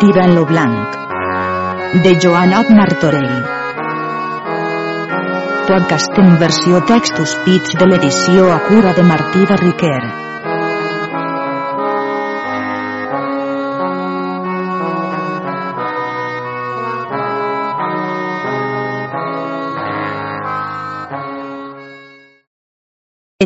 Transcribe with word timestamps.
Tirant 0.00 0.34
lo 0.34 0.44
blanc. 0.44 0.96
De 2.04 2.10
Joanot 2.20 2.68
Martorell. 2.68 3.30
Podcast 5.68 6.18
en 6.20 6.34
versió 6.42 6.82
textos 6.90 7.32
pits 7.46 7.78
de 7.80 7.88
l'edició 7.88 8.50
a 8.52 8.58
cura 8.66 8.92
de 8.92 9.06
Martí 9.08 9.46
de 9.48 9.56
Riquer. 9.62 10.02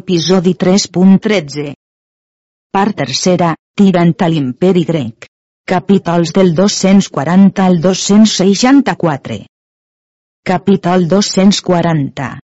Episodi 0.02 0.58
3.13 0.66 1.72
Part 2.74 3.02
tercera, 3.06 3.54
tirant 3.78 4.16
a 4.18 4.34
l'imperi 4.34 4.88
grec. 4.94 5.29
Capítols 5.70 6.32
del 6.32 6.52
240 6.52 7.64
al 7.64 7.80
264. 7.80 9.34
Capítol 10.42 11.06
240. 11.06 12.40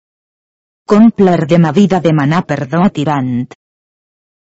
Compler 0.86 1.46
de 1.46 1.58
ma 1.58 1.70
vida 1.70 2.00
demanar 2.00 2.46
perdó 2.46 2.80
tirant. 2.88 3.52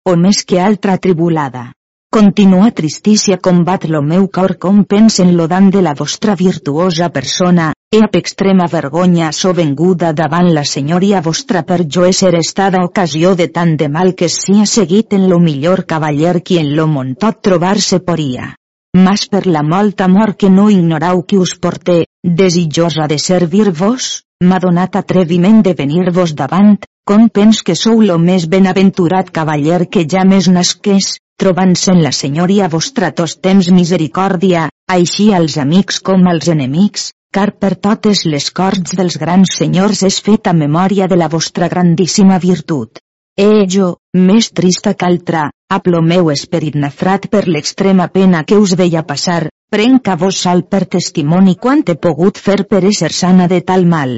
O 0.04 0.18
més 0.18 0.44
que 0.44 0.60
altra 0.60 0.98
tribulada. 0.98 1.70
Continua 2.12 2.74
tristícia 2.76 3.38
combat 3.38 3.86
lo 3.88 4.02
meu 4.02 4.28
cor 4.28 4.58
com 4.60 4.84
pensen 4.84 5.32
lo 5.38 5.48
dan 5.48 5.72
de 5.72 5.82
la 5.82 5.96
vostra 5.96 6.36
virtuosa 6.36 7.08
persona, 7.16 7.70
e 7.96 8.04
ap 8.04 8.20
extrema 8.20 8.68
vergonya 8.68 9.32
so 9.32 9.54
venguda 9.54 10.12
davant 10.12 10.52
la 10.52 10.66
senyoria 10.68 11.24
vostra 11.24 11.64
per 11.64 11.80
jo 11.88 12.04
esser 12.12 12.34
estada 12.42 12.84
ocasió 12.84 13.38
de 13.40 13.48
tant 13.48 13.78
de 13.80 13.88
mal 13.88 14.14
que 14.20 14.28
si 14.28 14.60
ha 14.60 14.68
seguit 14.76 15.16
en 15.16 15.30
lo 15.30 15.40
millor 15.40 15.86
cavaller 15.86 16.42
qui 16.44 16.60
en 16.60 16.76
lo 16.76 16.92
món 16.92 17.16
tot 17.16 17.40
trobar-se 17.40 18.04
poria. 18.04 18.52
Mas 18.96 19.26
per 19.28 19.44
la 19.46 19.62
molta 19.62 20.06
amor 20.06 20.38
que 20.40 20.50
no 20.50 20.70
ignorau 20.72 21.26
qui 21.28 21.38
us 21.46 21.52
porté, 21.60 21.96
desitjosa 22.24 23.08
de 23.12 23.18
servir-vos, 23.20 24.06
m'ha 24.48 24.60
donat 24.64 24.96
atreviment 24.96 25.60
de 25.66 25.74
venir-vos 25.76 26.32
davant, 26.42 26.78
com 27.04 27.28
pens 27.28 27.60
que 27.68 27.76
sou 27.76 28.00
lo 28.02 28.16
més 28.30 28.48
benaventurat 28.54 29.34
cavaller 29.36 29.82
que 29.92 30.06
ja 30.14 30.24
més 30.24 30.48
nasqués, 30.48 31.18
trobant-se 31.44 31.92
en 31.92 32.02
la 32.08 32.14
senyoria 32.16 32.72
vostra 32.72 33.12
tos 33.12 33.36
temps 33.50 33.68
misericòrdia, 33.82 34.70
així 34.88 35.28
als 35.34 35.60
amics 35.66 36.00
com 36.00 36.24
als 36.32 36.48
enemics, 36.56 37.10
car 37.36 37.50
per 37.60 37.76
totes 37.76 38.24
les 38.26 38.48
corts 38.62 38.96
dels 38.96 39.20
grans 39.20 39.58
senyors 39.60 40.06
és 40.08 40.22
feta 40.24 40.56
memòria 40.56 41.12
de 41.12 41.20
la 41.20 41.28
vostra 41.28 41.68
grandíssima 41.68 42.40
virtut. 42.40 43.04
E 43.38 43.66
jo, 43.68 43.88
més 44.16 44.52
trista 44.56 44.94
qu'altra, 44.94 45.50
a 45.70 45.80
plo 45.84 46.00
meu 46.02 46.32
esperit 46.32 46.78
nafrat 46.80 47.28
per 47.34 47.44
l'extrema 47.48 48.08
pena 48.08 48.46
que 48.48 48.60
us 48.62 48.76
veia 48.80 49.04
passar, 49.04 49.50
prenc 49.72 50.08
a 50.08 50.16
vos 50.22 50.40
sol 50.46 50.64
per 50.72 50.86
testimoni 50.86 51.58
quant 51.60 51.84
he 51.90 51.98
pogut 52.08 52.40
fer 52.40 52.64
per 52.70 52.86
ésser 52.92 53.12
sana 53.12 53.50
de 53.52 53.60
tal 53.62 53.86
mal 53.86 54.16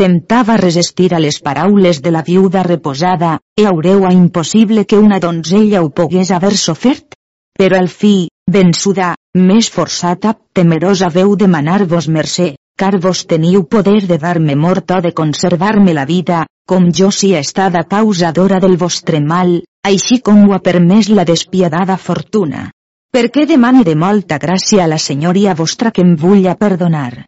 temptava 0.00 0.54
resistir 0.56 1.10
a 1.12 1.18
les 1.20 1.36
paraules 1.44 1.98
de 2.00 2.10
la 2.10 2.22
viuda 2.24 2.62
reposada, 2.64 3.34
e 3.60 3.66
haureu 3.68 4.06
a 4.08 4.12
impossible 4.16 4.86
que 4.88 4.96
una 4.96 5.18
donzella 5.20 5.82
ho 5.84 5.90
pogués 5.90 6.30
haver 6.32 6.56
sofert? 6.56 7.18
Però 7.60 7.76
al 7.76 7.90
fi, 7.92 8.30
vençuda, 8.48 9.10
més 9.36 9.68
forçata, 9.68 10.32
temerosa 10.56 11.10
veu 11.12 11.34
demanar-vos 11.36 12.08
mercè, 12.08 12.54
car 12.80 12.96
vos 12.96 13.26
teniu 13.28 13.66
poder 13.68 14.06
de 14.08 14.16
dar-me 14.16 14.56
mort 14.56 14.96
o 14.96 15.02
de 15.04 15.12
conservar-me 15.12 15.92
la 15.92 16.06
vida, 16.08 16.46
com 16.70 16.92
jo 16.94 17.08
si 17.10 17.32
estada 17.34 17.80
causadora 17.82 18.60
del 18.62 18.76
vostre 18.78 19.18
mal, 19.20 19.56
així 19.82 20.20
com 20.26 20.44
ho 20.44 20.52
ha 20.54 20.60
permès 20.62 21.08
la 21.10 21.24
despiadada 21.26 21.96
fortuna. 21.98 22.68
Per 23.10 23.24
què 23.34 23.42
demane 23.50 23.82
de 23.88 23.96
molta 23.98 24.38
gràcia 24.38 24.84
a 24.84 24.90
la 24.92 24.98
senyoria 25.04 25.56
vostra 25.58 25.90
que 25.90 26.04
em 26.06 26.12
vulla 26.20 26.54
perdonar? 26.60 27.24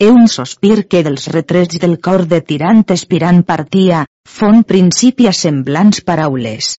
E 0.00 0.08
un 0.08 0.30
sospir 0.32 0.86
que 0.88 1.02
dels 1.04 1.26
retrets 1.34 1.82
del 1.82 1.98
cor 2.00 2.24
de 2.30 2.40
tirant 2.40 2.80
espirant 2.94 3.42
partia, 3.44 4.06
fon 4.38 4.64
principi 4.72 5.28
a 5.28 5.34
semblants 5.36 6.00
paraules. 6.08 6.70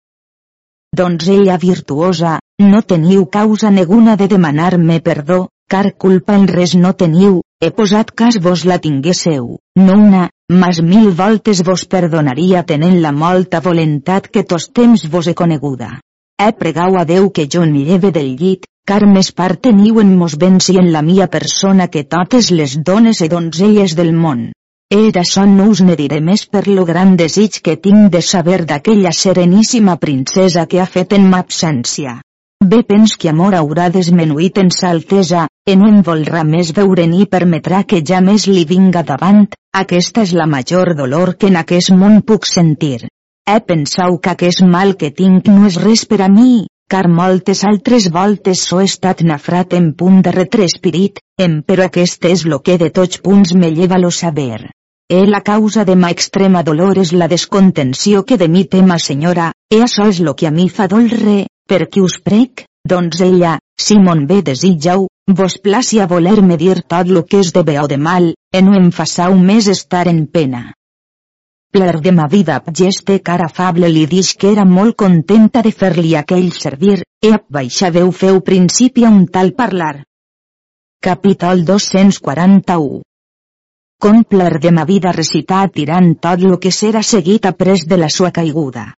Donzella 0.95 1.59
virtuosa, 1.61 2.39
no 2.65 2.81
teniu 2.81 3.27
causa 3.29 3.69
neguna 3.69 4.17
de 4.17 4.29
demanar-me 4.33 5.01
perdó, 5.05 5.39
car 5.69 5.94
culpa 5.94 6.33
en 6.33 6.49
res 6.49 6.73
no 6.73 6.95
teniu, 6.97 7.44
he 7.61 7.69
posat 7.69 8.09
cas 8.23 8.41
vos 8.41 8.65
la 8.65 8.79
tinguésseu, 8.81 9.59
no 9.85 10.01
una, 10.09 10.25
mas 10.49 10.81
mil 10.81 11.11
voltes 11.13 11.61
vos 11.63 11.85
perdonaria 11.85 12.63
tenent 12.65 12.97
la 13.01 13.11
molta 13.13 13.59
volentat 13.61 14.27
que 14.33 14.43
tos 14.43 14.71
temps 14.73 15.05
vos 15.13 15.27
he 15.27 15.35
coneguda. 15.37 15.99
He 16.41 16.51
pregau 16.57 16.97
a 16.97 17.05
Déu 17.05 17.29
que 17.29 17.45
jo 17.45 17.61
em 17.63 17.75
lleve 17.77 18.09
del 18.11 18.31
llit, 18.39 18.65
car 18.89 19.05
més 19.05 19.29
part 19.31 19.61
teniu 19.67 19.99
en 20.01 20.15
mos 20.17 20.38
venci 20.41 20.77
en 20.81 20.89
la 20.93 21.03
mia 21.05 21.27
persona 21.27 21.88
que 21.93 22.03
totes 22.03 22.49
les 22.49 22.79
dones 22.81 23.21
e 23.21 23.29
donzelles 23.29 23.93
del 23.99 24.13
món. 24.13 24.47
E 24.89 25.11
d'açò 25.13 25.43
no 25.45 25.67
us 25.69 25.83
ne 25.85 25.95
diré 25.99 26.17
més 26.19 26.47
per 26.49 26.63
lo 26.67 26.85
gran 26.85 27.13
desig 27.19 27.59
que 27.61 27.77
tinc 27.77 28.09
de 28.15 28.21
saber 28.25 28.63
d'aquella 28.65 29.11
sereníssima 29.13 29.97
princesa 30.01 30.65
que 30.65 30.81
ha 30.81 30.89
fet 30.89 31.13
en 31.13 31.29
ma 31.29 31.43
absència. 31.45 32.17
Bé 32.71 32.83
pens 32.83 33.13
que 33.15 33.29
amor 33.31 33.55
haurà 33.55 33.85
desmenuït 33.89 34.57
en 34.59 34.67
sa 34.75 34.89
altesa, 34.93 35.45
e 35.65 35.75
no 35.79 35.89
volrà 36.07 36.41
més 36.43 36.71
veure 36.79 37.05
ni 37.07 37.25
permetrà 37.35 37.85
que 37.87 38.01
ja 38.09 38.19
més 38.21 38.47
li 38.51 38.65
vinga 38.71 39.01
davant, 39.07 39.45
aquesta 39.81 40.25
és 40.27 40.33
la 40.35 40.45
major 40.53 40.91
dolor 40.97 41.31
que 41.39 41.47
en 41.47 41.55
aquest 41.55 41.93
món 42.01 42.19
puc 42.21 42.45
sentir. 42.45 43.07
He 43.47 43.59
pensau 43.71 44.17
que 44.19 44.33
aquest 44.33 44.61
mal 44.73 44.91
que 44.99 45.09
tinc 45.21 45.47
no 45.47 45.65
és 45.69 45.77
res 45.81 46.03
per 46.05 46.19
a 46.25 46.27
mi, 46.27 46.67
car 46.91 47.07
moltes 47.07 47.63
altres 47.69 48.09
voltes 48.11 48.65
so 48.69 48.81
estat 48.83 49.23
nafrat 49.29 49.73
en 49.79 49.93
punt 50.01 50.19
de 50.25 50.33
retrespirit, 50.35 51.21
em 51.39 51.61
però 51.63 51.85
aquest 51.87 52.27
és 52.27 52.43
lo 52.45 52.59
que 52.59 52.75
de 52.77 52.89
tots 52.89 53.21
punts 53.23 53.53
me 53.55 53.69
lleva 53.71 54.01
lo 54.03 54.11
saber. 54.11 54.67
E 55.07 55.21
la 55.25 55.41
causa 55.41 55.85
de 55.85 55.95
ma 55.95 56.11
extrema 56.11 56.61
dolor 56.61 56.99
és 56.99 57.15
la 57.15 57.31
descontenció 57.31 58.25
que 58.25 58.37
de 58.37 58.51
mi 58.51 58.65
té 58.65 58.83
ma 58.83 58.99
senyora, 58.99 59.53
e 59.71 59.79
això 59.87 60.09
és 60.11 60.19
lo 60.19 60.35
que 60.35 60.45
a 60.45 60.51
mi 60.51 60.67
fa 60.69 60.85
dolre, 60.91 61.45
per 61.69 61.85
qui 61.88 62.02
us 62.02 62.18
prec, 62.25 62.66
doncs 62.90 63.22
ella, 63.22 63.53
si 63.78 64.00
mon 64.02 64.25
bé 64.25 64.41
desitjau, 64.41 65.06
vos 65.40 65.59
placi 65.62 66.00
a 66.02 66.07
voler-me 66.09 66.57
dir 66.57 66.81
tot 66.90 67.07
lo 67.13 67.24
que 67.30 67.44
és 67.46 67.53
de 67.53 67.63
bé 67.63 67.78
o 67.81 67.85
de 67.88 68.00
mal, 68.02 68.31
e 68.52 68.62
no 68.66 68.74
em 68.80 68.90
façau 68.91 69.38
més 69.38 69.69
estar 69.69 70.07
en 70.09 70.25
pena. 70.25 70.63
Pler 71.69 72.00
de 72.02 72.12
ma 72.18 72.25
vida 72.28 72.57
geste 72.80 73.19
cara 73.22 73.46
afable 73.46 73.91
li 73.94 74.07
dix 74.09 74.34
que 74.34 74.50
era 74.52 74.66
molt 74.66 74.97
contenta 74.97 75.62
de 75.62 75.72
fer-li 75.72 76.16
aquell 76.18 76.50
servir, 76.52 77.03
e 77.22 77.34
ap 77.38 77.46
baixa 77.47 77.91
veu 77.94 78.09
feu 78.12 78.41
principi 78.41 79.06
a 79.06 79.13
un 79.13 79.28
tal 79.28 79.53
parlar. 79.53 80.00
Capítol 81.00 81.62
241 81.69 83.03
Com 84.01 84.24
pler 84.24 84.59
de 84.63 84.72
ma 84.72 84.88
vida 84.90 85.12
recitar 85.12 85.68
tirant 85.69 86.16
tot 86.24 86.41
lo 86.41 86.57
que 86.57 86.72
serà 86.72 87.03
seguit 87.03 87.46
après 87.46 87.86
de 87.86 87.97
la 88.01 88.09
sua 88.09 88.31
caiguda. 88.31 88.94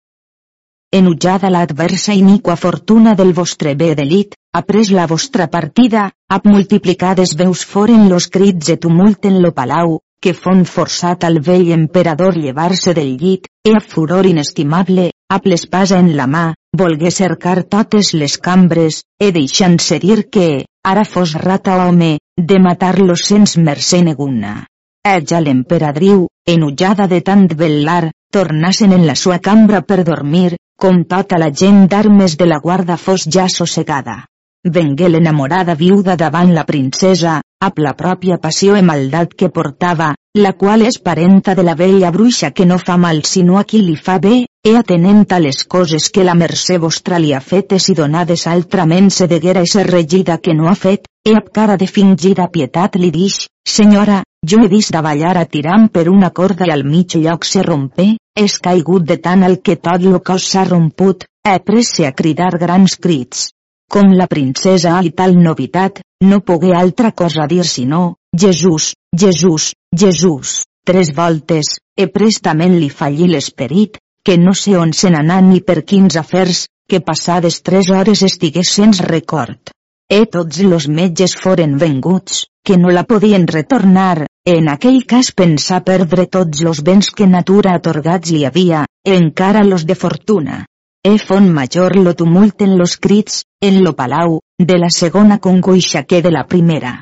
Enutjada 0.93 1.49
l'adversa 1.49 2.11
iniqua 2.11 2.57
fortuna 2.59 3.13
del 3.15 3.29
vostre 3.31 3.75
bé 3.79 3.93
delit, 3.95 4.33
après 4.51 4.89
la 4.91 5.05
vostra 5.07 5.45
partida, 5.47 6.09
ap 6.27 6.49
multiplicades 6.51 7.31
veus 7.39 7.61
foren 7.63 8.09
los 8.09 8.27
crits 8.27 8.73
e 8.73 8.75
tumult 8.75 9.23
en 9.29 9.37
lo 9.45 9.53
palau, 9.55 10.01
que 10.21 10.33
fon 10.35 10.65
forçat 10.73 11.23
al 11.23 11.39
vell 11.39 11.71
emperador 11.77 12.35
llevar-se 12.35 12.91
del 12.93 13.15
llit, 13.21 13.47
e 13.63 13.71
a 13.71 13.79
furor 13.79 14.27
inestimable, 14.27 15.07
a 15.31 15.39
l'espasa 15.45 15.97
en 16.03 16.11
la 16.17 16.27
mà, 16.27 16.45
volgué 16.75 17.09
cercar 17.09 17.63
totes 17.63 18.11
les 18.13 18.37
cambres, 18.37 19.05
e 19.17 19.31
deixant-se 19.31 19.97
dir 20.03 20.25
que, 20.27 20.65
ara 20.83 21.05
fos 21.05 21.39
rata 21.39 21.85
home, 21.87 22.17
de 22.35 22.59
matar-lo 22.59 23.15
sens 23.15 23.55
mercè 23.55 24.03
neguna. 24.03 24.65
Ella 25.07 25.39
l'emperadriu, 25.39 26.27
enutjada 26.45 27.07
de 27.07 27.21
tant 27.21 27.47
velar, 27.47 28.11
tornassen 28.31 28.95
en 28.97 29.05
la 29.07 29.15
sua 29.15 29.37
cambra 29.39 29.81
per 29.81 30.03
dormir, 30.07 30.55
com 30.81 31.03
tota 31.05 31.37
la 31.37 31.51
gent 31.51 31.85
d'armes 31.91 32.37
de 32.37 32.47
la 32.49 32.59
guarda 32.59 32.97
fos 32.97 33.27
ja 33.29 33.47
sossegada. 33.49 34.23
Vengué 34.63 35.09
l'enamorada 35.09 35.75
viuda 35.75 36.15
davant 36.15 36.53
la 36.53 36.63
princesa, 36.65 37.39
amb 37.65 37.79
la 37.85 37.93
pròpia 37.97 38.37
passió 38.41 38.75
i 38.77 38.83
maldat 38.85 39.35
que 39.37 39.49
portava, 39.49 40.11
la 40.37 40.51
qual 40.53 40.85
és 40.87 40.97
parenta 41.01 41.55
de 41.57 41.65
la 41.67 41.75
vella 41.75 42.11
bruixa 42.15 42.51
que 42.57 42.65
no 42.65 42.77
fa 42.79 42.97
mal 42.97 43.23
sinó 43.25 43.57
a 43.59 43.63
qui 43.63 43.81
li 43.85 43.95
fa 43.97 44.17
bé, 44.19 44.45
e 44.63 44.75
atenent 44.77 45.25
a 45.33 45.39
les 45.43 45.63
coses 45.65 46.09
que 46.09 46.23
la 46.23 46.37
mercè 46.37 46.77
vostra 46.79 47.17
li 47.19 47.33
ha 47.33 47.41
fetes 47.41 47.89
i 47.89 47.97
donades 47.97 48.47
altrament 48.47 49.09
se 49.09 49.27
deguera 49.27 49.65
ser 49.65 49.87
regida 49.89 50.37
que 50.37 50.53
no 50.53 50.69
ha 50.69 50.75
fet, 50.75 51.09
e 51.25 51.33
amb 51.35 51.49
cara 51.53 51.77
de 51.77 51.87
fingida 51.87 52.47
pietat 52.53 52.95
li 53.01 53.11
dix, 53.11 53.47
senyora, 53.67 54.21
jo 54.49 54.57
he 54.63 54.67
vist 54.67 54.91
davallar 54.95 55.35
a 55.37 55.45
tirant 55.45 55.87
per 55.95 56.07
una 56.09 56.31
corda 56.37 56.65
i 56.67 56.71
al 56.73 56.83
mig 56.83 57.15
lloc 57.15 57.45
se 57.45 57.61
rompe, 57.67 58.07
és 58.43 58.57
caigut 58.67 59.05
de 59.05 59.17
tant 59.17 59.43
el 59.47 59.59
que 59.61 59.75
tot 59.77 60.03
lo 60.03 60.21
cos 60.29 60.47
s'ha 60.51 60.63
romput, 60.69 61.25
he 61.47 61.57
presse 61.59 62.07
a 62.07 62.13
cridar 62.21 62.51
grans 62.63 62.97
crits. 63.05 63.49
Com 63.91 64.13
la 64.17 64.27
princesa 64.31 64.99
i 65.03 65.11
tal 65.11 65.35
novitat, 65.37 66.01
no 66.25 66.39
pogué 66.47 66.73
altra 66.75 67.11
cosa 67.11 67.47
dir 67.47 67.65
sinó, 67.65 68.15
Jesús, 68.43 68.93
Jesús, 69.23 69.73
Jesús, 70.03 70.61
tres 70.85 71.11
voltes, 71.15 71.75
e 71.97 72.07
prestament 72.07 72.79
li 72.79 72.89
fallí 72.89 73.27
l'esperit, 73.27 73.99
que 74.25 74.37
no 74.37 74.53
sé 74.53 74.77
on 74.77 74.93
se 74.93 75.11
n'anà 75.11 75.41
ni 75.41 75.61
per 75.61 75.83
quins 75.83 76.17
afers, 76.23 76.65
que 76.89 77.01
passades 77.01 77.61
tres 77.61 77.91
hores 77.91 78.23
estigués 78.23 78.73
sens 78.79 79.03
record. 79.05 79.75
e 80.11 80.25
tots 80.27 80.59
los 80.67 80.89
metges 80.91 81.37
foren 81.39 81.77
venguts, 81.79 82.41
que 82.67 82.75
no 82.77 82.89
la 82.91 83.05
podien 83.07 83.45
retornar, 83.47 84.25
en 84.45 84.69
aquell 84.69 85.03
cas 85.05 85.31
pensar 85.31 85.83
perdre 85.85 86.25
tots 86.25 86.63
los 86.65 86.81
béns 86.81 87.11
que 87.11 87.27
natura 87.27 87.75
atorgats 87.77 88.31
li 88.31 88.45
havia, 88.45 88.85
encara 89.05 89.63
los 89.63 89.85
de 89.85 89.95
fortuna. 89.95 90.65
E 91.03 91.17
fon 91.17 91.49
major 91.53 91.95
lo 91.97 92.13
tumult 92.13 92.61
en 92.61 92.77
los 92.77 92.97
crits, 92.97 93.43
en 93.61 93.83
lo 93.83 93.93
palau, 93.95 94.39
de 94.57 94.77
la 94.77 94.89
segona 94.89 95.39
congoixa 95.39 96.03
que 96.03 96.21
de 96.21 96.31
la 96.31 96.45
primera. 96.45 97.01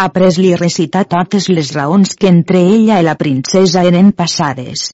Après 0.00 0.38
li 0.38 0.54
recitar 0.56 1.04
totes 1.04 1.48
les 1.48 1.72
raons 1.76 2.14
que 2.16 2.28
entre 2.28 2.60
ella 2.60 3.00
i 3.00 3.04
la 3.04 3.16
princesa 3.20 3.84
eren 3.84 4.12
passades. 4.12 4.90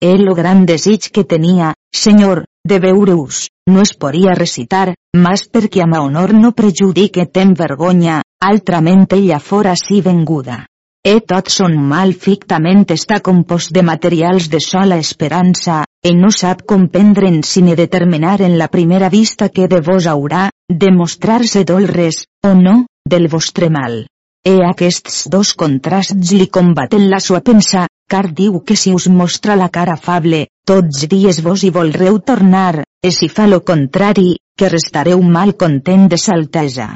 El 0.00 0.22
lo 0.26 0.34
gran 0.34 0.66
desig 0.66 1.10
que 1.10 1.24
tenia, 1.24 1.72
senyor, 1.94 2.44
de 2.64 2.78
veure-us, 2.78 3.48
no 3.66 3.82
es 3.82 3.94
podia 3.94 4.34
recitar, 4.38 4.94
mas 5.14 5.46
perquè 5.50 5.86
ma 5.86 6.02
honor 6.02 6.34
no 6.34 6.52
prejudique 6.52 7.26
ten 7.26 7.54
vergonya, 7.54 8.22
altrament 8.50 9.06
ella 9.16 9.38
fora 9.40 9.74
si 9.80 10.00
venguda. 10.00 10.64
E 11.04 11.20
tot 11.20 11.50
son 11.52 11.74
mal 11.76 12.14
fictament 12.16 12.86
està 12.94 13.18
compost 13.20 13.72
de 13.76 13.82
materials 13.84 14.48
de 14.52 14.60
sola 14.64 14.96
esperança, 14.96 15.82
e 16.00 16.14
no 16.16 16.30
sap 16.32 16.62
comprendre 16.64 17.28
en 17.28 17.42
si 17.44 17.60
ni 17.64 17.74
determinar 17.76 18.40
en 18.40 18.56
la 18.56 18.68
primera 18.68 19.10
vista 19.12 19.50
que 19.50 19.68
de 19.68 19.82
vos 19.84 20.06
haurà, 20.06 20.48
demostrar-se 20.68 21.64
dolres, 21.64 22.24
o 22.42 22.54
no, 22.54 22.86
del 23.04 23.28
vostre 23.28 23.68
mal. 23.68 24.06
E 24.44 24.56
aquests 24.64 25.28
dos 25.32 25.52
contrasts 25.52 26.32
li 26.32 26.48
combaten 26.48 27.10
la 27.12 27.20
sua 27.20 27.40
pensa, 27.44 27.86
car 28.08 28.26
diu 28.32 28.60
que 28.64 28.76
si 28.76 28.92
us 28.96 29.08
mostra 29.08 29.56
la 29.60 29.68
cara 29.68 29.98
afable, 30.00 30.46
tots 30.64 31.04
dies 31.08 31.40
vos 31.44 31.64
hi 31.64 31.72
volreu 31.72 32.20
tornar, 32.20 32.84
e 33.04 33.12
si 33.12 33.28
fa 33.28 33.46
lo 33.46 33.60
contrari, 33.60 34.36
que 34.56 34.72
restareu 34.72 35.20
mal 35.20 35.56
content 35.56 36.08
de 36.08 36.20
saltesa. 36.20 36.94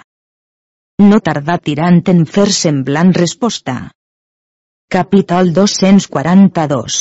No 1.01 1.21
tardà 1.23 1.55
tirant 1.63 2.01
en 2.11 2.25
fer 2.27 2.49
semblant 2.55 3.13
resposta. 3.17 3.75
Capítol 4.91 5.53
242 5.59 6.97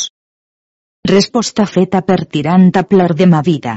Resposta 1.10 1.66
feta 1.66 2.02
per 2.10 2.18
tirant 2.36 2.68
a 2.78 2.84
plar 2.92 3.08
de 3.20 3.26
ma 3.32 3.40
vida. 3.48 3.74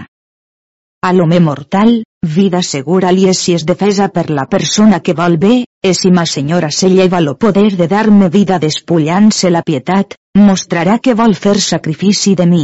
A 1.01 1.12
l'home 1.18 1.39
mortal, 1.47 1.95
vida 2.35 2.62
segura 2.62 3.15
li 3.18 3.25
és 3.33 3.41
si 3.47 3.57
és 3.57 3.65
defesa 3.65 4.12
per 4.19 4.27
la 4.29 4.45
persona 4.45 5.01
que 5.01 5.18
vol 5.23 5.39
bé, 5.47 5.56
e 5.81 5.95
si 6.01 6.13
ma 6.19 6.27
senyora 6.35 6.69
se 6.69 6.94
lleva 6.94 7.23
lo 7.25 7.33
poder 7.33 7.71
de 7.81 7.89
dar-me 7.95 8.29
vida 8.29 8.62
despullant-se 8.68 9.50
la 9.50 9.65
pietat, 9.65 10.13
mostrarà 10.38 11.00
que 11.00 11.18
vol 11.18 11.33
fer 11.33 11.57
sacrifici 11.71 12.35
de 12.35 12.45
mi. 12.45 12.63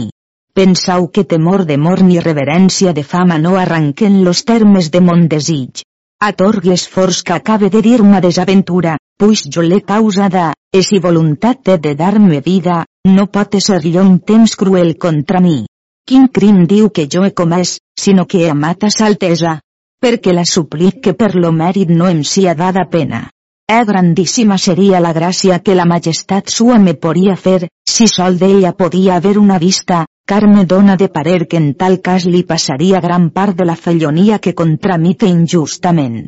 Pensau 0.54 1.10
que 1.10 1.26
temor 1.26 1.66
de 1.66 1.82
mort 1.90 2.06
ni 2.06 2.22
reverència 2.22 2.94
de 2.94 3.04
fama 3.04 3.42
no 3.42 3.58
arranquen 3.58 4.24
los 4.24 4.46
termes 4.46 4.94
de 4.94 5.02
mon 5.02 5.28
desig. 5.28 5.88
Atorg 6.20 6.66
l'esforç 6.66 7.22
que 7.22 7.34
acabe 7.36 7.68
de 7.70 7.80
dir 7.86 8.02
ma 8.02 8.20
desaventura, 8.20 8.96
puix 9.22 9.44
jo 9.54 9.62
l'he 9.62 9.84
causada, 9.86 10.48
e 10.74 10.82
si 10.82 10.98
voluntat 10.98 11.60
té 11.62 11.76
de 11.78 11.94
dar-me 12.00 12.40
vida, 12.42 12.86
no 13.06 13.28
pot 13.28 13.58
ser 13.62 13.84
llong 13.86 14.18
temps 14.26 14.56
cruel 14.58 14.96
contra 14.98 15.40
mi. 15.40 15.68
Quin 16.08 16.26
crim 16.34 16.66
diu 16.66 16.90
que 16.90 17.06
jo 17.06 17.24
he 17.24 17.36
comès, 17.38 17.78
sinó 18.00 18.26
que 18.26 18.42
he 18.42 18.50
amat 18.50 18.88
a 18.88 18.90
saltesa? 18.90 19.60
Perquè 20.02 20.34
la 20.34 20.46
suplic 20.46 21.04
que 21.04 21.14
per 21.14 21.36
lo 21.36 21.52
mèrit 21.52 21.94
no 21.94 22.10
em 22.10 22.24
sia 22.24 22.56
dada 22.56 22.88
pena. 22.90 23.30
Eh 23.70 23.84
grandíssima 23.86 24.58
seria 24.58 25.00
la 25.00 25.14
gràcia 25.14 25.62
que 25.62 25.76
la 25.76 25.86
majestat 25.86 26.50
sua 26.50 26.80
me 26.80 26.96
podia 26.96 27.36
fer, 27.36 27.68
si 27.86 28.08
sol 28.08 28.40
d'ella 28.42 28.74
podia 28.74 29.18
haver 29.18 29.38
una 29.38 29.60
vista, 29.60 30.06
car 30.28 30.46
me 30.48 30.66
dona 30.66 30.98
de 31.02 31.08
parer 31.08 31.48
que 31.48 31.58
en 31.58 31.70
tal 31.82 32.02
cas 32.08 32.26
li 32.28 32.44
passaria 32.44 33.00
gran 33.06 33.30
part 33.38 33.56
de 33.56 33.66
la 33.70 33.76
fellonia 33.76 34.40
que 34.44 34.54
contra 34.54 34.98
mi 34.98 35.16
té 35.16 35.30
injustament. 35.32 36.28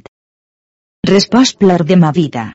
Respost 1.10 1.60
plar 1.60 1.84
de 1.90 1.98
ma 2.00 2.12
vida. 2.16 2.46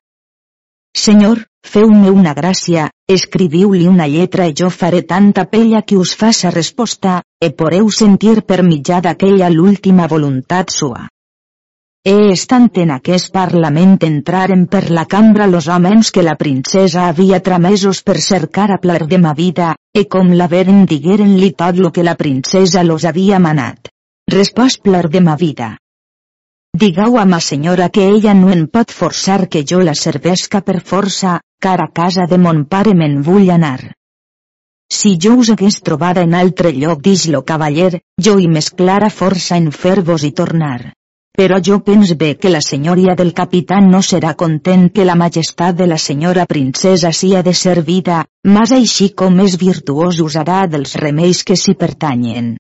Senyor, 0.96 1.42
feu-me 1.66 2.10
una 2.10 2.32
gràcia, 2.38 2.88
escriviu-li 3.10 3.88
una 3.90 4.06
lletra 4.08 4.46
i 4.48 4.54
jo 4.60 4.70
faré 4.70 5.02
tanta 5.02 5.44
pella 5.54 5.82
que 5.82 5.98
us 6.00 6.14
faça 6.20 6.52
resposta, 6.54 7.20
e 7.40 7.50
poreu 7.50 7.90
sentir 7.90 8.40
per 8.48 8.62
mitjà 8.62 9.00
d'aquella 9.04 9.50
l'última 9.50 10.06
voluntat 10.06 10.70
sua. 10.70 11.08
E 12.04 12.14
estant 12.30 12.66
en 12.82 12.90
aquest 12.92 13.30
parlament 13.32 13.94
entraren 14.04 14.66
per 14.72 14.90
la 14.96 15.06
cambra 15.12 15.46
los 15.48 15.68
homes 15.72 16.10
que 16.12 16.22
la 16.22 16.34
princesa 16.36 17.06
havia 17.08 17.38
tramesos 17.40 18.02
per 18.04 18.16
cercar 18.20 18.66
a 18.74 18.76
plar 18.82 19.06
de 19.08 19.18
ma 19.18 19.30
vida, 19.38 19.70
e 19.96 20.02
com 20.14 20.34
la 20.36 20.46
veren 20.52 20.82
digueren-li 20.90 21.48
tot 21.62 21.78
lo 21.80 21.90
que 21.96 22.02
la 22.04 22.14
princesa 22.14 22.82
los 22.84 23.06
havia 23.08 23.38
manat. 23.40 23.88
Respost 24.34 24.82
plar 24.84 25.08
de 25.08 25.22
ma 25.24 25.36
vida. 25.40 25.68
Digau 26.82 27.16
a 27.16 27.24
ma 27.24 27.38
senyora 27.40 27.88
que 27.88 28.04
ella 28.04 28.34
no 28.34 28.50
en 28.52 28.66
pot 28.66 28.92
forçar 28.92 29.48
que 29.48 29.62
jo 29.64 29.78
la 29.80 29.94
servesca 29.94 30.60
per 30.60 30.82
força, 30.90 31.38
car 31.58 31.78
a 31.80 31.86
casa 32.00 32.26
de 32.28 32.36
mon 32.36 32.66
pare 32.66 32.92
me'n 32.92 33.22
vull 33.22 33.48
anar. 33.54 33.94
Si 34.92 35.14
jo 35.16 35.38
us 35.40 35.54
hagués 35.54 35.80
trobada 35.80 36.26
en 36.28 36.34
altre 36.34 36.74
lloc 36.76 37.00
dix 37.00 37.24
lo 37.32 37.40
cavaller, 37.48 38.02
jo 38.20 38.36
hi 38.36 38.50
més 38.58 38.68
clara 38.82 39.08
força 39.08 39.56
en 39.56 39.72
fer-vos 39.72 40.28
i 40.28 40.32
tornar. 40.42 40.92
Però 41.34 41.56
jo 41.66 41.80
pens 41.82 42.12
bé 42.14 42.36
que 42.38 42.50
la 42.50 42.60
senyoria 42.62 43.16
del 43.18 43.32
capità 43.34 43.80
no 43.82 44.00
serà 44.08 44.34
content 44.38 44.84
que 44.94 45.06
la 45.08 45.16
majestat 45.18 45.74
de 45.80 45.88
la 45.90 45.98
senyora 45.98 46.44
princesa 46.46 47.10
sia 47.10 47.42
de 47.42 47.54
servida, 47.60 48.20
mas 48.46 48.74
així 48.76 49.08
com 49.22 49.40
és 49.42 49.56
virtuós 49.58 50.20
usarà 50.22 50.60
dels 50.70 50.94
remeis 51.02 51.42
que 51.42 51.56
s'hi 51.58 51.74
pertanyen. 51.74 52.54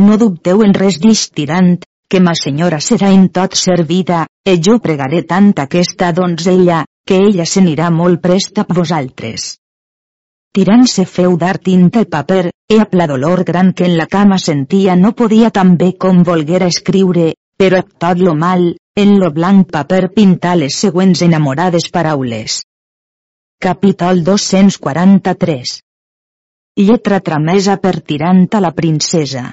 No 0.00 0.16
dubteu 0.16 0.64
en 0.64 0.72
res 0.72 0.96
d'ix 1.04 1.28
tirant, 1.36 1.76
que 2.08 2.20
ma 2.20 2.32
senyora 2.40 2.80
serà 2.80 3.12
en 3.12 3.28
tot 3.28 3.60
servida, 3.60 4.24
e 4.46 4.56
jo 4.56 4.80
pregaré 4.80 5.22
tant 5.28 5.52
aquesta 5.68 6.12
donzella, 6.16 6.82
que 7.06 7.20
ella 7.28 7.44
se 7.44 7.60
n'irà 7.60 7.92
molt 7.92 8.22
prest 8.24 8.58
a 8.58 8.66
vosaltres. 8.68 9.56
Tirant 10.56 10.86
se 10.88 11.04
feu 11.04 11.36
dar 11.36 11.58
tinta 11.58 12.00
i 12.00 12.08
paper, 12.08 12.44
e 12.72 12.80
a 12.80 12.86
la 12.92 13.06
dolor 13.06 13.44
gran 13.44 13.72
que 13.72 13.84
en 13.84 13.98
la 13.98 14.06
cama 14.06 14.38
sentia 14.38 14.96
no 14.96 15.12
podia 15.12 15.50
tan 15.50 15.76
bé 15.76 15.92
com 16.00 16.22
volguera 16.24 16.72
escriure, 16.72 17.34
però 17.56 17.80
tot 18.04 18.20
lo 18.20 18.34
mal, 18.34 18.74
en 18.96 19.18
lo 19.20 19.30
blanc 19.32 19.70
paper 19.72 20.10
pintar 20.14 20.56
les 20.60 20.76
següents 20.84 21.22
enamorades 21.24 21.88
paraules. 21.92 22.62
Capítol 23.60 24.22
243 24.24 25.78
Lletra 26.76 27.20
tramesa 27.24 27.78
per 27.80 27.94
tirant 28.04 28.44
a 28.52 28.60
la 28.60 28.72
princesa. 28.76 29.46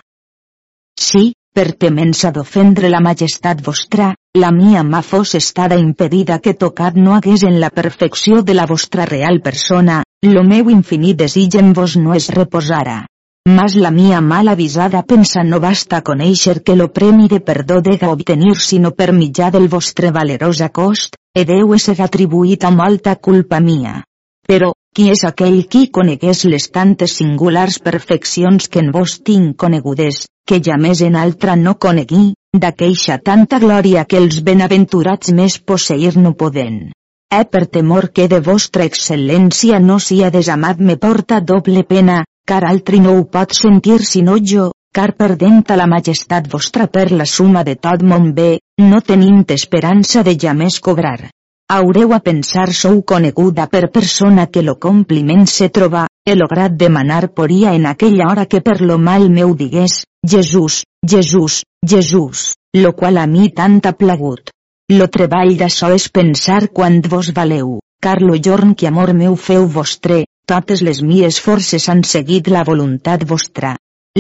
Sí, 1.00 1.32
per 1.56 1.72
temença 1.80 2.32
d'ofendre 2.36 2.90
la 2.90 3.00
majestat 3.06 3.62
vostra, 3.64 4.10
la 4.36 4.52
mia 4.52 4.84
mà 4.84 5.00
fos 5.06 5.36
estada 5.40 5.78
impedida 5.80 6.40
que 6.44 6.56
tocat 6.66 7.00
no 7.00 7.16
hagués 7.16 7.46
en 7.48 7.60
la 7.62 7.70
perfecció 7.70 8.42
de 8.42 8.58
la 8.60 8.66
vostra 8.66 9.06
real 9.06 9.40
persona, 9.48 10.02
lo 10.28 10.44
meu 10.44 10.70
infinit 10.74 11.24
desig 11.24 11.56
en 11.62 11.72
vos 11.74 11.96
no 11.96 12.16
es 12.20 12.30
reposara. 12.36 13.04
Mas 13.46 13.76
la 13.76 13.92
mia 13.92 14.22
mal 14.22 14.48
avisada 14.48 15.04
pensa 15.04 15.44
no 15.44 15.60
basta 15.60 16.02
conèixer 16.02 16.62
que 16.64 16.78
lo 16.80 16.94
premi 16.94 17.28
de 17.28 17.42
perdó 17.42 17.82
dega 17.82 18.12
obtenir 18.16 18.56
sinó 18.56 18.92
per 18.92 19.12
mitjà 19.12 19.50
del 19.52 19.68
vostre 19.68 20.12
valerós 20.16 20.62
acost, 20.62 21.18
e 21.36 21.44
deu 21.44 21.76
ser 21.78 22.00
atribuït 22.02 22.64
a 22.64 22.72
molta 22.72 23.18
culpa 23.18 23.60
mia. 23.60 24.04
Però, 24.48 24.72
qui 24.96 25.10
és 25.12 25.26
aquell 25.28 25.60
qui 25.68 25.90
conegués 25.92 26.46
les 26.46 26.70
tantes 26.72 27.18
singulars 27.20 27.80
perfeccions 27.80 28.70
que 28.70 28.80
en 28.80 28.92
vos 28.96 29.20
tinc 29.20 29.58
conegudes, 29.58 30.26
que 30.48 30.62
ja 30.64 30.80
més 30.80 31.02
en 31.02 31.16
altra 31.16 31.56
no 31.60 31.76
conegui, 31.76 32.34
d'aqueixa 32.56 33.20
tanta 33.20 33.60
glòria 33.60 34.06
que 34.06 34.24
els 34.24 34.40
benaventurats 34.40 35.36
més 35.36 35.60
posseir 35.60 36.16
no 36.16 36.32
poden. 36.34 36.94
Eh 37.34 37.46
per 37.46 37.66
temor 37.66 38.12
que 38.14 38.30
de 38.30 38.40
vostra 38.40 38.86
excel·lència 38.86 39.80
no 39.80 40.00
sia 40.00 40.30
desamat 40.30 40.80
me 40.80 40.96
porta 40.96 41.40
doble 41.42 41.84
pena, 41.84 42.24
car 42.48 42.64
altri 42.70 43.00
no 43.04 43.18
ho 43.18 43.24
pot 43.26 43.54
sentir 43.58 44.02
sinó 44.06 44.40
jo, 44.54 44.72
car 44.94 45.12
perdent 45.16 45.64
a 45.70 45.78
la 45.80 45.88
majestat 45.88 46.50
vostra 46.52 46.88
per 46.88 47.12
la 47.12 47.26
suma 47.26 47.64
de 47.64 47.76
tot 47.76 48.04
mon 48.04 48.34
bé, 48.34 48.60
no 48.80 49.02
tenint 49.02 49.46
esperança 49.60 50.24
de 50.24 50.38
ja 50.40 50.54
més 50.54 50.80
cobrar 50.80 51.32
haureu 51.74 52.14
a 52.14 52.20
pensar 52.20 52.72
sou 52.74 53.02
coneguda 53.02 53.68
per 53.68 53.90
persona 53.92 54.48
que 54.48 54.62
lo 54.62 54.76
compliment 54.80 55.48
se 55.50 55.70
troba, 55.70 56.06
he 56.26 56.36
lograt 56.36 56.76
demanar 56.78 57.32
poria 57.34 57.74
en 57.74 57.88
aquella 57.90 58.28
hora 58.32 58.46
que 58.46 58.62
per 58.62 58.82
lo 58.82 58.98
mal 58.98 59.30
meu 59.30 59.56
digués, 59.56 60.04
Jesús, 60.34 60.84
Jesús, 61.14 61.64
Jesús, 61.94 62.54
lo 62.74 62.94
qual 62.94 63.18
a 63.18 63.26
mi 63.28 63.50
tant 63.50 63.80
ha 63.86 63.94
plagut. 63.94 64.52
Lo 64.92 65.08
treball 65.08 65.56
d'açò 65.58 65.90
és 65.96 66.10
pensar 66.10 66.68
quan 66.70 67.02
vos 67.02 67.32
valeu, 67.34 67.80
car 68.04 68.20
lo 68.22 68.38
jorn 68.38 68.76
que 68.76 68.88
amor 68.88 69.14
meu 69.14 69.36
feu 69.36 69.66
vostre, 69.66 70.26
totes 70.54 70.84
les 70.86 71.00
mies 71.02 71.40
forces 71.42 71.88
han 71.90 72.04
seguit 72.06 72.48
la 72.54 72.62
voluntat 72.68 73.24
vostra. 73.30 73.72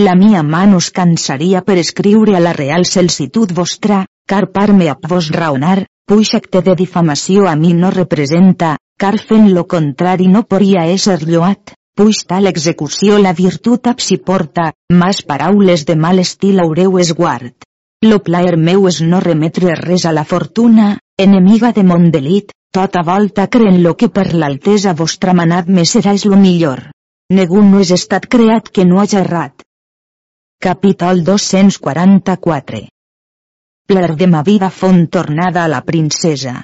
La 0.05 0.15
mia 0.17 0.39
mà 0.41 0.63
no 0.69 0.79
es 0.81 0.89
cansaria 0.99 1.59
per 1.67 1.75
escriure 1.77 2.33
a 2.37 2.41
la 2.41 2.53
real 2.57 2.87
celsitud 2.89 3.51
vostra, 3.59 3.99
car 4.31 4.47
parme 4.55 4.87
a 4.89 4.95
vos 5.11 5.27
raonar, 5.35 5.83
puix 6.09 6.31
acte 6.39 6.63
de 6.65 6.73
difamació 6.79 7.45
a 7.51 7.53
mi 7.55 7.75
no 7.81 7.91
representa, 7.93 8.71
car 8.97 9.19
fent 9.19 9.51
lo 9.57 9.65
contrari 9.75 10.31
no 10.31 10.41
podria 10.53 10.87
ésser 10.95 11.19
lloat, 11.27 11.75
puix 11.93 12.23
tal 12.25 12.49
execució 12.49 13.19
la 13.21 13.35
virtut 13.37 13.91
si 14.07 14.17
porta, 14.17 14.71
mas 14.89 15.21
paraules 15.21 15.85
de 15.85 15.95
mal 15.95 16.17
estil 16.25 16.65
haureu 16.65 16.97
esguard. 16.97 17.53
Lo 18.01 18.23
plaer 18.23 18.57
meu 18.57 18.87
és 18.89 19.03
no 19.05 19.21
remetre 19.21 19.77
res 19.85 20.09
a 20.09 20.17
la 20.17 20.25
fortuna, 20.25 20.97
enemiga 21.15 21.71
de 21.77 21.83
mon 21.83 22.09
delit, 22.09 22.57
tota 22.73 23.03
volta 23.03 23.47
creen 23.53 23.83
lo 23.83 23.93
que 23.95 24.09
per 24.09 24.33
l'altesa 24.33 24.95
vostra 24.97 25.33
manat 25.37 25.67
me 25.69 25.85
serà 25.85 26.15
és 26.17 26.25
lo 26.25 26.39
millor. 26.41 26.79
Negu 27.29 27.61
no 27.61 27.79
és 27.85 27.91
estat 27.93 28.25
creat 28.25 28.71
que 28.73 28.85
no 28.89 28.99
haja 29.01 29.21
errat. 29.21 29.61
Capítol 30.57 31.21
244 31.27 32.81
Pler 33.85 34.15
de 34.15 34.27
ma 34.27 34.41
vida 34.47 34.71
fon 34.71 35.05
tornada 35.07 35.63
a 35.63 35.69
la 35.69 35.83
princesa. 35.85 36.63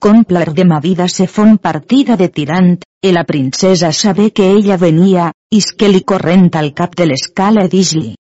Con 0.00 0.24
pler 0.24 0.54
de 0.54 0.64
ma 0.64 0.80
vida 0.80 1.08
se 1.08 1.26
fon 1.26 1.58
partida 1.58 2.16
de 2.16 2.28
tirant, 2.28 2.80
e 3.04 3.12
la 3.12 3.24
princesa 3.24 3.92
sabe 3.92 4.30
que 4.32 4.50
ella 4.50 4.76
venia, 4.76 5.30
isque 5.50 5.88
li 5.88 6.02
corrent 6.02 6.48
al 6.56 6.72
cap 6.72 6.96
de 6.96 7.06
l'escala 7.06 7.66
e 7.66 7.68
dis-li. 7.68 8.14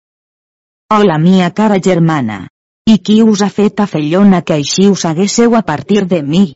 Hola 0.90 1.18
mia 1.18 1.52
cara 1.54 1.78
germana. 1.78 2.48
I 2.90 2.98
qui 2.98 3.22
us 3.22 3.42
ha 3.42 3.48
fet 3.48 3.78
a 3.80 3.86
fellona 3.86 4.42
que 4.42 4.58
així 4.58 4.88
us 4.90 5.04
haguésseu 5.04 5.54
a 5.54 5.62
partir 5.62 6.08
de 6.10 6.22
mi? 6.22 6.48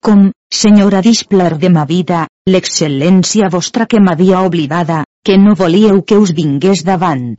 Com, 0.00 0.30
senyora 0.48 1.02
displer 1.04 1.58
de 1.60 1.68
ma 1.68 1.82
vida, 1.84 2.22
l'excel·lència 2.48 3.50
vostra 3.52 3.84
que 3.84 4.00
m'havia 4.00 4.40
oblidada, 4.48 5.02
que 5.22 5.36
no 5.36 5.52
volíeu 5.54 6.00
que 6.08 6.16
us 6.16 6.32
vingués 6.38 6.84
davant. 6.88 7.34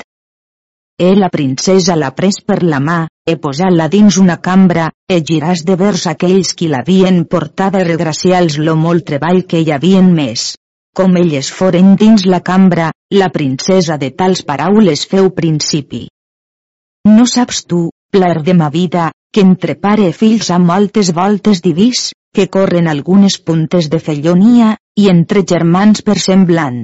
E 1.01 1.07
la 1.17 1.31
princesa 1.33 1.95
l'ha 1.97 2.11
pres 2.13 2.37
per 2.45 2.59
la 2.61 2.77
mà, 2.79 2.99
e 3.25 3.35
posat-la 3.41 3.87
dins 3.89 4.19
una 4.21 4.37
cambra, 4.37 4.91
e 5.09 5.17
giràs 5.31 5.65
de 5.65 5.75
vers 5.79 6.05
aquells 6.13 6.53
qui 6.53 6.69
l'havien 6.69 7.23
portada 7.25 7.81
regracials 7.87 8.59
lo 8.61 8.77
molt 8.77 9.07
treball 9.09 9.41
que 9.49 9.63
hi 9.63 9.73
havien 9.73 10.13
més. 10.13 10.51
Com 10.93 11.17
elles 11.17 11.49
foren 11.49 11.95
dins 11.97 12.27
la 12.29 12.43
cambra, 12.45 12.91
la 13.17 13.31
princesa 13.33 13.97
de 13.97 14.11
tals 14.21 14.45
paraules 14.45 15.07
feu 15.09 15.33
principi. 15.33 16.05
No 17.09 17.25
saps 17.25 17.65
tu, 17.65 17.87
plaer 18.13 18.43
de 18.45 18.53
ma 18.53 18.69
vida, 18.69 19.09
que 19.33 19.41
entre 19.41 19.79
pare 19.81 20.11
i 20.11 20.13
fills 20.13 20.51
ha 20.51 20.59
moltes 20.61 21.09
voltes 21.15 21.65
divís, 21.65 22.11
que 22.35 22.47
corren 22.47 22.87
algunes 22.87 23.37
puntes 23.37 23.89
de 23.91 23.99
fellonia, 23.99 24.75
i 24.95 25.07
entre 25.11 25.43
germans 25.47 26.03
per 26.07 26.17
semblant. 26.19 26.81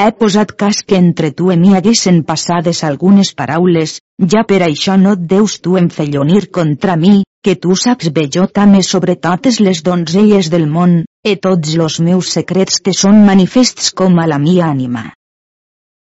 He 0.00 0.08
posat 0.18 0.52
cas 0.60 0.80
que 0.88 0.96
entre 0.96 1.30
tu 1.38 1.50
i 1.52 1.56
mi 1.60 1.74
haguessin 1.76 2.22
passades 2.28 2.82
algunes 2.88 3.32
paraules, 3.38 3.98
ja 4.34 4.42
per 4.48 4.62
això 4.66 4.96
no 5.00 5.12
et 5.16 5.24
deus 5.32 5.58
tu 5.64 5.76
enfellonir 5.80 6.48
contra 6.58 6.96
mi, 6.96 7.22
que 7.44 7.56
tu 7.56 7.76
saps 7.76 8.12
bé 8.16 8.28
jo 8.36 8.46
també 8.58 8.82
sobre 8.86 9.16
totes 9.16 9.60
les 9.60 9.82
donzelles 9.82 10.50
del 10.50 10.68
món, 10.76 11.02
e 11.24 11.36
tots 11.36 11.74
los 11.80 11.98
meus 12.00 12.30
secrets 12.36 12.80
te 12.82 12.94
són 13.02 13.24
manifests 13.26 13.90
com 14.00 14.18
a 14.18 14.28
la 14.30 14.38
mia 14.38 14.70
ànima. 14.70 15.10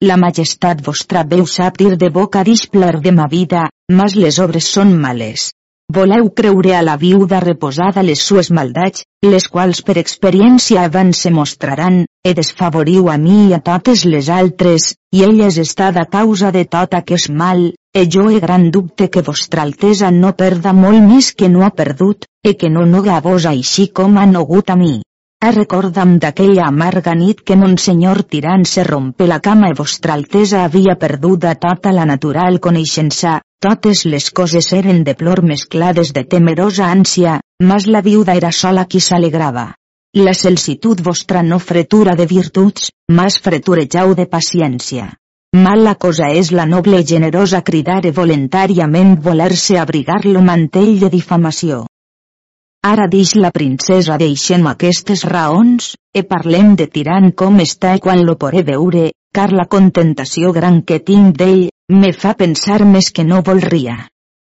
La 0.04 0.18
majestat 0.20 0.82
vostra 0.86 1.24
veu 1.24 1.46
sap 1.48 1.78
dir 1.80 1.96
de 1.98 2.10
boca 2.10 2.44
displer 2.44 2.96
de 3.02 3.12
ma 3.12 3.28
vida, 3.32 3.70
mas 4.00 4.16
les 4.16 4.40
obres 4.46 4.68
són 4.78 4.98
males. 5.06 5.52
Voleu 5.92 6.30
creure 6.32 6.76
a 6.76 6.82
la 6.82 6.96
viuda 6.98 7.42
reposada 7.44 8.02
les 8.04 8.22
sues 8.24 8.50
maldats, 8.58 9.04
les 9.28 9.50
quals 9.52 9.82
per 9.84 9.98
experiència 10.02 10.86
abans 10.88 11.20
se 11.26 11.30
mostraran, 11.30 12.06
e 12.24 12.34
desfavoriu 12.34 13.10
a 13.12 13.18
mi 13.18 13.50
i 13.50 13.54
a 13.54 13.60
totes 13.60 14.06
les 14.06 14.30
altres, 14.30 14.94
i 15.12 15.22
elles 15.28 15.60
està 15.60 15.92
de 15.92 16.06
causa 16.10 16.52
de 16.56 16.64
tot 16.66 16.96
aquest 16.96 17.30
mal, 17.30 17.68
e 17.94 18.08
jo 18.08 18.30
he 18.32 18.40
gran 18.40 18.70
dubte 18.72 19.10
que 19.10 19.22
vostra 19.22 19.68
altesa 19.68 20.10
no 20.10 20.34
perda 20.40 20.74
molt 20.74 21.04
més 21.04 21.34
que 21.36 21.50
no 21.50 21.66
ha 21.66 21.70
perdut, 21.70 22.26
e 22.42 22.56
que 22.56 22.70
no 22.72 22.86
noga 22.86 23.18
a 23.18 23.22
vos 23.22 23.46
així 23.46 23.90
com 23.92 24.18
ha 24.18 24.26
nogut 24.26 24.72
a 24.72 24.80
mi. 24.80 25.02
A 25.44 25.52
recorda'm 25.52 26.20
d'aquella 26.24 26.70
amarga 26.72 27.14
nit 27.20 27.42
que 27.44 27.58
Monsenyor 27.60 28.24
Tirant 28.24 28.64
se 28.64 28.86
rompe 28.88 29.28
la 29.28 29.42
cama 29.44 29.70
i 29.70 29.76
vostra 29.76 30.14
altesa 30.16 30.64
havia 30.64 30.96
perduda 30.96 31.58
tota 31.60 31.92
la 31.92 32.06
natural 32.08 32.62
coneixença, 32.64 33.42
totes 33.64 34.04
les 34.06 34.26
coses 34.36 34.68
eren 34.76 35.06
de 35.08 35.14
plor 35.16 35.42
mesclades 35.48 36.12
de 36.16 36.26
temerosa 36.28 36.90
ànsia, 36.92 37.40
mas 37.64 37.88
la 37.88 38.02
viuda 38.02 38.36
era 38.36 38.52
sola 38.52 38.84
qui 38.86 39.00
s'alegrava. 39.00 39.72
La 40.20 40.34
celsitud 40.34 41.00
vostra 41.02 41.42
no 41.44 41.60
fretura 41.60 42.16
de 42.20 42.26
virtuts, 42.28 42.92
mas 43.10 43.40
freturejau 43.40 44.14
de 44.20 44.28
paciència. 44.28 45.08
Mala 45.56 45.96
cosa 45.96 46.28
és 46.34 46.52
la 46.52 46.66
noble 46.66 47.00
i 47.02 47.08
generosa 47.08 47.62
cridare 47.62 48.12
voluntàriament 48.12 49.16
voler-se 49.26 49.80
abrigar 49.80 50.22
lo 50.26 50.42
mantell 50.42 51.00
de 51.00 51.10
difamació. 51.16 51.84
Ara 52.84 53.08
dix 53.08 53.36
la 53.40 53.52
princesa 53.56 54.18
deixem 54.20 54.66
aquestes 54.68 55.24
raons, 55.24 55.94
e 56.14 56.24
parlem 56.28 56.74
de 56.76 56.90
tirant 56.92 57.32
com 57.32 57.62
està 57.64 57.96
i 57.96 58.02
quan 58.04 58.26
lo 58.28 58.36
poré 58.42 58.66
veure, 58.68 59.12
car 59.34 59.54
la 59.56 59.70
contentació 59.72 60.52
gran 60.52 60.82
que 60.82 61.00
tinc 61.00 61.38
d'ell, 61.40 61.70
me 61.90 62.14
fa 62.14 62.34
pensar 62.40 62.86
més 62.86 63.12
que 63.12 63.24
no 63.28 63.42
volria. 63.44 63.96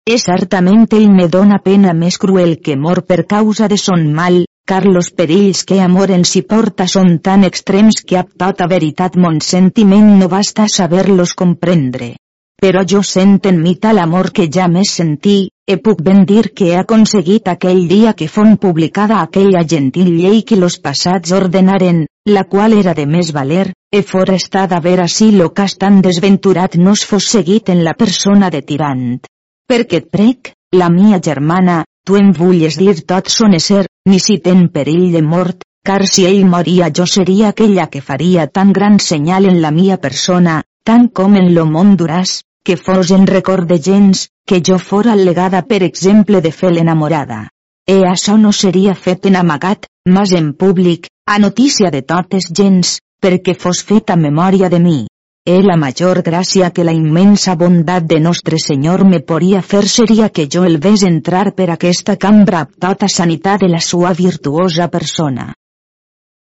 És 0.09 0.25
certament 0.27 0.87
ell 0.97 1.09
me 1.11 1.27
dóna 1.31 1.59
pena 1.63 1.93
més 1.93 2.17
cruel 2.19 2.57
que 2.63 2.75
mor 2.75 3.03
per 3.07 3.23
causa 3.33 3.67
de 3.71 3.77
son 3.77 4.09
mal, 4.13 4.43
car 4.67 4.83
los 4.85 5.11
perills 5.11 5.63
que 5.67 5.79
amor 5.81 6.11
en 6.11 6.23
si 6.23 6.41
porta 6.41 6.87
són 6.87 7.19
tan 7.19 7.43
extrems 7.43 8.01
que 8.07 8.19
ab 8.19 8.31
tota 8.39 8.67
veritat 8.67 9.15
mon 9.15 9.39
sentiment 9.39 10.17
no 10.19 10.27
basta 10.31 10.67
saber-los 10.67 11.33
comprendre. 11.33 12.15
Però 12.63 12.85
jo 12.87 13.01
sent 13.03 13.41
en 13.49 13.57
mi 13.59 13.73
tal 13.75 13.97
amor 13.99 14.29
que 14.31 14.45
ja 14.47 14.69
més 14.71 14.91
sentí, 14.97 15.49
e 15.67 15.75
puc 15.83 15.99
ben 16.01 16.21
dir 16.27 16.53
que 16.55 16.69
he 16.69 16.75
aconseguit 16.79 17.49
aquell 17.51 17.81
dia 17.89 18.13
que 18.15 18.29
fon 18.31 18.53
publicada 18.55 19.17
aquella 19.19 19.65
gentil 19.73 20.13
llei 20.15 20.43
que 20.47 20.55
los 20.55 20.77
passats 20.85 21.33
ordenaren, 21.35 22.05
la 22.25 22.45
qual 22.45 22.77
era 22.77 22.93
de 22.93 23.05
més 23.05 23.33
valer, 23.35 23.73
e 23.91 24.01
fora 24.01 24.37
estada 24.39 24.79
a 24.79 25.07
si 25.07 25.31
lo 25.31 25.49
cas 25.53 25.77
tan 25.77 26.01
desventurat 26.01 26.77
no 26.77 26.93
es 26.93 27.03
fos 27.03 27.27
seguit 27.27 27.67
en 27.67 27.83
la 27.83 27.95
persona 27.95 28.49
de 28.49 28.61
tirant. 28.61 29.19
Perquè 29.67 29.97
et 29.97 30.09
prec, 30.09 30.53
la 30.71 30.87
mia 30.89 31.19
germana, 31.19 31.83
tu 32.05 32.15
em 32.15 32.31
vulles 32.31 32.77
dir 32.77 33.03
tot 33.03 33.27
son 33.27 33.55
ésser, 33.59 33.87
ni 34.07 34.19
si 34.19 34.39
ten 34.39 34.69
perill 34.69 35.11
de 35.11 35.21
mort, 35.21 35.63
car 35.83 36.07
si 36.07 36.25
ell 36.25 36.45
moria 36.45 36.89
jo 36.95 37.05
seria 37.05 37.49
aquella 37.49 37.87
que 37.87 37.99
faria 37.99 38.47
tan 38.47 38.71
gran 38.71 38.99
senyal 38.99 39.51
en 39.51 39.61
la 39.61 39.71
mia 39.71 39.97
persona, 39.97 40.61
tant 40.85 41.09
com 41.11 41.35
en 41.35 41.53
lo 41.55 41.65
món 41.65 41.97
duràs, 41.99 42.41
que 42.63 42.77
fos 42.77 43.11
en 43.11 43.27
record 43.27 43.67
de 43.67 43.79
gens, 43.79 44.29
que 44.47 44.61
jo 44.65 44.77
fora 44.79 45.15
legada 45.15 45.61
per 45.67 45.83
exemple 45.83 46.41
de 46.41 46.51
fer 46.51 46.71
l'enamorada. 46.71 47.49
E 47.85 47.97
això 48.07 48.37
no 48.39 48.53
seria 48.55 48.95
fet 48.95 49.25
en 49.27 49.35
amagat, 49.35 49.87
mas 50.07 50.31
en 50.31 50.53
públic, 50.53 51.09
a 51.27 51.39
notícia 51.39 51.91
de 51.91 52.01
totes 52.01 52.47
gens, 52.55 52.99
perquè 53.21 53.55
fos 53.59 53.83
fet 53.83 54.11
a 54.11 54.15
memòria 54.15 54.69
de 54.69 54.79
mi. 54.79 55.01
E 55.43 55.57
la 55.59 55.75
major 55.75 56.21
gràcia 56.23 56.69
que 56.71 56.85
la 56.87 56.93
immensa 56.95 57.57
bondat 57.59 58.05
de 58.07 58.21
Nostre 58.23 58.59
Senyor 58.65 59.03
me 59.03 59.19
podia 59.19 59.61
fer 59.61 59.83
seria 59.91 60.29
que 60.29 60.47
jo 60.47 60.63
el 60.63 60.77
ves 60.79 61.03
entrar 61.03 61.51
per 61.51 61.67
aquesta 61.73 62.15
cambra 62.15 62.61
amb 62.63 62.79
tota 62.79 63.11
sanitat 63.11 63.59
de 63.65 63.67
la 63.67 63.81
sua 63.83 64.13
virtuosa 64.13 64.87
persona. 64.87 65.51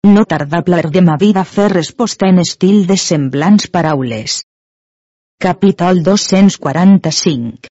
No 0.06 0.24
tarda 0.24 0.62
pler 0.64 0.88
de 0.88 1.04
ma 1.04 1.20
vida 1.20 1.44
fer 1.44 1.68
resposta 1.74 2.32
en 2.32 2.40
estil 2.40 2.86
de 2.86 2.96
semblants 2.96 3.68
paraules. 3.68 4.45
Capítol 5.38 6.02
245 6.02 7.68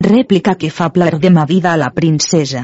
Rèplica 0.00 0.54
que 0.56 0.70
fa 0.72 0.86
pler 0.88 1.18
de 1.20 1.30
ma 1.30 1.44
vida 1.44 1.68
a 1.74 1.76
la 1.76 1.90
princesa. 1.92 2.62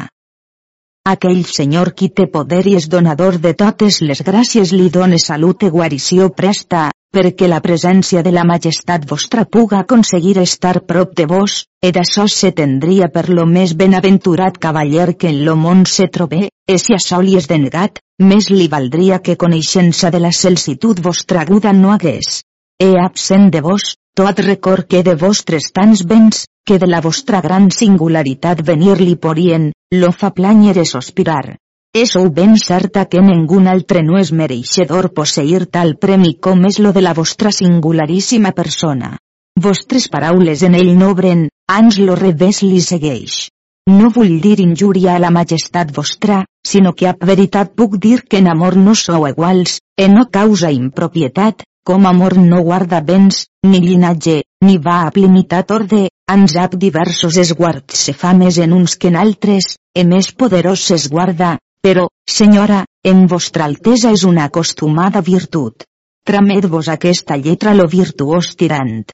Aquell 1.13 1.43
senyor 1.45 1.91
qui 1.93 2.09
té 2.21 2.25
poder 2.37 2.63
i 2.71 2.73
és 2.79 2.87
donador 2.89 3.37
de 3.37 3.53
totes 3.53 4.01
les 4.01 4.25
gràcies 4.25 4.73
li 4.73 4.89
done 4.95 5.21
salut 5.21 5.69
i 5.69 5.71
guarició 5.77 6.31
presta, 6.41 6.87
perquè 7.13 7.53
la 7.53 7.61
presència 7.61 8.25
de 8.25 8.33
la 8.33 8.47
majestat 8.49 9.05
vostra 9.13 9.45
puga 9.45 9.85
aconseguir 9.85 10.39
estar 10.47 10.81
prop 10.89 11.13
de 11.13 11.29
vos, 11.29 11.61
e 11.85 11.93
d'açò 11.93 12.25
se 12.39 12.55
tendria 12.65 13.13
per 13.13 13.29
lo 13.29 13.45
més 13.45 13.77
benaventurat 13.77 14.57
cavaller 14.57 15.13
que 15.21 15.29
en 15.35 15.45
lo 15.45 15.61
món 15.69 15.85
se 15.85 16.09
trobe, 16.09 16.49
e 16.49 16.81
si 16.81 16.97
açò 16.97 17.21
li 17.21 17.37
és 17.37 17.53
denegat, 17.53 18.01
més 18.19 18.49
li 18.49 18.73
valdria 18.73 19.21
que 19.21 19.37
coneixença 19.37 20.09
de 20.09 20.25
la 20.27 20.33
celsitud 20.33 20.97
vostra 21.13 21.45
aguda 21.45 21.77
no 21.77 21.93
hagués 21.93 22.39
e 22.79 22.95
absent 23.03 23.51
de 23.51 23.61
vos, 23.61 23.97
tot 24.15 24.39
record 24.39 24.87
que 24.87 25.03
de 25.03 25.15
vostres 25.19 25.73
tants 25.75 26.05
béns, 26.07 26.47
que 26.65 26.79
de 26.79 26.87
la 26.87 27.01
vostra 27.01 27.41
gran 27.41 27.71
singularitat 27.75 28.63
venir-li 28.63 29.17
porien, 29.17 29.73
lo 29.95 30.13
fa 30.13 30.31
planyer 30.31 30.77
e 30.79 30.85
sospirar. 30.85 31.57
És 31.95 32.15
ou 32.21 32.29
ben 32.31 32.57
certa 32.61 33.07
que 33.11 33.23
ningú 33.25 33.59
altre 33.73 34.03
no 34.07 34.19
és 34.21 34.31
mereixedor 34.31 35.11
posseir 35.17 35.67
tal 35.67 35.97
premi 35.97 36.35
com 36.47 36.67
és 36.67 36.79
lo 36.79 36.93
de 36.93 37.03
la 37.03 37.15
vostra 37.15 37.51
singularíssima 37.51 38.53
persona. 38.53 39.17
Vostres 39.59 40.09
paraules 40.09 40.63
en 40.63 40.77
ell 40.79 40.93
no 40.99 41.11
obren, 41.15 41.49
ans 41.67 41.99
lo 41.99 42.15
revés 42.15 42.63
li 42.63 42.81
segueix. 42.81 43.49
No 43.89 44.11
vull 44.15 44.37
dir 44.45 44.61
injúria 44.61 45.17
a 45.17 45.23
la 45.23 45.31
majestat 45.35 45.91
vostra, 45.97 46.45
sinó 46.67 46.93
que 46.93 47.09
a 47.09 47.17
veritat 47.19 47.73
puc 47.75 47.97
dir 47.97 48.21
que 48.29 48.39
en 48.39 48.51
amor 48.53 48.77
no 48.77 48.95
sou 48.95 49.27
iguals, 49.27 49.81
e 49.97 50.07
no 50.13 50.29
causa 50.31 50.71
impropietat, 50.71 51.65
com 51.89 52.07
amor 52.07 52.37
no 52.37 52.59
guarda 52.63 52.99
béns, 53.01 53.47
ni 53.65 53.79
llinatge, 53.81 54.43
ni 54.61 54.75
va 54.77 54.97
a 55.07 55.13
limitat 55.15 55.71
orde, 55.73 56.01
ans 56.29 56.55
ap 56.61 56.75
diversos 56.83 57.39
esguards 57.41 58.03
se 58.05 58.13
fa 58.13 58.35
més 58.37 58.59
en 58.65 58.75
uns 58.77 58.97
que 59.01 59.09
en 59.09 59.17
altres, 59.17 59.79
e 59.97 60.05
més 60.05 60.29
poderós 60.43 60.83
es 60.99 61.07
guarda, 61.09 61.55
però, 61.81 62.05
senyora, 62.29 62.83
en 63.13 63.25
vostra 63.33 63.65
altesa 63.65 64.13
és 64.19 64.27
una 64.29 64.45
acostumada 64.51 65.25
virtut. 65.31 65.89
Tramet-vos 66.29 66.93
aquesta 66.93 67.41
lletra 67.41 67.73
lo 67.81 67.89
virtuós 67.89 68.53
tirant. 68.61 69.09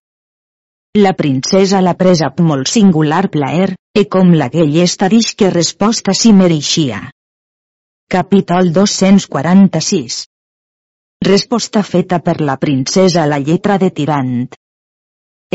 la 0.99 1.15
princesa 1.23 1.81
la 1.81 1.95
presa 1.95 2.33
amb 2.33 2.45
molt 2.51 2.75
singular 2.75 3.25
plaer, 3.31 3.71
e 3.95 4.09
com 4.11 4.35
la 4.35 4.51
llesta 4.51 5.09
dix 5.09 5.35
que 5.39 5.55
resposta 5.55 6.13
si 6.13 6.33
mereixia. 6.33 7.11
Capítol 8.11 8.73
246 8.73 10.25
Resposta 11.25 11.83
feta 11.83 12.19
per 12.21 12.43
la 12.43 12.59
princesa 12.61 13.23
a 13.23 13.27
la 13.27 13.39
lletra 13.41 13.79
de 13.81 13.89
tirant. 13.91 14.49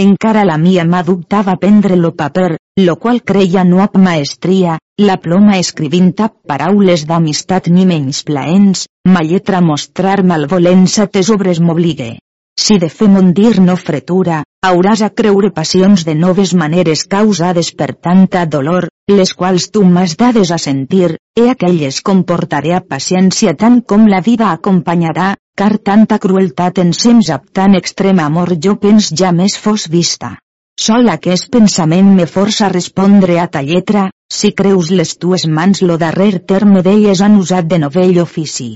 Encara 0.04 0.42
la 0.50 0.56
mia 0.58 0.86
mà 0.92 1.04
dubtava 1.06 1.54
prendre 1.62 1.98
lo 2.00 2.10
paper, 2.22 2.56
lo 2.82 2.96
qual 2.96 3.20
creia 3.22 3.62
no 3.64 3.84
ap 3.84 4.00
maestria, 4.02 4.80
la 4.98 5.18
ploma 5.22 5.60
escrivint 5.62 6.24
ap 6.26 6.34
paraules 6.52 7.04
d'amistat 7.06 7.70
ni 7.76 7.86
menys 7.86 8.24
plaents, 8.26 8.88
ma 9.14 9.22
lletra 9.22 9.60
mostrar 9.62 10.24
malvolença 10.32 11.06
tes 11.06 11.30
obres 11.30 11.62
m'obligue. 11.62 12.16
Si 12.60 12.80
de 12.82 12.90
fer 12.90 13.08
mondir 13.14 13.60
no 13.62 13.76
fretura, 13.78 14.40
hauràs 14.66 15.04
a 15.06 15.12
creure 15.22 15.52
passions 15.60 16.02
de 16.08 16.16
noves 16.16 16.56
maneres 16.62 17.06
causades 17.14 17.70
per 17.82 17.94
tanta 18.08 18.48
dolor, 18.56 18.90
les 19.08 19.36
quals 19.38 19.70
tu 19.70 19.86
m'has 19.86 20.18
dades 20.18 20.50
a 20.52 20.58
sentir, 20.58 21.12
e 21.38 21.46
aquelles 21.54 22.02
comportaré 22.02 22.74
a 22.74 22.82
paciència 22.82 23.54
tant 23.54 23.80
com 23.94 24.10
la 24.10 24.20
vida 24.26 24.50
acompanyarà, 24.50 25.36
car 25.60 25.78
tanta 25.78 26.16
crueltat 26.24 26.78
en 26.80 26.94
sems 26.96 27.30
ab 27.36 27.50
tan 27.51 27.74
extrem 27.75 28.20
amor 28.24 28.54
jo 28.66 28.78
pens 28.80 29.10
ja 29.22 29.34
més 29.36 29.58
fos 29.60 29.89
vista. 29.92 30.38
Sol 30.80 31.12
aquest 31.12 31.50
pensament 31.51 32.13
me 32.20 32.28
força 32.36 32.70
respondre 32.72 33.36
a 33.44 33.48
ta 33.56 33.62
lletra, 33.70 34.06
si 34.32 34.54
creus 34.62 34.92
les 35.00 35.12
tues 35.20 35.44
mans 35.58 35.82
lo 35.84 35.98
darrer 36.04 36.39
terme 36.51 36.84
d'elles 36.86 37.24
han 37.25 37.36
usat 37.42 37.68
de 37.68 37.82
novell 37.84 38.22
ofici. 38.24 38.70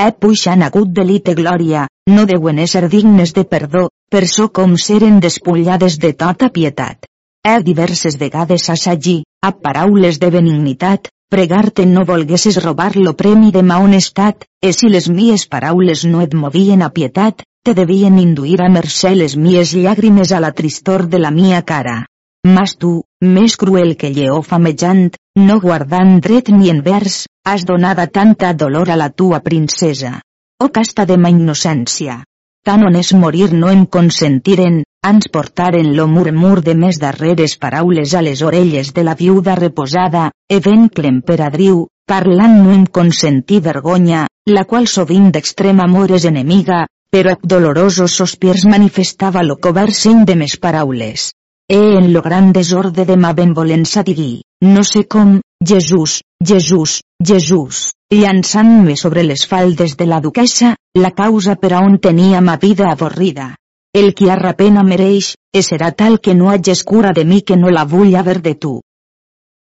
He 0.00 0.08
puixan 0.24 0.64
agut 0.64 0.94
delite 0.96 1.36
glòria, 1.36 1.84
no 2.08 2.24
deuen 2.30 2.64
ésser 2.64 2.86
dignes 2.88 3.36
de 3.36 3.44
perdó, 3.44 3.84
per 4.10 4.24
so 4.36 4.48
com 4.48 4.78
seren 4.80 5.20
despullades 5.20 5.98
de 6.00 6.14
tota 6.24 6.48
pietat. 6.48 7.04
He 7.44 7.58
diverses 7.68 8.16
vegades 8.16 8.70
assagir, 8.72 9.18
a 9.44 9.52
paraules 9.52 10.16
de 10.24 10.32
benignitat, 10.32 11.12
pregar-te 11.30 11.86
no 11.86 12.04
volguessis 12.04 12.58
robar 12.64 12.96
lo 12.96 13.14
premi 13.16 13.52
de 13.54 13.62
ma 13.62 13.78
honestat, 13.78 14.44
e 14.60 14.72
si 14.74 14.90
les 14.90 15.06
mies 15.08 15.46
paraules 15.46 16.04
no 16.04 16.20
et 16.26 16.34
movien 16.34 16.82
a 16.82 16.90
pietat, 16.90 17.44
te 17.64 17.74
devien 17.78 18.18
induir 18.18 18.58
a 18.64 18.68
mercè 18.72 19.14
les 19.14 19.36
mies 19.36 19.74
llàgrimes 19.76 20.32
a 20.32 20.40
la 20.42 20.50
tristor 20.52 21.06
de 21.06 21.20
la 21.22 21.30
mia 21.30 21.62
cara. 21.62 22.00
Mas 22.46 22.74
tu, 22.80 22.92
més 23.22 23.56
cruel 23.60 23.94
que 24.00 24.10
lleó 24.16 24.40
famejant, 24.42 25.10
no 25.38 25.60
guardant 25.60 26.18
dret 26.24 26.48
ni 26.50 26.70
envers, 26.72 27.26
has 27.44 27.66
donada 27.68 28.06
tanta 28.06 28.52
dolor 28.52 28.90
a 28.90 28.96
la 28.96 29.10
tua 29.10 29.40
princesa. 29.40 30.18
O 30.60 30.66
oh, 30.66 30.72
casta 30.72 31.06
de 31.06 31.16
ma 31.16 31.30
innocència! 31.30 32.24
Tan 32.64 32.82
honest 32.84 33.14
morir 33.16 33.52
no 33.52 33.70
em 33.72 33.86
consentiren, 33.86 34.82
ans 35.02 35.28
portaren 35.32 35.94
lo 35.96 36.06
murmur 36.06 36.60
de 36.62 36.74
més 36.76 36.98
darreres 37.00 37.56
paraules 37.62 38.12
a 38.14 38.20
les 38.22 38.42
orelles 38.42 38.92
de 38.92 39.02
la 39.06 39.14
viuda 39.14 39.54
reposada, 39.56 40.30
e 40.48 40.60
ven 40.60 40.88
que 40.88 41.02
l'emperadriu, 41.06 41.86
parlant 42.06 42.56
no 42.62 42.72
em 42.76 42.84
consentí 42.86 43.60
vergonya, 43.64 44.26
la 44.46 44.64
qual 44.64 44.88
sovint 44.92 45.30
d'extrem 45.32 45.80
amor 45.80 46.12
és 46.12 46.26
enemiga, 46.28 46.84
però 47.10 47.36
dolorosos 47.42 48.16
sospirs 48.20 48.66
manifestava 48.70 49.42
lo 49.42 49.56
covert 49.56 49.96
seny 49.96 50.24
de 50.28 50.36
mes 50.42 50.56
paraules. 50.60 51.30
E 51.70 51.78
en 51.98 52.12
lo 52.12 52.20
gran 52.22 52.52
desorde 52.52 53.06
de 53.06 53.16
ma 53.16 53.32
benvolença 53.32 54.02
digui, 54.02 54.42
no 54.60 54.82
sé 54.84 55.06
com, 55.06 55.38
Jesús, 55.64 56.20
Jesús, 56.44 57.00
Jesús, 57.24 57.92
llançant-me 58.10 58.96
sobre 58.96 59.22
les 59.22 59.46
faldes 59.46 59.96
de 59.96 60.06
la 60.06 60.20
duquesa, 60.20 60.74
la 60.94 61.12
causa 61.22 61.56
per 61.56 61.72
a 61.74 61.80
on 61.86 61.98
tenia 61.98 62.40
ma 62.40 62.56
vida 62.56 62.90
avorrida. 62.90 63.54
El 63.92 64.12
qui 64.14 64.28
pena 64.54 64.84
mereix, 64.86 65.32
e 65.50 65.60
serà 65.66 65.90
tal 65.90 66.20
que 66.22 66.34
no 66.34 66.50
hages 66.50 66.84
cura 66.86 67.10
de 67.12 67.24
mi 67.24 67.40
que 67.42 67.56
no 67.56 67.70
la 67.74 67.82
vull 67.84 68.14
haver 68.14 68.40
de 68.40 68.54
tu. 68.54 68.76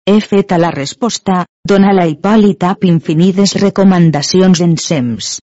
He 0.04 0.20
fet 0.20 0.52
a 0.52 0.58
la 0.58 0.70
resposta, 0.74 1.46
dona 1.64 1.94
la 1.96 2.04
Hipòlit 2.10 2.66
ap 2.68 2.84
infinides 2.84 3.54
en 4.66 4.76
sems. 4.76 5.38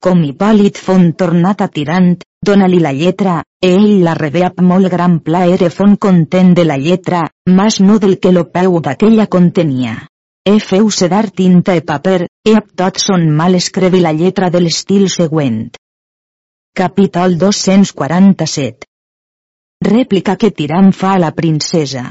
Com 0.00 0.24
Hipòlit 0.24 0.80
fon 0.86 1.12
tornat 1.12 1.60
a 1.60 1.68
tirant, 1.68 2.16
dona-li 2.40 2.80
la 2.80 2.92
lletra, 2.92 3.42
e 3.60 3.74
ell 3.74 4.02
la 4.08 4.14
rebé 4.14 4.46
amb 4.48 4.64
molt 4.72 4.88
gran 4.88 5.20
plaer 5.20 5.60
e 5.62 5.70
fon 5.70 5.96
content 5.96 6.54
de 6.54 6.64
la 6.64 6.78
lletra, 6.78 7.28
mas 7.46 7.80
no 7.80 7.98
del 7.98 8.18
que 8.18 8.32
lo 8.32 8.48
peu 8.48 8.80
d'aquella 8.80 9.26
contenia. 9.26 10.08
E 10.44 10.58
feu 10.58 10.90
sedar 10.90 11.30
tinta 11.30 11.76
e 11.76 11.84
paper, 11.84 12.28
e 12.48 12.56
ab 12.56 12.72
tot 12.74 12.96
son 12.96 13.28
mal 13.28 13.54
escrevi 13.54 14.00
la 14.00 14.12
lletra 14.12 14.48
de 14.48 14.60
l'estil 14.60 15.10
següent. 15.10 15.66
Capítol 16.76 17.38
247 17.38 18.82
Rèplica 19.86 20.34
que 20.34 20.48
Tiram 20.50 20.88
fa 20.90 21.12
a 21.14 21.20
la 21.22 21.28
princesa. 21.30 22.02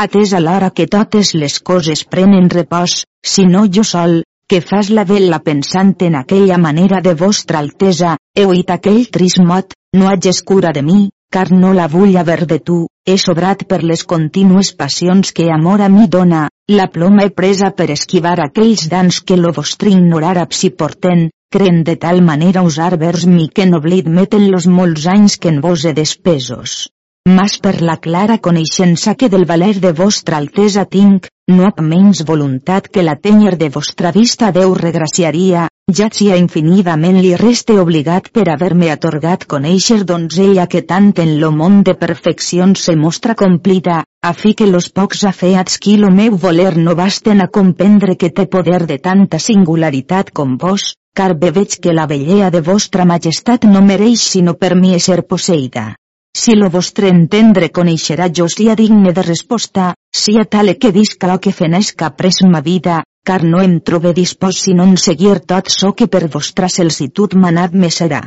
Atès 0.00 0.30
a 0.32 0.38
l'hora 0.40 0.70
que 0.72 0.86
totes 0.94 1.34
les 1.36 1.58
coses 1.60 2.06
prenen 2.14 2.48
repòs, 2.54 2.94
si 3.32 3.44
no 3.44 3.66
jo 3.68 3.82
sol, 3.84 4.22
que 4.48 4.62
fas 4.64 4.88
la 4.88 5.04
vela 5.10 5.42
pensant 5.44 5.92
en 6.06 6.16
aquella 6.16 6.56
manera 6.56 7.02
de 7.04 7.12
vostra 7.12 7.60
altesa, 7.60 8.14
he 8.34 8.46
oït 8.48 8.72
aquell 8.72 9.02
trist 9.12 9.42
mot, 9.50 9.76
no 9.92 10.08
hages 10.08 10.40
cura 10.40 10.72
de 10.72 10.80
mi, 10.86 11.10
car 11.30 11.50
no 11.52 11.74
la 11.76 11.88
vull 11.96 12.16
haver 12.16 12.46
de 12.46 12.58
tu, 12.70 12.78
he 13.04 13.18
sobrat 13.20 13.66
per 13.68 13.82
les 13.84 14.06
contínues 14.14 14.72
passions 14.72 15.34
que 15.36 15.50
amor 15.52 15.84
a 15.84 15.90
mi 15.92 16.08
dona, 16.08 16.46
la 16.72 16.88
ploma 16.88 17.28
he 17.28 17.34
presa 17.42 17.74
per 17.76 17.90
esquivar 17.92 18.38
aquells 18.40 18.88
dans 18.88 19.20
que 19.20 19.36
lo 19.36 19.52
vostre 19.52 19.92
ignorar 19.92 20.48
si 20.48 20.72
porten, 20.72 21.28
creen 21.50 21.82
de 21.82 21.96
tal 21.96 22.22
manera 22.22 22.62
usar 22.62 22.96
vers 22.98 23.26
mi 23.26 23.48
que 23.48 23.66
n'oblid 23.66 24.06
meten 24.20 24.50
los 24.52 24.66
molts 24.78 25.06
anys 25.10 25.36
que 25.36 25.50
en 25.50 25.60
vos 25.64 25.84
he 25.84 25.92
despesos. 25.92 26.90
Mas 27.28 27.58
per 27.64 27.82
la 27.82 27.96
clara 28.04 28.38
coneixença 28.38 29.16
que 29.18 29.28
del 29.28 29.44
valer 29.48 29.74
de 29.82 29.90
vostra 29.92 30.38
altesa 30.38 30.84
tinc, 30.86 31.26
no 31.50 31.66
amb 31.66 31.82
menys 31.82 32.22
voluntat 32.28 32.86
que 32.88 33.02
la 33.02 33.16
tenyer 33.16 33.56
de 33.58 33.68
vostra 33.74 34.12
vista 34.14 34.52
Déu 34.54 34.72
regraciaria, 34.78 35.66
ja 35.98 36.06
sia 36.18 36.38
infinidament 36.38 37.18
li 37.18 37.34
reste 37.40 37.74
obligat 37.82 38.30
per 38.32 38.46
haver-me 38.52 38.92
atorgat 38.94 39.44
conèixer 39.50 40.04
donzella 40.06 40.68
que 40.70 40.84
tant 40.92 41.10
en 41.24 41.34
lo 41.40 41.50
món 41.50 41.82
de 41.82 41.96
perfecció 42.04 42.70
se 42.76 42.94
mostra 42.96 43.34
complida, 43.34 44.04
a 44.22 44.32
fi 44.32 44.54
que 44.54 44.70
los 44.70 44.88
pocs 44.88 45.24
afeats 45.24 45.82
qui 45.82 45.96
lo 45.98 46.14
meu 46.14 46.38
voler 46.38 46.76
no 46.78 46.94
basten 46.94 47.42
a 47.42 47.48
comprendre 47.48 48.16
que 48.16 48.30
té 48.30 48.46
poder 48.46 48.86
de 48.86 48.98
tanta 48.98 49.42
singularitat 49.42 50.30
com 50.30 50.56
vos, 50.56 50.94
car 51.16 51.34
bé 51.38 51.50
veig 51.50 51.78
que 51.82 51.92
la 51.92 52.06
bellea 52.06 52.50
de 52.50 52.60
vostra 52.60 53.04
majestat 53.04 53.64
no 53.64 53.82
mereix 53.82 54.22
sinó 54.34 54.54
per 54.54 54.74
mi 54.74 54.98
ser 55.00 55.22
posseïda. 55.26 55.94
Si 56.36 56.54
lo 56.54 56.70
vostre 56.70 57.08
entendre 57.10 57.68
coneixerà 57.74 58.30
jo 58.30 58.46
sia 58.48 58.76
digne 58.78 59.12
de 59.12 59.22
resposta, 59.26 59.94
sia 60.14 60.44
tale 60.44 60.76
que 60.78 60.92
visca 60.92 61.26
lo 61.26 61.40
que 61.40 61.52
fenesca 61.52 62.10
pres 62.16 62.42
ma 62.46 62.60
vida, 62.60 63.02
car 63.26 63.42
no 63.44 63.60
em 63.62 63.80
trobe 63.80 64.12
dispòs 64.14 64.62
sinó 64.64 64.86
en 64.86 64.96
seguir 64.96 65.40
tot 65.52 65.68
so 65.68 65.92
que 65.92 66.06
per 66.06 66.28
vostra 66.28 66.68
celsitud 66.68 67.34
manat 67.34 67.74
me 67.74 67.90
serà. 67.90 68.22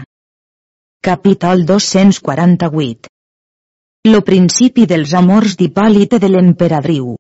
Capítol 1.02 1.66
248 1.66 3.10
Lo 4.12 4.22
principi 4.22 4.86
dels 4.86 5.14
amors 5.14 5.56
d'Hipòlite 5.60 6.20
de 6.20 6.30
l'emperadriu 6.30 7.16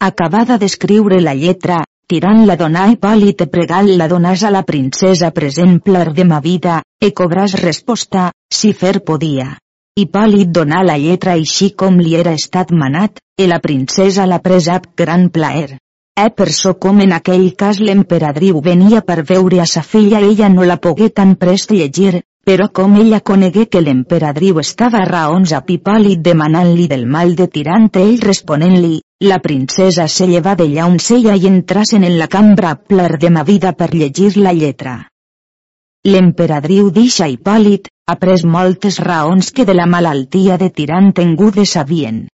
Acabada 0.00 0.56
d'escriure 0.56 1.20
la 1.20 1.34
lletra, 1.34 1.84
tirant 2.10 2.40
la 2.46 2.56
dona 2.58 2.88
Hipòlite 2.90 3.46
pregal 3.50 3.90
la 3.98 4.08
donàs 4.10 4.42
a 4.42 4.50
la 4.50 4.62
princesa 4.66 5.30
present 5.36 5.76
pler 5.84 6.08
de 6.16 6.24
ma 6.26 6.40
vida, 6.42 6.80
e 6.98 7.12
cobràs 7.20 7.54
resposta, 7.60 8.30
si 8.50 8.72
fer 8.80 8.98
podia. 9.10 9.52
Hipòlit 10.00 10.50
donà 10.56 10.80
la 10.86 10.96
lletra 10.98 11.36
així 11.38 11.70
com 11.82 12.00
li 12.02 12.16
era 12.18 12.32
estat 12.38 12.72
manat, 12.82 13.22
e 13.38 13.46
la 13.46 13.60
princesa 13.62 14.26
la 14.26 14.40
presa 14.42 14.80
amb 14.80 14.90
gran 15.02 15.28
plaer. 15.30 15.78
E 16.18 16.26
per 16.36 16.50
so 16.52 16.74
com 16.82 16.98
en 17.04 17.14
aquell 17.16 17.46
cas 17.62 17.78
l'emperadriu 17.80 18.58
venia 18.60 19.04
per 19.06 19.22
veure 19.30 19.60
a 19.62 19.66
sa 19.66 19.82
filla 19.86 20.18
ella 20.32 20.48
no 20.48 20.66
la 20.66 20.80
pogué 20.86 21.08
tan 21.20 21.36
prest 21.44 21.70
llegir, 21.70 22.22
però 22.50 22.66
com 22.74 22.96
ella 22.98 23.20
conegué 23.22 23.68
que 23.70 23.80
l'emperadriu 23.80 24.56
estava 24.58 24.98
a 24.98 25.06
raons 25.06 25.52
a 25.54 25.60
Hipòlit 25.62 26.18
demanant-li 26.26 26.88
del 26.90 27.04
mal 27.06 27.36
de 27.38 27.44
tirant 27.46 27.84
ell 28.00 28.16
responent-li, 28.24 28.96
la 29.22 29.36
princesa 29.44 30.08
se 30.10 30.26
llevà 30.26 30.56
d'ellà 30.58 30.88
on 30.90 30.96
seia 30.98 31.36
i 31.38 31.46
entrasen 31.46 32.02
en 32.08 32.16
la 32.18 32.26
cambra 32.32 32.72
pler 32.74 33.20
de 33.22 33.30
ma 33.30 33.44
vida 33.46 33.70
per 33.82 33.92
llegir 33.94 34.32
la 34.36 34.50
lletra. 34.50 34.96
L'emperadriu 36.10 36.90
deixa 36.90 37.28
Hipòlit, 37.30 37.86
ha 38.10 38.16
pres 38.18 38.42
moltes 38.42 38.98
raons 38.98 39.52
que 39.54 39.68
de 39.68 39.76
la 39.78 39.86
malaltia 39.86 40.58
de 40.58 40.72
tirant 40.74 41.12
tengudes 41.20 41.76
sabien. 41.78 42.24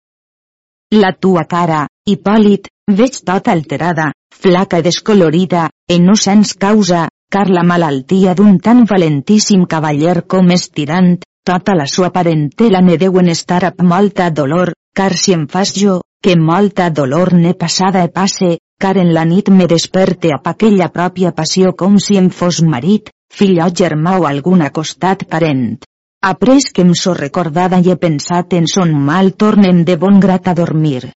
La 0.95 1.13
tua 1.13 1.45
cara, 1.45 1.83
Hipòlit, 2.09 2.71
veig 2.89 3.21
tota 3.21 3.53
alterada, 3.53 4.15
flaca 4.33 4.81
i 4.81 4.89
descolorida, 4.89 5.69
e 5.91 6.01
no 6.01 6.17
sens 6.17 6.57
causa, 6.57 7.05
car 7.37 7.51
la 7.53 7.63
malaltia 7.69 8.33
d'un 8.33 8.55
tan 8.65 8.79
valentíssim 8.89 9.67
cavaller 9.69 10.23
com 10.33 10.47
és 10.55 10.63
tirant, 10.73 11.19
tota 11.45 11.75
la 11.77 11.85
sua 11.95 12.09
parentela 12.09 12.81
ne 12.81 12.95
deuen 13.03 13.27
estar 13.29 13.59
amb 13.69 13.83
molta 13.91 14.31
dolor, 14.31 14.71
car 14.97 15.13
si 15.23 15.35
em 15.37 15.43
fas 15.47 15.75
jo, 15.77 15.99
que 16.25 16.33
molta 16.41 16.87
dolor 16.89 17.35
ne 17.37 17.53
passada 17.53 18.05
e 18.07 18.09
passe, 18.09 18.49
car 18.81 18.97
en 19.03 19.13
la 19.13 19.25
nit 19.29 19.51
me 19.53 19.67
desperte 19.69 20.31
a 20.33 20.39
aquella 20.53 20.89
pròpia 20.95 21.35
passió 21.37 21.75
com 21.83 21.99
si 22.05 22.17
em 22.17 22.31
fos 22.31 22.63
marit, 22.63 23.11
fill 23.29 23.61
o 23.61 23.69
germà 23.83 24.15
o 24.17 24.25
algun 24.25 24.65
acostat 24.65 25.27
parent. 25.29 25.77
Après 26.23 26.71
que 26.73 26.87
em 26.89 26.95
so 26.95 27.13
recordada 27.13 27.83
i 27.85 27.91
he 27.93 27.99
pensat 28.07 28.57
en 28.57 28.65
son 28.77 28.97
mal 29.11 29.35
tornem 29.45 29.85
de 29.85 29.99
bon 30.07 30.17
grat 30.25 30.49
a 30.49 30.57
dormir. 30.63 31.11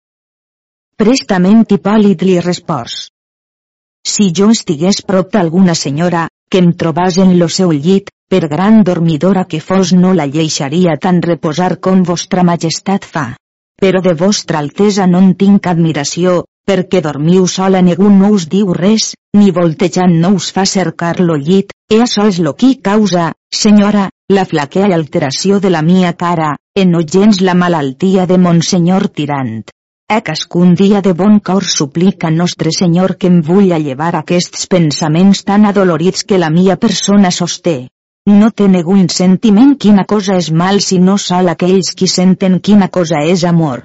Prestament 1.00 1.64
Hipòlit 1.70 2.28
li 2.28 2.42
respòs. 2.44 3.06
Si 4.10 4.32
jo 4.38 4.48
estigués 4.56 5.04
prop 5.10 5.28
d'alguna 5.36 5.76
senyora, 5.78 6.28
que 6.50 6.62
em 6.64 6.72
trobàs 6.82 7.20
en 7.22 7.36
lo 7.40 7.48
seu 7.56 7.74
llit, 7.86 8.10
per 8.30 8.48
gran 8.50 8.82
dormidora 8.88 9.44
que 9.52 9.60
fos 9.68 9.92
no 9.94 10.14
la 10.20 10.26
lleixaria 10.36 10.96
tan 11.04 11.22
reposar 11.22 11.76
com 11.88 12.02
vostra 12.08 12.46
majestat 12.50 13.06
fa. 13.06 13.26
Però 13.82 14.02
de 14.08 14.16
vostra 14.24 14.64
altesa 14.64 15.06
no 15.12 15.22
en 15.26 15.36
tinc 15.44 15.70
admiració, 15.72 16.44
perquè 16.70 17.02
dormiu 17.06 17.48
sola 17.48 17.82
ningú 17.86 18.10
no 18.18 18.34
us 18.36 18.50
diu 18.50 18.74
res, 18.78 19.14
ni 19.38 19.54
voltejant 19.62 20.20
no 20.26 20.36
us 20.42 20.52
fa 20.58 20.66
cercar 20.66 21.16
lo 21.20 21.38
llit, 21.48 21.74
e 21.94 22.02
això 22.06 22.28
és 22.34 22.42
lo 22.46 22.54
qui 22.54 22.76
causa, 22.90 23.32
senyora, 23.64 24.10
la 24.38 24.46
flaquea 24.46 24.94
alteració 25.00 25.60
de 25.60 25.74
la 25.74 25.82
mia 25.82 26.14
cara, 26.14 26.56
e 26.76 26.86
no 26.86 27.02
gens 27.16 27.42
la 27.42 27.58
malaltia 27.66 28.26
de 28.26 28.38
monsenyor 28.38 29.08
tirant. 29.10 29.70
E 30.12 30.24
cascun 30.26 30.74
dia 30.74 31.04
de 31.06 31.12
bon 31.14 31.36
cor 31.38 31.64
suplica 31.64 32.32
Nostre 32.34 32.72
Senyor 32.74 33.12
que 33.22 33.28
em 33.30 33.42
vull 33.46 33.68
llevar 33.70 34.16
aquests 34.18 34.66
pensaments 34.66 35.44
tan 35.46 35.68
adolorits 35.70 36.24
que 36.26 36.40
la 36.42 36.50
mia 36.50 36.78
persona 36.86 37.30
sosté. 37.30 37.76
No 38.26 38.50
té 38.50 38.66
un 38.94 39.04
sentiment 39.16 39.76
quina 39.84 40.06
cosa 40.10 40.38
és 40.42 40.48
mal 40.62 40.80
sinó 40.82 41.18
sol 41.22 41.52
aquells 41.52 41.94
qui 41.94 42.08
senten 42.08 42.58
quina 42.60 42.88
cosa 42.90 43.22
és 43.22 43.44
amor. 43.44 43.84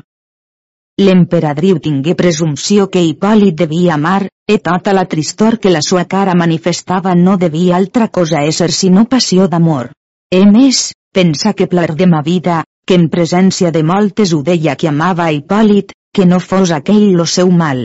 L'emperadriu 0.99 1.79
tingué 1.79 2.15
presumpció 2.15 2.87
que 2.89 3.03
Hipòlit 3.05 3.59
devia 3.59 3.93
amar, 3.99 4.29
e 4.49 4.57
tota 4.69 4.95
la 4.95 5.05
tristor 5.05 5.59
que 5.59 5.73
la 5.75 5.83
sua 5.83 6.07
cara 6.07 6.35
manifestava 6.35 7.15
no 7.15 7.37
devia 7.37 7.77
altra 7.77 8.09
cosa 8.09 8.41
ésser 8.49 8.71
sinó 8.73 9.05
passió 9.05 9.47
d'amor. 9.47 9.91
E 10.33 10.41
més, 10.47 10.95
pensa 11.13 11.53
que 11.53 11.67
plar 11.67 11.91
de 11.95 12.07
ma 12.07 12.23
vida, 12.23 12.63
que 12.87 12.95
en 12.95 13.11
presència 13.11 13.71
de 13.71 13.83
moltes 13.83 14.33
ho 14.33 14.41
deia 14.43 14.77
que 14.77 14.89
amava 14.89 15.29
Hipòlit, 15.31 15.93
que 16.15 16.25
no 16.31 16.41
fos 16.41 16.73
aquell 16.79 17.07
lo 17.19 17.27
seu 17.35 17.51
mal. 17.51 17.85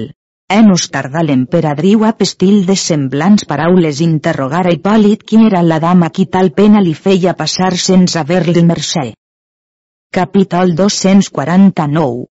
Enos 0.62 0.88
tardà 0.94 1.22
l'emperadriu 1.26 2.06
a 2.10 2.14
pestil 2.24 2.66
de 2.70 2.76
semblants 2.88 3.46
paraules 3.52 4.02
interrogar 4.06 4.66
a 4.66 4.74
Hipòlit 4.74 5.28
qui 5.28 5.44
era 5.52 5.62
la 5.62 5.84
dama 5.84 6.10
qui 6.10 6.26
tal 6.26 6.52
pena 6.64 6.82
li 6.82 6.96
feia 7.06 7.38
passar 7.44 7.76
sense 7.78 8.18
haver-li 8.24 8.66
mercè. 8.74 9.08
Capítol 10.20 10.76
249 10.82 12.30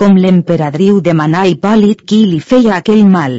com 0.00 0.16
l'emperadriu 0.16 1.00
demanà 1.06 1.42
a 1.44 1.48
Hipòlit 1.50 2.04
qui 2.08 2.20
li 2.28 2.40
feia 2.40 2.76
aquell 2.76 3.02
mal. 3.06 3.34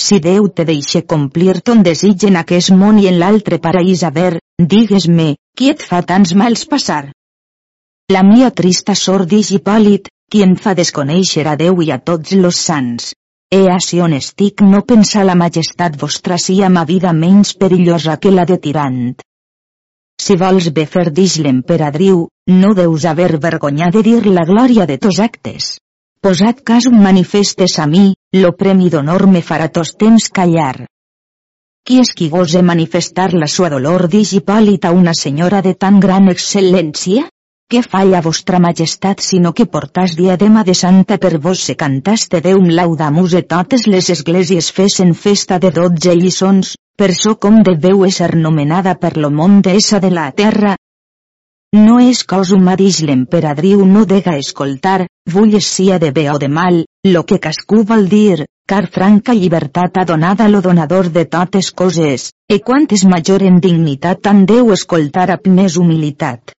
Si 0.00 0.20
Déu 0.26 0.46
te 0.48 0.64
deixe 0.68 1.02
complir 1.12 1.56
ton 1.60 1.82
desig 1.86 2.26
en 2.28 2.38
aquest 2.40 2.70
món 2.82 3.00
i 3.02 3.08
en 3.10 3.18
l'altre 3.22 3.58
paraís 3.64 4.04
a 4.06 4.10
ver, 4.10 4.38
digues-me, 4.74 5.34
qui 5.56 5.72
et 5.72 5.82
fa 5.82 6.02
tants 6.12 6.34
mals 6.42 6.64
passar? 6.70 7.02
La 8.14 8.22
mia 8.22 8.50
trista 8.50 8.94
sort 8.94 9.28
dix 9.28 9.50
Hipòlit, 10.30 10.36
qui 10.36 10.42
em 10.42 10.54
fa 10.54 10.74
desconèixer 10.74 11.46
a 11.48 11.56
Déu 11.56 11.82
i 11.82 11.90
a 11.90 11.98
tots 11.98 12.32
los 12.32 12.56
sants. 12.56 13.14
E 13.52 13.66
si 13.80 14.00
on 14.00 14.12
estic 14.12 14.62
no 14.62 14.82
pensa 14.82 15.24
la 15.24 15.34
majestat 15.34 15.96
vostra 15.98 16.38
sia 16.38 16.68
ma 16.68 16.84
vida 16.84 17.12
menys 17.12 17.54
perillosa 17.54 18.16
que 18.16 18.30
la 18.30 18.44
de 18.44 18.58
tirant. 18.58 19.16
Si 20.20 20.36
vols 20.36 20.70
bé 20.70 20.86
fer 20.86 21.10
dix 21.10 21.38
l'emperadriu, 21.38 22.28
no 22.46 22.74
deus 22.74 23.04
haver 23.04 23.40
vergonya 23.40 23.90
de 23.90 24.02
dir 24.02 24.26
la 24.26 24.44
glòria 24.44 24.86
de 24.86 24.98
tos 24.98 25.18
actes. 25.18 25.80
Posat 26.22 26.62
cas 26.62 26.86
un 26.86 27.02
manifestes 27.02 27.78
a 27.78 27.86
mi, 27.86 28.14
lo 28.34 28.52
premi 28.52 28.88
d'honor 28.90 29.26
me 29.26 29.42
farà 29.42 29.68
tos 29.68 29.96
temps 29.96 30.28
callar. 30.28 30.86
Qui 31.82 31.98
és 31.98 32.12
qui 32.14 32.28
gose 32.28 32.62
manifestar 32.62 33.32
la 33.32 33.48
sua 33.48 33.68
dolor 33.68 34.06
dix 34.06 34.32
Hipòlit 34.32 34.84
a 34.84 34.92
una 34.92 35.14
senyora 35.14 35.62
de 35.62 35.74
tan 35.74 35.98
gran 35.98 36.28
excel·lència? 36.28 37.26
Què 37.70 37.84
falla 37.86 38.18
vostra 38.18 38.58
majestat 38.58 39.20
sinó 39.22 39.50
que 39.58 39.64
portàs 39.74 40.16
diadema 40.18 40.64
de 40.68 40.74
santa 40.78 41.18
per 41.24 41.36
vos 41.44 41.60
se 41.68 41.76
cantaste 41.82 42.40
Déu 42.42 42.58
laudamus 42.78 43.36
e 43.38 43.42
totes 43.52 43.86
les 43.92 44.08
esglésies 44.14 44.70
fessen 44.78 45.12
festa 45.20 45.60
de 45.64 45.70
dotze 45.76 46.16
lliçons, 46.18 46.72
per 46.98 47.12
so 47.20 47.36
com 47.46 47.60
deveu 47.70 48.02
ésser 48.08 48.32
nomenada 48.42 48.96
per 49.04 49.12
lo 49.22 49.30
món 49.30 49.60
d'essa 49.62 50.02
de 50.02 50.10
la 50.18 50.26
terra. 50.42 50.74
No 51.78 52.02
és 52.08 52.24
cos 52.34 52.50
humà 52.58 52.74
dix 52.82 53.00
l'emperadriu 53.06 53.86
no 53.86 54.02
dega 54.16 54.34
escoltar, 54.42 55.06
vull 55.30 55.54
sia 55.70 56.02
de 56.02 56.10
bé 56.20 56.28
o 56.34 56.38
de 56.42 56.50
mal, 56.58 56.84
lo 57.06 57.22
que 57.22 57.38
cascú 57.38 57.84
vol 57.94 58.08
dir, 58.10 58.46
car 58.66 58.88
franca 58.90 59.40
llibertat 59.44 59.96
ha 60.02 60.08
donada 60.14 60.48
lo 60.48 60.60
donador 60.60 61.14
de 61.14 61.30
totes 61.38 61.70
coses, 61.70 62.32
e 62.50 62.58
quantes 62.58 63.06
major 63.06 63.46
en 63.46 63.60
dignitat 63.60 64.26
tan 64.26 64.42
deu 64.44 64.72
escoltar 64.74 65.30
amb 65.30 65.54
més 65.60 65.78
humilitat. 65.78 66.58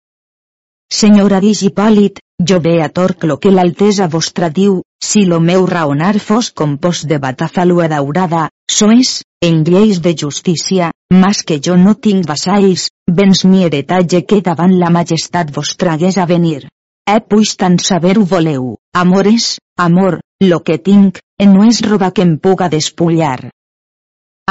Senyora 0.92 1.40
dix 1.40 1.62
Hipòlit, 1.64 2.20
jo 2.50 2.58
ve 2.60 2.82
a 2.84 2.90
torc 2.90 3.24
lo 3.24 3.38
que 3.40 3.52
l'altesa 3.52 4.08
vostra 4.12 4.50
diu, 4.50 4.82
si 5.00 5.22
lo 5.26 5.40
meu 5.40 5.66
raonar 5.66 6.18
fos 6.20 6.50
compost 6.52 7.06
de 7.08 7.18
batafalua 7.18 7.88
daurada, 7.88 8.50
so 8.70 8.90
és, 8.92 9.22
en 9.42 9.64
lleis 9.64 10.02
de 10.02 10.14
justícia, 10.24 10.92
mas 11.24 11.44
que 11.48 11.62
jo 11.64 11.78
no 11.78 11.96
tinc 11.96 12.28
vassalls, 12.28 12.90
vens 13.08 13.46
mi 13.46 13.64
heretatge 13.64 14.22
que 14.28 14.42
davant 14.50 14.76
la 14.84 14.92
majestat 14.98 15.56
vostra 15.56 15.94
hagués 15.94 16.18
a 16.18 16.28
venir. 16.34 16.68
Eh 17.08 17.22
pues 17.30 17.56
tan 17.56 17.80
saber-ho 17.80 18.26
voleu, 18.36 18.76
amor 18.94 19.32
és, 19.32 19.58
amor, 19.78 20.20
lo 20.42 20.60
que 20.60 20.78
tinc, 20.78 21.24
e 21.40 21.48
no 21.48 21.64
és 21.72 21.82
roba 21.88 22.12
que 22.12 22.28
em 22.28 22.38
puga 22.38 22.70
despullar. 22.70 23.50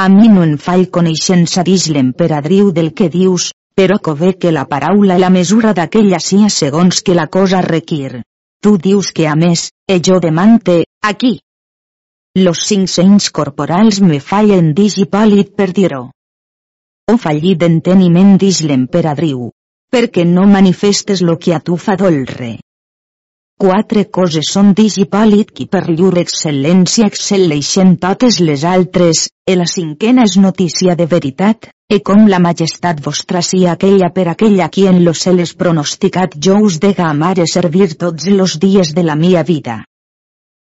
A 0.01 0.09
mi 0.09 0.27
no 0.27 0.43
en 0.43 0.57
fall 0.57 0.89
coneixença 0.89 1.63
dix 1.63 1.87
l'emperadriu 1.87 2.71
del 2.71 2.93
que 2.97 3.09
dius, 3.13 3.51
però 3.75 3.99
cové 3.99 4.33
que 4.37 4.51
la 4.51 4.65
paraula 4.65 5.17
i 5.17 5.23
la 5.25 5.29
mesura 5.29 5.75
d'aquella 5.77 6.19
sia 6.19 6.49
segons 6.49 7.01
que 7.01 7.15
la 7.17 7.27
cosa 7.27 7.61
requir. 7.61 8.23
Tu 8.61 8.77
dius 8.77 9.11
que 9.11 9.27
a 9.27 9.35
més, 9.35 9.69
e 9.87 9.99
jo 9.99 10.19
demante, 10.19 10.83
aquí, 11.01 11.39
los 12.33 12.59
cinc 12.63 12.87
sents 12.87 13.25
corporals 13.29 13.97
me 13.99 14.21
fallen 14.23 14.69
dix 14.73 14.93
i 15.01 15.05
per 15.05 15.65
dir-ho. 15.75 16.03
O 17.11 17.17
fallit 17.17 17.57
d'enteniment 17.59 18.37
dix 18.39 18.61
l'emperadriu. 18.61 19.49
Perquè 19.91 20.23
no 20.23 20.45
manifestes 20.47 21.21
lo 21.21 21.35
que 21.37 21.53
a 21.53 21.59
tu 21.59 21.75
fa 21.75 21.97
dolre. 21.99 22.53
Quatre 23.61 24.07
coses 24.17 24.47
són 24.55 24.71
dix 24.77 24.95
i 24.97 25.03
pàl·lid 25.05 25.51
qui 25.57 25.67
per 25.69 25.83
llur 25.85 26.15
excel·lència 26.17 27.05
excel·leixen 27.11 27.91
totes 28.01 28.39
les 28.41 28.63
altres, 28.65 29.27
e 29.45 29.53
la 29.59 29.67
cinquena 29.69 30.25
és 30.25 30.37
notícia 30.41 30.95
de 30.97 31.05
veritat, 31.11 31.69
e 31.85 31.99
com 32.09 32.25
la 32.31 32.39
majestat 32.41 33.05
vostra 33.05 33.43
sia 33.45 33.75
aquella 33.75 34.09
per 34.17 34.25
aquella 34.33 34.71
qui 34.73 34.87
en 34.89 35.03
lo 35.05 35.13
cel 35.13 35.45
és 35.45 35.53
pronosticat 35.61 36.39
jo 36.47 36.57
us 36.65 36.79
dega 36.87 37.05
amar 37.11 37.35
e 37.37 37.45
servir 37.53 37.91
tots 38.01 38.33
los 38.33 38.57
dies 38.65 38.95
de 38.97 39.05
la 39.05 39.19
mia 39.23 39.45
vida. 39.53 39.77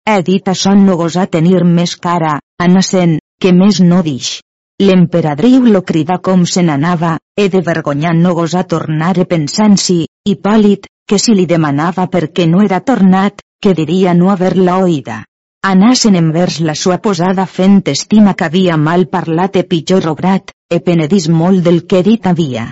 He 0.07 0.19
dit 0.23 0.55
això 0.55 0.79
no 0.79 0.95
gosa 1.03 1.27
tenir 1.27 1.65
més 1.67 1.99
cara, 2.09 2.39
anacent, 2.71 3.19
que 3.43 3.51
més 3.53 3.83
no 3.83 4.05
dix. 4.07 4.37
L'emperadriu 4.79 5.73
lo 5.75 5.83
crida 5.83 6.23
com 6.23 6.47
se 6.47 6.63
n'anava, 6.63 7.17
he 7.35 7.49
de 7.49 7.67
vergonya 7.67 8.15
no 8.15 8.39
gosa 8.39 8.63
tornar 8.63 9.17
e 9.19 9.27
pensant-si, 9.27 10.05
Hipòlit, 10.23 10.87
que 11.09 11.19
si 11.23 11.35
li 11.39 11.47
demanava 11.47 12.09
per 12.11 12.27
què 12.35 12.47
no 12.51 12.63
era 12.67 12.81
tornat, 12.81 13.41
que 13.63 13.75
diria 13.75 14.15
no 14.15 14.31
haver-la 14.31 14.79
oïda. 14.85 15.23
Anasen 15.67 16.17
envers 16.19 16.59
la 16.61 16.75
sua 16.79 16.99
posada 17.03 17.47
fent 17.47 17.81
estima 17.93 18.35
que 18.35 18.47
havia 18.47 18.77
mal 18.77 19.07
parlat 19.15 19.57
e 19.57 19.63
pitjor 19.71 20.07
obrat, 20.13 20.53
e 20.71 20.81
penedís 20.81 21.29
molt 21.29 21.65
del 21.65 21.87
que 21.87 22.03
dit 22.03 22.27
havia. 22.27 22.67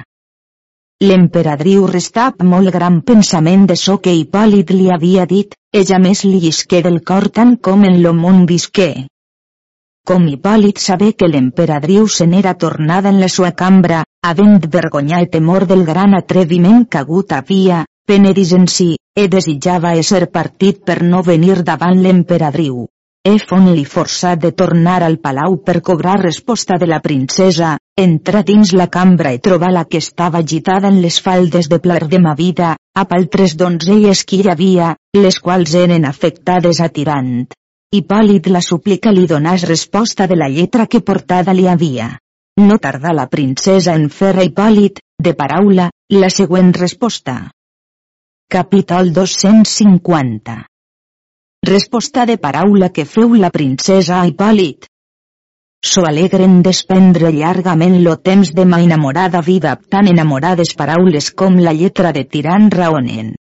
L'emperadriu 1.03 1.89
restà 1.91 2.29
amb 2.31 2.51
molt 2.51 2.71
gran 2.75 3.01
pensament 3.03 3.67
de 3.71 3.77
so 3.77 3.97
que 4.03 4.15
Hipòlit 4.15 4.71
li 4.71 4.91
havia 4.95 5.27
dit, 5.27 5.57
ella 5.73 5.99
més 5.99 6.23
li 6.25 6.39
isqué 6.51 6.83
del 6.87 7.01
cor 7.03 7.29
tant 7.39 7.57
com 7.57 7.83
en 7.85 7.99
lo 8.03 8.13
món 8.15 8.45
visqué. 8.47 9.07
Com 10.07 10.29
Hipòlit 10.29 10.79
sabé 10.79 11.13
que 11.19 11.31
l'emperadriu 11.33 12.07
se 12.09 12.27
n'era 12.27 12.55
tornada 12.55 13.11
en 13.11 13.19
la 13.21 13.29
sua 13.29 13.51
cambra, 13.63 14.05
havent 14.23 14.61
vergonya 14.77 15.21
i 15.25 15.31
temor 15.35 15.67
del 15.67 15.85
gran 15.85 16.15
atreviment 16.15 16.85
que 16.87 17.03
hagut 17.03 17.33
havia, 17.33 17.85
penedís 18.07 18.53
en 18.53 18.67
si, 18.69 18.95
e 19.17 19.29
desitjava 19.29 19.95
ésser 20.01 20.27
partit 20.31 20.83
per 20.85 21.03
no 21.03 21.23
venir 21.23 21.63
davant 21.63 22.03
l'emperadriu. 22.03 22.85
Efon 23.25 23.71
li 23.73 23.87
forçà 23.89 24.35
de 24.37 24.51
tornar 24.53 24.99
al 25.03 25.17
palau 25.17 25.55
per 25.67 25.81
cobrar 25.81 26.19
resposta 26.21 26.77
de 26.77 26.89
la 26.91 26.99
princesa, 27.01 27.71
entrar 27.97 28.43
dins 28.45 28.75
la 28.77 28.89
cambra 28.97 29.33
i 29.33 29.41
trobar 29.47 29.71
la 29.73 29.87
que 29.89 30.03
estava 30.05 30.43
agitada 30.45 30.91
en 30.93 31.01
les 31.01 31.17
faldes 31.25 31.71
de 31.73 31.79
plar 31.87 32.03
de 32.11 32.21
ma 32.21 32.35
vida, 32.37 32.75
amb 32.95 33.15
altres 33.17 33.57
donzelles 33.57 34.25
que 34.29 34.43
hi 34.43 34.51
havia, 34.53 34.91
les 35.17 35.41
quals 35.41 35.73
eren 35.87 36.05
afectades 36.05 36.83
a 36.85 36.91
tirant. 36.93 37.47
I 37.97 38.03
pàl·lid 38.05 38.53
la 38.53 38.61
súplica 38.61 39.15
li 39.15 39.25
donàs 39.31 39.65
resposta 39.73 40.29
de 40.29 40.37
la 40.37 40.51
lletra 40.53 40.87
que 40.87 41.01
portada 41.01 41.57
li 41.57 41.65
havia. 41.71 42.13
No 42.61 42.77
tardà 42.77 43.17
la 43.17 43.31
princesa 43.33 43.97
en 43.97 44.11
fer 44.11 44.37
i 44.45 44.51
pàl·lid, 44.53 45.01
de 45.17 45.33
paraula, 45.33 45.89
la 46.13 46.29
següent 46.29 46.75
resposta. 46.77 47.39
Capítol 48.55 49.13
250 49.13 50.67
Resposta 51.67 52.25
de 52.25 52.37
paraula 52.39 52.89
que 52.95 53.05
feu 53.05 53.33
la 53.35 53.49
princesa 53.51 54.21
a 54.21 54.29
Hipòlit. 54.29 54.87
so 55.93 56.05
alegren 56.07 56.61
despendre 56.63 57.33
llargament 57.35 57.97
lo 58.05 58.13
temps 58.29 58.53
de 58.59 58.65
ma 58.65 58.79
enamorada 58.85 59.41
vida 59.43 59.73
tan 59.95 60.07
enamorades 60.13 60.71
paraules 60.79 61.33
com 61.43 61.59
la 61.65 61.73
lletra 61.81 62.13
de 62.13 62.23
tirant 62.37 62.71
raonen. 62.71 63.35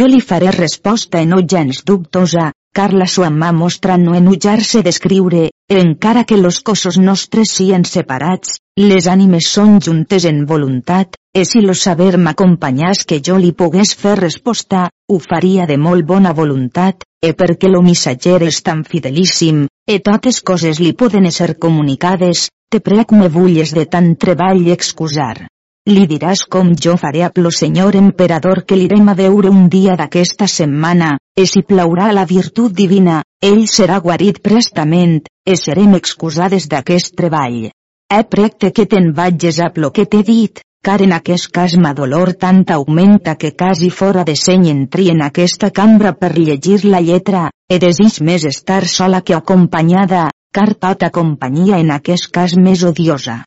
Jo 0.00 0.08
li 0.10 0.18
faré 0.30 0.50
resposta 0.56 1.22
en 1.22 1.30
no 1.34 1.38
gens 1.52 1.84
dubtosa, 1.86 2.50
car 2.74 2.92
la 2.92 3.06
sua 3.06 3.30
mà 3.30 3.52
mostra 3.52 3.96
no 3.96 4.16
enutjar-se 4.18 4.82
d'escriure, 4.82 5.44
encara 5.70 6.24
que 6.24 6.42
los 6.42 6.58
cossos 6.60 6.98
nostres 6.98 7.54
sien 7.60 7.84
separats, 7.84 8.58
les 8.76 9.06
ànimes 9.06 9.46
són 9.46 9.78
juntes 9.78 10.26
en 10.26 10.42
voluntat, 10.44 11.14
e 11.36 11.44
si 11.44 11.60
lo 11.60 11.74
saber 11.74 12.16
m'acompanyàs 12.16 13.02
que 13.04 13.18
jo 13.20 13.34
li 13.36 13.50
pogués 13.52 13.90
fer 14.00 14.14
resposta, 14.16 14.86
ho 15.12 15.18
faria 15.20 15.66
de 15.68 15.76
molt 15.76 16.06
bona 16.08 16.32
voluntat, 16.32 17.04
e 17.20 17.34
perquè 17.36 17.68
lo 17.68 17.82
missatger 17.84 18.38
és 18.46 18.62
tan 18.64 18.80
fidelíssim, 18.88 19.66
e 19.84 19.98
totes 20.00 20.40
coses 20.40 20.80
li 20.80 20.94
poden 20.96 21.28
ser 21.30 21.58
comunicades, 21.60 22.46
te 22.72 22.80
prec 22.80 23.12
me 23.12 23.28
vulles 23.28 23.74
de 23.76 23.84
tant 23.84 24.14
treball 24.16 24.64
excusar. 24.72 25.44
Li 25.92 26.06
diràs 26.08 26.46
com 26.48 26.72
jo 26.72 26.96
faré 26.96 27.26
a 27.28 27.28
plo 27.28 27.52
senyor 27.52 28.00
emperador 28.00 28.64
que 28.64 28.80
l'irem 28.80 29.12
a 29.12 29.14
veure 29.20 29.52
un 29.52 29.68
dia 29.68 29.92
d'aquesta 30.00 30.48
setmana, 30.48 31.18
e 31.36 31.44
si 31.44 31.66
plaurà 31.68 32.14
la 32.16 32.24
virtut 32.24 32.72
divina, 32.72 33.20
ell 33.44 33.66
serà 33.68 34.00
guarit 34.00 34.40
prestament, 34.40 35.20
e 35.44 35.60
serem 35.60 36.00
excusades 36.00 36.64
d'aquest 36.64 37.12
treball. 37.12 37.66
He 38.08 38.22
precte 38.24 38.72
que 38.72 38.86
te'n 38.86 39.12
vages 39.12 39.60
a 39.60 39.68
plo 39.74 39.92
que 39.92 40.06
t'he 40.06 40.24
dit, 40.24 40.64
car 40.84 41.00
en 41.02 41.12
aquest 41.16 41.50
cas 41.58 41.76
ma 41.82 41.92
dolor 41.98 42.32
tant 42.44 42.64
augmenta 42.76 43.36
que 43.40 43.52
quasi 43.52 43.90
fora 43.90 44.24
de 44.28 44.36
seny 44.36 44.68
entri 44.70 45.08
en 45.14 45.22
aquesta 45.26 45.70
cambra 45.70 46.12
per 46.20 46.32
llegir 46.38 46.84
la 46.84 47.00
lletra, 47.00 47.50
e 47.68 47.78
desig 47.82 48.20
més 48.22 48.44
estar 48.44 48.84
sola 48.86 49.22
que 49.22 49.34
acompanyada, 49.34 50.30
car 50.52 50.72
tota 50.74 51.10
companyia 51.10 51.78
en 51.84 51.90
aquest 51.98 52.30
cas 52.32 52.56
més 52.56 52.84
odiosa. 52.86 53.44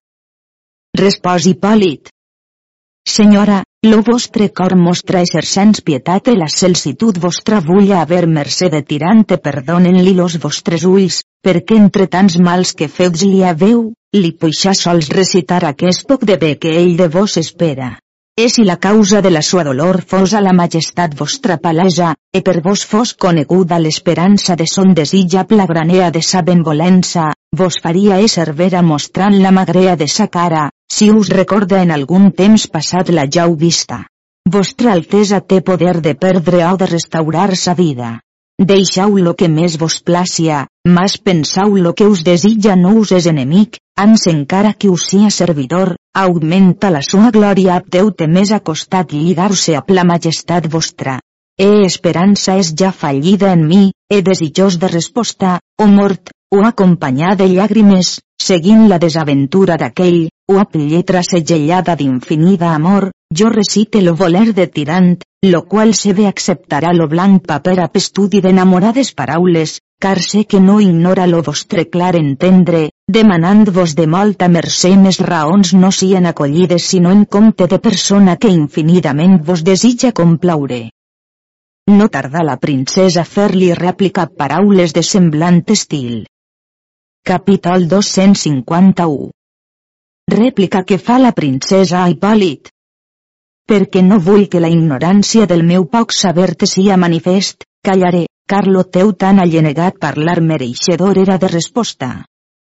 Respòs 0.99 1.45
Hipòlit, 1.47 2.09
Senyora, 3.09 3.63
lo 3.81 4.01
vostre 4.05 4.49
cor 4.53 4.75
mostra 4.77 5.21
ésser 5.25 5.41
sens 5.51 5.79
pietat 5.81 6.27
e 6.29 6.35
la 6.37 6.49
celsitud 6.55 7.17
vostra 7.23 7.61
vulla 7.69 8.01
haver 8.01 8.27
mercè 8.27 8.69
de 8.69 8.81
tirante 8.89 9.37
perdonen-li 9.45 10.13
los 10.17 10.35
vostres 10.43 10.83
ulls, 10.85 11.23
perquè 11.45 11.79
entre 11.79 12.05
tants 12.15 12.35
mals 12.37 12.75
que 12.75 12.89
feuds 12.97 13.23
li 13.25 13.41
haveu, 13.41 13.93
li 14.17 14.31
puixà 14.33 14.71
sols 14.73 15.09
recitar 15.13 15.63
aquest 15.67 16.07
poc 16.09 16.23
de 16.25 16.37
bé 16.41 16.55
que 16.57 16.71
ell 16.81 16.95
de 16.97 17.07
vos 17.13 17.37
espera. 17.37 17.89
E 18.39 18.47
si 18.49 18.63
la 18.63 18.77
causa 18.77 19.21
de 19.21 19.29
la 19.29 19.41
sua 19.43 19.63
dolor 19.67 20.01
fos 20.01 20.33
a 20.33 20.41
la 20.41 20.53
majestat 20.53 21.13
vostra 21.19 21.57
palesa, 21.57 22.15
e 22.33 22.41
per 22.41 22.61
vos 22.65 22.85
fos 22.85 23.13
coneguda 23.13 23.77
l'esperança 23.77 24.55
de 24.55 24.65
son 24.65 24.95
desitjable 24.95 25.65
granea 25.67 26.09
de 26.09 26.21
sa 26.23 26.41
benvolença, 26.41 27.33
vos 27.51 27.77
faria 27.83 28.19
ésser 28.23 28.53
vera 28.53 28.81
mostrant 28.81 29.35
la 29.43 29.51
magrea 29.51 29.95
de 29.95 30.07
sa 30.07 30.27
cara, 30.27 30.69
si 30.87 31.11
us 31.11 31.29
recorda 31.29 31.83
en 31.83 31.91
algun 31.91 32.31
temps 32.31 32.65
passat 32.67 33.11
la 33.11 33.27
jau 33.27 33.53
vista. 33.55 34.07
Vostra 34.49 34.93
Altesa 34.93 35.41
té 35.41 35.61
poder 35.61 35.99
de 36.01 36.15
perdre 36.15 36.63
o 36.71 36.77
de 36.77 36.87
restaurar 36.87 37.55
sa 37.55 37.75
vida. 37.75 38.21
Deixau 38.59 39.15
lo 39.15 39.37
que 39.39 39.47
més 39.47 39.77
vos 39.79 40.01
plàcia, 40.03 40.65
mas 40.85 41.13
pensau 41.17 41.77
lo 41.79 41.93
que 41.95 42.07
us 42.11 42.25
desitja 42.27 42.73
no 42.75 42.89
us 42.99 43.13
és 43.15 43.27
enemic, 43.31 43.77
ans 43.95 44.25
encara 44.27 44.73
que 44.73 44.89
us 44.91 45.05
sia 45.11 45.29
servidor, 45.31 45.93
augmenta 46.13 46.89
la 46.91 46.99
sua 46.99 47.31
glòria 47.31 47.77
apteu 47.79 48.11
te 48.11 48.27
més 48.27 48.51
acostat 48.51 49.13
lligar-se 49.15 49.77
a 49.79 49.83
la 49.87 50.03
majestat 50.03 50.67
vostra. 50.67 51.21
E 51.57 51.85
esperança 51.85 52.57
és 52.59 52.73
ja 52.75 52.91
fallida 52.91 53.53
en 53.53 53.63
mi, 53.67 53.93
e 54.11 54.19
desitjós 54.21 54.77
de 54.79 54.91
resposta, 54.91 55.59
o 55.79 55.87
mort, 55.87 56.31
o 56.51 56.59
acompanyar 56.67 57.37
de 57.39 57.47
llàgrimes, 57.47 58.19
seguint 58.43 58.89
la 58.89 58.99
desaventura 58.99 59.77
d'aquell, 59.79 60.27
o 60.51 60.59
a 60.59 60.67
lletra 60.73 61.23
segellada 61.23 61.95
d'infinida 61.95 62.75
amor, 62.75 63.11
jo 63.31 63.47
recite 63.49 64.01
lo 64.01 64.15
voler 64.15 64.51
de 64.53 64.67
tirant, 64.67 65.19
lo 65.41 65.67
qual 65.67 65.93
se 65.93 66.11
ve 66.13 66.27
acceptarà 66.27 66.91
lo 66.93 67.07
blanc 67.07 67.45
paper 67.47 67.79
a 67.79 67.89
estudi 67.93 68.41
d'enamorades 68.43 69.13
paraules, 69.15 69.79
car 69.97 70.19
sé 70.21 70.43
que 70.45 70.59
no 70.59 70.81
ignora 70.81 71.27
lo 71.27 71.41
vostre 71.41 71.87
clar 71.87 72.15
entendre, 72.15 72.89
demanant-vos 73.07 73.95
de 73.95 74.07
molta 74.07 74.49
mercè 74.51 74.97
més 74.97 75.19
raons 75.19 75.73
no 75.73 75.91
sien 75.91 76.25
acollides 76.25 76.83
sinó 76.83 77.11
en 77.11 77.23
compte 77.25 77.67
de 77.67 77.79
persona 77.79 78.35
que 78.35 78.51
infinidament 78.51 79.39
vos 79.43 79.63
desitja 79.63 80.11
complaure. 80.11 80.91
No 81.87 82.09
tarda 82.09 82.43
la 82.43 82.57
princesa 82.57 83.23
fer-li 83.23 83.73
rèplica 83.73 84.27
paraules 84.27 84.93
de 84.93 85.03
semblant 85.03 85.63
estil. 85.67 86.25
Capítol 87.23 87.87
251 87.87 89.31
Rèplica 90.29 90.83
que 90.83 90.99
fa 90.99 91.17
la 91.17 91.31
princesa 91.31 92.03
a 92.03 92.09
Hipòlit. 92.11 92.69
Perquè 93.69 94.01
no 94.01 94.17
vull 94.17 94.47
que 94.49 94.59
la 94.63 94.69
ignorància 94.73 95.45
del 95.49 95.61
meu 95.61 95.83
poc 95.85 96.13
saber 96.17 96.55
te 96.57 96.65
sia 96.65 96.95
manifest, 96.97 97.67
callaré, 97.85 98.23
car 98.49 98.63
lo 98.65 98.81
teu 98.95 99.11
tan 99.13 99.37
allenegat 99.43 99.99
parlar 100.01 100.39
mereixedor 100.41 101.19
era 101.23 101.37
de 101.37 101.51
resposta. 101.51 102.09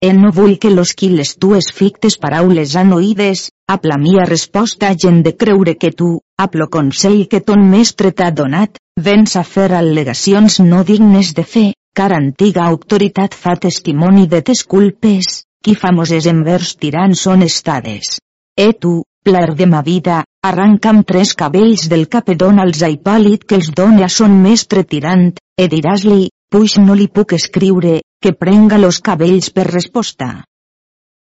E 0.04 0.12
no 0.18 0.34
vull 0.36 0.58
que 0.60 0.70
los 0.70 0.92
qui 0.92 1.08
les 1.14 1.32
tues 1.40 1.72
fictes 1.78 2.20
paraules 2.26 2.76
han 2.76 2.92
oïdes, 2.98 3.46
a 3.72 3.80
la 3.84 3.98
mia 4.04 4.28
resposta 4.28 4.92
gent 5.06 5.24
de 5.24 5.36
creure 5.38 5.78
que 5.78 5.94
tu, 5.96 6.10
a 6.38 6.50
lo 6.52 6.68
consell 6.68 7.24
que 7.32 7.40
ton 7.40 7.64
mestre 7.72 8.12
t'ha 8.12 8.30
donat, 8.42 8.76
vens 9.00 9.40
a 9.40 9.48
fer 9.48 9.72
al·legacions 9.80 10.60
no 10.68 10.84
dignes 10.84 11.34
de 11.40 11.48
fe, 11.56 11.68
car 11.96 12.12
antiga 12.20 12.68
autoritat 12.68 13.34
fa 13.34 13.56
testimoni 13.56 14.28
de 14.28 14.42
tes 14.42 14.68
culpes, 14.68 15.46
qui 15.64 15.74
famoses 15.74 16.28
envers 16.28 16.76
tirans 16.76 17.24
són 17.30 17.48
estades. 17.48 18.18
E 18.58 18.74
tu, 18.74 19.04
plar 19.28 19.56
de 19.60 19.66
ma 19.68 19.82
vida, 19.84 20.24
arranca'm 20.48 21.02
tres 21.04 21.34
cabells 21.36 21.90
del 21.92 22.06
cap 22.08 22.30
e 22.32 22.36
dona'ls 22.40 22.80
a 22.86 22.88
Hipòlit 22.94 23.42
que 23.44 23.58
els 23.60 23.74
done 23.76 24.06
a 24.06 24.08
son 24.08 24.38
mestre 24.44 24.86
tirant, 24.88 25.34
e 25.60 25.66
diràs-li, 25.68 26.30
puix 26.52 26.78
no 26.80 26.96
li 26.96 27.10
puc 27.12 27.34
escriure, 27.36 27.98
que 28.24 28.32
prenga 28.44 28.80
los 28.80 29.02
cabells 29.04 29.50
per 29.52 29.66
resposta. 29.68 30.30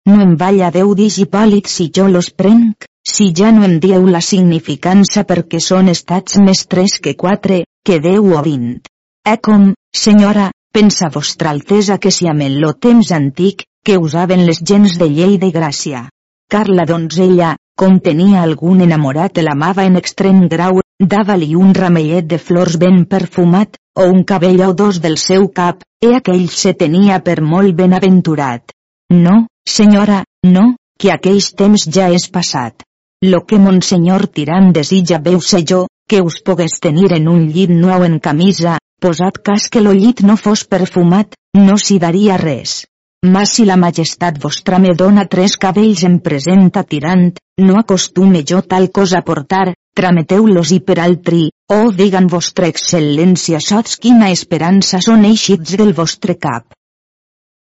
No 0.08 0.21
em 0.23 0.38
valla 0.39 0.71
Déu 0.71 0.93
dix 0.95 1.17
Hipòlit 1.19 1.67
si 1.67 1.89
jo 1.97 2.08
los 2.08 2.30
prenc, 2.32 2.88
si 3.04 3.27
ja 3.36 3.51
no 3.51 3.65
em 3.67 3.75
dieu 3.84 4.08
la 4.08 4.21
significança 4.23 5.25
perquè 5.27 5.60
són 5.60 5.91
estats 5.91 6.39
més 6.39 6.63
tres 6.71 6.95
que 7.04 7.17
quatre, 7.25 7.65
que 7.84 7.99
deu 7.99 8.32
o 8.38 8.45
vint. 8.45 8.80
E 9.27 9.36
com, 9.43 9.73
senyora, 9.91 10.47
pensa 10.71 11.12
vostra 11.12 11.51
altesa 11.51 11.99
que 11.99 12.15
si 12.15 12.32
amb 12.32 12.47
el 12.47 12.56
lo 12.63 12.71
temps 12.88 13.12
antic, 13.12 13.65
que 13.84 13.99
usaven 13.99 14.45
les 14.47 14.63
gens 14.63 14.95
de 15.01 15.12
llei 15.12 15.38
de 15.43 15.51
gràcia. 15.51 16.06
Car 16.51 16.67
la 16.69 16.86
donzella, 16.86 17.56
com 17.82 17.96
tenia 17.98 18.44
algun 18.46 18.84
enamorat 18.86 19.39
l'amava 19.41 19.84
en 19.89 19.96
extrem 19.98 20.44
grau, 20.50 20.84
dava-li 21.13 21.56
un 21.58 21.72
ramellet 21.74 22.28
de 22.30 22.38
flors 22.38 22.76
ben 22.84 23.00
perfumat, 23.10 23.80
o 23.98 24.06
un 24.06 24.22
cabell 24.32 24.62
o 24.67 24.74
dos 24.82 25.00
del 25.02 25.17
seu 25.17 25.48
cap, 25.50 25.82
e 25.98 26.12
aquell 26.17 26.46
se 26.48 26.76
tenia 26.78 27.17
per 27.26 27.39
molt 27.41 27.74
benaventurat. 27.80 28.76
No, 29.24 29.48
senyora, 29.65 30.20
no, 30.46 30.67
que 31.02 31.10
aqueix 31.10 31.50
temps 31.58 31.88
ja 31.98 32.12
és 32.13 32.30
passat. 32.30 32.86
Lo 33.26 33.41
que 33.50 33.58
Monsenyor 33.58 34.28
Tirant 34.30 34.70
desitja 34.78 35.17
veu 35.17 35.41
ser 35.41 35.63
jo, 35.74 35.88
que 36.08 36.22
us 36.22 36.38
pogués 36.46 36.78
tenir 36.86 37.10
en 37.17 37.34
un 37.34 37.48
llit 37.50 37.74
nou 37.74 38.06
en 38.06 38.20
camisa, 38.20 38.78
posat 39.02 39.41
cas 39.41 39.70
que 39.74 39.82
lo 39.82 39.98
llit 39.98 40.22
no 40.22 40.38
fos 40.38 40.67
perfumat, 40.70 41.34
no 41.58 41.82
s'hi 41.82 41.98
daria 41.98 42.38
res. 42.38 42.84
Mas 43.24 43.52
si 43.54 43.66
la 43.66 43.78
majestat 43.78 44.40
vostra 44.42 44.80
me 44.82 44.96
dona 44.98 45.28
tres 45.30 45.54
cabells 45.64 46.02
en 46.08 46.18
present 46.26 46.72
a 46.74 46.82
tirant, 46.82 47.28
no 47.62 47.78
acostume 47.78 48.42
jo 48.52 48.64
tal 48.66 48.90
cosa 48.90 49.22
portar, 49.22 49.76
trameteu-los 49.94 50.72
i 50.74 50.80
per 50.82 50.98
altri, 51.04 51.44
o 51.70 51.76
oh, 51.84 51.92
digan 51.94 52.26
vostra 52.28 52.66
excel·lència 52.74 53.60
sots 53.62 54.00
quina 54.02 54.32
esperança 54.34 55.02
són 55.06 55.28
eixits 55.30 55.76
del 55.78 55.94
vostre 55.94 56.34
cap. 56.36 56.74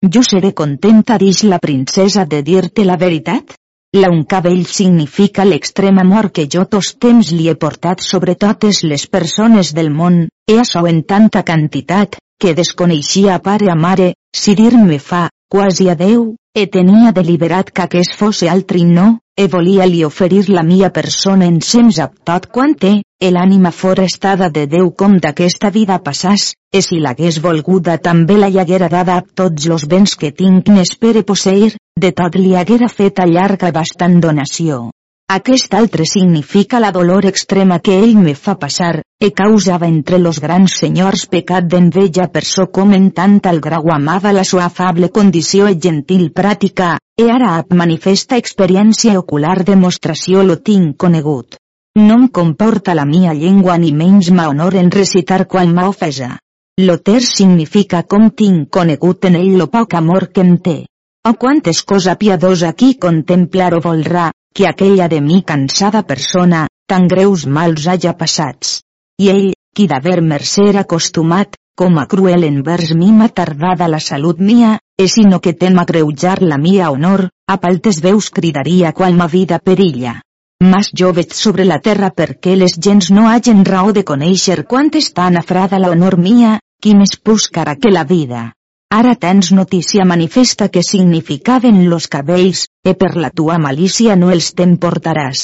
Jo 0.03 0.23
seré 0.25 0.51
contenta 0.57 1.19
dix 1.21 1.43
la 1.43 1.59
princesa 1.59 2.25
de 2.25 2.41
dir-te 2.41 2.83
la 2.83 2.97
veritat? 2.97 3.53
La 3.93 4.09
un 4.09 4.23
cabell 4.25 4.65
significa 4.65 5.45
l'extrem 5.45 6.01
amor 6.01 6.31
que 6.33 6.47
jo 6.49 6.65
tos 6.65 6.95
temps 6.97 7.29
li 7.29 7.45
he 7.47 7.53
portat 7.53 8.01
sobre 8.01 8.33
totes 8.33 8.81
les 8.83 9.05
persones 9.05 9.69
del 9.77 9.93
món, 9.93 10.17
e 10.49 10.57
açò 10.65 10.87
en 10.89 11.03
tanta 11.05 11.45
quantitat, 11.45 12.17
que 12.41 12.55
desconeixia 12.57 13.35
a 13.35 13.39
pare 13.39 13.69
a 13.69 13.77
mare, 13.77 14.15
si 14.33 14.57
dir-me 14.57 14.97
fa, 14.97 15.27
quasi 15.53 15.87
a 15.87 15.93
Déu, 15.93 16.33
e 16.57 16.65
tenia 16.65 17.11
deliberat 17.13 17.67
que 17.69 17.83
aquest 17.83 18.15
fosse 18.17 18.47
altri 18.49 18.81
no, 18.89 19.19
e 19.37 19.45
volia 19.47 19.85
li 19.85 19.99
oferir 20.05 20.47
la 20.49 20.63
mia 20.65 20.89
persona 20.89 21.45
en 21.45 21.59
sems 21.61 21.99
a 22.01 22.07
tot 22.09 22.47
quant 22.49 22.73
té, 22.73 22.93
e 23.21 23.29
l'ànima 23.29 23.69
fora 23.69 24.07
estada 24.09 24.49
de 24.49 24.63
Déu 24.71 24.89
com 24.97 25.19
d'aquesta 25.21 25.69
vida 25.69 25.99
passàs, 26.01 26.55
e 26.73 26.81
si 26.81 26.97
l'hagués 26.97 27.37
volguda 27.45 27.99
també 28.01 28.39
la 28.41 28.49
hi 28.49 28.57
haguera 28.63 28.89
dada 28.89 29.19
a 29.19 29.25
tots 29.41 29.69
los 29.69 29.85
béns 29.85 30.17
que 30.17 30.33
tinc. 30.33 30.73
N'espere 30.73 31.21
posseir, 31.21 31.75
de 32.01 32.11
tot 32.17 32.33
li 32.41 32.55
haguera 32.57 32.89
fet 32.89 33.21
a 33.21 33.29
llarga 33.29 33.69
bastant 33.69 34.17
donació. 34.25 34.87
Aquest 35.33 35.73
altre 35.73 36.05
significa 36.05 36.79
la 36.79 36.91
dolor 36.93 37.25
extrema 37.25 37.79
que 37.79 37.93
ell 37.97 38.17
me 38.21 38.35
fa 38.37 38.53
passar, 38.63 38.99
e 39.17 39.31
causava 39.33 39.87
entre 39.87 40.19
los 40.21 40.39
grans 40.43 40.75
senyors 40.81 41.23
pecat 41.31 41.65
d'enveja 41.71 42.27
per 42.35 42.43
so 42.45 42.67
com 42.77 42.91
en 42.93 43.07
tant 43.19 43.39
al 43.49 43.57
grau 43.67 43.89
amava 43.95 44.33
la 44.37 44.43
sua 44.49 44.67
afable 44.67 45.09
condició 45.15 45.65
e 45.71 45.79
gentil 45.85 46.27
pràtica, 46.39 46.89
e 47.17 47.25
ara 47.37 47.55
ap 47.61 47.73
manifesta 47.73 48.37
experiència 48.37 49.15
ocular 49.23 49.63
demostració 49.71 50.43
lo 50.43 50.59
tinc 50.69 50.99
conegut. 51.05 51.57
No 51.97 52.19
em 52.19 52.27
comporta 52.27 52.93
la 52.93 53.07
mia 53.15 53.33
llengua 53.33 53.79
ni 53.81 53.89
menys 54.03 54.29
ma 54.29 54.47
honor 54.53 54.77
en 54.83 54.93
recitar 54.97 55.47
quan 55.47 55.73
m'ha 55.73 55.87
ofesa. 55.95 56.29
Lo 56.77 56.99
ter 56.99 57.23
significa 57.23 58.03
com 58.03 58.29
tinc 58.29 58.69
conegut 58.69 59.25
en 59.25 59.41
ell 59.41 59.57
lo 59.57 59.69
poc 59.73 59.97
amor 59.97 60.29
que 60.29 60.45
em 60.45 60.55
té. 60.69 60.77
O 61.25 61.33
quantes 61.33 61.81
cosa 61.81 62.19
piadosa 62.21 62.73
qui 62.77 62.93
contemplar 63.01 63.73
o 63.73 63.81
volrà, 63.81 64.29
que 64.53 64.67
aquella 64.67 65.07
de 65.09 65.19
mi 65.21 65.41
cansada 65.41 66.03
persona, 66.03 66.67
tan 66.87 67.07
greus 67.07 67.45
mals 67.45 67.87
haja 67.87 68.13
passats. 68.17 68.81
I 69.19 69.29
ell, 69.33 69.51
qui 69.75 69.87
d'haver-me 69.89 70.39
ser 70.45 70.77
acostumat, 70.77 71.57
com 71.75 71.97
a 71.97 72.05
cruel 72.05 72.43
envers 72.45 72.93
mi 72.93 73.11
m'ha 73.11 73.29
tardada 73.29 73.87
la 73.89 73.99
salut 73.99 74.39
mia, 74.39 74.77
e 74.97 75.07
sinó 75.07 75.39
que 75.41 75.53
tem 75.53 75.79
agreujar 75.79 76.41
la 76.41 76.57
mia 76.57 76.91
honor, 76.91 77.29
a 77.47 77.57
paltes 77.57 77.99
veus 77.99 78.29
cridaria 78.29 78.93
quan 78.93 79.17
ma 79.17 79.27
vida 79.27 79.59
perilla. 79.59 80.21
Mas 80.61 80.91
jo 80.93 81.11
veig 81.11 81.33
sobre 81.33 81.65
la 81.65 81.79
terra 81.79 82.11
perquè 82.13 82.55
les 82.55 82.77
gens 82.79 83.09
no 83.11 83.27
hagen 83.27 83.65
raó 83.65 83.91
de 83.91 84.03
conèixer 84.03 84.63
quant 84.69 84.93
està 84.95 85.29
nafrada 85.33 85.79
la 85.79 85.89
honor 85.89 86.17
mia, 86.17 86.59
qui 86.79 86.93
més 86.95 87.17
puscara 87.17 87.75
que 87.75 87.91
la 87.91 88.05
vida. 88.05 88.51
Ara 88.93 89.15
tens 89.15 89.47
notícia 89.57 90.03
manifesta 90.05 90.69
que 90.69 90.83
significaven 90.83 91.89
los 91.89 92.07
cabells, 92.07 92.67
e 92.85 92.91
per 92.93 93.15
la 93.15 93.31
tua 93.31 93.55
malícia 93.57 94.15
no 94.15 94.27
els 94.29 94.51
t'emportaràs. 94.53 95.39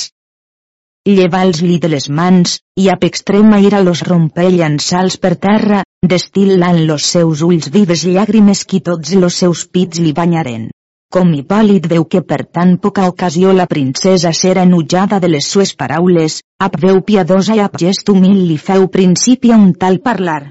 Llevals-li 1.09 1.79
de 1.85 1.89
les 1.89 2.05
mans, 2.19 2.59
i 2.77 2.91
ap 2.93 3.07
extrema 3.07 3.57
ira 3.67 3.79
los 3.81 4.03
rompe 4.09 4.45
llançals 4.53 5.17
per 5.23 5.31
terra, 5.47 5.79
destil·lant 6.11 6.83
los 6.91 7.07
seus 7.15 7.41
ulls 7.47 7.71
vives 7.77 8.05
llàgrimes 8.05 8.61
qui 8.69 8.83
tots 8.91 9.15
los 9.23 9.41
seus 9.41 9.65
pits 9.65 10.03
li 10.05 10.13
banyaren. 10.21 10.69
Com 11.09 11.33
Hipòlit 11.33 11.89
veu 11.95 12.05
que 12.05 12.21
per 12.21 12.43
tan 12.59 12.77
poca 12.77 13.07
ocasió 13.09 13.55
la 13.61 13.65
princesa 13.65 14.29
s'era 14.43 14.67
enutjada 14.69 15.17
de 15.25 15.33
les 15.33 15.49
sues 15.55 15.73
paraules, 15.73 16.37
ap 16.61 16.77
veu 16.85 17.01
piadosa 17.01 17.57
i 17.57 17.65
ap 17.65 17.81
gest 17.81 18.13
humil 18.13 18.45
li 18.51 18.61
feu 18.69 18.85
principi 18.99 19.57
a 19.57 19.57
un 19.57 19.73
tal 19.73 20.03
parlar. 20.05 20.41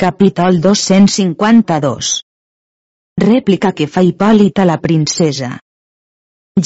Capítol 0.00 0.60
252 0.60 2.08
Rèplica 3.18 3.72
que 3.74 3.88
fa 3.90 4.04
Hipòlit 4.06 4.60
a 4.62 4.66
la 4.68 4.76
princesa. 4.78 5.48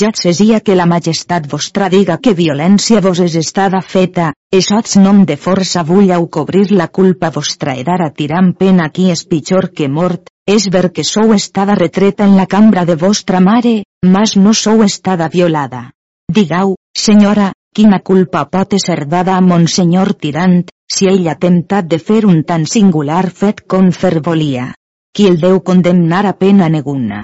Ja 0.01 0.11
cesia 0.23 0.59
que 0.61 0.77
la 0.77 0.85
majestat 0.91 1.47
vostra 1.53 1.89
diga 1.95 2.19
que 2.21 2.35
violència 2.37 3.01
vos 3.07 3.23
és 3.25 3.39
estada 3.41 3.81
feta, 3.95 4.27
sots 4.67 4.99
nom 5.01 5.23
de 5.31 5.39
força 5.47 5.81
vulleu 5.93 6.29
cobrir 6.37 6.67
la 6.77 6.91
culpa 6.99 7.31
vostra 7.39 7.73
e 7.81 7.87
d'ara 7.89 8.11
tirant 8.21 8.53
pena 8.53 8.91
qui 8.91 9.09
és 9.15 9.25
pitjor 9.25 9.71
que 9.73 9.89
mort, 9.89 10.29
és 10.47 10.69
ver 10.77 10.93
que 10.93 11.07
sou 11.15 11.33
estada 11.33 11.79
retreta 11.81 12.29
en 12.29 12.37
la 12.37 12.45
cambra 12.45 12.85
de 12.85 12.99
vostra 13.07 13.41
mare, 13.41 13.79
mas 14.05 14.37
no 14.37 14.53
sou 14.53 14.85
estada 14.85 15.33
violada. 15.33 15.87
Digau, 16.29 16.77
senyora, 16.93 17.49
quina 17.73 18.05
culpa 18.05 18.45
pot 18.45 18.77
ser 18.77 19.07
dada 19.09 19.39
a 19.39 19.41
monsenyor 19.41 20.13
tirant, 20.21 20.69
si 20.93 21.09
ell 21.09 21.29
ha 21.31 21.37
temptat 21.45 21.89
de 21.93 21.99
fer 22.09 22.23
un 22.29 22.43
tan 22.49 22.67
singular 22.73 23.25
fet 23.43 23.65
com 23.75 23.91
fer 24.01 24.19
volia. 24.27 24.67
Qui 25.15 25.29
el 25.31 25.39
deu 25.41 25.61
condemnar 25.69 26.25
a 26.27 26.35
pena 26.45 26.69
neguna. 26.75 27.23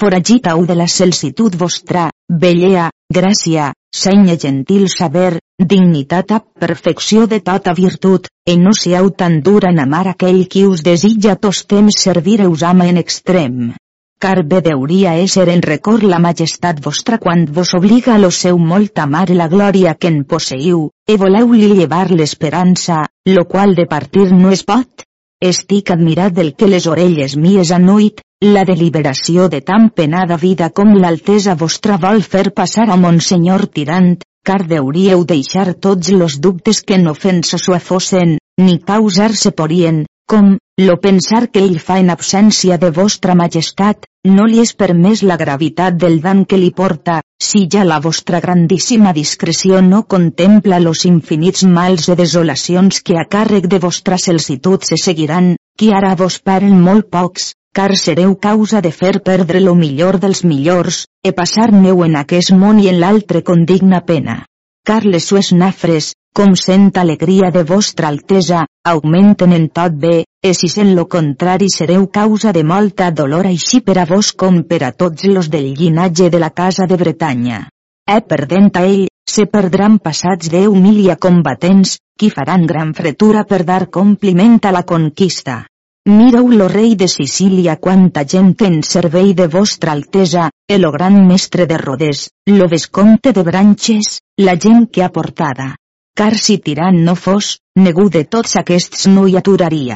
Foragitau 0.00 0.64
de 0.66 0.76
la 0.78 0.86
celsitud 0.86 1.56
vostra, 1.62 2.08
bellea, 2.44 2.88
gràcia, 3.18 3.72
senya 4.02 4.36
gentil 4.46 4.86
saber, 4.88 5.40
dignitat 5.74 6.32
a 6.36 6.40
perfecció 6.64 7.26
de 7.26 7.40
tota 7.50 7.74
virtut, 7.74 8.30
e 8.46 8.56
no 8.56 8.72
siau 8.82 9.10
tan 9.10 9.42
dura 9.42 9.74
en 9.74 9.82
amar 9.86 10.06
aquell 10.14 10.46
qui 10.48 10.64
us 10.66 10.86
desitja 10.86 11.36
tos 11.36 11.66
temps 11.66 12.02
servir 12.06 12.40
us 12.46 12.62
ama 12.62 12.86
en 12.90 13.02
extrem 13.04 13.72
car 14.20 14.44
bé 14.44 14.60
deuria 14.60 15.14
ésser 15.16 15.48
en 15.48 15.62
record 15.64 16.04
la 16.04 16.18
majestat 16.20 16.80
vostra 16.84 17.18
quan 17.18 17.46
vos 17.56 17.72
obliga 17.78 18.18
lo 18.18 18.30
seu 18.30 18.58
molt 18.70 18.98
amar 19.04 19.30
la 19.30 19.48
glòria 19.48 19.94
que 19.96 20.10
en 20.12 20.24
posseiu, 20.32 20.90
e 21.08 21.16
voleu-li 21.16 21.70
llevar 21.78 22.10
l'esperança, 22.10 23.06
lo 23.24 23.46
qual 23.48 23.74
de 23.74 23.86
partir 23.86 24.26
no 24.32 24.52
es 24.56 24.62
pot? 24.68 25.06
Estic 25.40 25.90
admirat 25.94 26.36
del 26.36 26.52
que 26.52 26.68
les 26.68 26.86
orelles 26.86 27.36
mies 27.40 27.72
anuit, 27.72 28.20
la 28.44 28.66
deliberació 28.68 29.48
de 29.48 29.62
tan 29.64 29.88
penada 29.88 30.36
vida 30.36 30.68
com 30.68 30.92
l'altesa 31.00 31.56
vostra 31.56 31.96
vol 31.96 32.20
fer 32.20 32.50
passar 32.52 32.90
a 32.90 33.00
Monsenyor 33.00 33.66
Tirant, 33.72 34.18
car 34.44 34.66
deuríeu 34.68 35.24
deixar 35.24 35.72
tots 35.74 36.12
los 36.12 36.40
dubtes 36.44 36.84
que 36.84 37.00
en 37.00 37.08
ofensa 37.08 37.56
sua 37.56 37.80
fossen, 37.80 38.36
ni 38.60 38.78
causar-se 38.84 39.52
porien, 39.56 40.04
com, 40.30 40.58
lo 40.78 40.94
pensar 41.02 41.48
que 41.50 41.60
ell 41.66 41.80
fa 41.82 41.96
en 41.98 42.10
absència 42.14 42.76
de 42.78 42.92
vostra 42.94 43.34
majestat, 43.34 44.06
no 44.36 44.44
li 44.46 44.60
és 44.62 44.70
permès 44.82 45.24
la 45.26 45.36
gravitat 45.40 45.96
del 45.98 46.20
dan 46.26 46.44
que 46.46 46.58
li 46.60 46.70
porta, 46.80 47.16
si 47.42 47.64
ja 47.74 47.82
la 47.88 47.98
vostra 48.04 48.38
grandíssima 48.44 49.12
discreció 49.16 49.80
no 49.82 50.04
contempla 50.14 50.78
los 50.78 51.02
infinits 51.08 51.64
mals 51.78 52.06
e 52.14 52.16
desolacions 52.20 53.02
que 53.02 53.18
a 53.18 53.26
càrrec 53.34 53.66
de 53.72 53.80
vostra 53.82 54.20
celsitud 54.26 54.86
se 54.86 55.00
seguiran, 55.02 55.56
qui 55.76 55.90
ara 55.98 56.14
vos 56.22 56.38
paren 56.38 56.78
molt 56.78 57.10
pocs, 57.10 57.50
car 57.74 57.96
sereu 57.96 58.36
causa 58.38 58.80
de 58.86 58.92
fer 58.92 59.16
perdre 59.26 59.64
lo 59.66 59.74
millor 59.74 60.20
dels 60.22 60.44
millors, 60.44 61.06
e 61.26 61.34
passar-neu 61.34 62.04
en 62.06 62.16
aquest 62.22 62.54
món 62.54 62.78
i 62.78 62.86
en 62.94 63.02
l'altre 63.02 63.42
con 63.42 63.66
digna 63.66 64.04
pena. 64.06 64.44
Car 64.86 65.02
les 65.04 65.26
sues 65.26 65.50
nafres, 65.52 66.14
com 66.32 66.54
sent 66.56 66.90
alegria 66.96 67.50
de 67.50 67.62
vostra 67.68 68.08
altesa, 68.08 68.64
augmenten 68.86 69.52
en 69.52 69.68
tot 69.68 69.92
bé, 69.92 70.24
e 70.42 70.54
si 70.54 70.70
en 70.80 70.94
lo 70.96 71.06
contrari 71.08 71.68
sereu 71.68 72.06
causa 72.08 72.52
de 72.52 72.62
molta 72.64 73.10
dolor 73.10 73.46
així 73.46 73.80
per 73.80 73.98
a 73.98 74.06
vos 74.06 74.32
com 74.32 74.62
per 74.64 74.82
a 74.84 74.92
tots 74.92 75.24
los 75.24 75.50
del 75.50 75.74
llinatge 75.74 76.30
de 76.30 76.38
la 76.38 76.50
casa 76.50 76.86
de 76.86 76.96
Bretanya. 76.96 77.68
E 78.08 78.20
perdent 78.22 78.70
a 78.80 78.84
ell, 78.86 79.08
se 79.28 79.44
perdran 79.46 79.98
passats 79.98 80.48
deu 80.50 80.74
milia 80.74 81.16
combatents, 81.16 81.98
qui 82.18 82.30
faran 82.30 82.64
gran 82.66 82.94
fretura 82.94 83.44
per 83.44 83.64
dar 83.64 83.90
compliment 83.90 84.58
a 84.64 84.72
la 84.72 84.82
conquista. 84.82 85.66
Mireu 86.08 86.48
lo 86.48 86.66
rei 86.68 86.94
de 86.96 87.06
Sicília 87.08 87.76
quanta 87.76 88.24
gent 88.24 88.54
en 88.64 88.80
servei 88.82 89.34
de 89.34 89.46
vostra 89.46 89.92
altesa, 89.92 90.48
el 90.66 90.88
gran 90.96 91.20
mestre 91.26 91.66
de 91.66 91.76
Rodés, 91.76 92.30
lo 92.46 92.66
vescomte 92.68 93.32
de 93.36 93.42
Branches, 93.42 94.18
la 94.38 94.56
gent 94.56 94.88
que 94.90 95.04
ha 95.04 95.12
portada. 95.12 95.74
Car 96.20 96.34
si 96.36 96.58
tirant 96.60 96.98
no 97.04 97.14
fos, 97.16 97.46
negu 97.80 98.02
de 98.12 98.20
tots 98.34 98.58
aquests 98.60 99.06
no 99.08 99.22
hi 99.24 99.38
aturaria. 99.40 99.94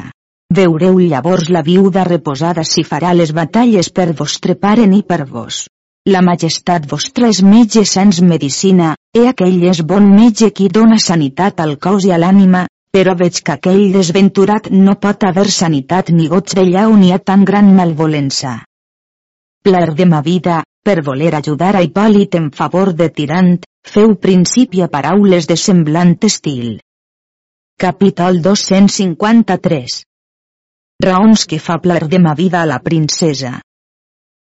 Veureu 0.59 0.95
llavors 1.11 1.51
la 1.53 1.61
viuda 1.67 2.05
reposada 2.07 2.63
si 2.65 2.81
farà 2.91 3.11
les 3.13 3.33
batalles 3.39 3.91
per 3.99 4.07
vostre 4.21 4.55
pare 4.63 4.87
ni 4.93 5.03
per 5.11 5.19
vos. 5.33 5.59
La 6.09 6.23
majestat 6.25 6.87
vostra 6.89 7.29
és 7.33 7.43
metge 7.45 7.83
sens 7.91 8.23
medicina, 8.31 8.95
e 9.13 9.27
aquell 9.33 9.67
és 9.73 9.83
bon 9.91 10.07
metge 10.15 10.49
qui 10.49 10.71
dona 10.79 10.97
sanitat 11.03 11.61
al 11.61 11.75
cos 11.85 12.09
i 12.09 12.15
a 12.17 12.17
l'ànima, 12.17 12.63
però 12.97 13.13
veig 13.21 13.37
que 13.45 13.59
aquell 13.59 13.85
desventurat 13.93 14.71
no 14.71 14.97
pot 15.05 15.27
haver 15.29 15.45
sanitat 15.59 16.09
ni 16.09 16.25
goig 16.33 16.57
d'allà 16.57 16.87
on 16.95 17.05
hi 17.05 17.13
ha 17.13 17.21
tan 17.21 17.45
gran 17.45 17.69
malvolença. 17.77 18.55
Plar 19.61 19.93
de 19.93 20.09
ma 20.09 20.25
vida, 20.25 20.63
per 20.81 21.03
voler 21.05 21.35
ajudar 21.35 21.75
a 21.75 21.85
Hipòlit 21.85 22.41
en 22.41 22.49
favor 22.49 22.95
de 22.97 23.13
Tirant, 23.13 23.61
feu 23.85 24.15
principi 24.15 24.81
a 24.81 24.87
paraules 24.89 25.45
de 25.47 25.55
semblant 25.55 26.17
estil. 26.25 26.79
Capítol 27.77 28.41
253 28.41 30.01
Raons 31.05 31.45
que 31.45 31.59
fa 31.59 31.77
plar 31.83 32.07
de 32.07 32.19
ma 32.19 32.33
vida 32.35 32.61
a 32.61 32.65
la 32.65 32.79
princesa. 32.79 33.59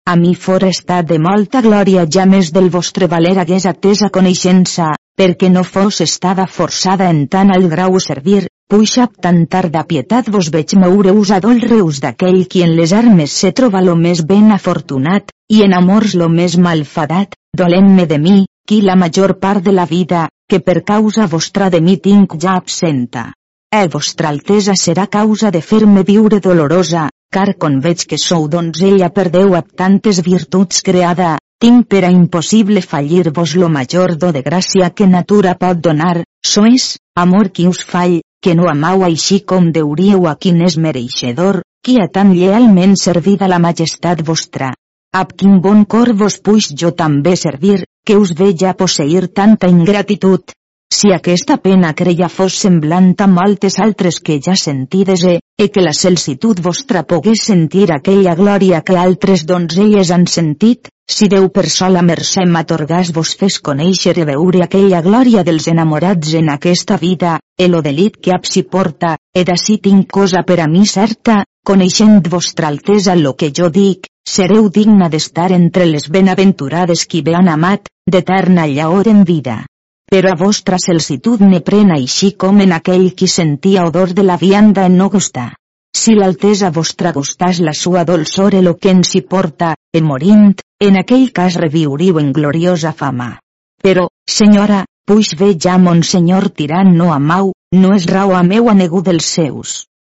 A 0.05 0.15
mi 0.19 0.33
fora 0.35 0.67
estat 0.67 1.07
de 1.09 1.17
molta 1.25 1.61
glòria 1.65 2.03
ja 2.15 2.25
més 2.27 2.51
del 2.55 2.69
vostre 2.69 3.07
valer 3.07 3.37
hagués 3.39 3.65
atesa 3.71 4.11
coneixença, 4.11 4.89
perquè 5.17 5.49
no 5.49 5.63
fos 5.63 6.01
estada 6.03 6.45
forçada 6.45 7.09
en 7.09 7.25
tant 7.27 7.53
al 7.55 7.69
grau 7.71 7.99
servir, 8.03 8.45
puixap 8.73 9.19
tan 9.21 9.43
tarda 9.45 9.83
pietat 9.85 10.29
vos 10.33 10.47
veig 10.53 10.71
moure-us 10.81 11.31
a 11.35 11.37
dolreus 11.43 11.99
d'aquell 12.01 12.39
qui 12.49 12.63
en 12.65 12.71
les 12.73 12.93
armes 12.97 13.35
se 13.41 13.51
troba 13.53 13.83
lo 13.85 13.93
més 13.95 14.23
ben 14.25 14.47
afortunat, 14.55 15.29
i 15.53 15.59
en 15.61 15.75
amors 15.77 16.15
lo 16.17 16.25
més 16.35 16.55
malfadat, 16.57 17.37
dolent-me 17.53 18.07
de 18.09 18.17
mi, 18.23 18.39
qui 18.65 18.79
la 18.81 18.95
major 18.95 19.35
part 19.43 19.61
de 19.61 19.75
la 19.77 19.85
vida, 19.85 20.23
que 20.49 20.59
per 20.59 20.81
causa 20.87 21.29
vostra 21.35 21.69
de 21.69 21.83
mi 21.85 21.99
tinc 22.07 22.33
ja 22.41 22.55
absenta. 22.63 23.27
E 23.69 23.83
vostra 23.93 24.33
altesa 24.33 24.73
serà 24.73 25.05
causa 25.05 25.53
de 25.53 25.61
fer-me 25.61 26.01
viure 26.09 26.41
dolorosa, 26.41 27.05
car 27.29 27.53
con 27.61 27.77
veig 27.85 28.07
que 28.09 28.17
sou 28.17 28.49
donzella 28.49 29.13
perdeu 29.13 29.53
ab 29.53 29.69
tantes 29.77 30.25
virtuts 30.25 30.81
creada, 30.81 31.37
tinc 31.61 31.85
per 31.93 32.07
a 32.09 32.13
impossible 32.17 32.81
fallir-vos 32.81 33.53
lo 33.53 33.69
major 33.69 34.17
do 34.17 34.33
de 34.33 34.41
gràcia 34.41 34.89
que 34.89 35.05
natura 35.05 35.53
pot 35.61 35.77
donar, 35.77 36.23
sois, 36.41 36.95
amor 37.13 37.53
qui 37.53 37.69
us 37.69 37.85
fall, 37.85 38.23
que 38.43 38.53
no 38.59 38.67
amau 38.69 39.05
així 39.07 39.39
com 39.51 39.69
deuríeu 39.75 40.27
a 40.27 40.35
quin 40.45 40.59
és 40.67 40.75
mereixedor, 40.85 41.61
qui 41.83 41.95
ha 41.99 42.09
tan 42.17 42.33
llealment 42.35 42.97
servit 42.99 43.41
a 43.41 43.47
la 43.51 43.59
majestat 43.65 44.23
vostra. 44.27 44.73
Ab 45.19 45.31
quin 45.39 45.61
bon 45.63 45.85
cor 45.93 46.11
vos 46.21 46.39
puix 46.43 46.67
jo 46.81 46.91
també 47.03 47.35
servir, 47.39 47.83
que 48.05 48.17
us 48.19 48.33
veja 48.35 48.73
posseir 48.79 49.29
tanta 49.39 49.69
ingratitud. 49.71 50.51
Si 50.93 51.09
aquesta 51.15 51.57
pena 51.57 51.93
creia 51.97 52.27
fos 52.29 52.55
semblant 52.65 53.13
a 53.25 53.27
moltes 53.27 53.79
altres 53.85 54.19
que 54.25 54.39
ja 54.47 54.55
sentides 54.59 55.23
e, 55.31 55.39
e 55.57 55.69
que 55.73 55.81
la 55.85 55.93
celsitud 55.99 56.59
vostra 56.67 57.01
pogués 57.03 57.45
sentir 57.47 57.87
aquella 57.95 58.35
glòria 58.35 58.83
que 58.85 58.99
altres 58.99 59.47
donzelles 59.49 60.11
han 60.11 60.27
sentit, 60.27 60.92
si 61.07 61.27
Déu 61.27 61.49
per 61.55 61.67
sola 61.69 62.01
mercè 62.01 62.43
m'atorgàs 62.49 63.11
vos 63.15 63.33
fes 63.39 63.59
conèixer 63.67 64.15
i 64.17 64.25
veure 64.27 64.63
aquella 64.63 65.01
glòria 65.05 65.43
dels 65.47 65.67
enamorats 65.71 66.33
en 66.39 66.49
aquesta 66.53 66.97
vida, 66.97 67.37
e 67.59 67.67
lo 67.67 67.81
delit 67.85 68.17
que 68.17 68.33
absi 68.35 68.63
porta, 68.63 69.17
e 69.33 69.43
d'ací 69.43 69.77
tinc 69.83 70.09
cosa 70.11 70.43
per 70.47 70.59
a 70.63 70.67
mi 70.67 70.85
certa, 70.85 71.43
coneixent 71.63 72.27
vostra 72.27 72.67
altesa 72.67 73.15
lo 73.15 73.35
que 73.35 73.51
jo 73.51 73.69
dic, 73.69 74.09
sereu 74.25 74.69
digna 74.69 75.09
d'estar 75.09 75.51
entre 75.51 75.85
les 75.85 76.09
benaventurades 76.09 77.05
qui 77.05 77.21
ve 77.21 77.35
han 77.35 77.47
amat, 77.47 77.87
d'eterna 78.09 78.65
llaor 78.67 79.07
en 79.07 79.23
vida. 79.23 79.65
Però 80.11 80.31
a 80.31 80.39
vostra 80.39 80.77
celsitud 80.77 81.41
ne 81.41 81.61
pren 81.61 81.91
així 81.91 82.33
com 82.37 82.59
en 82.61 82.73
aquell 82.75 83.13
qui 83.15 83.27
sentia 83.27 83.85
odor 83.87 84.13
de 84.13 84.23
la 84.23 84.37
vianda 84.37 84.85
en 84.85 84.97
no 84.97 85.09
gustar. 85.09 85.53
Si 85.95 86.15
l'altesa 86.17 86.71
vostra 86.71 87.11
gustàs 87.13 87.59
la 87.61 87.73
sua 87.73 88.03
dolçor 88.03 88.55
lo 88.61 88.75
que 88.77 88.91
en 88.91 89.03
s'hi 89.03 89.21
porta, 89.21 89.75
e 89.93 90.01
morint, 90.01 90.55
en 90.83 90.97
aquell 90.99 91.29
cas 91.31 91.55
reviuriu 91.55 92.17
en 92.19 92.33
gloriosa 92.35 92.91
fama. 92.91 93.37
Però, 93.83 94.09
senyora, 94.27 94.83
puix 95.07 95.29
ve 95.39 95.53
ja 95.65 95.77
mon 95.79 96.03
senyor 96.03 96.49
tirant 96.57 96.91
no 96.97 97.13
amau, 97.15 97.53
no 97.71 97.93
és 97.95 98.07
rau 98.11 98.33
a 98.35 98.43
meu 98.43 98.69
anegu 98.71 99.01
dels 99.05 99.29
seus. 99.37 99.73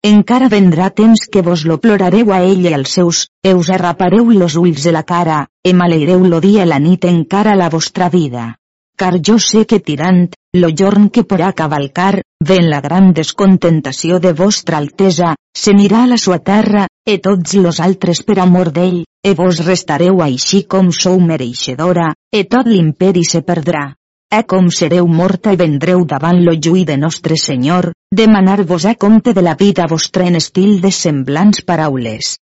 Encara 0.05 0.49
vendrà 0.53 0.91
temps 0.91 1.27
que 1.33 1.43
vos 1.45 1.65
lo 1.69 1.79
plorareu 1.85 2.33
a 2.33 2.41
ell 2.45 2.65
i 2.65 2.73
als 2.77 2.97
seus, 2.97 3.21
e 3.45 3.55
us 3.57 3.71
arrapareu 3.77 4.33
los 4.33 4.57
ulls 4.61 4.85
de 4.85 4.93
la 4.97 5.05
cara, 5.05 5.39
e 5.65 5.73
maleireu 5.73 6.25
lo 6.29 6.41
dia 6.45 6.65
i 6.65 6.69
la 6.69 6.81
nit 6.81 7.05
encara 7.09 7.57
la 7.61 7.71
vostra 7.73 8.09
vida. 8.13 8.57
Car 8.97 9.17
jo 9.21 9.39
sé 9.39 9.65
que 9.67 9.81
tirant, 9.81 10.29
lo 10.53 10.69
jorn 10.71 11.09
que 11.11 11.25
porà 11.29 11.53
cavalcar, 11.53 12.23
ven 12.51 12.69
la 12.71 12.81
gran 12.85 13.13
descontentació 13.17 14.21
de 14.21 14.35
vostra 14.43 14.79
altesa, 14.83 15.35
se 15.65 15.75
mirà 15.81 16.05
a 16.05 16.13
la 16.13 16.21
sua 16.27 16.39
terra, 16.53 16.87
e 17.07 17.19
tots 17.19 17.57
los 17.65 17.81
altres 17.81 18.23
per 18.23 18.39
amor 18.45 18.71
d'ell, 18.77 19.03
e 19.25 19.35
vos 19.35 19.65
restareu 19.67 20.23
així 20.23 20.65
com 20.69 20.93
sou 20.93 21.21
mereixedora, 21.33 22.13
e 22.33 22.45
tot 22.45 22.71
l'imperi 22.71 23.25
se 23.25 23.43
perdrà 23.43 23.91
e 24.35 24.43
com 24.51 24.69
sereu 24.77 25.07
morta 25.07 25.53
i 25.55 25.59
vendreu 25.61 26.01
davant 26.13 26.41
lo 26.47 26.55
lluí 26.59 26.83
de 26.89 26.97
nostre 26.99 27.37
Senyor, 27.39 27.93
demanar-vos 28.21 28.87
a 28.91 28.95
compte 28.95 29.35
de 29.37 29.43
la 29.47 29.55
vida 29.55 29.87
vostra 29.91 30.27
en 30.27 30.35
estil 30.41 30.81
de 30.81 30.91
semblants 30.91 31.63
paraules. 31.69 32.39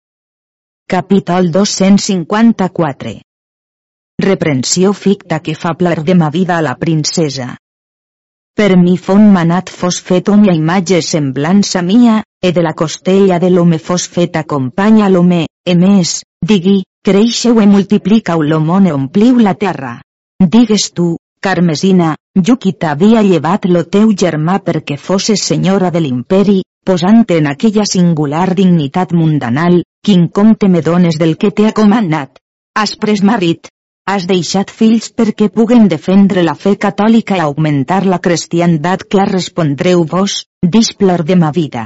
Capítol 0.88 1.50
254 1.52 3.14
Reprensió 4.20 4.92
ficta 4.92 5.40
que 5.40 5.54
fa 5.54 5.74
plar 5.80 6.02
de 6.04 6.14
ma 6.14 6.28
vida 6.34 6.58
a 6.58 6.62
la 6.68 6.76
princesa. 6.76 7.56
Per 8.58 8.74
mi 8.76 8.96
fon 8.98 9.28
manat 9.30 9.68
fos 9.70 10.00
fet 10.02 10.28
a 10.28 10.52
imatge 10.52 10.98
semblança 11.00 11.80
mia, 11.80 12.24
e 12.42 12.50
de 12.50 12.62
la 12.66 12.72
costella 12.74 13.38
de 13.38 13.50
l'home 13.50 13.78
fos 13.78 14.08
feta 14.08 14.42
companya 14.42 15.08
l'home, 15.08 15.46
e 15.64 15.74
més, 15.78 16.24
digui, 16.42 16.82
creixeu 17.06 17.60
e 17.62 17.66
multiplicau 17.66 18.42
lo 18.42 18.58
món 18.58 18.86
e 18.86 18.92
ompliu 18.92 19.38
la 19.38 19.54
terra. 19.54 19.92
Digues 20.42 20.90
tu, 20.90 21.06
Carmesina, 21.40 22.16
jo 22.34 22.56
qui 22.58 22.72
t'havia 22.72 23.22
llevat 23.22 23.70
lo 23.70 23.84
teu 23.84 24.10
germà 24.10 24.58
perquè 24.58 24.98
fosses 24.98 25.46
senyora 25.52 25.92
de 25.94 26.02
l'imperi, 26.02 26.58
posant 26.84 27.22
en 27.30 27.46
aquella 27.46 27.86
singular 27.86 28.54
dignitat 28.58 29.14
mundanal, 29.14 29.84
quin 30.02 30.26
compte 30.26 30.66
me 30.66 30.82
dones 30.82 31.14
del 31.14 31.36
que 31.36 31.54
t'he 31.54 31.70
comandat. 31.70 32.42
Has 32.74 32.96
pres 32.96 33.22
marit. 33.22 33.70
Has 34.08 34.24
deixat 34.24 34.70
fills 34.72 35.10
perquè 35.12 35.50
puguen 35.52 35.88
defendre 35.92 36.40
la 36.44 36.54
fe 36.56 36.70
catòlica 36.80 37.36
i 37.36 37.42
augmentar 37.44 38.06
la 38.08 38.18
cristiandat 38.24 39.02
clar 39.12 39.26
respondreu 39.28 40.04
vos, 40.08 40.36
displor 40.76 41.24
de 41.28 41.36
ma 41.36 41.50
vida. 41.52 41.82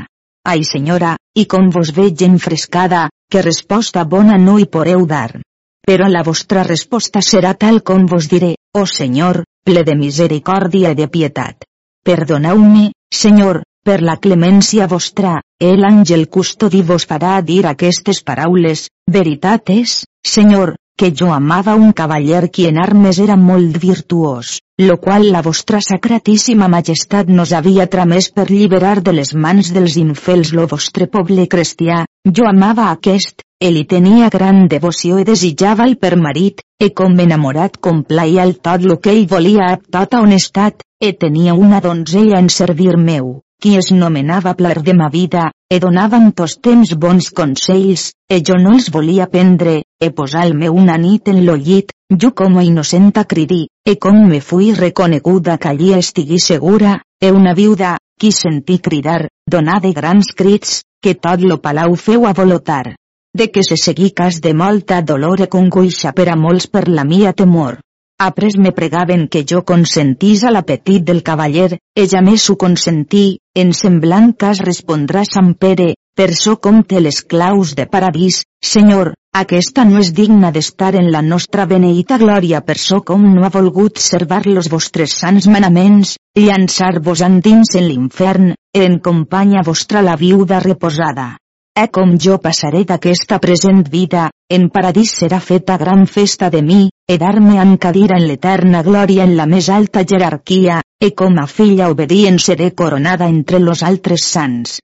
Ai 0.46 0.62
senyora, 0.68 1.16
i 1.34 1.48
com 1.50 1.70
vos 1.74 1.90
veig 1.96 2.22
enfrescada, 2.22 3.08
que 3.30 3.42
resposta 3.42 4.04
bona 4.12 4.36
no 4.38 4.54
hi 4.58 4.68
poreu 4.76 5.02
dar. 5.10 5.40
Però 5.82 6.06
la 6.06 6.22
vostra 6.22 6.62
resposta 6.68 7.24
serà 7.26 7.56
tal 7.58 7.82
com 7.82 8.06
vos 8.06 8.28
diré, 8.30 8.52
oh 8.78 8.86
Senyor, 8.86 9.42
ple 9.66 9.82
de 9.82 9.96
misericòrdia 9.98 10.92
i 10.94 10.98
de 11.02 11.08
pietat. 11.10 11.66
Perdoneu-me, 12.06 12.92
Senyor, 13.22 13.64
per 13.82 13.98
la 14.00 14.14
clemència 14.22 14.86
vostra, 14.86 15.40
el 15.58 15.82
àngel 15.90 16.28
custodi 16.30 16.84
vos 16.86 17.08
farà 17.10 17.40
dir 17.42 17.64
aquestes 17.66 18.22
paraules, 18.22 18.86
veritat 19.10 19.74
és, 19.74 20.04
Senyor, 20.22 20.76
que 20.98 21.10
jo 21.18 21.32
amava 21.32 21.74
un 21.74 21.92
cavaller 21.98 22.48
qui 22.50 22.66
en 22.68 22.78
armes 22.78 23.18
era 23.18 23.36
molt 23.36 23.78
virtuós, 23.84 24.58
lo 24.78 24.96
qual 25.04 25.28
la 25.32 25.42
vostra 25.42 25.80
sacratíssima 25.80 26.68
majestat 26.68 27.28
nos 27.28 27.52
havia 27.52 27.86
tramès 27.94 28.28
per 28.30 28.48
lliberar 28.50 29.00
de 29.02 29.14
les 29.18 29.32
mans 29.34 29.72
dels 29.76 29.96
infels 30.02 30.52
lo 30.52 30.66
vostre 30.70 31.08
poble 31.16 31.46
cristià, 31.54 32.04
jo 32.38 32.48
amava 32.50 32.90
aquest, 32.90 33.42
ell 33.60 33.78
hi 33.78 33.84
tenia 33.94 34.30
gran 34.34 34.66
devoció 34.70 35.20
i 35.22 35.26
desitjava-l 35.28 35.96
per 36.04 36.16
marit, 36.16 36.62
e 36.80 36.90
com 36.90 37.18
enamorat 37.24 37.78
complaia 37.88 38.42
el 38.48 38.56
tot 38.68 38.82
lo 38.82 38.98
que 38.98 39.14
ell 39.14 39.28
volia 39.30 39.72
amb 39.74 39.86
tota 39.98 40.20
honestat, 40.20 40.82
e 41.00 41.12
tenia 41.24 41.54
una 41.54 41.80
donzella 41.80 42.38
en 42.42 42.50
servir 42.50 42.96
meu, 42.96 43.40
qui 43.62 43.76
es 43.78 43.92
nomenava 43.94 44.52
plar 44.58 44.82
de 44.82 44.92
ma 44.98 45.08
vida, 45.08 45.44
e 45.70 45.78
donaven 45.78 46.32
tos 46.38 46.56
temps 46.58 46.94
bons 46.98 47.30
consells, 47.30 48.08
e 48.28 48.40
jo 48.42 48.56
no 48.58 48.72
els 48.76 48.88
volia 48.90 49.28
prendre, 49.30 49.74
e 50.02 50.08
posar-me 50.10 50.68
una 50.68 50.96
nit 50.98 51.30
en 51.30 51.44
lo 51.46 51.54
llit, 51.56 51.92
jo 52.10 52.32
com 52.34 52.58
a 52.58 52.64
innocenta 52.66 53.22
cridí, 53.24 53.68
e 53.86 53.94
com 54.02 54.18
me 54.28 54.40
fui 54.40 54.72
reconeguda 54.74 55.58
que 55.58 55.70
allí 55.70 55.92
estigui 55.94 56.40
segura, 56.40 56.96
e 57.22 57.30
una 57.30 57.54
viuda, 57.54 57.98
qui 58.18 58.32
sentí 58.32 58.80
cridar, 58.80 59.28
donar 59.46 59.78
de 59.80 59.92
grans 59.92 60.34
crits, 60.34 60.82
que 61.00 61.14
tot 61.14 61.46
lo 61.46 61.62
palau 61.62 61.94
feu 61.94 62.26
a 62.26 62.34
volotar 62.34 62.96
de 63.34 63.50
que 63.50 63.62
se 63.62 63.76
seguí 63.76 64.10
cas 64.10 64.40
de 64.42 64.52
molta 64.52 65.00
dolor 65.00 65.40
e 65.40 65.48
congoixa 65.48 66.12
per 66.12 66.28
a 66.28 66.36
molts 66.36 66.66
per 66.68 66.88
la 66.88 67.04
mia 67.04 67.32
temor. 67.32 67.80
Apres 68.22 68.54
me 68.56 68.70
pregaven 68.70 69.22
que 69.26 69.40
jo 69.50 69.64
consentís 69.66 70.44
a 70.46 70.50
l'apetit 70.54 71.02
del 71.08 71.24
cavaller, 71.26 71.78
e 71.98 72.04
més 72.22 72.44
ho 72.50 72.54
consentí, 72.56 73.22
en 73.62 73.72
semblant 73.74 74.30
cas 74.44 74.60
respondrà 74.62 75.24
Sant 75.26 75.54
Pere, 75.64 75.88
per 76.14 76.28
so 76.42 76.54
compte 76.68 77.00
les 77.00 77.18
claus 77.34 77.74
de 77.74 77.88
paradís, 77.96 78.44
Senyor, 78.62 79.14
aquesta 79.34 79.82
no 79.90 79.98
és 79.98 80.12
digna 80.14 80.52
d'estar 80.54 80.94
en 81.02 81.10
la 81.10 81.24
nostra 81.32 81.66
beneïta 81.66 82.20
glòria 82.22 82.62
per 82.62 82.78
so 82.78 83.02
com 83.10 83.26
no 83.34 83.42
ha 83.42 83.54
volgut 83.58 83.98
servar 83.98 84.44
los 84.46 84.70
vostres 84.70 85.18
sants 85.18 85.50
manaments, 85.50 86.14
llançar-vos 86.38 87.26
endins 87.26 87.74
en 87.74 87.88
l'infern, 87.90 88.54
en 88.86 89.00
companya 89.00 89.66
vostra 89.66 90.06
la 90.06 90.14
viuda 90.14 90.62
reposada. 90.62 91.32
E 91.74 91.86
com 91.88 92.18
jo 92.20 92.34
passaré 92.36 92.82
d'aquesta 92.84 93.38
present 93.40 93.78
vida, 93.92 94.26
en 94.52 94.66
paradís 94.68 95.12
serà 95.20 95.38
feta 95.40 95.78
gran 95.80 96.02
festa 96.06 96.50
de 96.52 96.60
mi, 96.60 96.90
e 97.08 97.16
dar-me 97.16 97.56
en 97.62 97.78
cadira 97.80 98.18
en 98.20 98.26
l'eterna 98.28 98.82
glòria 98.84 99.24
en 99.24 99.32
la 99.38 99.46
més 99.48 99.70
alta 99.72 100.02
jerarquia, 100.04 100.82
e 101.00 101.14
com 101.16 101.38
a 101.40 101.46
filla 101.48 101.88
obedient 101.88 102.36
seré 102.38 102.74
coronada 102.76 103.28
entre 103.32 103.58
los 103.60 103.82
altres 103.82 104.26
sants. 104.34 104.74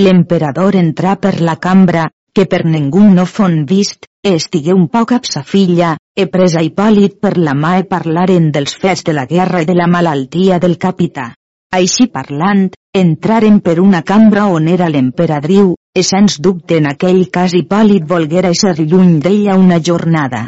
L'emperador 0.00 0.80
entrà 0.80 1.18
per 1.20 1.34
la 1.42 1.58
cambra, 1.60 2.08
que 2.32 2.48
per 2.48 2.64
ningú 2.64 3.04
no 3.12 3.28
fon 3.28 3.66
vist, 3.68 4.08
e 4.24 4.32
estigué 4.40 4.72
un 4.72 4.88
poc 4.88 5.12
amb 5.12 5.28
sa 5.28 5.44
filla, 5.44 5.98
e 6.16 6.24
presa 6.32 6.64
Hipòlit 6.64 7.20
per 7.20 7.36
la 7.36 7.52
mà 7.52 7.76
e 7.82 7.84
parlaren 7.84 8.48
dels 8.50 8.80
fets 8.80 9.04
de 9.04 9.12
la 9.12 9.28
guerra 9.28 9.60
i 9.60 9.68
de 9.68 9.76
la 9.76 9.92
malaltia 9.92 10.56
del 10.58 10.78
capità. 10.78 11.34
Així 11.76 12.04
parlant, 12.14 12.66
entraren 13.00 13.54
per 13.66 13.78
una 13.80 14.02
cambra 14.08 14.42
on 14.52 14.66
era 14.68 14.90
l'emperadriu, 14.92 15.70
e 15.96 16.02
sens 16.04 16.34
dubte 16.46 16.76
en 16.80 16.88
aquell 16.90 17.22
cas 17.32 17.54
Hipòlit 17.56 18.04
volguera 18.10 18.50
ser 18.58 18.74
lluny 18.80 19.14
d'ella 19.24 19.56
una 19.56 19.78
jornada. 19.80 20.42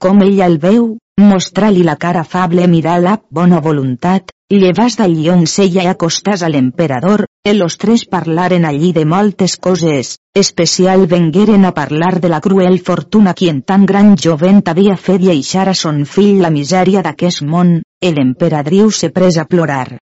Com 0.00 0.24
ella 0.24 0.48
el 0.48 0.56
veu, 0.64 0.86
mostrar-li 1.20 1.84
la 1.84 1.98
cara 2.06 2.24
afable 2.24 2.64
mirar-la 2.76 3.18
bona 3.28 3.60
voluntat, 3.68 4.32
llevas 4.50 4.96
d'allí 4.96 5.28
on 5.36 5.44
seia 5.46 5.84
i 5.84 5.92
acostàs 5.92 6.42
a 6.42 6.48
l'emperador, 6.48 7.26
e 7.44 7.52
los 7.60 7.76
tres 7.76 8.08
parlaren 8.08 8.64
allí 8.64 8.94
de 8.96 9.04
moltes 9.04 9.60
coses, 9.68 10.16
especial 10.34 11.06
vengueren 11.06 11.68
a 11.68 11.76
parlar 11.76 12.16
de 12.24 12.32
la 12.32 12.40
cruel 12.40 12.80
fortuna 12.80 13.34
qui 13.34 13.52
en 13.52 13.60
tan 13.60 13.84
gran 13.84 14.14
jovent 14.16 14.64
havia 14.64 14.96
fet 14.96 15.20
lleixar 15.28 15.68
a 15.68 15.74
son 15.74 16.06
fill 16.06 16.40
la 16.40 16.56
misèria 16.60 17.04
d'aquest 17.04 17.44
món, 17.44 17.82
e 18.00 18.16
l'emperadriu 18.16 18.90
se 18.90 19.12
pres 19.12 19.36
a 19.36 19.44
plorar. 19.44 20.00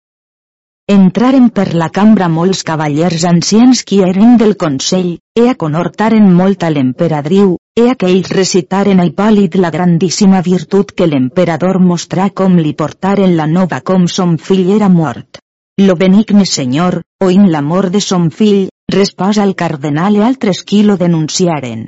Entraren 0.91 1.45
per 1.55 1.73
la 1.79 1.87
cambra 1.87 2.27
molts 2.27 2.61
cavallers 2.67 3.21
ancians 3.23 3.85
qui 3.87 4.01
eren 4.03 4.33
del 4.35 4.57
consell, 4.59 5.13
e 5.31 5.43
aconortaren 5.47 6.25
molt 6.39 6.63
a 6.67 6.69
l'emperadriu, 6.75 7.53
e 7.79 7.85
aquells 7.87 8.27
recitaren 8.35 8.99
a 8.99 9.05
Hipòlit 9.07 9.55
la 9.55 9.69
grandíssima 9.71 10.41
virtut 10.43 10.91
que 10.91 11.05
l'emperador 11.07 11.79
mostrà 11.79 12.25
com 12.41 12.57
li 12.59 12.73
portaren 12.81 13.37
la 13.37 13.45
nova 13.47 13.79
com 13.79 14.07
son 14.11 14.35
fill 14.37 14.73
era 14.75 14.89
mort. 14.89 15.39
Lo 15.79 15.95
benigne 15.95 16.43
senyor, 16.45 16.99
oint 17.23 17.47
l'amor 17.53 17.87
de 17.93 18.01
son 18.01 18.27
fill, 18.29 18.67
resposa 18.91 19.45
el 19.47 19.55
cardenal 19.55 20.17
e 20.17 20.25
altres 20.27 20.65
qui 20.67 20.81
lo 20.83 20.97
denunciaren. 20.97 21.85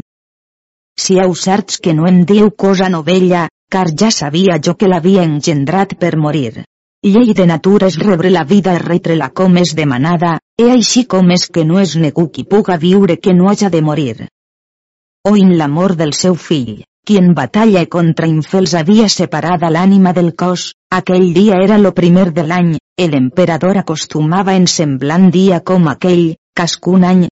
Si 0.96 1.20
heu 1.20 1.36
certs 1.36 1.82
que 1.84 1.94
no 1.94 2.08
em 2.08 2.24
dieu 2.24 2.48
cosa 2.56 2.88
novella, 2.88 3.50
car 3.70 3.92
ja 3.92 4.10
sabia 4.10 4.56
jo 4.56 4.78
que 4.80 4.88
l'havia 4.88 5.28
engendrat 5.28 5.98
per 6.00 6.16
morir. 6.16 6.64
Llei 7.06 7.36
de 7.38 7.46
natura 7.46 7.86
és 7.92 8.00
rebre 8.02 8.32
la 8.34 8.42
vida 8.50 8.72
i 8.74 8.80
retre-la 8.82 9.28
com 9.40 9.60
és 9.62 9.76
demanada, 9.78 10.40
e 10.58 10.72
així 10.76 11.04
com 11.14 11.28
és 11.36 11.44
que 11.54 11.62
no 11.72 11.78
és 11.78 11.92
ningú 12.02 12.24
qui 12.34 12.46
puga 12.54 12.80
viure 12.82 13.20
que 13.22 13.36
no 13.38 13.52
haja 13.52 13.70
de 13.70 13.82
morir. 13.90 14.26
Oint 15.30 15.52
l'amor 15.60 15.94
del 16.00 16.16
seu 16.18 16.34
fill, 16.48 16.82
qui 17.06 17.20
en 17.22 17.36
batalla 17.38 17.86
contra 17.98 18.32
infels 18.32 18.74
havia 18.74 19.12
separada 19.18 19.70
l'ànima 19.70 20.16
del 20.18 20.34
cos, 20.34 20.66
aquell 20.90 21.30
dia 21.38 21.62
era 21.68 21.78
lo 21.78 21.94
primer 21.94 22.32
de 22.34 22.48
l'any, 22.50 22.74
l'emperador 23.14 23.78
acostumava 23.78 24.58
en 24.58 24.66
semblant 24.66 25.30
dia 25.30 25.62
com 25.62 25.88
aquell, 25.94 26.28
cascun 26.58 27.06
any, 27.06 27.26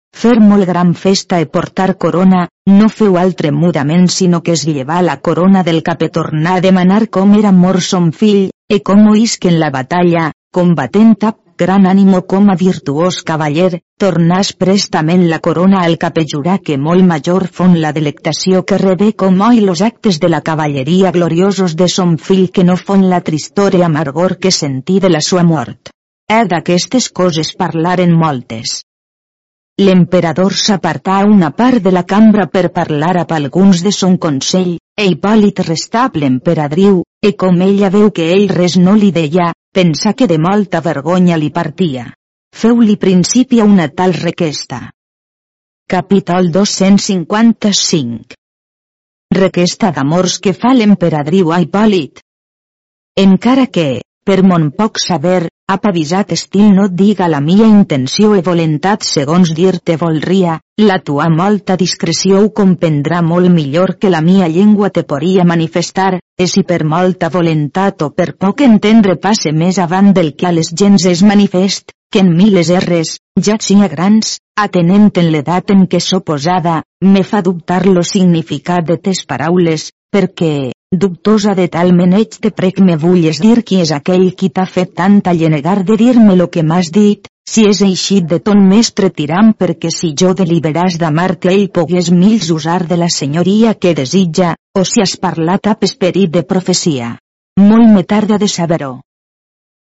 gran 0.66 0.94
festa 0.98 1.38
e 1.38 1.46
portar 1.46 1.94
corona, 1.94 2.48
no 2.66 2.88
feu 2.88 3.22
altre 3.22 3.52
mudament 3.52 4.08
sinó 4.08 4.42
que 4.42 4.58
es 4.58 4.66
llevar 4.66 5.04
la 5.04 5.20
corona 5.20 5.62
del 5.62 5.84
cap 5.84 6.02
e 6.02 6.08
tornar 6.08 6.56
a 6.56 6.60
demanar 6.60 7.06
era 7.38 7.52
mort 7.52 7.80
son 7.80 8.10
fill, 8.10 8.48
e 8.70 8.78
com 8.86 9.08
oïsc 9.10 9.46
en 9.50 9.56
la 9.58 9.68
batalla, 9.74 10.30
combatent 10.54 11.16
ap 11.26 11.38
gran 11.60 11.86
ànimo 11.90 12.22
com 12.32 12.46
a 12.48 12.54
virtuós 12.56 13.18
cavaller, 13.28 13.80
tornàs 14.00 14.52
prestament 14.56 15.26
la 15.28 15.40
corona 15.44 15.82
al 15.84 15.98
capellurà 16.04 16.54
que 16.64 16.78
molt 16.80 17.04
major 17.08 17.48
fon 17.58 17.74
la 17.82 17.90
delectació 17.96 18.62
que 18.64 18.78
rebé 18.80 19.10
com 19.22 19.42
oi 19.48 19.60
los 19.66 19.82
actes 19.82 20.20
de 20.22 20.30
la 20.32 20.40
cavalleria 20.40 21.12
gloriosos 21.16 21.74
de 21.76 21.88
son 21.96 22.16
fill 22.16 22.46
que 22.50 22.64
no 22.64 22.78
fon 22.80 23.08
la 23.10 23.20
tristor 23.20 23.76
i 23.76 23.82
amargor 23.88 24.38
que 24.38 24.54
sentí 24.60 25.00
de 25.00 25.10
la 25.10 25.20
sua 25.20 25.42
mort. 25.42 25.92
He 26.30 26.44
d'aquestes 26.46 27.10
coses 27.10 27.52
parlaren 27.58 28.14
moltes. 28.16 28.80
L'emperador 29.80 30.52
s'apartà 30.60 31.14
a 31.18 31.24
una 31.24 31.48
part 31.56 31.80
de 31.80 31.90
la 31.90 32.02
cambra 32.04 32.44
per 32.52 32.68
parlar 32.68 33.14
amb 33.22 33.30
alguns 33.32 33.80
de 33.80 33.92
son 33.96 34.18
consell, 34.20 34.74
e 34.76 35.06
Hipòlit 35.08 35.62
restà 35.64 36.02
amb 36.08 36.18
l'emperadriu, 36.20 36.98
e 37.24 37.30
com 37.42 37.62
ella 37.64 37.88
veu 37.94 38.10
que 38.12 38.26
ell 38.34 38.52
res 38.52 38.76
no 38.76 38.92
li 38.98 39.08
deia, 39.10 39.46
pensa 39.72 40.12
que 40.12 40.26
de 40.28 40.36
molta 40.38 40.82
vergonya 40.84 41.38
li 41.40 41.48
partia. 41.48 42.04
Feu-li 42.52 42.98
principi 43.06 43.60
a 43.60 43.64
una 43.64 43.88
tal 43.88 44.12
requesta. 44.12 44.90
Capítol 45.88 46.50
255 46.52 48.36
Requesta 49.40 49.94
d'amors 49.96 50.36
que 50.44 50.52
fa 50.52 50.74
l'emperadriu 50.76 51.54
a 51.56 51.62
Hipòlit. 51.64 52.20
Encara 53.16 53.66
que, 53.66 54.02
per 54.30 54.44
mon 54.46 54.68
poc 54.70 55.00
saber, 55.02 55.48
ap 55.74 55.86
avisat 55.90 56.30
estil 56.36 56.68
no 56.74 56.84
diga 56.98 57.26
la 57.32 57.40
mia 57.42 57.66
intenció 57.66 58.36
e 58.38 58.44
volentat 58.46 59.02
segons 59.02 59.50
dir-te 59.58 59.96
volria, 59.98 60.52
la 60.78 61.00
tua 61.08 61.26
molta 61.34 61.74
discreció 61.80 62.44
ho 62.44 62.52
comprendrà 62.60 63.24
molt 63.26 63.50
millor 63.50 63.96
que 63.98 64.12
la 64.14 64.20
mia 64.22 64.46
llengua 64.46 64.92
te 64.94 65.02
poria 65.02 65.48
manifestar, 65.52 66.20
e 66.38 66.46
si 66.46 66.62
per 66.62 66.84
molta 66.94 67.32
volentat 67.40 68.06
o 68.06 68.12
per 68.14 68.36
poc 68.38 68.62
entendre 68.68 69.18
passe 69.18 69.50
més 69.50 69.82
avant 69.82 70.14
del 70.14 70.36
que 70.38 70.46
a 70.46 70.54
les 70.54 70.70
gens 70.70 71.10
és 71.10 71.26
manifest, 71.26 71.90
que 72.14 72.22
en 72.22 72.30
miles 72.30 72.70
erres, 72.70 73.16
ja 73.34 73.58
sia 73.58 73.90
grans, 73.90 74.36
atenent 74.54 75.10
en 75.18 75.32
l'edat 75.34 75.74
en 75.74 75.88
què 75.90 75.98
so 75.98 76.22
posada, 76.22 76.84
me 77.02 77.26
fa 77.26 77.42
dubtar 77.42 77.82
lo 77.88 78.06
significat 78.06 78.86
de 78.86 79.02
tes 79.08 79.26
paraules, 79.26 79.90
perquè, 80.14 80.70
Dubtosa 80.92 81.52
de 81.54 81.68
tal 81.70 81.92
meneig 81.94 82.32
te 82.42 82.50
prec 82.50 82.80
me 82.82 82.96
vulles 82.98 83.38
dir 83.38 83.60
qui 83.62 83.76
és 83.78 83.90
aquell 83.94 84.24
qui 84.38 84.48
t'ha 84.50 84.64
fet 84.66 84.88
tant 85.00 85.20
allenegar 85.32 85.84
de 85.86 85.96
dir-me 86.00 86.34
lo 86.34 86.48
que 86.50 86.64
m'has 86.66 86.88
dit, 86.90 87.28
si 87.46 87.62
és 87.68 87.80
eixit 87.86 88.24
de 88.32 88.40
ton 88.48 88.64
mestre 88.72 89.10
tirant 89.18 89.52
perquè 89.60 89.92
si 89.94 90.10
jo 90.22 90.32
deliberàs 90.40 90.96
d'amar-te 90.98 91.52
ell 91.52 91.68
pogués 91.76 92.08
mils 92.10 92.50
usar 92.50 92.80
de 92.90 92.98
la 92.98 93.08
senyoria 93.08 93.74
que 93.74 93.94
desitja, 93.94 94.56
o 94.74 94.82
si 94.82 95.04
has 95.04 95.14
parlat 95.14 95.70
amb 95.70 95.86
esperit 95.86 96.32
de 96.34 96.42
profecia. 96.42 97.12
Molt 97.60 97.86
me 97.94 98.02
tarda 98.02 98.38
de 98.42 98.48
saber-ho. 98.48 98.96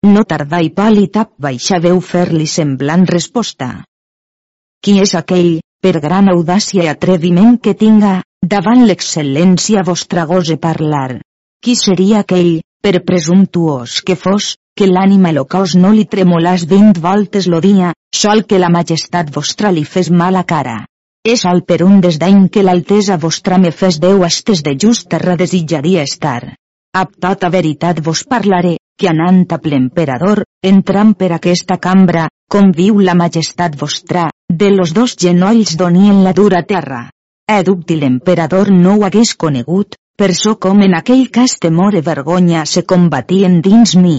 No 0.07 0.23
tardà 0.23 0.61
Hipòlit 0.63 1.19
ap 1.19 1.33
baixa 1.47 1.81
veu 1.83 1.99
fer-li 1.99 2.47
semblant 2.47 3.03
resposta. 3.11 3.83
Qui 4.79 5.01
és 5.03 5.11
aquell, 5.19 5.59
per 5.83 5.99
gran 5.99 6.31
audàcia 6.31 6.87
i 6.87 6.87
atreviment 6.87 7.57
que 7.59 7.75
tinga, 7.75 8.21
davant 8.45 8.83
l'excel·lència 8.85 9.81
vostra 9.85 10.25
gose 10.29 10.57
parlar. 10.61 11.19
Qui 11.63 11.73
seria 11.75 12.19
aquell, 12.21 12.59
per 12.83 13.01
presumptuós 13.01 14.01
que 14.05 14.15
fos, 14.15 14.53
que 14.77 14.85
l'ànima 14.85 15.31
cos 15.49 15.73
no 15.75 15.91
li 15.91 16.05
tremolàs 16.05 16.65
vint 16.69 16.93
voltes 17.01 17.47
lo 17.47 17.61
dia, 17.61 17.93
sol 18.13 18.43
que 18.45 18.59
la 18.59 18.69
majestat 18.69 19.31
vostra 19.33 19.71
li 19.71 19.83
fes 19.83 20.11
mala 20.11 20.43
cara. 20.43 20.85
És 21.25 21.45
al 21.45 21.63
per 21.63 21.81
un 21.83 22.01
desdany 22.01 22.49
que 22.49 22.61
l'altesa 22.61 23.17
vostra 23.17 23.57
me 23.57 23.71
fes 23.71 23.97
deu 23.99 24.23
astes 24.23 24.61
de 24.61 24.75
just 24.77 25.09
terra 25.09 25.35
desitjaria 25.35 26.03
estar. 26.03 26.53
Ab 26.93 27.17
tota 27.19 27.49
veritat 27.49 28.03
vos 28.05 28.23
parlaré, 28.29 28.77
que 28.99 29.09
anant 29.09 29.41
a 29.49 29.59
l'emperador, 29.63 30.43
entrant 30.61 31.15
per 31.15 31.31
aquesta 31.33 31.79
cambra, 31.81 32.29
com 32.47 32.71
viu 32.71 33.01
la 33.01 33.15
majestat 33.15 33.75
vostra, 33.75 34.29
de 34.47 34.69
los 34.69 34.93
dos 34.93 35.17
genolls 35.17 35.75
donien 35.77 36.23
la 36.23 36.31
dura 36.31 36.61
terra. 36.63 37.09
He 37.47 37.61
dubti 37.61 37.95
l'emperador 38.01 38.71
no 38.75 38.95
ho 38.97 39.03
hagués 39.05 39.31
conegut, 39.41 39.95
per 40.17 40.33
so 40.33 40.55
com 40.65 40.79
en 40.81 40.95
aquell 40.97 41.27
cas 41.35 41.51
temor 41.65 41.95
e 41.97 42.01
vergonya 42.01 42.63
se 42.65 42.81
combatien 42.91 43.59
dins 43.67 43.91
mi. 43.95 44.15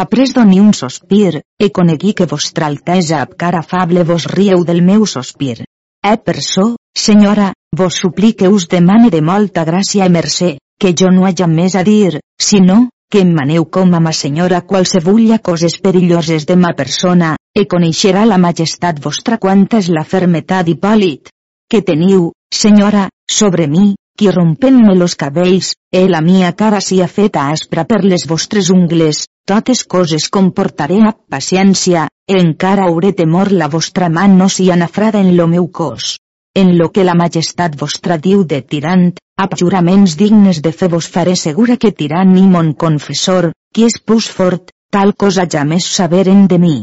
Après 0.00 0.32
doni 0.34 0.58
un 0.58 0.72
sospir, 0.74 1.42
e 1.64 1.68
conegui 1.70 2.14
que 2.18 2.26
vostra 2.32 2.66
altesa 2.66 3.20
ab 3.20 3.36
cara 3.42 3.60
afable 3.62 4.02
vos 4.08 4.26
rieu 4.32 4.64
del 4.70 4.82
meu 4.82 5.06
sospir. 5.06 5.62
E 6.02 6.16
per 6.18 6.42
so, 6.42 6.64
senyora, 7.04 7.52
vos 7.80 7.94
suplique 7.94 8.50
us 8.56 8.66
demane 8.66 9.10
de 9.14 9.20
molta 9.22 9.64
gràcia 9.68 10.08
i 10.10 10.14
mercè, 10.16 10.50
que 10.80 10.92
jo 10.98 11.12
no 11.14 11.28
haja 11.28 11.46
més 11.46 11.76
a 11.76 11.84
dir, 11.86 12.18
sinó, 12.48 12.88
que 13.08 13.22
em 13.22 13.30
maneu 13.36 13.68
com 13.76 13.94
a 13.94 14.00
ma 14.00 14.12
senyora 14.12 14.64
qualsevulla 14.72 15.38
coses 15.38 15.78
perilloses 15.78 16.48
de 16.50 16.56
ma 16.56 16.74
persona, 16.74 17.36
e 17.54 17.68
coneixerà 17.70 18.26
la 18.26 18.40
majestat 18.48 18.98
vostra 18.98 19.38
quanta 19.38 19.78
és 19.78 19.92
la 19.94 20.02
fermetat 20.02 20.74
i 20.74 20.74
pàl·lid 20.74 21.30
que 21.74 21.82
teniu, 21.82 22.30
senyora, 22.54 23.08
sobre 23.26 23.64
mi, 23.66 23.96
qui 24.16 24.30
rompent-me 24.30 24.94
los 24.94 25.16
cabells, 25.18 25.72
e 25.90 26.06
la 26.06 26.20
mia 26.22 26.52
cara 26.54 26.78
sia 26.78 27.08
feta 27.10 27.48
aspra 27.50 27.82
per 27.84 28.04
les 28.04 28.28
vostres 28.30 28.68
ungles, 28.70 29.24
totes 29.42 29.82
coses 29.82 30.28
comportaré 30.30 31.00
a 31.02 31.10
paciència, 31.34 32.04
e 32.30 32.36
encara 32.38 32.84
hauré 32.86 33.10
temor 33.12 33.50
la 33.50 33.66
vostra 33.66 34.06
mà 34.06 34.28
no 34.30 34.46
sia 34.48 34.76
nafrada 34.78 35.18
en 35.18 35.34
lo 35.36 35.48
meu 35.50 35.66
cos. 35.66 36.20
En 36.54 36.78
lo 36.78 36.92
que 36.94 37.02
la 37.02 37.18
majestat 37.18 37.74
vostra 37.74 38.20
diu 38.22 38.44
de 38.46 38.62
tirant, 38.62 39.10
ap 39.34 39.58
juraments 39.58 40.14
dignes 40.14 40.62
de 40.62 40.70
fer 40.70 40.92
vos 40.94 41.10
faré 41.10 41.34
segura 41.34 41.76
que 41.76 41.90
tirant 41.90 42.30
ni 42.36 42.46
mon 42.46 42.70
confessor, 42.74 43.50
qui 43.74 43.88
és 43.90 43.98
pus 43.98 44.30
fort, 44.30 44.70
tal 44.94 45.16
cosa 45.18 45.48
ja 45.50 45.66
més 45.66 45.90
saberen 45.90 46.46
de 46.46 46.60
mi. 46.62 46.76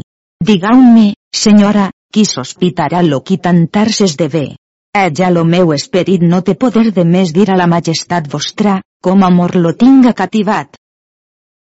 Digau-me, 0.43 1.13
senyora, 1.31 1.87
qui 2.11 2.25
sospitarà 2.27 2.99
lo 3.07 3.21
qui 3.23 3.37
tantar-se 3.37 4.27
bé. 4.27 4.49
Eh 4.93 5.09
ja 5.17 5.29
lo 5.31 5.45
meu 5.47 5.69
esperit 5.71 6.23
no 6.29 6.41
té 6.47 6.53
poder 6.61 6.89
de 6.91 7.03
més 7.07 7.29
dir 7.31 7.45
a 7.49 7.55
la 7.55 7.65
majestat 7.73 8.25
vostra, 8.31 8.71
com 9.01 9.21
amor 9.23 9.53
lo 9.55 9.71
tinga 9.83 10.11
cativat. 10.13 10.75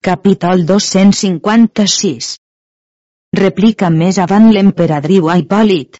Capítol 0.07 0.61
256 0.65 2.29
Replica 3.39 3.89
més 3.89 4.19
avant 4.23 4.47
l'emperadriu 4.53 5.27
a 5.27 5.35
Hipòlit. 5.41 5.99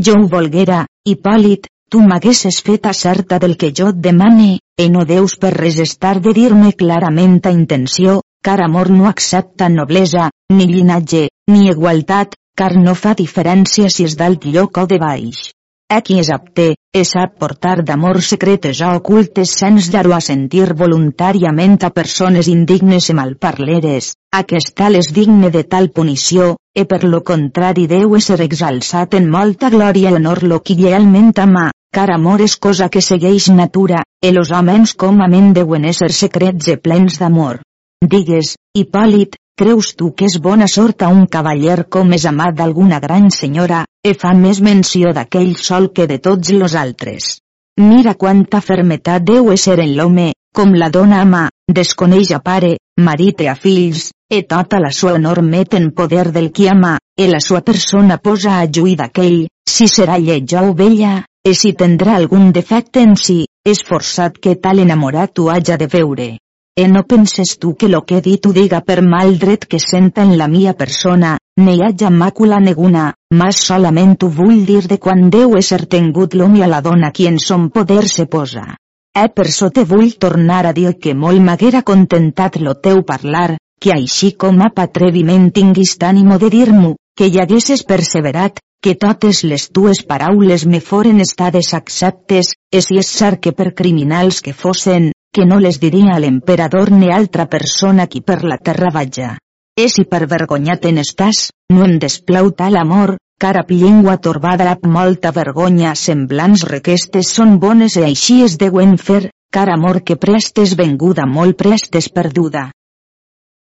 Jo 0.00 0.14
ho 0.20 0.28
volguera, 0.34 0.86
Hipòlit, 1.04 1.68
tu 1.90 2.00
m'haguesses 2.00 2.62
fet 2.68 2.88
certa 2.96 3.38
del 3.38 3.58
que 3.60 3.70
jo 3.80 3.90
et 3.92 3.98
demane, 4.06 4.60
e 4.80 4.88
no 4.88 5.04
deus 5.04 5.36
per 5.36 5.52
res 5.52 5.76
estar 5.84 6.14
de 6.20 6.32
dir-me 6.32 6.72
clarament 6.72 7.40
a 7.44 7.52
intenció, 7.52 8.22
car 8.42 8.62
amor 8.64 8.88
no 8.88 9.10
accepta 9.12 9.68
noblesa, 9.68 10.30
ni 10.48 10.72
llinatge, 10.72 11.28
ni 11.52 11.68
igualtat, 11.68 12.32
car 12.56 12.72
no 12.78 12.94
fa 12.94 13.12
diferència 13.12 13.92
si 13.92 14.08
és 14.08 14.16
d'alt 14.16 14.48
lloc 14.56 14.80
o 14.80 14.86
de 14.86 14.98
baix. 15.04 15.50
Apte, 15.94 16.64
és 16.94 17.10
sap 17.14 17.36
portar 17.38 17.82
d'amor 17.86 18.20
secretes 18.22 18.80
o 18.82 18.88
ocultes 18.98 19.52
sens 19.60 19.90
dar-ho 19.92 20.14
a 20.16 20.20
sentir 20.26 20.72
voluntàriament 20.80 21.76
a 21.86 21.90
persones 21.90 22.48
indignes 22.50 23.08
i 23.10 23.14
malparleres, 23.18 24.08
aquest 24.40 24.74
tal 24.74 24.98
és 24.98 25.12
digne 25.14 25.50
de 25.54 25.62
tal 25.62 25.90
punició, 25.94 26.56
e 26.74 26.84
per 26.84 27.04
lo 27.04 27.22
contrari 27.22 27.86
deu 27.86 28.18
ser 28.18 28.40
exalçat 28.42 29.14
en 29.14 29.30
molta 29.30 29.70
glòria 29.70 30.10
i 30.10 30.18
honor 30.18 30.42
lo 30.42 30.58
qui 30.60 30.74
llealment 30.74 31.30
ama, 31.38 31.70
car 31.94 32.10
amor 32.10 32.42
és 32.42 32.56
cosa 32.56 32.88
que 32.88 33.00
segueix 33.00 33.48
natura, 33.54 34.02
e 34.20 34.32
los 34.32 34.50
homes 34.50 34.94
com 34.94 35.22
a 35.22 35.28
ment 35.28 35.52
deuen 35.54 35.84
ésser 35.84 36.10
secrets 36.10 36.74
e 36.74 36.76
plens 36.76 37.20
d'amor. 37.22 37.62
Digues, 38.02 38.56
Hipòlit, 38.74 39.38
Creus 39.56 39.92
tu 39.94 40.08
que 40.18 40.26
és 40.26 40.34
bona 40.42 40.66
sort 40.66 41.04
a 41.06 41.08
un 41.14 41.26
cavaller 41.30 41.84
com 41.96 42.08
és 42.16 42.24
amat 42.26 42.56
d'alguna 42.58 42.98
gran 42.98 43.28
senyora, 43.30 43.84
e 44.02 44.14
fa 44.18 44.32
més 44.34 44.60
menció 44.60 45.12
d'aquell 45.14 45.52
sol 45.66 45.92
que 45.94 46.08
de 46.10 46.18
tots 46.18 46.50
los 46.50 46.74
altres. 46.74 47.36
Mira 47.78 48.16
quanta 48.18 48.60
fermetat 48.60 49.22
deu 49.22 49.54
ser 49.56 49.78
en 49.84 49.94
l'home, 49.94 50.32
com 50.52 50.74
la 50.74 50.90
dona 50.90 51.22
ama, 51.22 51.44
desconeix 51.70 52.34
a 52.34 52.40
pare, 52.42 52.72
marit 52.98 53.46
i 53.46 53.50
a 53.52 53.54
fills, 53.54 54.10
e 54.26 54.42
tota 54.42 54.82
la 54.82 54.90
sua 54.90 55.14
honor 55.14 55.42
met 55.42 55.78
en 55.78 55.90
poder 55.92 56.32
del 56.34 56.50
qui 56.50 56.68
ama, 56.68 56.98
e 57.14 57.30
la 57.30 57.38
sua 57.38 57.62
persona 57.62 58.18
posa 58.18 58.58
a 58.58 58.66
lluir 58.66 58.96
d'aquell, 58.98 59.46
si 59.70 59.86
serà 59.86 60.18
lletja 60.18 60.66
o 60.66 60.74
vella, 60.74 61.20
e 61.46 61.54
si 61.54 61.76
tindrà 61.78 62.16
algun 62.16 62.50
defecte 62.50 63.06
en 63.06 63.14
si, 63.14 63.44
és 63.62 63.86
forçat 63.86 64.38
que 64.38 64.56
tal 64.56 64.82
enamorat 64.82 65.38
ho 65.38 65.50
haja 65.50 65.78
de 65.78 65.86
veure. 65.86 66.32
E 66.76 66.88
no 66.88 67.04
penses 67.06 67.58
tu 67.60 67.76
que 67.76 67.88
lo 67.88 68.02
que 68.04 68.16
he 68.18 68.20
dit 68.20 68.46
ho 68.46 68.52
diga 68.52 68.80
per 68.82 69.00
mal 69.00 69.36
dret 69.38 69.64
que 69.70 69.78
senta 69.78 70.24
en 70.26 70.32
la 70.38 70.48
mia 70.48 70.72
persona, 70.74 71.36
ne 71.56 71.76
haja 71.86 72.10
màcula 72.10 72.58
neguna, 72.58 73.04
mas 73.30 73.60
solament 73.68 74.16
ho 74.24 74.30
vull 74.38 74.64
dir 74.66 74.80
de 74.90 74.98
quan 74.98 75.30
deu 75.30 75.54
ser 75.62 75.86
tengut 75.86 76.34
l'home 76.34 76.64
a 76.64 76.70
la 76.72 76.80
dona 76.82 77.12
qui 77.12 77.28
en 77.30 77.38
son 77.38 77.68
poder 77.70 78.08
se 78.08 78.26
posa. 78.26 78.66
Eh 79.14 79.28
per 79.28 79.46
so 79.52 79.70
te 79.70 79.84
vull 79.84 80.18
tornar 80.18 80.66
a 80.66 80.72
dir 80.72 80.96
que 80.98 81.14
molt 81.14 81.38
m'haguera 81.46 81.82
contentat 81.82 82.58
lo 82.58 82.74
teu 82.74 83.04
parlar, 83.06 83.56
que 83.80 83.94
així 83.94 84.32
com 84.32 84.60
a 84.60 84.72
patreviment 84.74 85.52
tinguis 85.52 85.94
t'ànimo 85.96 86.42
de 86.42 86.50
dir-m'ho, 86.50 86.96
que 87.14 87.30
hi 87.30 87.38
haguesses 87.38 87.86
perseverat, 87.86 88.58
que 88.82 88.98
totes 88.98 89.44
les 89.44 89.70
tues 89.70 90.02
paraules 90.02 90.66
me 90.66 90.80
foren 90.80 91.20
estades 91.20 91.72
acceptes, 91.72 92.56
e 92.74 92.82
si 92.82 92.98
és 92.98 93.06
cert 93.06 93.38
que 93.46 93.52
per 93.52 93.76
criminals 93.78 94.42
que 94.42 94.52
fossen, 94.52 95.12
que 95.34 95.44
no 95.50 95.58
les 95.58 95.80
diria 95.82 96.14
a 96.14 96.20
l'emperador 96.22 96.92
ni 96.94 97.10
altra 97.10 97.48
persona 97.50 98.06
qui 98.06 98.20
per 98.22 98.44
la 98.46 98.56
terra 98.56 98.92
vaja. 98.94 99.32
E 99.74 99.88
si 99.90 100.04
per 100.06 100.28
vergonya 100.30 100.76
en 100.90 101.00
estàs, 101.02 101.48
no 101.74 101.82
em 101.84 101.98
desplau 101.98 102.52
tal 102.54 102.76
amor, 102.78 103.16
car 103.42 103.56
ap 103.58 103.72
llengua 103.74 104.14
torbada 104.26 104.70
ap 104.70 104.86
molta 104.86 105.32
vergonya 105.34 105.96
semblants 105.98 106.62
requestes 106.68 107.32
són 107.34 107.58
bones 107.58 107.96
e 107.96 108.04
així 108.06 108.44
es 108.44 108.54
deuen 108.62 108.94
fer, 108.96 109.30
car 109.50 109.66
amor 109.74 110.04
que 110.06 110.16
prestes 110.16 110.76
venguda 110.78 111.26
molt 111.26 111.58
prestes 111.58 112.08
perduda. 112.08 112.70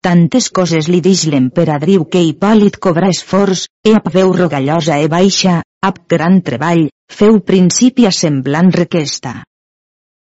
Tantes 0.07 0.47
coses 0.49 0.87
li 0.87 1.01
dix 1.03 1.25
l'emperadriu 1.27 2.05
que 2.07 2.23
Hipòlit 2.23 2.79
cobra 2.79 3.11
esforç, 3.11 3.65
e 3.83 3.91
ap 3.99 4.07
veu 4.13 4.31
rogallosa 4.31 5.01
e 5.03 5.11
baixa, 5.11 5.59
ap 5.83 5.99
gran 6.07 6.39
treball, 6.47 6.87
feu 7.11 7.41
principi 7.41 8.07
a 8.07 8.15
semblant 8.15 8.71
requesta. 8.71 9.41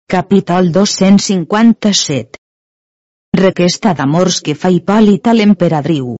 Capítol 0.06 0.70
257 0.70 2.36
Requesta 3.40 3.94
d'amors 3.96 4.42
que 4.44 4.52
fa 4.54 4.68
Hipòlit 4.70 5.30
a 5.30 5.32
l'emperadriu. 5.32 6.10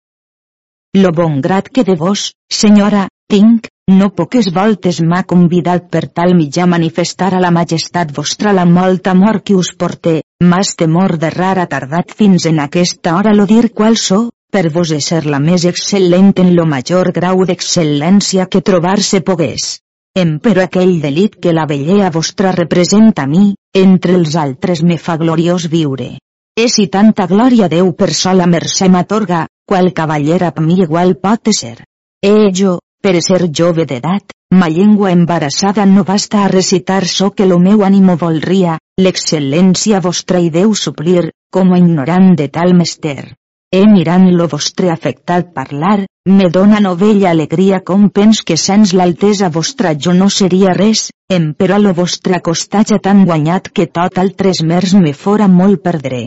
Lo 0.96 1.10
bon 1.12 1.36
grat 1.44 1.68
que 1.68 1.84
de 1.84 1.94
vos, 2.00 2.22
senyora, 2.48 3.04
tinc, 3.28 3.68
no 3.92 4.08
poques 4.16 4.48
voltes 4.56 5.02
m'ha 5.04 5.20
convidat 5.34 5.90
per 5.92 6.06
tal 6.08 6.32
mitjà 6.40 6.64
manifestar 6.64 7.30
a 7.36 7.42
la 7.44 7.52
majestat 7.52 8.16
vostra 8.16 8.56
la 8.56 8.64
molt 8.64 9.12
amor 9.12 9.42
que 9.44 9.54
us 9.60 9.74
porte, 9.76 10.22
mas 10.40 10.74
temor 10.80 11.18
de 11.20 11.30
rara 11.36 11.68
tardat 11.76 12.16
fins 12.16 12.48
en 12.50 12.64
aquesta 12.64 13.18
hora 13.18 13.36
lo 13.36 13.44
dir 13.44 13.68
qual 13.76 14.00
so, 14.00 14.30
per 14.50 14.70
vos 14.72 14.96
ser 15.10 15.26
la 15.26 15.44
més 15.44 15.68
excel·lent 15.68 16.32
en 16.40 16.56
lo 16.56 16.64
major 16.64 17.12
grau 17.12 17.44
d'excel·lència 17.44 18.48
que 18.48 18.64
trobar-se 18.64 19.20
pogués. 19.20 19.83
Em 20.14 20.36
però 20.38 20.62
aquell 20.62 21.00
delit 21.02 21.32
que 21.42 21.52
la 21.52 21.64
vellea 21.66 22.08
vostra 22.14 22.52
representa 22.54 23.24
a 23.24 23.30
mi, 23.30 23.48
entre 23.80 24.14
els 24.14 24.36
altres 24.38 24.82
me 24.86 24.98
fa 25.06 25.16
gloriós 25.18 25.66
viure. 25.72 26.06
És 26.54 26.76
si 26.78 26.86
tanta 26.86 27.26
glòria 27.26 27.66
Déu 27.72 27.90
per 27.98 28.12
sola 28.14 28.46
mercè 28.46 28.86
m'atorga, 28.86 29.40
qual 29.66 29.90
cavallera 29.92 30.52
a 30.54 30.62
mi 30.62 30.78
igual 30.86 31.16
pot 31.18 31.50
ser. 31.58 31.82
Eh 32.22 32.52
jo, 32.54 32.78
per 33.02 33.16
ser 33.26 33.50
jove 33.50 33.88
d'edat, 33.90 34.30
ma 34.54 34.68
llengua 34.70 35.10
embarassada 35.10 35.84
no 35.84 36.04
basta 36.04 36.44
a 36.44 36.48
recitar 36.48 37.04
so 37.08 37.32
que 37.32 37.46
lo 37.50 37.58
meu 37.58 37.82
ànimo 37.82 38.16
volria, 38.16 38.78
l'excel·lència 39.00 40.00
vostra 40.00 40.38
i 40.38 40.50
Déu 40.50 40.74
suplir, 40.74 41.32
com 41.50 41.74
a 41.74 41.78
ignorant 41.82 42.36
de 42.38 42.46
tal 42.48 42.78
mester. 42.78 43.34
E 43.74 43.80
mirant 43.90 44.28
lo 44.38 44.44
vostre 44.46 44.90
afectat 44.92 45.48
parlar, 45.52 46.04
me 46.30 46.46
dona 46.56 46.78
novella 46.82 47.30
alegria 47.34 47.80
com 47.88 48.04
pens 48.18 48.42
que 48.46 48.56
sens 48.64 48.92
l'altesa 48.94 49.48
vostra 49.56 49.90
jo 50.04 50.12
no 50.18 50.28
seria 50.34 50.74
res, 50.76 51.08
em 51.36 51.48
però 51.58 51.80
lo 51.82 51.90
vostre 51.96 52.36
acostatge 52.36 53.00
tan 53.06 53.24
guanyat 53.30 53.72
que 53.74 53.88
tot 53.98 54.20
altres 54.22 54.60
mers 54.62 54.92
me 54.94 55.12
fora 55.22 55.48
molt 55.54 55.82
perdré. 55.88 56.20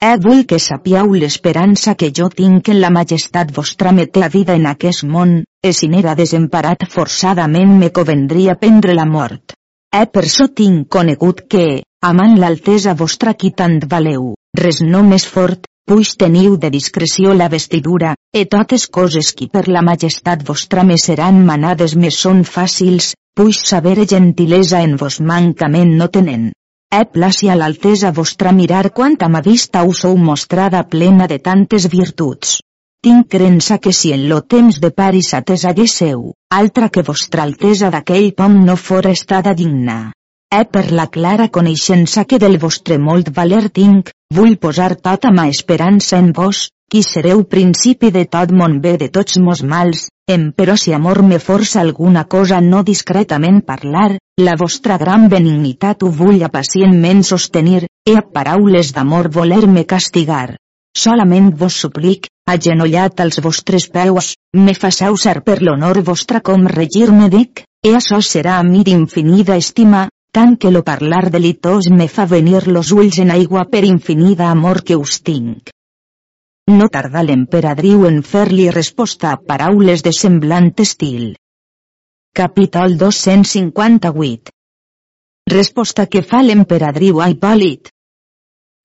Eh 0.00 0.14
vull 0.26 0.40
que 0.52 0.60
sapiau 0.68 1.12
l'esperança 1.12 1.94
que 1.94 2.08
jo 2.20 2.30
tinc 2.38 2.72
en 2.72 2.80
la 2.80 2.92
majestat 2.96 3.52
vostra 3.58 3.92
me 3.92 4.06
té 4.06 4.24
a 4.24 4.30
vida 4.38 4.56
en 4.56 4.64
aquest 4.72 5.04
món, 5.04 5.36
e 5.60 5.74
si 5.80 5.90
n'era 5.92 6.16
desemparat 6.22 6.88
forçadament 6.96 7.76
me 7.84 7.92
covendria 8.00 8.56
prendre 8.64 8.96
la 8.96 9.04
mort. 9.04 9.52
Eh 9.92 10.06
per 10.06 10.24
so 10.38 10.48
tinc 10.62 10.88
conegut 10.88 11.44
que, 11.52 11.68
amant 12.00 12.40
l'altesa 12.40 12.96
vostra 13.04 13.36
qui 13.36 13.52
tant 13.52 13.78
valeu, 13.92 14.32
res 14.64 14.80
no 14.80 15.04
més 15.12 15.28
fort, 15.36 15.68
puix 15.86 16.14
teniu 16.16 16.56
de 16.56 16.70
discreció 16.72 17.34
la 17.34 17.48
vestidura, 17.52 18.14
e 18.32 18.46
totes 18.54 18.86
coses 18.88 19.32
qui 19.36 19.50
per 19.52 19.66
la 19.68 19.82
majestat 19.84 20.44
vostra 20.48 20.82
me 20.82 20.96
seran 20.98 21.44
manades 21.44 21.94
me 21.94 22.10
són 22.10 22.40
fàcils, 22.48 23.12
puix 23.36 23.60
saber 23.68 24.06
gentilesa 24.12 24.80
en 24.82 24.96
vos 24.96 25.20
mancament 25.20 25.92
no 26.00 26.08
tenen. 26.08 26.52
He 26.94 27.02
placi 27.16 27.50
a 27.50 27.56
l'altesa 27.58 28.12
vostra 28.16 28.52
mirar 28.52 28.92
quanta 28.96 29.28
ma 29.28 29.42
vista 29.44 29.82
us 29.84 30.04
sou 30.06 30.16
mostrada 30.16 30.82
plena 30.88 31.26
de 31.26 31.38
tantes 31.38 31.88
virtuts. 31.92 32.60
Tinc 33.04 33.28
crença 33.28 33.76
que 33.78 33.92
si 33.92 34.14
en 34.16 34.28
lo 34.30 34.40
temps 34.40 34.80
de 34.80 34.90
paris 34.90 35.34
ates 35.34 35.66
haguésseu, 35.68 36.30
altra 36.48 36.88
que 36.88 37.02
vostra 37.02 37.42
altesa 37.42 37.90
d'aquell 37.92 38.32
pom 38.32 38.62
no 38.64 38.76
fora 38.76 39.12
estada 39.12 39.52
digna. 39.52 40.12
He 40.54 40.64
per 40.64 40.86
la 40.92 41.08
clara 41.10 41.50
coneixença 41.50 42.24
que 42.24 42.38
del 42.38 42.56
vostre 42.62 42.96
molt 42.96 43.28
valer 43.36 43.68
tinc, 43.68 44.14
vull 44.36 44.56
posar 44.64 44.94
tota 44.96 45.30
ma 45.34 45.46
esperança 45.48 46.18
en 46.18 46.32
vos, 46.36 46.68
qui 46.90 47.02
sereu 47.02 47.44
principi 47.54 48.10
de 48.14 48.24
tot 48.34 48.52
mon 48.52 48.80
bé 48.80 48.96
de 49.00 49.08
tots 49.08 49.38
mos 49.46 49.62
mals, 49.62 50.08
em 50.34 50.50
però 50.56 50.76
si 50.80 50.92
amor 50.96 51.22
me 51.22 51.38
força 51.38 51.80
alguna 51.80 52.24
cosa 52.34 52.60
no 52.60 52.82
discretament 52.82 53.62
parlar, 53.70 54.10
la 54.40 54.54
vostra 54.60 54.98
gran 54.98 55.28
benignitat 55.28 56.02
ho 56.02 56.10
vull 56.20 56.44
pacientment 56.52 57.22
sostenir, 57.22 57.86
e 58.08 58.16
a 58.16 58.22
paraules 58.22 58.92
d'amor 58.94 59.30
voler-me 59.38 59.84
castigar. 59.84 60.56
Solament 60.96 61.50
vos 61.58 61.76
suplic, 61.82 62.28
agenollat 62.46 63.20
als 63.20 63.40
vostres 63.42 63.88
peus, 63.90 64.34
me 64.54 64.74
façau 64.74 65.16
ser 65.16 65.40
per 65.42 65.60
l'honor 65.62 66.02
vostra 66.06 66.40
com 66.40 66.66
regir-me 66.70 67.28
dic, 67.30 67.64
e 67.84 67.94
açò 67.98 68.20
serà 68.22 68.58
a 68.58 68.64
mi 68.64 68.84
d'infinida 68.86 69.56
estima, 69.60 70.08
tant 70.34 70.56
que 70.58 70.70
lo 70.74 70.82
parlar 70.82 71.28
delitós 71.30 71.88
me 71.98 72.08
fa 72.14 72.26
venir 72.26 72.66
los 72.66 72.90
ulls 72.96 73.20
en 73.22 73.30
aigua 73.30 73.62
per 73.70 73.84
infinida 73.86 74.50
amor 74.50 74.82
que 74.82 74.96
us 74.98 75.20
tinc. 75.28 75.70
No 76.70 76.88
tarda 76.88 77.22
l'emperadriu 77.22 78.06
en 78.08 78.22
fer-li 78.32 78.70
resposta 78.74 79.30
a 79.30 79.40
paraules 79.50 80.02
de 80.02 80.12
semblant 80.18 80.70
estil. 80.84 81.34
Capítol 82.40 82.96
258 83.02 84.54
Resposta 85.52 86.06
que 86.12 86.22
fa 86.30 86.40
l'emperadriu 86.42 87.20
a 87.20 87.28
Hipòlit. 87.30 87.92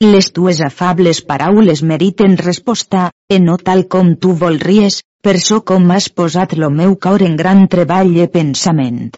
Les 0.05 0.27
tues 0.35 0.59
afables 0.67 1.21
paraules 1.31 1.81
meriten 1.93 2.37
resposta, 2.37 3.09
e 3.31 3.39
no 3.39 3.55
tal 3.57 3.87
com 3.95 4.13
tu 4.21 4.35
volries, 4.43 4.99
per 5.23 5.39
so 5.47 5.61
com 5.71 5.89
has 5.95 6.09
posat 6.19 6.53
lo 6.61 6.69
meu 6.69 6.95
cor 7.07 7.25
en 7.25 7.39
gran 7.41 7.65
treball 7.73 8.13
i 8.15 8.27
pensament. 8.35 9.09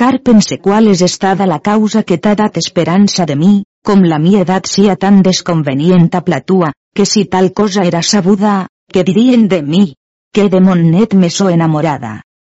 Car 0.00 0.22
pense 0.24 0.56
qual 0.64 0.86
és 0.88 1.02
estada 1.04 1.44
la 1.44 1.58
causa 1.60 2.00
que 2.08 2.16
t'ha 2.16 2.30
dat 2.32 2.54
esperança 2.56 3.26
de 3.28 3.34
mi, 3.36 3.50
com 3.84 4.00
la 4.10 4.18
mi 4.18 4.38
edat 4.40 4.68
sia 4.74 4.94
tan 4.96 5.18
desconvenient 5.26 6.06
a 6.16 6.22
platua, 6.24 6.70
que 6.96 7.04
si 7.04 7.26
tal 7.34 7.50
cosa 7.52 7.84
era 7.84 8.00
sabuda, 8.00 8.54
que 8.88 9.04
dirien 9.04 9.44
de 9.48 9.60
mi? 9.62 9.82
Que 10.32 10.48
de 10.48 10.62
mon 10.64 10.86
net 10.94 11.12
me 11.12 11.28
so 11.28 11.50
enamorada. 11.52 12.14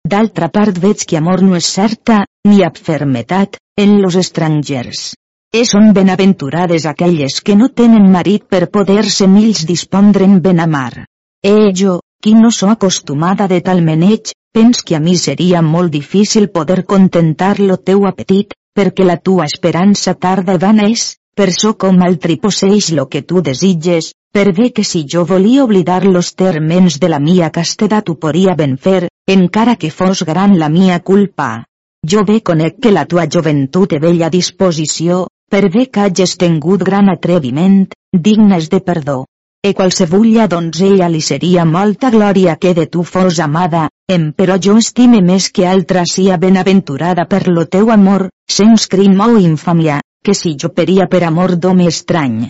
D'altra 0.09 0.49
part 0.55 0.81
veig 0.81 1.05
que 1.05 1.21
amor 1.21 1.43
no 1.45 1.61
és 1.61 1.69
certa, 1.69 2.23
ni 2.49 2.65
abfermetat, 2.65 3.61
en 3.77 4.01
los 4.01 4.17
estrangers. 4.17 5.13
E 5.53 5.67
són 5.69 5.93
benaventurades 5.93 6.89
aquelles 6.89 7.43
que 7.45 7.59
no 7.61 7.69
tenen 7.69 8.09
marit 8.17 8.49
per 8.49 8.71
poder-se 8.73 9.29
mills 9.29 9.67
dispondre'n 9.69 10.41
ben 10.41 10.65
amar. 10.65 11.05
E 11.45 11.55
jo, 11.77 12.01
qui 12.25 12.33
no 12.33 12.51
so 12.51 12.71
acostumada 12.73 13.47
de 13.47 13.59
tal 13.61 13.83
meneig, 13.85 14.31
pens 14.51 14.79
que 14.83 14.95
a 14.97 15.01
mi 15.07 15.13
seria 15.21 15.61
molt 15.61 15.93
difícil 15.93 16.47
poder 16.49 16.87
contentar 16.93 17.59
lo 17.61 17.77
teu 17.77 18.07
apetit, 18.09 18.55
perquè 18.73 19.05
la 19.05 19.19
tua 19.19 19.45
esperança 19.45 20.15
tarda 20.15 20.55
vana 20.63 20.87
és, 20.89 21.03
per 21.37 21.51
so 21.53 21.75
com 21.77 22.01
altri 22.07 22.39
posseix 22.41 22.89
lo 22.97 23.05
que 23.13 23.21
tu 23.29 23.43
desitges, 23.49 24.15
per 24.33 24.55
bé 24.57 24.71
que 24.73 24.87
si 24.89 25.03
jo 25.05 25.27
volia 25.29 25.67
oblidar 25.69 26.07
los 26.07 26.33
termens 26.35 26.97
de 27.03 27.13
la 27.13 27.21
mia 27.21 27.51
castedat 27.59 28.09
ho 28.09 28.17
podria 28.25 28.57
ben 28.57 28.79
fer, 28.79 29.11
encara 29.37 29.77
que 29.77 29.93
fos 29.93 30.25
gran 30.25 30.57
la 30.59 30.73
mia 30.73 30.99
culpa. 31.01 31.67
Jo 32.09 32.25
bé 32.25 32.41
conec 32.41 32.81
que 32.81 32.95
la 32.97 33.05
tua 33.05 33.29
joventut 33.29 33.93
e 33.93 34.01
bella 34.01 34.33
disposició, 34.33 35.27
per 35.51 35.69
bé 35.69 35.91
que 35.93 36.09
hages 36.09 36.39
tingut 36.41 36.89
gran 36.89 37.13
atreviment, 37.13 37.85
dignes 38.17 38.73
de 38.73 38.81
perdó. 38.81 39.27
E 39.65 39.73
qualsevulla 39.73 40.47
donzella 40.47 41.07
li 41.09 41.23
seria 41.25 41.63
molta 41.65 42.11
glòria 42.13 42.57
que 42.61 42.75
de 42.77 42.85
tu 42.85 43.03
fos 43.11 43.39
amada, 43.41 43.87
em 44.17 44.27
però 44.37 44.59
jo 44.67 44.75
estime 44.77 45.23
més 45.25 45.47
que 45.49 45.65
altra 45.65 46.03
sia 46.11 46.37
benaventurada 46.43 47.25
per 47.31 47.47
lo 47.49 47.65
teu 47.77 47.89
amor, 47.95 48.27
sens 48.59 48.85
crim 48.95 49.17
o 49.25 49.31
infàmia, 49.41 50.03
que 50.23 50.35
si 50.37 50.53
jo 50.61 50.69
peria 50.69 51.09
per 51.09 51.23
amor 51.31 51.57
d'home 51.57 51.89
estrany. 51.95 52.43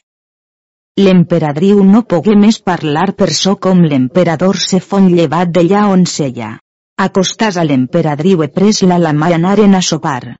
L'emperadriu 0.98 1.86
no 1.86 2.02
pogué 2.02 2.34
més 2.34 2.58
parlar 2.58 3.12
per 3.14 3.30
so 3.30 3.54
com 3.62 3.86
l'emperador 3.92 4.58
se 4.58 4.82
fon 4.82 5.06
llevat 5.14 5.54
d'allà 5.54 5.86
on 5.94 6.06
seia. 6.18 6.56
Acostàs 6.98 7.56
a 7.62 7.64
l'emperadriu 7.70 8.42
e 8.42 8.50
pres-la 8.58 8.98
la 8.98 9.14
mà 9.14 9.30
anaren 9.38 9.78
a 9.78 9.82
sopar. 9.82 10.34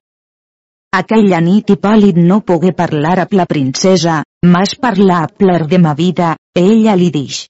Aquella 0.95 1.41
nit 1.43 1.71
Hipòlit 1.71 2.19
no 2.19 2.43
pogué 2.47 2.71
parlar 2.71 3.17
amb 3.23 3.33
la 3.35 3.47
princesa, 3.51 4.21
mas 4.45 4.77
a 4.81 5.27
pler 5.27 5.67
de 5.67 5.79
ma 5.79 5.95
vida, 5.95 6.37
ella 6.55 6.95
li 6.95 7.11
dix. 7.11 7.49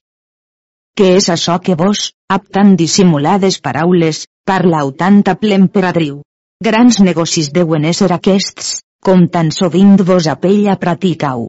Què 0.95 1.15
és 1.17 1.27
això 1.29 1.59
que 1.59 1.75
vos, 1.75 2.13
amb 2.31 2.47
tan 2.49 2.75
dissimulades 2.75 3.59
paraules, 3.59 4.27
parlau 4.45 4.91
tant 4.91 5.21
a 5.27 5.35
l'emperadriu? 5.41 6.21
Grans 6.63 7.01
negocis 7.01 7.51
deuen 7.51 7.83
ésser 7.83 8.11
aquests, 8.15 8.79
com 9.03 9.27
tan 9.27 9.51
sovint 9.51 9.97
vos 10.07 10.27
a 10.27 10.37
ella 10.43 10.77
praticau. 10.79 11.47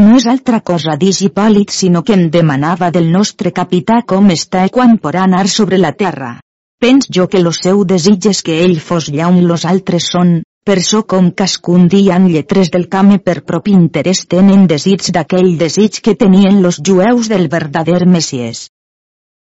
No 0.00 0.16
és 0.16 0.26
altra 0.30 0.60
cosa 0.60 0.96
dix 0.96 1.20
Hipòlit 1.26 1.70
sinó 1.74 2.02
que 2.02 2.14
em 2.14 2.30
demanava 2.30 2.90
del 2.90 3.10
nostre 3.12 3.52
capità 3.52 4.00
com 4.06 4.30
està 4.30 4.64
i 4.64 4.70
quan 4.70 4.96
podrà 4.96 5.24
anar 5.26 5.46
sobre 5.48 5.76
la 5.76 5.92
terra. 5.92 6.38
Pens 6.80 7.08
jo 7.10 7.26
que 7.28 7.42
lo 7.42 7.52
seu 7.52 7.84
desig 7.84 8.30
és 8.30 8.42
que 8.46 8.60
ell 8.64 8.78
fos 8.80 9.10
allà 9.10 9.28
on 9.28 9.42
los 9.50 9.64
altres 9.66 10.08
són, 10.14 10.36
per 10.68 10.82
so 10.84 10.98
com 11.08 11.30
cascun 11.32 11.86
dia 11.88 12.16
en 12.20 12.26
lletres 12.28 12.68
del 12.72 12.82
came 12.92 13.16
per 13.26 13.40
propi 13.50 13.72
interès 13.72 14.18
tenen 14.32 14.66
desig 14.68 15.06
d'aquell 15.16 15.54
desig 15.62 16.00
que 16.04 16.12
tenien 16.22 16.58
los 16.64 16.76
jueus 16.88 17.30
del 17.32 17.46
verdader 17.54 18.02
Messies. 18.14 18.66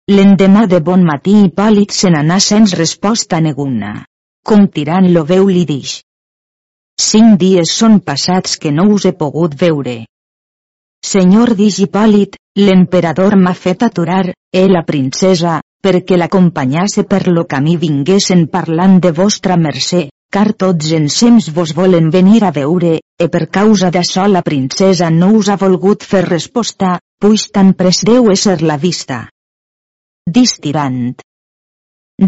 L'endemà 0.08 0.62
de 0.70 0.80
bon 0.86 1.04
matí 1.04 1.34
Hipòlit 1.42 1.92
se 1.92 2.08
n'anà 2.14 2.38
sens 2.40 2.72
resposta 2.78 3.40
neguna. 3.44 3.90
Com 4.42 4.64
tirant 4.76 5.10
lo 5.12 5.24
veu 5.32 5.50
li 5.50 5.66
dix. 5.68 5.98
Cinc 7.08 7.36
dies 7.42 7.74
són 7.82 8.00
passats 8.00 8.56
que 8.56 8.72
no 8.72 8.88
us 8.94 9.04
he 9.04 9.12
pogut 9.12 9.58
veure. 9.64 9.98
Senyor 11.10 11.52
dix 11.60 11.82
Hipòlit, 11.84 12.40
l'emperador 12.56 13.36
m'ha 13.36 13.52
fet 13.66 13.84
aturar, 13.90 14.32
e 14.32 14.64
la 14.72 14.86
princesa, 14.88 15.60
perquè 15.84 16.16
l'acompanyase 16.16 17.04
per 17.04 17.26
lo 17.28 17.44
camí 17.44 17.76
vinguessin 17.76 18.48
parlant 18.48 18.98
de 19.04 19.12
vostra 19.12 19.60
mercè, 19.60 20.06
car 20.32 20.52
tots 20.56 20.92
ensems 20.96 21.50
vos 21.56 21.74
volen 21.76 22.08
venir 22.10 22.40
a 22.44 22.50
veure, 22.56 22.92
e 23.20 23.26
per 23.28 23.44
causa 23.56 23.90
d'això 23.94 24.24
la 24.28 24.42
princesa 24.42 25.10
no 25.10 25.28
us 25.38 25.50
ha 25.52 25.58
volgut 25.60 26.06
fer 26.12 26.22
resposta, 26.28 26.94
puix 27.20 27.50
tan 27.52 27.74
pres 27.76 28.00
deu 28.08 28.30
ésser 28.32 28.62
la 28.62 28.78
vista. 28.84 29.26
Distirant. 30.38 31.20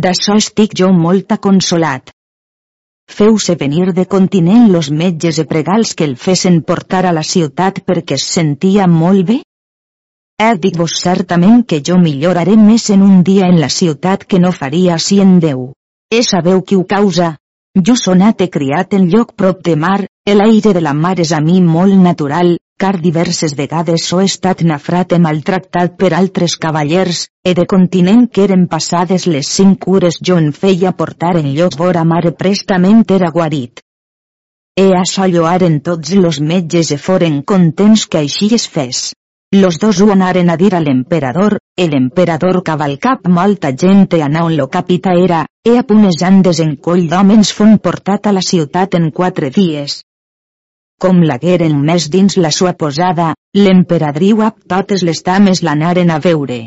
D'això 0.04 0.36
estic 0.42 0.74
jo 0.80 0.90
molt 0.92 1.32
consolat. 1.46 2.12
Feu-se 3.16 3.54
venir 3.60 3.92
de 3.96 4.04
continent 4.14 4.70
los 4.72 4.90
metges 4.90 5.38
e 5.38 5.44
pregals 5.44 5.94
que 5.94 6.04
el 6.08 6.16
fesen 6.16 6.62
portar 6.62 7.04
a 7.06 7.12
la 7.12 7.22
ciutat 7.22 7.80
perquè 7.88 8.18
es 8.20 8.24
sentia 8.36 8.86
molt 8.88 9.26
bé? 9.30 9.38
He 10.40 10.50
dit 10.58 10.76
vos 10.76 10.96
certament 11.00 11.62
que 11.68 11.80
jo 11.88 11.96
milloraré 12.00 12.56
més 12.56 12.88
en 12.90 13.04
un 13.06 13.22
dia 13.22 13.46
en 13.46 13.60
la 13.60 13.68
ciutat 13.68 14.24
que 14.24 14.40
no 14.40 14.52
faria 14.52 14.98
si 14.98 15.20
en 15.20 15.38
Déu. 15.40 15.72
E 16.10 16.22
sabeu 16.26 16.62
qui 16.62 16.76
ho 16.76 16.84
causa, 16.84 17.36
jo 17.74 17.96
sonat 17.98 18.40
he 18.40 18.48
criat 18.48 18.94
en 18.94 19.08
lloc 19.10 19.34
prop 19.34 19.62
de 19.66 19.74
mar, 19.76 20.06
l'aire 20.26 20.72
de 20.72 20.80
la 20.80 20.94
mar 20.94 21.18
és 21.20 21.32
a 21.32 21.40
mi 21.40 21.60
molt 21.60 21.96
natural, 21.98 22.56
car 22.78 23.00
diverses 23.00 23.54
vegades 23.58 24.06
ho 24.12 24.20
he 24.20 24.26
estat 24.30 24.62
nafrat 24.62 25.12
i 25.12 25.18
maltractat 25.18 25.96
per 25.98 26.12
altres 26.14 26.56
cavallers, 26.56 27.26
e 27.44 27.54
de 27.54 27.66
continent 27.66 28.28
que 28.30 28.44
eren 28.44 28.66
passades 28.68 29.26
les 29.26 29.48
cinc 29.48 29.80
cures 29.86 30.20
jo 30.22 30.38
en 30.38 30.52
feia 30.52 30.92
portar 30.92 31.36
en 31.40 31.50
lloc 31.56 31.76
vora 31.78 32.04
mare 32.04 32.32
prestament 32.32 33.04
era 33.10 33.30
guarit. 33.30 33.82
E 34.76 34.90
això 34.98 35.26
lloaren 35.30 35.80
tots 35.80 36.14
los 36.14 36.40
metges 36.40 36.90
e 36.90 36.98
foren 36.98 37.42
contents 37.42 38.06
que 38.06 38.18
així 38.18 38.54
es 38.54 38.66
fes. 38.68 39.12
Los 39.54 39.78
dos 39.78 40.00
ho 40.00 40.10
anaren 40.10 40.50
a 40.50 40.56
dir 40.56 40.74
a 40.74 40.80
l'emperador, 40.80 41.58
el 41.76 41.94
emperador 41.94 42.62
cavalcap 42.62 43.28
molta 43.28 43.70
gent 43.70 44.08
e 44.14 44.22
on 44.22 44.56
lo 44.56 44.66
capità 44.66 45.14
era, 45.14 45.44
e 45.64 45.78
a 45.78 45.82
punes 45.88 46.20
andes 46.22 46.60
en 46.60 46.74
coll 46.76 47.06
d'homens 47.08 47.50
fon 47.56 47.78
portat 47.84 48.26
a 48.28 48.32
la 48.36 48.42
ciutat 48.44 48.94
en 48.98 49.08
quatre 49.10 49.48
dies. 49.50 50.02
Com 51.00 51.22
lagueren 51.24 51.78
més 51.88 52.10
dins 52.12 52.36
la 52.36 52.50
sua 52.52 52.74
posada, 52.82 53.32
l'emperadriu 53.56 54.42
ap 54.44 54.60
totes 54.68 55.02
les 55.08 55.24
dames 55.24 55.62
l'anaren 55.64 56.12
a 56.12 56.20
veure. 56.26 56.60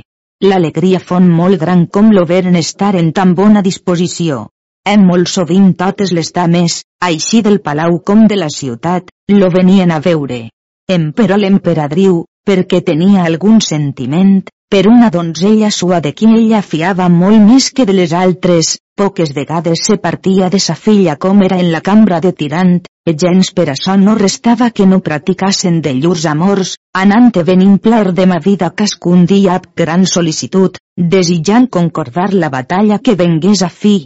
L'alegria 0.44 1.00
fon 1.00 1.30
molt 1.30 1.62
gran 1.62 1.86
com 1.88 2.12
lo 2.14 2.26
veren 2.26 2.58
estar 2.58 2.96
en 2.96 3.14
tan 3.14 3.34
bona 3.38 3.62
disposició. 3.62 4.48
Em 4.88 5.06
molt 5.06 5.30
sovint 5.30 5.72
totes 5.78 6.12
les 6.18 6.34
dames, 6.34 6.82
així 7.04 7.42
del 7.46 7.62
palau 7.62 8.00
com 8.10 8.26
de 8.28 8.38
la 8.42 8.50
ciutat, 8.50 9.10
lo 9.30 9.50
venien 9.54 9.92
a 9.92 10.00
veure. 10.00 10.48
Emperò 10.90 11.38
l'emperadriu, 11.38 12.22
perquè 12.48 12.82
tenia 12.82 13.26
algun 13.28 13.60
sentiment, 13.62 14.38
per 14.70 14.88
una 14.88 15.10
donzella 15.10 15.70
sua 15.72 16.02
de 16.02 16.12
qui 16.14 16.28
ella 16.28 16.60
fiava 16.62 17.08
molt 17.08 17.40
més 17.40 17.70
que 17.72 17.86
de 17.88 17.94
les 17.96 18.12
altres, 18.12 18.74
poques 19.00 19.32
vegades 19.38 19.86
se 19.88 19.96
partia 20.04 20.50
de 20.52 20.60
sa 20.60 20.76
filla 20.76 21.16
com 21.16 21.44
era 21.46 21.60
en 21.64 21.72
la 21.72 21.80
cambra 21.82 22.20
de 22.20 22.34
tirant, 22.42 22.74
e 23.08 23.14
gens 23.16 23.54
per 23.56 23.70
això 23.72 23.96
no 24.02 24.18
restava 24.20 24.70
que 24.72 24.90
no 24.90 25.00
practicassen 25.00 25.80
de 25.86 25.96
llurs 26.02 26.26
amors, 26.34 26.76
anant 27.04 27.32
e 27.40 27.46
venint 27.48 27.80
plaer 27.80 28.12
de 28.12 28.28
ma 28.28 28.42
vida 28.44 28.74
cascun 28.76 29.24
dia 29.32 29.56
amb 29.56 29.72
gran 29.84 30.04
sol·licitud, 30.04 30.76
desitjant 31.16 31.72
concordar 31.80 32.34
la 32.34 32.52
batalla 32.52 33.00
que 33.00 33.16
vengués 33.16 33.64
a 33.64 33.72
fi. 33.72 33.98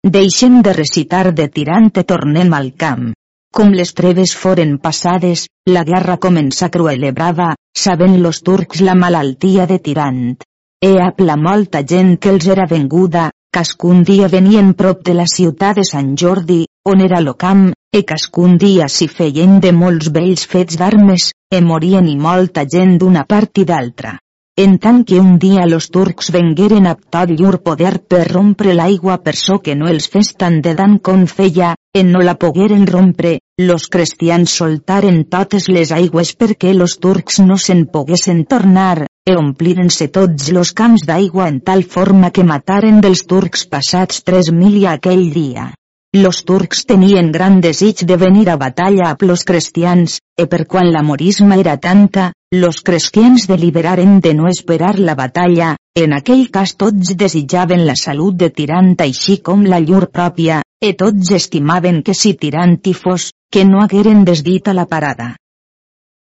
Deixem 0.00 0.62
de 0.62 0.72
recitar 0.72 1.26
de 1.34 1.48
tirant 1.52 1.92
e 1.92 2.08
tornem 2.08 2.54
al 2.54 2.72
camp. 2.72 3.12
Com 3.56 3.72
les 3.72 3.94
treves 3.98 4.34
foren 4.36 4.76
passades, 4.78 5.46
la 5.74 5.82
guerra 5.88 6.18
comença 6.24 6.68
cruel 6.74 7.06
i 7.08 7.12
brava, 7.16 7.48
saben 7.84 8.18
los 8.22 8.42
turcs 8.48 8.82
la 8.88 8.94
malaltia 8.94 9.66
de 9.70 9.78
tirant. 9.86 10.36
E 10.84 10.92
ap 11.06 11.24
la 11.30 11.36
molta 11.36 11.82
gent 11.94 12.12
que 12.22 12.30
els 12.34 12.46
era 12.54 12.68
venguda, 12.70 13.30
cascun 13.50 14.04
dia 14.10 14.28
venien 14.28 14.74
prop 14.82 15.02
de 15.08 15.16
la 15.20 15.26
ciutat 15.34 15.80
de 15.80 15.86
Sant 15.90 16.14
Jordi, 16.22 16.60
on 16.92 17.02
era 17.08 17.24
lo 17.24 17.34
camp, 17.34 17.66
e 17.90 18.04
cascun 18.12 18.60
dia 18.62 18.86
s'hi 18.88 19.08
feien 19.08 19.58
de 19.64 19.72
molts 19.72 20.12
vells 20.14 20.46
fets 20.54 20.78
d'armes, 20.78 21.32
e 21.50 21.60
morien 21.72 22.06
i 22.06 22.16
molta 22.30 22.68
gent 22.76 22.98
d'una 23.00 23.24
part 23.24 23.64
i 23.64 23.68
d'altra 23.72 24.18
en 24.58 24.72
tant 24.82 25.04
que 25.06 25.20
un 25.22 25.36
dia 25.38 25.66
los 25.70 25.86
turcs 25.94 26.32
vengueren 26.34 26.88
a 26.90 26.96
tot 26.98 27.30
llur 27.30 27.60
poder 27.62 27.92
per 28.10 28.24
rompre 28.26 28.72
l'aigua 28.74 29.20
per 29.22 29.36
so 29.38 29.60
que 29.62 29.76
no 29.78 29.86
els 29.86 30.08
fes 30.10 30.32
tant 30.40 30.56
de 30.64 30.72
dan 30.74 30.96
com 30.98 31.28
feia, 31.30 31.76
en 32.00 32.12
no 32.12 32.20
la 32.22 32.34
pogueren 32.34 32.86
rompre, 32.86 33.40
los 33.58 33.88
cristians 33.88 34.52
soltaren 34.60 35.24
totes 35.32 35.68
les 35.68 35.90
aigües 35.92 36.34
perquè 36.38 36.74
los 36.74 36.98
turcs 37.02 37.40
no 37.44 37.56
se'n 37.58 37.86
poguessin 37.94 38.44
tornar, 38.46 39.06
e 39.28 39.34
ompliren-se 39.36 40.08
tots 40.14 40.52
los 40.54 40.72
camps 40.72 41.04
d'aigua 41.08 41.48
en 41.52 41.58
tal 41.60 41.82
forma 41.84 42.30
que 42.30 42.46
mataren 42.46 43.02
dels 43.04 43.26
turcs 43.26 43.66
passats 43.66 44.22
tres 44.22 44.52
mil 44.52 44.86
aquell 44.86 45.26
dia. 45.34 45.72
Los 46.16 46.44
turcs 46.48 46.86
tenien 46.88 47.32
gran 47.32 47.60
desig 47.60 48.06
de 48.08 48.16
venir 48.16 48.48
a 48.48 48.56
batalla 48.56 49.10
amb 49.10 49.26
los 49.28 49.44
cristians, 49.44 50.20
e 50.38 50.46
per 50.46 50.64
quan 50.66 50.88
la 50.94 51.02
morisma 51.02 51.58
era 51.60 51.76
tanta, 51.76 52.30
los 52.50 52.80
cristians 52.80 53.44
deliberaren 53.46 54.20
de 54.20 54.32
no 54.32 54.48
esperar 54.48 54.98
la 54.98 55.14
batalla, 55.14 55.74
en 55.94 56.14
aquell 56.16 56.46
cas 56.50 56.76
tots 56.80 57.12
desitjaven 57.12 57.84
la 57.84 57.98
salut 57.98 58.38
de 58.40 58.48
Tirant 58.48 58.94
així 59.04 59.42
com 59.44 59.66
la 59.66 59.82
llur 59.84 60.06
pròpia, 60.08 60.62
e 60.80 60.94
tots 60.94 61.32
estimaven 61.34 62.02
que 62.06 62.14
si 62.14 62.34
Tirant 62.34 62.78
hi 62.86 62.94
fos, 62.94 63.32
que 63.50 63.64
no 63.64 63.82
hagueren 63.82 64.24
desdit 64.24 64.68
a 64.68 64.74
la 64.74 64.86
parada. 64.86 65.34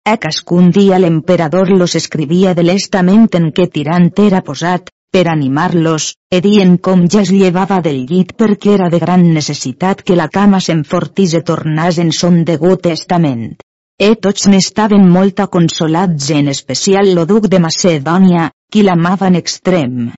A 0.03 0.17
cascun 0.17 0.71
dia 0.75 0.97
l'emperador 0.99 1.69
los 1.69 1.95
escrivia 1.95 2.55
de 2.57 2.65
l'estament 2.65 3.29
en 3.39 3.51
què 3.55 3.67
Tirant 3.71 4.09
era 4.23 4.41
posat, 4.41 4.89
per 5.11 5.27
animar-los, 5.27 6.13
e 6.31 6.39
dient 6.41 6.77
com 6.79 7.03
ja 7.13 7.21
es 7.21 7.31
llevava 7.35 7.81
del 7.85 8.05
llit 8.09 8.31
perquè 8.39 8.73
era 8.77 8.87
de 8.89 8.99
gran 8.99 9.27
necessitat 9.35 10.01
que 10.07 10.15
la 10.15 10.27
cama 10.27 10.59
s'enfortís 10.59 11.35
e 11.39 11.43
tornàs 11.49 11.99
en 12.03 12.11
son 12.15 12.43
degut 12.47 12.87
estament. 12.91 13.51
E 13.99 14.15
tots 14.15 14.47
n'estaven 14.49 15.07
molt 15.15 15.43
consolats 15.51 16.31
en 16.31 16.47
especial 16.47 17.13
lo 17.13 17.27
duc 17.29 17.47
de 17.47 17.59
Macedònia, 17.59 18.49
qui 18.71 18.83
l'amava 18.87 19.27
en 19.27 19.35
extrem. 19.35 20.11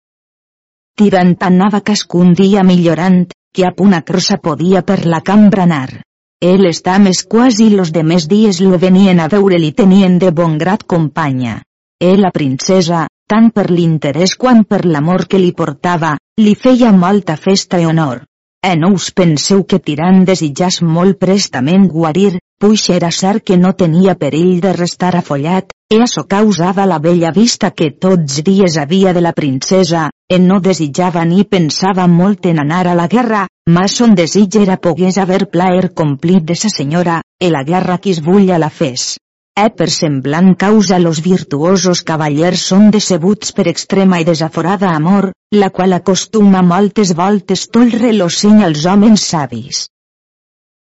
Tirant 0.95 1.35
anava 1.41 1.81
cascun 1.81 2.35
dia 2.37 2.63
millorant, 2.63 3.25
a 3.61 3.69
una 3.77 4.01
crossa 4.01 4.37
podia 4.37 4.81
per 4.81 5.05
la 5.05 5.21
cambra 5.21 5.63
anar. 5.63 6.01
El 6.41 6.65
està 6.65 6.97
més 6.99 7.21
quasi 7.23 7.69
los 7.69 7.91
de 7.93 8.01
més 8.03 8.25
dies 8.27 8.59
lo 8.59 8.79
venien 8.79 9.19
a 9.19 9.27
veure 9.29 9.59
li 9.61 9.71
tenien 9.71 10.17
de 10.19 10.31
bon 10.31 10.57
grat 10.57 10.83
companya. 10.83 11.61
E 12.01 12.17
la 12.17 12.31
princesa, 12.35 13.05
tant 13.29 13.51
per 13.53 13.69
l'interès 13.69 14.33
quan 14.35 14.63
per 14.65 14.81
l'amor 14.85 15.27
que 15.29 15.39
li 15.39 15.53
portava, 15.53 16.17
li 16.41 16.55
feia 16.55 16.91
molta 16.91 17.37
festa 17.37 17.79
i 17.79 17.85
honor. 17.85 18.25
E 18.63 18.73
no 18.79 18.89
us 18.97 19.11
penseu 19.11 19.63
que 19.63 19.79
tirant 19.79 20.25
desitjàs 20.25 20.81
molt 20.81 21.19
prestament 21.19 21.87
guarir, 21.87 22.39
puix 22.59 22.89
era 22.89 23.11
cert 23.11 23.43
que 23.45 23.57
no 23.57 23.73
tenia 23.75 24.15
perill 24.15 24.59
de 24.63 24.73
restar 24.73 25.13
afollat, 25.19 25.71
e 25.93 25.97
això 26.01 26.23
causava 26.25 26.87
la 26.89 26.97
bella 26.97 27.29
vista 27.31 27.69
que 27.69 27.91
tots 28.03 28.39
dies 28.45 28.77
havia 28.81 29.11
de 29.13 29.21
la 29.21 29.33
princesa, 29.37 30.07
e 30.25 30.39
no 30.41 30.57
desitjava 30.67 31.21
ni 31.29 31.43
pensava 31.45 32.07
molt 32.09 32.47
en 32.49 32.61
anar 32.63 32.87
a 32.87 32.95
la 32.97 33.05
guerra, 33.11 33.43
mas 33.69 33.99
son 33.99 34.15
desig 34.17 34.57
era 34.63 34.79
pogués 34.87 35.19
haver 35.21 35.45
plaer 35.53 35.91
complit 35.93 36.49
de 36.49 36.57
sa 36.57 36.73
senyora, 36.73 37.19
e 37.37 37.51
la 37.53 37.61
guerra 37.69 37.99
qui 37.99 38.15
es 38.17 38.23
vulla 38.25 38.57
la 38.57 38.71
fes. 38.73 39.19
E 39.53 39.69
per 39.69 39.91
semblant 39.93 40.55
causa 40.65 40.97
los 40.97 41.21
virtuosos 41.21 42.01
cavallers 42.01 42.65
són 42.73 42.89
decebuts 42.89 43.53
per 43.53 43.69
extrema 43.69 44.17
i 44.17 44.25
desaforada 44.25 44.95
amor, 44.97 45.29
la 45.53 45.69
qual 45.69 45.93
acostuma 45.93 46.65
moltes 46.65 47.13
voltes 47.13 47.69
tolre 47.69 48.17
lo 48.17 48.33
seny 48.33 48.63
als 48.65 48.87
homes 48.89 49.29
savis. 49.29 49.85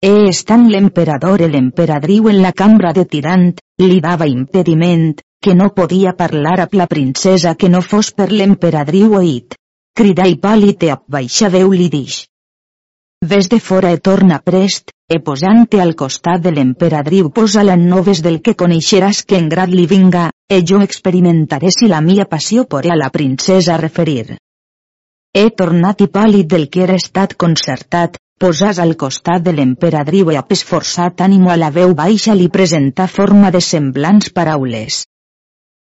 E 0.03 0.11
estant 0.29 0.65
l'emperador 0.67 1.45
i 1.45 1.47
l'emperadriu 1.51 2.25
en 2.31 2.41
la 2.43 2.51
cambra 2.61 2.91
de 2.97 3.05
tirant, 3.11 3.53
li 3.79 4.01
dava 4.03 4.27
impediment, 4.27 5.13
que 5.43 5.55
no 5.55 5.69
podia 5.77 6.17
parlar 6.19 6.57
amb 6.65 6.75
la 6.81 6.89
princesa 6.91 7.53
que 7.55 7.71
no 7.71 7.83
fos 7.83 8.11
per 8.11 8.27
l'emperadriu 8.33 9.15
oït. 9.19 9.55
Crida 9.95 10.27
Hipòlit 10.27 10.83
e 10.89 10.91
amb 10.97 11.05
baixa 11.07 11.51
veu 11.55 11.71
li 11.71 11.87
dix. 11.93 12.25
Ves 13.31 13.47
de 13.53 13.61
fora 13.63 13.93
e 13.95 14.01
torna 14.09 14.41
prest, 14.43 14.91
e 15.07 15.21
posant-te 15.23 15.79
al 15.85 15.95
costat 15.95 16.43
de 16.43 16.51
l'emperadriu 16.57 17.31
posa 17.31 17.63
la 17.63 17.77
noves 17.79 18.23
del 18.27 18.41
que 18.43 18.57
coneixeràs 18.59 19.23
que 19.23 19.39
en 19.39 19.47
grat 19.53 19.71
li 19.71 19.87
vinga, 19.87 20.31
e 20.51 20.63
jo 20.67 20.81
experimentaré 20.83 21.71
si 21.71 21.87
la 21.87 22.01
mia 22.01 22.27
passió 22.27 22.67
por 22.67 22.91
a 22.91 22.99
la 22.99 23.11
princesa 23.11 23.79
referir. 23.79 24.35
He 25.33 25.47
tornat 25.63 26.03
Hipòlit 26.03 26.51
del 26.51 26.67
que 26.69 26.83
era 26.89 26.99
estat 26.99 27.37
concertat, 27.39 28.19
posàs 28.43 28.79
al 28.83 28.97
costat 29.01 29.45
de 29.47 29.53
l'emperadriu 29.55 30.31
e 30.33 30.37
apes 30.41 30.65
forçat 30.71 31.21
ànimo 31.27 31.51
a 31.53 31.57
la 31.61 31.71
veu 31.71 31.95
baixa 31.95 32.35
li 32.35 32.49
presenta 32.57 33.07
forma 33.07 33.53
de 33.55 33.61
semblants 33.61 34.33
paraules. 34.39 35.05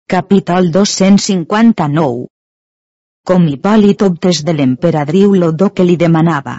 Capítol 0.08 0.70
259 0.72 2.26
Com 3.28 3.46
Hipòlit 3.52 4.04
obtes 4.06 4.40
de 4.48 4.54
l'emperadriu 4.56 5.34
lo 5.34 5.52
do 5.52 5.68
que 5.74 5.84
li 5.84 5.96
demanava. 6.00 6.56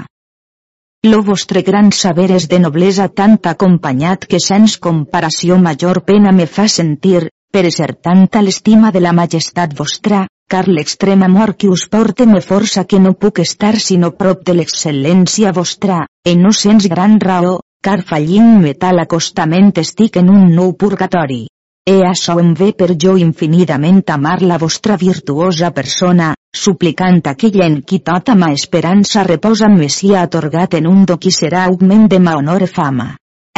Lo 1.09 1.23
vostre 1.23 1.63
gran 1.63 1.89
saber 1.95 2.29
és 2.35 2.45
de 2.51 2.59
noblesa 2.59 3.07
tant 3.09 3.39
acompanyat 3.51 4.25
que 4.29 4.39
sens 4.45 4.77
comparació 4.77 5.57
major 5.57 6.03
pena 6.05 6.33
me 6.35 6.45
fa 6.45 6.67
sentir, 6.67 7.29
per 7.49 7.71
ser 7.71 7.93
tanta 8.07 8.41
l'estima 8.45 8.91
de 8.91 9.01
la 9.01 9.13
majestat 9.23 9.73
vostra, 9.79 10.27
car 10.49 10.65
l'extrem 10.67 11.23
amor 11.23 11.53
que 11.55 11.69
us 11.69 11.85
porte 11.93 12.25
me 12.25 12.41
força 12.41 12.83
que 12.89 12.99
no 12.99 13.13
puc 13.13 13.39
estar 13.43 13.75
sinó 13.79 14.09
prop 14.21 14.41
de 14.47 14.55
l'excel·lència 14.57 15.53
vostra, 15.53 15.99
e 16.25 16.33
no 16.35 16.51
sens 16.51 16.87
gran 16.93 17.19
raó, 17.21 17.59
car 17.85 18.01
fallint-me 18.09 18.73
tal 18.81 18.99
acostament 19.05 19.71
estic 19.83 20.17
en 20.23 20.33
un 20.33 20.49
nou 20.55 20.73
purgatori. 20.73 21.45
E 21.89 22.01
açò 22.05 22.35
em 22.41 22.51
ve 22.57 22.73
per 22.79 22.89
jo 23.03 23.15
infinidament 23.17 24.01
amar 24.15 24.41
la 24.41 24.57
vostra 24.61 24.97
virtuosa 24.97 25.71
persona, 25.77 26.33
suplicant 26.65 27.21
aquella 27.31 27.69
en 27.69 27.79
qui 27.81 28.01
tota 28.11 28.35
ma 28.35 28.51
esperança 28.57 29.23
reposa 29.23 29.69
me 29.69 29.89
sia 29.89 30.25
atorgat 30.25 30.75
en 30.81 30.89
un 30.89 31.05
do 31.05 31.17
qui 31.17 31.31
serà 31.31 31.65
augment 31.69 32.07
de 32.11 32.19
ma 32.19 32.35
honor 32.41 32.65
e 32.67 32.67
fama. 32.67 33.09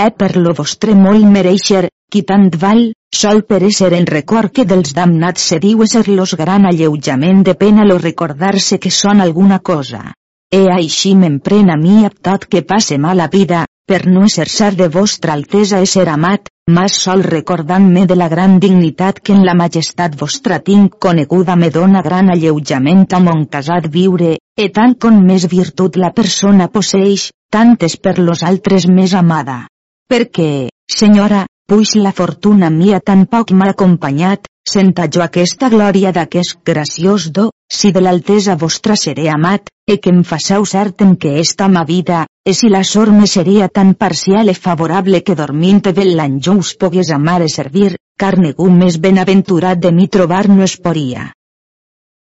E 0.01 0.09
per 0.17 0.35
lo 0.43 0.51
vostre 0.57 0.93
molt 0.97 1.27
mereixer, 1.33 1.83
qui 2.11 2.21
tant 2.29 2.47
val, 2.61 2.79
sol 3.13 3.43
per 3.49 3.59
ésser 3.67 3.91
en 3.93 4.07
record 4.09 4.49
que 4.55 4.63
dels 4.65 4.95
damnats 4.97 5.43
se 5.51 5.59
diu 5.61 5.83
ser 5.91 6.07
los 6.07 6.33
gran 6.39 6.65
alleujament 6.65 7.43
de 7.45 7.53
pena 7.59 7.85
lo 7.85 7.97
recordar-se 7.99 8.79
que 8.81 8.89
són 8.95 9.21
alguna 9.21 9.59
cosa. 9.59 10.01
E 10.49 10.61
així 10.73 11.11
m'empren 11.15 11.69
a 11.69 11.77
mi 11.77 11.99
a 12.07 12.09
tot 12.29 12.47
que 12.49 12.63
passe 12.71 12.97
mala 12.97 13.27
vida, 13.35 13.67
per 13.91 14.07
no 14.07 14.23
exercer 14.25 14.71
de 14.79 14.87
vostra 14.95 15.35
altesa 15.37 15.83
ser 15.85 16.07
amat, 16.09 16.49
mas 16.77 16.97
sol 17.03 17.21
recordant-me 17.23 18.07
de 18.09 18.17
la 18.17 18.29
gran 18.31 18.57
dignitat 18.59 19.19
que 19.21 19.35
en 19.37 19.45
la 19.45 19.53
majestat 19.61 20.17
vostra 20.19 20.59
tinc 20.59 20.97
coneguda 21.05 21.55
me 21.55 21.69
dona 21.69 22.01
gran 22.01 22.33
alleujament 22.33 23.05
a 23.13 23.19
mon 23.19 23.45
casat 23.45 23.85
viure, 23.97 24.37
e 24.57 24.69
tant 24.79 24.97
com 24.97 25.21
més 25.29 25.45
virtut 25.51 26.01
la 26.05 26.09
persona 26.09 26.71
posseix, 26.73 27.29
tant 27.51 27.77
és 27.89 27.97
per 27.97 28.17
los 28.17 28.41
altres 28.41 28.89
més 28.89 29.13
amada. 29.13 29.67
Perquè, 30.11 30.67
senyora, 30.91 31.45
puix 31.71 31.93
la 31.95 32.11
fortuna 32.11 32.67
mia 32.69 32.97
tan 32.99 33.21
poc 33.31 33.53
m'ha 33.55 33.69
acompanyat, 33.71 34.49
senta 34.71 35.05
jo 35.07 35.21
aquesta 35.23 35.69
glòria 35.71 36.11
d'aquest 36.17 36.57
graciós 36.67 37.29
do, 37.37 37.45
si 37.71 37.93
de 37.95 38.01
l'altesa 38.03 38.57
vostra 38.59 38.97
seré 38.99 39.29
amat, 39.31 39.71
e 39.87 39.95
que 40.03 40.11
em 40.11 40.25
faceu 40.31 40.65
cert 40.71 41.03
en 41.05 41.13
que 41.15 41.31
esta 41.39 41.69
ma 41.71 41.85
vida, 41.87 42.25
e 42.43 42.51
si 42.59 42.67
la 42.73 42.81
sort 42.83 43.15
me 43.19 43.29
seria 43.35 43.69
tan 43.69 43.93
parcial 44.01 44.51
e 44.51 44.55
favorable 44.65 45.21
que 45.23 45.37
dormint 45.41 45.79
de 45.87 46.05
l'any 46.09 46.41
jo 46.43 46.57
us 46.59 46.73
pogués 46.81 47.11
amar 47.15 47.39
e 47.45 47.47
servir, 47.47 47.95
car 48.19 48.35
ningú 48.37 48.67
més 48.69 48.99
benaventurat 48.99 49.79
de 49.79 49.93
mi 49.95 50.09
trobar 50.09 50.49
no 50.49 50.59
es 50.67 50.75
poria. 50.75 51.31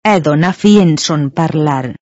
E 0.03 0.19
dona 0.27 0.51
fi 0.53 0.81
en 0.83 0.99
son 0.99 1.31
parlar. 1.31 1.95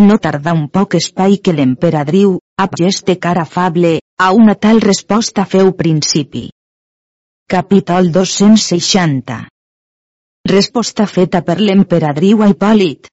No 0.00 0.16
tarda 0.16 0.52
un 0.56 0.68
poc 0.72 0.94
espai 0.96 1.34
que 1.44 1.52
l'emperadriu, 1.52 2.38
amb 2.62 2.76
geste 2.80 3.18
cara 3.24 3.42
afable, 3.42 3.98
a 4.26 4.30
una 4.32 4.54
tal 4.56 4.80
resposta 4.80 5.44
feu 5.44 5.74
principi. 5.80 6.46
Capítol 7.54 8.08
260 8.14 9.36
Resposta 10.52 11.06
feta 11.06 11.42
per 11.48 11.58
l'emperadriu 11.60 12.40
a 12.40 12.48
Hipòlit. 12.48 13.10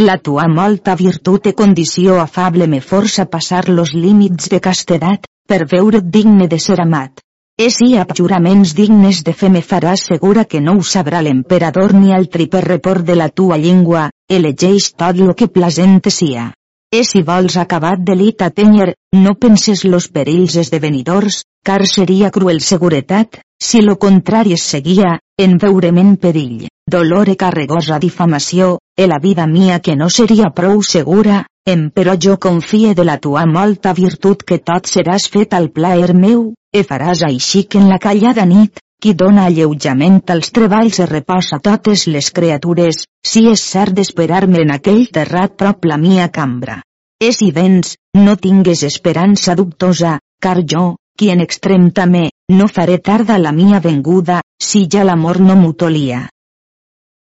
La 0.00 0.16
tua 0.16 0.46
molta 0.48 0.94
virtut 1.02 1.50
e 1.50 1.52
condició 1.60 2.16
afable 2.22 2.70
me 2.74 2.80
força 2.80 3.28
passar 3.36 3.68
los 3.68 3.92
límits 3.92 4.48
de 4.54 4.62
castedat, 4.68 5.28
per 5.46 5.66
veure't 5.74 6.08
digne 6.16 6.48
de 6.48 6.62
ser 6.68 6.78
amat. 6.80 7.20
E 7.62 7.68
si 7.70 7.92
amb 7.94 8.10
juraments 8.18 8.72
dignes 8.74 9.20
de 9.22 9.32
fe 9.38 9.48
me 9.54 9.60
faràs 9.62 10.00
segura 10.08 10.42
que 10.50 10.60
no 10.60 10.72
ho 10.78 10.80
sabrà 10.92 11.20
l'emperador 11.22 11.92
ni 11.94 12.08
altri 12.16 12.48
per 12.50 12.62
report 12.64 13.04
de 13.06 13.14
la 13.14 13.28
tua 13.40 13.58
llengua, 13.64 14.08
elegeix 14.36 14.88
tot 14.98 15.20
lo 15.20 15.34
que 15.38 15.46
plasente 15.46 16.10
sia. 16.10 16.48
E 16.90 17.04
si 17.06 17.20
vols 17.28 17.54
acabat 17.62 18.00
de 18.08 18.16
lit 18.18 18.42
tenyer, 18.56 18.88
no 19.14 19.34
penses 19.44 19.84
los 19.84 20.08
perills 20.08 20.56
esdevenidors, 20.62 21.44
car 21.64 21.86
seria 21.86 22.30
cruel 22.34 22.58
seguretat, 22.60 23.38
si 23.62 23.80
lo 23.80 23.94
contrari 23.96 24.56
es 24.56 24.64
seguia, 24.72 25.12
en 25.38 25.54
veurem 25.62 26.00
en 26.02 26.16
perill, 26.16 26.66
dolor 26.96 27.30
e 27.30 27.36
carregosa 27.36 28.00
difamació, 28.02 28.80
e 28.98 29.06
la 29.06 29.20
vida 29.22 29.46
mia 29.46 29.78
que 29.78 29.94
no 29.94 30.10
seria 30.10 30.50
prou 30.50 30.82
segura, 30.82 31.44
em 31.64 31.86
però 31.94 32.16
jo 32.18 32.40
confie 32.42 32.96
de 32.98 33.06
la 33.06 33.18
tua 33.18 33.46
molta 33.46 33.94
virtut 33.94 34.42
que 34.42 34.58
tot 34.58 34.90
seràs 34.90 35.28
fet 35.30 35.54
al 35.54 35.70
plaer 35.70 36.10
meu, 36.12 36.50
e 36.72 36.82
faràs 36.88 37.22
així 37.26 37.64
que 37.68 37.78
en 37.78 37.88
la 37.92 37.98
callada 38.02 38.44
nit, 38.48 38.80
qui 39.02 39.12
dona 39.18 39.44
alleujament 39.50 40.20
als 40.34 40.52
treballs 40.56 41.00
e 41.02 41.06
reposa 41.10 41.58
totes 41.58 42.06
les 42.06 42.30
criatures, 42.30 43.02
si 43.26 43.44
és 43.50 43.64
cert 43.74 43.96
d'esperar-me 43.98 44.62
en 44.62 44.72
aquell 44.76 45.04
terrat 45.16 45.56
prop 45.58 45.84
la 45.90 45.98
mia 45.98 46.28
cambra. 46.28 46.80
E 47.20 47.32
si 47.32 47.50
vens, 47.54 47.96
no 48.18 48.36
tingues 48.36 48.82
esperança 48.88 49.56
dubtosa, 49.58 50.18
car 50.40 50.62
jo, 50.74 50.84
qui 51.18 51.30
en 51.34 51.42
extrem 51.44 51.90
també, 51.90 52.28
no 52.58 52.68
faré 52.68 52.98
tarda 52.98 53.38
la 53.38 53.52
mia 53.52 53.80
venguda, 53.80 54.40
si 54.62 54.86
ja 54.92 55.04
l'amor 55.04 55.40
no 55.40 55.58
m'utolia. 55.58 56.28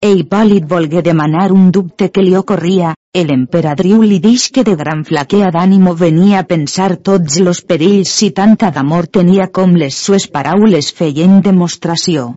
E 0.01 0.13
Hipòlit 0.15 0.67
volgué 0.71 1.01
demanar 1.03 1.51
un 1.51 1.73
dubte 1.75 2.07
que 2.15 2.23
li 2.23 2.37
ocorria, 2.39 2.93
el 3.21 3.33
emperadriu 3.35 4.03
li 4.07 4.21
dix 4.23 4.45
que 4.55 4.63
de 4.67 4.77
gran 4.79 5.01
flaquea 5.09 5.49
d'ànimo 5.55 5.95
venia 6.03 6.39
a 6.41 6.47
pensar 6.47 6.91
tots 7.09 7.39
los 7.43 7.61
perills 7.71 8.13
si 8.19 8.29
tanta 8.31 8.69
d'amor 8.77 9.09
tenia 9.17 9.49
com 9.59 9.73
les 9.81 9.97
sues 10.05 10.29
paraules 10.37 10.93
feien 10.99 11.41
demostració. 11.47 12.29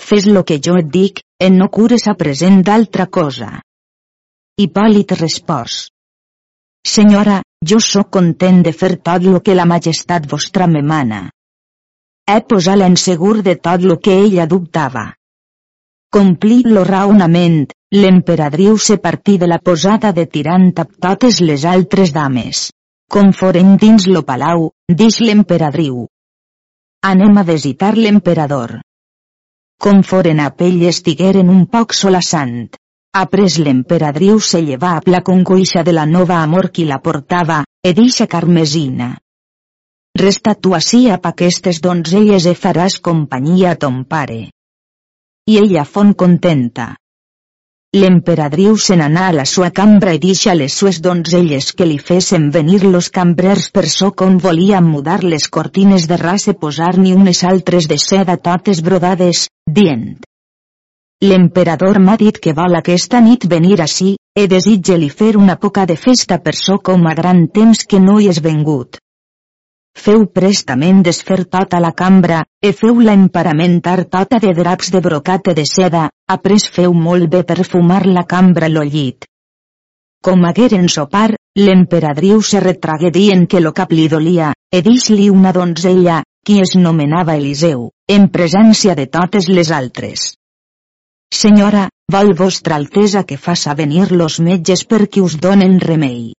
Fes 0.00 0.24
lo 0.26 0.42
que 0.48 0.56
jo 0.66 0.78
et 0.80 0.88
dic, 0.94 1.20
en 1.38 1.58
no 1.60 1.68
cures 1.68 2.06
a 2.08 2.14
present 2.22 2.62
d'altra 2.64 3.06
cosa. 3.18 3.50
Hipòlit 4.56 5.12
respòs. 5.18 5.90
Senyora, 6.94 7.42
jo 7.60 7.80
sóc 7.80 8.08
content 8.16 8.62
de 8.64 8.72
fer 8.72 8.94
tot 9.10 9.26
lo 9.28 9.42
que 9.44 9.58
la 9.58 9.68
majestat 9.68 10.30
vostra 10.32 10.66
me 10.66 10.80
mana. 10.80 11.28
He 12.24 12.38
posat 12.40 12.86
en 12.88 12.96
segur 12.96 13.42
de 13.42 13.56
tot 13.68 13.84
lo 13.84 13.98
que 14.00 14.16
ella 14.24 14.48
dubtava. 14.48 15.04
Complit 16.14 16.68
lo 16.70 16.84
raonament, 16.86 17.72
l'emperadriu 17.90 18.76
se 18.78 19.00
partí 19.02 19.32
de 19.42 19.48
la 19.50 19.56
posada 19.58 20.12
de 20.14 20.28
tirant 20.30 20.68
amb 20.82 20.92
totes 21.06 21.40
les 21.42 21.64
altres 21.66 22.12
dames. 22.14 22.60
Com 23.10 23.32
foren 23.34 23.72
dins 23.82 24.06
lo 24.06 24.22
palau, 24.28 24.68
dix 25.00 25.18
l'emperadriu. 25.26 26.06
Anem 27.10 27.42
a 27.42 27.44
visitar 27.50 27.90
l'emperador. 27.98 28.76
Com 29.82 30.06
foren 30.06 30.44
a 30.46 30.52
pell 30.54 30.86
estigueren 30.92 31.50
un 31.50 31.66
poc 31.74 31.98
solassant. 32.04 32.70
Après 33.24 33.58
l'emperadriu 33.58 34.38
se 34.38 34.62
llevà 34.62 34.94
a 35.00 35.04
la 35.10 35.24
congoixa 35.32 35.82
de 35.82 35.98
la 35.98 36.06
nova 36.06 36.40
amor 36.46 36.70
qui 36.70 36.86
la 36.86 37.02
portava, 37.02 37.64
e 37.82 37.92
dixa 37.92 38.30
carmesina. 38.30 39.16
Resta 40.14 40.54
tu 40.54 40.78
ací 40.78 41.08
ap 41.10 41.26
aquestes 41.26 41.82
donzelles 41.82 42.46
e 42.46 42.54
faràs 42.54 43.02
companyia 43.02 43.74
a 43.74 43.80
ton 43.82 44.04
pare. 44.04 44.53
I 45.46 45.58
ella 45.60 45.82
fon 45.84 46.14
contenta. 46.16 46.94
L'emperadriu 47.94 48.78
se 48.84 48.96
n'anà 48.96 49.26
a 49.28 49.34
la 49.36 49.44
sua 49.44 49.68
cambra 49.78 50.14
i 50.16 50.20
dixa 50.22 50.54
les 50.56 50.76
sues 50.80 51.02
donzelles 51.04 51.68
que 51.76 51.84
li 51.90 51.98
fesen 51.98 52.46
venir 52.54 52.80
los 52.84 53.10
cambrers 53.18 53.66
per 53.74 53.84
so 53.96 54.08
com 54.22 54.38
volien 54.46 54.88
mudar 54.88 55.18
les 55.22 55.50
cortines 55.58 56.08
de 56.08 56.16
ras 56.22 56.48
e 56.48 56.56
posar-n'hi 56.64 57.12
unes 57.12 57.44
altres 57.50 57.90
de 57.92 58.00
seda 58.06 58.38
totes 58.48 58.80
brodades, 58.88 59.44
dient. 59.68 60.16
L'emperador 61.28 62.00
m'ha 62.00 62.16
dit 62.24 62.40
que 62.40 62.56
vol 62.56 62.80
aquesta 62.80 63.20
nit 63.20 63.44
venir 63.44 63.82
ací, 63.84 64.16
e 64.32 64.48
desitge 64.48 64.96
li 64.96 65.12
fer 65.12 65.34
una 65.36 65.60
poca 65.60 65.84
de 65.84 66.00
festa 66.08 66.40
per 66.40 66.56
so 66.56 66.80
com 66.80 67.04
a 67.04 67.14
gran 67.14 67.48
temps 67.52 67.84
que 67.84 68.00
no 68.00 68.16
hi 68.18 68.32
és 68.32 68.40
vengut. 68.40 69.03
Feu 69.94 70.26
prestament 70.26 71.02
desfer 71.06 71.44
tota 71.44 71.80
la 71.80 71.92
cambra, 71.92 72.42
e 72.60 72.72
feu-la 72.72 73.14
emparamentar 73.14 74.04
tota 74.10 74.40
de 74.42 74.52
draps 74.56 74.90
de 74.90 75.00
brocate 75.00 75.54
de 75.54 75.64
seda, 75.64 76.08
après 76.28 76.66
feu 76.72 76.92
molt 76.92 77.30
bé 77.30 77.44
perfumar 77.44 78.04
la 78.06 78.26
cambra 78.26 78.68
lo 78.68 78.82
llit. 78.82 79.24
Com 80.24 80.44
hagueren 80.44 80.88
sopar, 80.88 81.30
L'emperadriu 81.56 82.40
se 82.42 82.58
retragué 82.58 83.12
dient 83.14 83.44
que 83.46 83.60
lo 83.60 83.70
cap 83.72 83.92
li 83.94 84.08
dolia, 84.10 84.48
e 84.74 84.80
dix-li 84.82 85.28
una 85.30 85.52
donzella, 85.54 86.16
qui 86.44 86.58
es 86.64 86.74
nomenava 86.74 87.36
Eliseu, 87.38 87.84
en 88.10 88.26
presència 88.36 88.96
de 88.98 89.06
totes 89.06 89.46
les 89.46 89.70
altres. 89.70 90.24
Senyora, 91.30 91.86
vol 92.10 92.34
vostra 92.34 92.74
altesa 92.74 93.22
que 93.22 93.38
faça 93.38 93.78
venir 93.78 94.10
los 94.10 94.40
metges 94.40 94.82
perquè 94.82 95.22
us 95.22 95.38
donen 95.38 95.78
remei. 95.78 96.33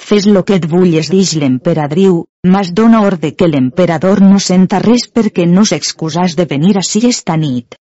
Fes 0.00 0.26
lo 0.26 0.42
que 0.44 0.56
et 0.60 0.66
vulles 0.68 1.10
dix 1.12 1.34
l'emperadriu, 1.40 2.24
mas 2.54 2.72
dona 2.72 3.02
ordre 3.06 3.32
que 3.34 3.48
l'emperador 3.48 4.20
no 4.22 4.38
senta 4.38 4.80
res 4.82 5.06
perquè 5.08 5.46
no 5.46 5.64
s'excusàs 5.64 6.36
de 6.36 6.46
venir 6.50 6.76
ací 6.78 7.06
esta 7.08 7.36
nit. 7.36 7.76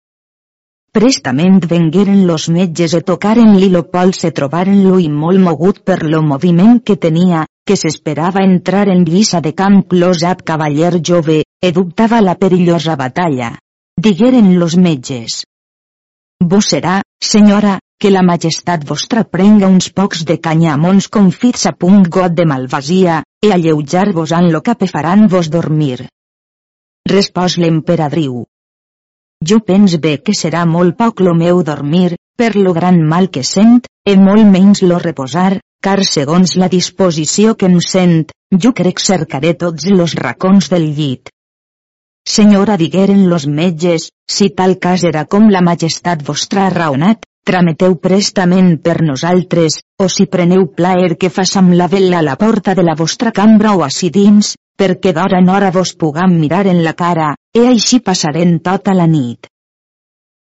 Prestament 0.97 1.59
vengueren 1.69 2.25
los 2.25 2.47
metges 2.49 2.95
e 2.97 3.01
tocaren-li 3.05 3.69
lo 3.69 3.83
pol 3.91 4.13
se 4.17 4.31
trobaren-lo 4.31 4.97
i 5.03 5.09
molt 5.13 5.43
mogut 5.47 5.83
per 5.85 5.99
lo 6.03 6.23
moviment 6.25 6.79
que 6.79 6.95
tenia, 6.95 7.43
que 7.67 7.75
s'esperava 7.75 8.45
entrar 8.47 8.87
en 8.87 9.03
lliça 9.05 9.41
de 9.45 9.51
camp 9.53 9.83
close-up 9.91 10.41
cavaller 10.47 10.95
jove, 11.09 11.43
e 11.61 11.71
dubtava 11.71 12.21
la 12.21 12.35
perillosa 12.35 12.95
batalla. 12.95 13.51
Digueren 13.99 14.57
los 14.59 14.77
metges. 14.77 15.43
Vos 16.39 16.71
serà, 16.73 17.01
senyora, 17.21 17.77
que 17.99 18.11
la 18.13 18.21
majestat 18.21 18.83
vostra 18.85 19.23
prenga 19.25 19.67
uns 19.67 19.89
pocs 19.89 20.21
de 20.29 20.37
canyamons 20.37 21.07
confits 21.09 21.65
a 21.65 21.73
punt 21.73 22.05
got 22.17 22.35
de 22.37 22.45
malvasia, 22.45 23.23
e 23.41 23.51
alleujar-vos 23.53 24.33
en 24.37 24.51
lo 24.53 24.61
cap 24.61 24.83
e 24.85 24.87
faran-vos 24.91 25.49
dormir. 25.49 26.05
Respòs 27.09 27.57
l'emperadriu. 27.57 28.43
Jo 29.49 29.59
pens 29.65 29.95
bé 30.03 30.17
que 30.25 30.33
serà 30.33 30.65
molt 30.65 30.97
poc 30.97 31.21
lo 31.25 31.33
meu 31.37 31.63
dormir, 31.63 32.15
per 32.37 32.55
lo 32.55 32.73
gran 32.73 33.01
mal 33.13 33.29
que 33.29 33.43
sent, 33.43 33.85
e 34.05 34.15
molt 34.17 34.45
menys 34.45 34.81
lo 34.81 34.99
reposar, 35.01 35.59
car 35.81 36.03
segons 36.05 36.55
la 36.57 36.69
disposició 36.73 37.55
que 37.55 37.69
em 37.69 37.79
sent, 37.81 38.29
jo 38.63 38.73
crec 38.73 39.01
cercaré 39.01 39.53
tots 39.53 39.89
los 39.89 40.13
racons 40.17 40.69
del 40.73 40.89
llit. 40.97 41.29
Senyora 42.27 42.75
digueren 42.77 43.29
los 43.29 43.47
metges, 43.47 44.09
si 44.27 44.49
tal 44.49 44.77
cas 44.83 45.05
era 45.07 45.23
com 45.25 45.47
la 45.49 45.61
majestat 45.63 46.25
vostra 46.27 46.65
ha 46.65 46.73
raonat, 46.73 47.23
trameteu 47.47 47.95
prestament 48.03 48.73
per 48.83 48.99
nosaltres, 49.07 49.79
o 50.03 50.09
si 50.11 50.25
preneu 50.27 50.65
plaer 50.79 51.15
que 51.15 51.31
façam 51.31 51.71
la 51.79 51.87
vela 51.87 52.19
a 52.19 52.25
la 52.25 52.35
porta 52.35 52.75
de 52.75 52.83
la 52.83 52.95
vostra 52.99 53.31
cambra 53.31 53.71
o 53.77 53.83
ací 53.85 54.09
dins, 54.11 54.55
perquè 54.77 55.13
d'hora 55.15 55.39
en 55.39 55.47
hora 55.49 55.71
vos 55.71 55.95
pugam 55.95 56.35
mirar 56.41 56.65
en 56.67 56.83
la 56.83 56.93
cara, 56.93 57.29
e 57.55 57.63
així 57.71 58.01
passarem 58.03 58.59
tota 58.59 58.93
la 58.93 59.07
nit. 59.07 59.47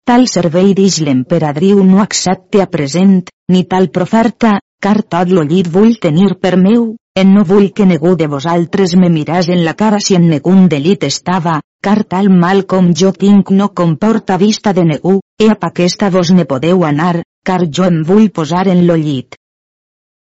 Tal 0.07 0.27
servei 0.31 0.75
dix 0.75 0.99
l'emperadriu 1.07 1.83
no 1.87 2.03
accepte 2.03 2.61
a 2.63 2.67
present, 2.67 3.25
ni 3.51 3.65
tal 3.71 3.89
proferta, 3.95 4.59
car 4.83 5.01
tot 5.03 5.31
lo 5.31 5.47
llit 5.47 5.71
vull 5.73 5.97
tenir 6.03 6.35
per 6.43 6.57
meu, 6.59 6.95
en 7.17 7.33
no 7.33 7.43
vull 7.49 7.71
que 7.73 7.87
ningú 7.89 8.13
de 8.21 8.27
vosaltres 8.29 8.93
me 9.01 9.09
miràs 9.09 9.49
en 9.49 9.63
la 9.65 9.73
cara 9.75 10.01
si 10.05 10.17
en 10.19 10.29
negun 10.29 10.67
delit 10.69 11.07
estava, 11.09 11.55
car 11.81 12.03
tal 12.05 12.29
mal 12.29 12.67
com 12.69 12.93
jo 12.93 13.13
tinc 13.17 13.51
no 13.51 13.71
comporta 13.81 14.37
vista 14.37 14.75
de 14.77 14.85
ningú, 14.85 15.15
e 15.41 15.49
a 15.49 15.57
aquesta 15.71 16.11
vos 16.11 16.33
ne 16.37 16.45
podeu 16.45 16.85
anar, 16.85 17.23
car 17.43 17.63
jo 17.79 17.89
em 17.89 18.03
vull 18.05 18.29
posar 18.29 18.67
en 18.69 18.87
lo 18.87 18.97
llit. 19.01 19.39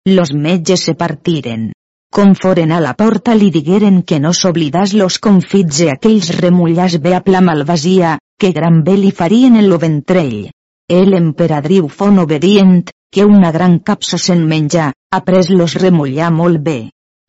Los 0.09 0.34
metges 0.34 0.82
se 0.88 0.95
partiren. 0.95 1.70
Com 2.11 2.34
foren 2.34 2.72
a 2.74 2.80
la 2.82 2.97
porta 2.99 3.36
li 3.38 3.53
digueren 3.55 4.03
que 4.03 4.18
no 4.18 4.32
s'oblidàs 4.34 4.97
los 4.99 5.20
confits 5.22 5.84
e 5.86 5.93
aquells 5.93 6.32
remullars 6.41 6.99
bé 6.99 7.14
a 7.14 7.20
pla 7.22 7.41
malvasia, 7.41 8.16
que 8.41 8.51
gran 8.57 8.82
bé 8.82 8.97
li 8.99 9.12
farien 9.14 9.55
en 9.61 9.68
lo 9.70 9.78
ventrell. 9.78 10.49
El 10.91 11.14
emperadriu 11.14 11.86
fon 11.86 12.18
obedient, 12.18 12.91
que 13.13 13.25
una 13.27 13.51
gran 13.53 13.79
capsa 13.79 14.19
se'n 14.19 14.47
menjar, 14.47 14.93
pres 15.27 15.51
los 15.51 15.75
remullar 15.75 16.31
molt 16.31 16.61
bé. 16.63 16.79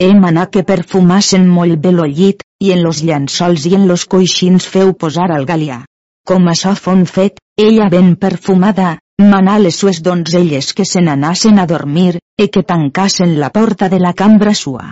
He 0.01 0.13
manà 0.17 0.47
que 0.53 0.63
perfumassen 0.63 1.47
molt 1.47 1.77
bé 1.81 1.91
lo 1.91 2.05
llit, 2.05 2.43
i 2.61 2.71
en 2.75 2.83
los 2.85 3.01
llençols 3.05 3.65
i 3.69 3.75
en 3.77 3.87
los 3.89 4.05
coixins 4.05 4.65
feu 4.65 4.93
posar 4.93 5.31
al 5.33 5.45
galià. 5.49 5.83
Com 6.27 6.47
açò 6.47 6.75
fon 6.77 7.05
fet, 7.05 7.41
ella 7.57 7.89
ben 7.89 8.15
perfumada, 8.15 8.95
manà 9.21 9.57
les 9.59 9.77
sues 9.81 10.01
donzelles 10.01 10.73
que 10.73 10.85
se 10.85 11.01
n'anassen 11.01 11.59
a 11.59 11.67
dormir, 11.69 12.19
e 12.37 12.47
que 12.49 12.63
tancassen 12.63 13.39
la 13.39 13.49
porta 13.49 13.89
de 13.89 13.99
la 13.99 14.13
cambra 14.13 14.53
sua. 14.53 14.91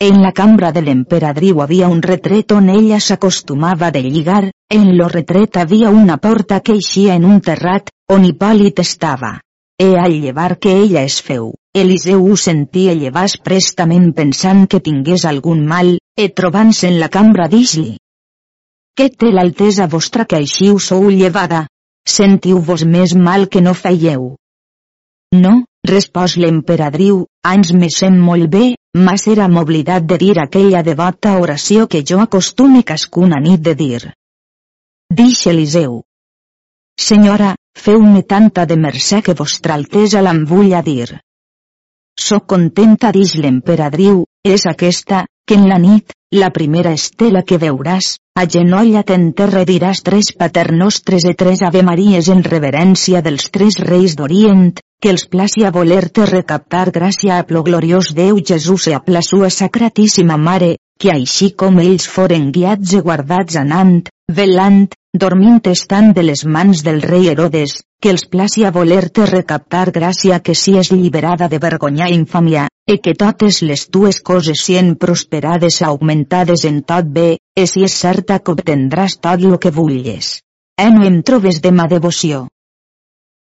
En 0.00 0.20
la 0.20 0.32
cambra 0.32 0.72
de 0.72 0.82
l'emperadriu 0.82 1.60
havia 1.62 1.88
un 1.88 2.02
retret 2.02 2.52
on 2.52 2.68
ella 2.72 2.98
s'acostumava 3.00 3.92
de 3.94 4.02
lligar, 4.02 4.50
en 4.68 4.96
lo 4.98 5.08
retret 5.08 5.56
havia 5.56 5.90
una 5.90 6.16
porta 6.16 6.60
que 6.60 6.74
eixia 6.80 7.14
en 7.14 7.24
un 7.24 7.40
terrat, 7.40 7.92
on 8.10 8.24
Hipòlit 8.24 8.80
estava. 8.82 9.38
E 9.82 9.88
al 9.98 10.14
llevar 10.22 10.52
que 10.62 10.76
ella 10.84 11.02
es 11.02 11.18
feu, 11.26 11.50
Eliseu 11.74 12.22
ho 12.28 12.36
sentia 12.36 12.94
llevar 12.94 13.26
prestament 13.48 14.12
pensant 14.20 14.68
que 14.70 14.84
tingués 14.90 15.26
algun 15.26 15.66
mal, 15.74 15.96
e 16.14 16.28
trobant-se 16.40 16.86
en 16.92 17.00
la 17.02 17.10
cambra 17.18 17.48
dix-li. 17.56 17.96
Què 18.94 19.10
té 19.10 19.32
l'altesa 19.34 19.88
vostra 19.96 20.28
que 20.28 20.38
així 20.38 20.70
us 20.70 20.92
sou 20.92 21.10
llevada? 21.10 21.66
sentiu-vos 22.08 22.84
més 22.84 23.14
mal 23.14 23.48
que 23.48 23.60
no 23.62 23.74
feieu. 23.74 24.34
No, 25.32 25.52
respòs 25.88 26.36
l'emperadriu, 26.36 27.26
anys 27.46 27.72
me 27.72 27.88
sent 27.90 28.18
molt 28.20 28.48
bé, 28.50 28.64
mas 29.06 29.26
era 29.34 29.48
m'oblidat 29.48 30.04
de 30.04 30.18
dir 30.18 30.34
aquella 30.40 30.82
devota 30.82 31.38
oració 31.40 31.86
que 31.88 32.02
jo 32.08 32.20
acostume 32.20 32.82
cascuna 32.82 33.40
nit 33.40 33.62
de 33.62 33.74
dir. 33.74 34.00
Dix 35.10 35.46
Eliseu. 35.46 36.02
Senyora, 36.98 37.54
feu-me 37.78 38.22
tanta 38.22 38.64
de 38.66 38.76
mercè 38.76 39.22
que 39.22 39.34
vostra 39.34 39.74
altesa 39.74 40.22
l'em 40.22 40.44
vull 40.46 40.72
a 40.74 40.82
dir. 40.82 41.18
Soc 42.18 42.46
contenta 42.52 43.10
dix 43.12 43.34
l'emperadriu, 43.40 44.24
és 44.44 44.66
aquesta, 44.68 45.24
que 45.46 45.56
en 45.58 45.68
la 45.68 45.78
nit, 45.78 46.12
la 46.32 46.50
primera 46.50 46.92
estela 46.96 47.42
que 47.42 47.58
veuràs, 47.60 48.14
agenolla't 48.38 49.10
en 49.16 49.32
terra 49.36 49.64
diràs 49.68 50.02
tres 50.06 50.30
paternostres 50.38 51.26
e 51.28 51.34
tres 51.34 51.62
ave 51.66 51.82
maries 51.82 52.28
en 52.32 52.44
reverència 52.46 53.20
dels 53.26 53.50
tres 53.50 53.76
reis 53.80 54.14
d'Orient, 54.16 54.78
que 55.02 55.10
els 55.10 55.26
placi 55.26 55.64
a 55.66 55.72
voler-te 55.74 56.28
recaptar 56.30 56.86
gràcia 56.94 57.38
a 57.38 57.44
plo 57.48 57.64
gloriós 57.66 58.12
Déu 58.14 58.38
Jesús 58.38 58.86
e 58.86 58.94
a 58.94 59.02
la 59.06 59.22
sua 59.26 59.50
sacratíssima 59.50 60.38
Mare, 60.38 60.76
que 61.00 61.10
així 61.10 61.50
com 61.58 61.80
ells 61.82 62.06
foren 62.06 62.52
guiats 62.54 62.94
e 62.94 63.00
guardats 63.02 63.58
anant, 63.58 64.06
velant, 64.32 64.88
dormint 65.12 65.60
estan 65.70 66.12
de 66.16 66.22
les 66.24 66.44
mans 66.44 66.82
del 66.86 67.02
rei 67.02 67.28
Herodes, 67.30 67.82
que 68.02 68.10
els 68.10 68.24
placi 68.32 68.64
a 68.64 68.72
voler-te 68.74 69.26
recaptar 69.30 69.84
gràcia 69.94 70.40
que 70.40 70.54
si 70.58 70.74
és 70.80 70.90
lliberada 70.90 71.48
de 71.52 71.60
vergonya 71.62 72.08
i 72.10 72.16
infàmia, 72.18 72.66
e 72.88 72.96
que 72.98 73.14
totes 73.14 73.60
les 73.62 73.86
tues 73.94 74.18
coses 74.20 74.64
sien 74.66 74.94
prosperades 75.04 75.82
augmentades 75.90 76.64
en 76.64 76.80
tot 76.82 77.12
bé, 77.18 77.28
e 77.54 77.66
si 77.66 77.84
és 77.86 77.94
certa 78.06 78.40
que 78.40 78.56
obtendràs 78.56 79.20
tot 79.20 79.44
lo 79.44 79.60
que 79.62 79.70
vulgues. 79.70 80.40
E 80.80 80.88
no 80.90 81.06
em 81.06 81.22
trobes 81.22 81.60
de 81.62 81.70
ma 81.70 81.86
devoció. 81.86 82.48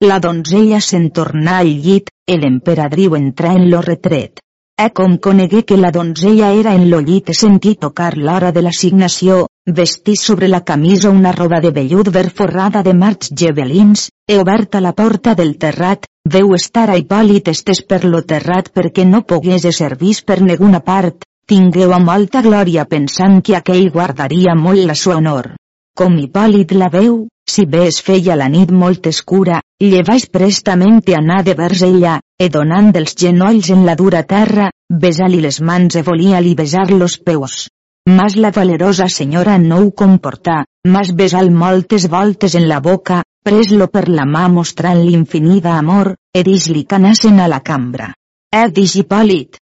La 0.02 0.18
donzella 0.24 0.80
se'n 0.80 1.10
tornà 1.10 1.60
al 1.62 1.70
llit, 1.84 2.10
e 2.26 2.36
l'emperadriu 2.38 3.14
entrà 3.18 3.54
en 3.54 3.70
lo 3.70 3.80
retret. 3.84 4.40
E 4.80 4.92
com 4.94 5.16
conegué 5.18 5.64
que 5.66 5.76
la 5.76 5.90
donzella 5.90 6.52
era 6.54 6.72
en 6.78 6.84
lo 6.90 7.00
llit 7.02 7.30
e 7.32 7.34
sentí 7.34 7.74
tocar 7.74 8.12
l'hora 8.16 8.52
de 8.54 8.62
l'assignació, 8.62 9.38
vestí 9.78 10.14
sobre 10.14 10.46
la 10.46 10.60
camisa 10.68 11.10
una 11.10 11.32
roba 11.32 11.58
de 11.64 11.72
vellut 11.78 12.10
ver 12.16 12.28
forrada 12.30 12.84
de 12.86 12.94
marcs 12.94 13.32
gebelins, 13.40 14.04
e 14.30 14.36
oberta 14.38 14.80
la 14.80 14.92
porta 15.00 15.34
del 15.34 15.56
terrat, 15.64 16.06
veu 16.34 16.54
estar 16.54 16.86
a 16.92 16.98
Hipòlit 17.00 17.50
estés 17.50 17.82
per 17.82 18.04
lo 18.04 18.22
terrat 18.22 18.70
perquè 18.70 19.04
no 19.08 19.24
pogués 19.26 19.66
ser 19.80 19.96
vist 19.98 20.24
per 20.30 20.38
ninguna 20.46 20.78
part, 20.92 21.26
tingueu 21.50 21.96
a 21.96 21.98
molta 21.98 22.44
glòria 22.46 22.86
pensant 22.86 23.42
que 23.42 23.56
aquell 23.58 23.90
guardaria 23.90 24.54
molt 24.54 24.86
la 24.86 24.94
sua 24.94 25.18
honor. 25.18 25.56
Com 25.98 26.14
Hipòlit 26.22 26.78
la 26.78 26.86
veu, 26.94 27.24
si 27.48 27.64
bé 27.66 27.86
es 27.88 27.98
feia 28.04 28.36
la 28.36 28.48
nit 28.52 28.70
molt 28.70 29.06
escura, 29.10 29.62
llevaix 29.80 30.26
prestament 30.36 31.00
i 31.08 31.16
anar 31.16 31.40
de 31.46 31.54
vers 31.58 31.82
ella, 31.86 32.18
e 32.38 32.48
donant 32.56 32.92
dels 32.94 33.16
genolls 33.22 33.70
en 33.74 33.86
la 33.86 33.96
dura 33.96 34.22
terra, 34.22 34.68
besar-li 35.04 35.40
les 35.44 35.60
mans 35.60 35.96
e 35.96 36.02
volia-li 36.06 36.54
besar 36.54 36.90
los 36.92 37.18
peus. 37.18 37.68
Mas 38.08 38.36
la 38.36 38.50
valerosa 38.50 39.08
senyora 39.08 39.58
no 39.58 39.80
ho 39.82 39.90
comportà, 39.92 40.62
mas 40.86 41.12
besal 41.12 41.50
moltes 41.50 42.08
voltes 42.08 42.54
en 42.54 42.68
la 42.68 42.80
boca, 42.80 43.22
pres-lo 43.44 43.88
per 43.88 44.08
la 44.08 44.24
mà 44.24 44.46
mostrant 44.48 45.00
l'infinida 45.04 45.76
amor, 45.76 46.14
e 46.34 46.44
dix-li 46.44 46.84
que 46.84 46.96
anassen 46.96 47.40
a 47.40 47.48
la 47.48 47.60
cambra. 47.60 48.12
Eh 48.52 48.68
dix 48.72 48.94
Hipòlit. 48.96 49.58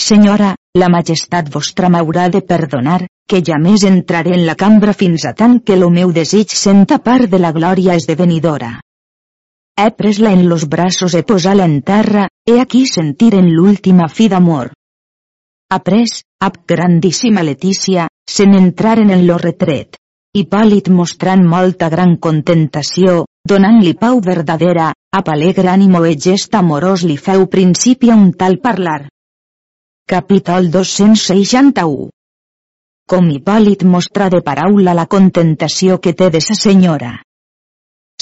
Senyora, 0.00 0.54
la 0.80 0.88
majestat 0.88 1.50
vostra 1.52 1.90
m'haurà 1.92 2.28
de 2.32 2.40
perdonar, 2.40 3.02
que 3.28 3.40
ja 3.46 3.58
més 3.58 3.84
entraré 3.88 4.34
en 4.36 4.46
la 4.46 4.54
cambra 4.60 4.92
fins 4.92 5.24
a 5.28 5.32
tant 5.32 5.60
que 5.60 5.76
lo 5.76 5.88
meu 5.90 6.12
desig 6.12 6.52
senta 6.52 6.98
part 6.98 7.30
de 7.32 7.38
la 7.38 7.52
glòria 7.52 7.94
esdevenidora. 8.00 8.78
He 9.80 9.88
pres-la 9.96 10.32
en 10.36 10.48
los 10.48 10.68
braços 10.68 11.14
e 11.14 11.22
posar-la 11.22 11.64
en 11.64 11.80
terra, 11.82 12.28
he 12.46 12.60
aquí 12.60 12.84
sentiren 12.86 13.48
l'última 13.54 14.08
fi 14.08 14.28
d'amor. 14.28 14.72
Après, 15.72 16.20
ab 16.40 16.58
grandíssima 16.68 17.42
Letícia, 17.42 18.06
se 18.28 18.44
n'entraren 18.46 19.10
en 19.10 19.26
lo 19.26 19.38
retret. 19.40 19.96
Hipòlit 20.36 20.88
mostrant 20.88 21.42
molta 21.48 21.88
gran 21.92 22.16
contentació, 22.16 23.24
donant-li 23.48 23.94
pau 24.04 24.20
verdadera, 24.20 24.92
a 24.92 25.20
alegre 25.32 25.68
ànimo 25.68 26.04
e 26.04 26.14
gest 26.16 26.54
amorós 26.54 27.02
li 27.08 27.16
feu 27.16 27.46
principi 27.46 28.10
a 28.10 28.16
un 28.16 28.32
tal 28.32 28.58
parlar. 28.58 29.08
Capítol 30.08 30.70
261 30.70 32.10
Com 33.10 33.28
Hipòlit 33.30 33.82
mostra 33.84 34.30
de 34.30 34.40
paraula 34.46 34.94
la 34.94 35.04
contentació 35.06 35.98
que 35.98 36.14
té 36.14 36.30
de 36.30 36.40
sa 36.40 36.54
senyora. 36.58 37.12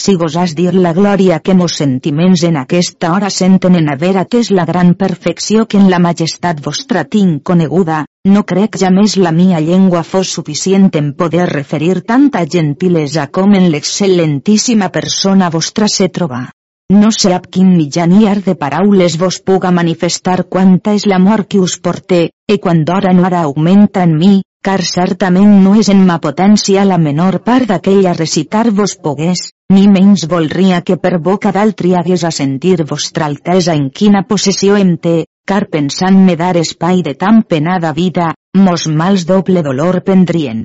Si 0.01 0.15
gosàs 0.17 0.55
dir 0.57 0.71
la 0.75 0.93
glòria 0.97 1.41
que 1.45 1.55
mos 1.55 1.75
sentiments 1.81 2.45
en 2.49 2.57
aquesta 2.57 3.11
hora 3.13 3.29
senten 3.35 3.75
en 3.81 3.91
haver 3.93 4.15
atès 4.21 4.51
la 4.59 4.65
gran 4.65 4.95
perfecció 5.03 5.67
que 5.67 5.77
en 5.81 5.91
la 5.93 5.99
majestat 5.99 6.63
vostra 6.65 7.03
tinc 7.05 7.43
coneguda, 7.51 7.99
no 8.35 8.45
crec 8.53 8.79
ja 8.81 8.91
més 8.95 9.19
la 9.21 9.33
mia 9.41 9.61
llengua 9.61 10.03
fos 10.13 10.33
suficient 10.39 10.89
en 11.03 11.13
poder 11.21 11.51
referir 11.53 12.01
tanta 12.13 12.47
gentilesa 12.57 13.27
com 13.39 13.53
en 13.59 13.69
l'excel·lentíssima 13.75 14.89
persona 14.97 15.51
vostra 15.51 15.89
se 15.89 16.09
troba. 16.09 16.47
No 16.91 17.13
sé 17.15 17.35
ab 17.37 17.45
quin 17.53 17.69
mitjaniar 17.77 18.41
de 18.43 18.57
paraules 18.59 19.19
vos 19.19 19.43
puga 19.45 19.71
manifestar 19.71 20.45
quanta 20.49 20.97
és 20.99 21.05
l'amor 21.07 21.45
que 21.47 21.61
us 21.61 21.77
porté, 21.79 22.31
e 22.51 22.59
quan 22.59 22.81
d'hora 22.85 23.13
no 23.15 23.25
ara 23.29 23.45
augmenta 23.47 24.03
en 24.03 24.17
mi, 24.19 24.41
car 24.67 24.83
certament 24.83 25.53
no 25.65 25.77
és 25.79 25.89
en 25.93 26.01
ma 26.07 26.17
potència 26.25 26.83
la 26.89 26.99
menor 26.99 27.39
part 27.47 27.69
d'aquella 27.71 28.15
recitar-vos 28.17 28.97
pogués, 29.05 29.43
ni 29.75 29.87
menys 29.89 30.27
volria 30.33 30.81
que 30.83 30.97
per 31.05 31.21
boca 31.29 31.53
d'altri 31.55 31.95
hagués 31.95 32.25
a 32.27 32.33
sentir 32.35 32.81
vostra 32.91 33.29
altesa 33.31 33.77
en 33.79 33.87
quina 34.01 34.25
possessió 34.33 34.79
em 34.81 34.97
té, 35.05 35.15
car 35.47 35.63
pensant-me 35.71 36.35
dar 36.41 36.57
espai 36.59 37.05
de 37.07 37.15
tan 37.21 37.43
penada 37.53 37.93
vida, 37.97 38.33
mos 38.59 38.87
mals 39.01 39.27
doble 39.29 39.63
dolor 39.63 40.01
prendrien. 40.09 40.65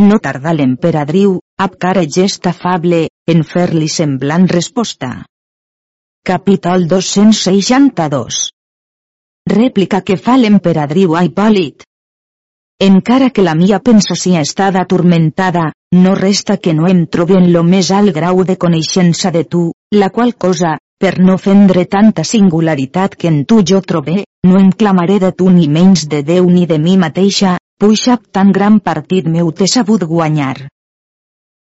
No 0.00 0.16
tardà 0.24 0.54
l'emperadriu, 0.56 1.34
ab 1.60 1.76
cara 1.76 2.06
gest 2.08 2.48
afable, 2.48 3.02
en 3.28 3.44
fer-li 3.44 3.88
semblant 3.88 4.48
resposta. 4.48 5.12
Capítol 6.24 6.88
262 6.88 8.48
Rèplica 9.50 9.98
que 10.06 10.16
fa 10.16 10.36
l'emperadriu 10.38 11.16
a. 11.18 11.24
Encara 12.80 13.30
que 13.30 13.42
la 13.42 13.54
mia 13.54 13.80
pensacia 13.80 14.40
estada 14.40 14.82
atormentada, 14.82 15.72
no 15.92 16.14
resta 16.14 16.56
que 16.56 16.72
no 16.72 16.86
em 16.86 17.06
trobe 17.06 17.34
en 17.34 17.52
lo 17.52 17.64
més 17.64 17.90
alt 17.90 18.14
grau 18.14 18.44
de 18.44 18.56
coneixença 18.56 19.30
de 19.30 19.42
tu, 19.44 19.72
la 19.90 20.10
qual 20.10 20.34
cosa, 20.34 20.78
per 21.00 21.18
no 21.18 21.36
fendre 21.36 21.84
tanta 21.84 22.22
singularitat 22.22 23.16
que 23.16 23.28
en 23.28 23.44
tu 23.44 23.62
jo 23.66 23.82
trobe, 23.82 24.24
no 24.46 24.58
em 24.60 24.70
clamaré 24.70 25.18
de 25.18 25.32
tu 25.32 25.50
ni 25.50 25.66
menys 25.68 26.06
de 26.08 26.22
Déu 26.22 26.48
ni 26.48 26.66
de 26.66 26.78
mi 26.78 26.96
mateixa, 26.96 27.58
puixap 27.80 28.30
tan 28.30 28.52
gran 28.52 28.78
partit 28.78 29.26
meu 29.26 29.50
t'he 29.50 29.66
sabut 29.66 30.04
guanyar. 30.04 30.68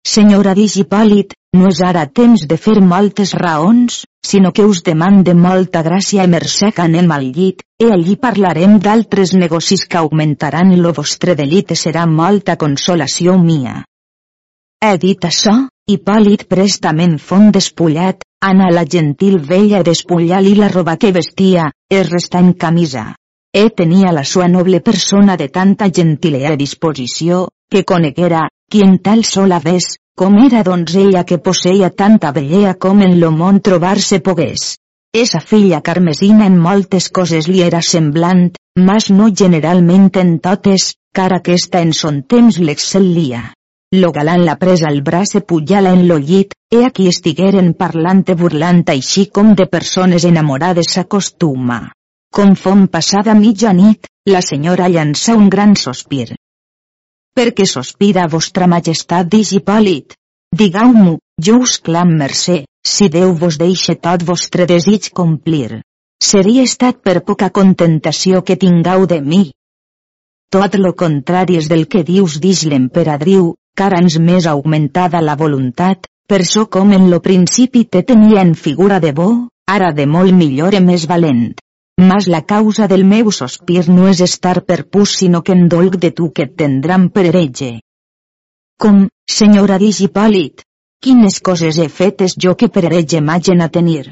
Senyora 0.08 0.56
Digipòlit, 0.58 1.36
no 1.58 1.68
és 1.70 1.80
ara 1.86 2.06
temps 2.20 2.46
de 2.50 2.58
fer 2.58 2.80
moltes 2.82 3.34
raons, 3.38 4.04
sinó 4.26 4.52
que 4.52 4.66
us 4.66 4.82
demande 4.86 5.34
molta 5.34 5.82
gràcia 5.86 6.26
i 6.26 6.32
mercè 6.32 6.72
que 6.76 6.84
anem 6.86 7.12
al 7.12 7.28
llit, 7.36 7.64
e 7.82 7.90
allí 7.94 8.16
parlarem 8.16 8.78
d'altres 8.80 9.34
negocis 9.34 9.86
que 9.86 10.00
augmentaran 10.00 10.76
lo 10.82 10.94
vostre 10.98 11.36
delit 11.36 11.72
i 11.76 11.78
serà 11.84 12.06
molta 12.08 12.56
consolació 12.56 13.38
mia. 13.38 13.84
He 14.82 14.96
dit 14.98 15.26
això, 15.30 15.56
Hipòlit 15.90 16.46
prestament 16.48 17.18
font 17.18 17.50
despullat, 17.52 18.22
anà 18.46 18.70
la 18.72 18.86
gentil 18.86 19.40
vella 19.52 19.82
despullar-li 19.84 20.54
la 20.60 20.70
roba 20.70 20.96
que 21.02 21.12
vestia, 21.12 21.72
es 21.90 22.12
resta 22.12 22.40
en 22.40 22.54
camisa. 22.54 23.16
E 23.52 23.70
tenia 23.82 24.14
la 24.14 24.24
sua 24.24 24.48
noble 24.48 24.80
persona 24.82 25.36
de 25.36 25.50
tanta 25.50 25.90
gentilea 25.90 26.56
disposició, 26.56 27.48
que 27.72 27.84
coneguera, 27.84 28.46
qui 28.70 28.84
en 28.86 29.00
tal 29.00 29.26
sola 29.26 29.60
ves, 29.64 29.98
com 30.20 30.38
era 30.46 30.62
donzella 30.64 31.26
que 31.26 31.40
posseia 31.40 31.90
tanta 31.90 32.32
bellea 32.36 32.76
com 32.76 33.02
en 33.02 33.20
lo 33.20 33.32
món 33.32 33.60
trobar-se 33.66 34.20
pogués. 34.20 34.76
Esa 35.12 35.40
filla 35.42 35.82
carmesina 35.82 36.46
en 36.46 36.58
moltes 36.62 37.10
coses 37.10 37.48
li 37.50 37.64
era 37.66 37.82
semblant, 37.82 38.50
mas 38.78 39.10
no 39.10 39.30
generalment 39.44 40.12
en 40.22 40.36
totes, 40.40 40.94
car 41.16 41.32
aquesta 41.34 41.82
en 41.82 41.94
son 41.98 42.22
temps 42.34 42.60
l'excel·lia. 42.60 43.42
Lo 43.96 44.12
galant 44.14 44.44
la 44.46 44.56
presa 44.62 44.86
al 44.92 45.02
braç 45.02 45.34
e 45.40 45.42
pujala 45.42 45.96
en 45.98 46.04
lo 46.08 46.20
llit, 46.22 46.54
e 46.70 46.84
aquí 46.86 47.08
estigueren 47.10 47.74
parlant 47.74 48.22
e 48.30 48.36
burlant 48.38 48.84
així 48.94 49.26
com 49.34 49.56
de 49.58 49.66
persones 49.66 50.28
enamorades 50.30 50.94
s'acostuma. 50.94 51.80
Com 52.30 52.54
fon 52.54 52.86
passada 52.88 53.34
mitjanit, 53.34 54.06
la 54.30 54.44
senyora 54.46 54.92
llança 54.94 55.34
un 55.34 55.50
gran 55.50 55.74
sospir. 55.76 56.36
Per 57.38 57.52
què 57.56 57.66
sospira 57.72 58.28
vostra 58.28 58.68
majestat 58.68 59.30
d'Hipòlit? 59.32 60.16
Digau-m'ho, 60.62 61.20
jo 61.48 61.60
us 61.66 61.78
clam 61.80 62.16
mercè, 62.22 62.64
si 62.86 63.08
Déu 63.14 63.32
vos 63.44 63.58
deixe 63.62 63.96
tot 63.96 64.26
vostre 64.28 64.66
desig 64.66 65.12
complir. 65.20 65.82
Seria 66.20 66.66
estat 66.68 67.00
per 67.06 67.22
poca 67.24 67.50
contentació 67.50 68.42
que 68.44 68.58
tingau 68.58 69.06
de 69.08 69.22
mi. 69.22 69.42
Tot 70.52 70.76
lo 70.76 70.92
contrari 70.98 71.56
és 71.62 71.70
del 71.72 71.86
que 71.88 72.04
dius 72.04 72.40
dix 72.44 72.66
l'emperadriu, 72.66 73.54
car 73.78 73.94
ans 74.02 74.18
més 74.20 74.48
augmentada 74.50 75.22
la 75.22 75.38
voluntat, 75.40 76.10
per 76.28 76.44
so 76.46 76.66
com 76.68 76.92
en 76.92 77.08
lo 77.10 77.22
principi 77.22 77.86
te 77.86 78.04
tenia 78.04 78.42
en 78.42 78.56
figura 78.56 79.00
de 79.00 79.14
bo, 79.14 79.30
ara 79.70 79.94
de 79.94 80.06
molt 80.06 80.34
millor 80.34 80.76
i 80.76 80.82
més 80.84 81.06
valent. 81.08 81.54
Mas 82.00 82.28
la 82.32 82.42
causa 82.46 82.88
del 82.88 83.04
meu 83.04 83.30
sospir 83.36 83.82
no 83.92 84.06
és 84.08 84.22
estar 84.24 84.62
per 84.64 84.86
pus 84.88 85.18
sinó 85.22 85.42
que 85.44 85.52
en 85.52 85.66
dolc 85.72 85.98
de 86.04 86.12
tu 86.16 86.30
que 86.32 86.46
et 86.48 86.54
tendran 86.62 87.10
per 87.16 87.26
heretge. 87.28 87.72
Com, 88.80 89.02
senyora 89.28 89.78
Digipòlit? 89.82 90.64
Quines 91.04 91.40
coses 91.44 91.80
he 91.80 91.90
fetes 91.98 92.38
jo 92.46 92.54
que 92.56 92.70
per 92.72 92.86
heretge 92.88 93.20
m'hagen 93.20 93.66
a 93.66 93.68
tenir? 93.74 94.06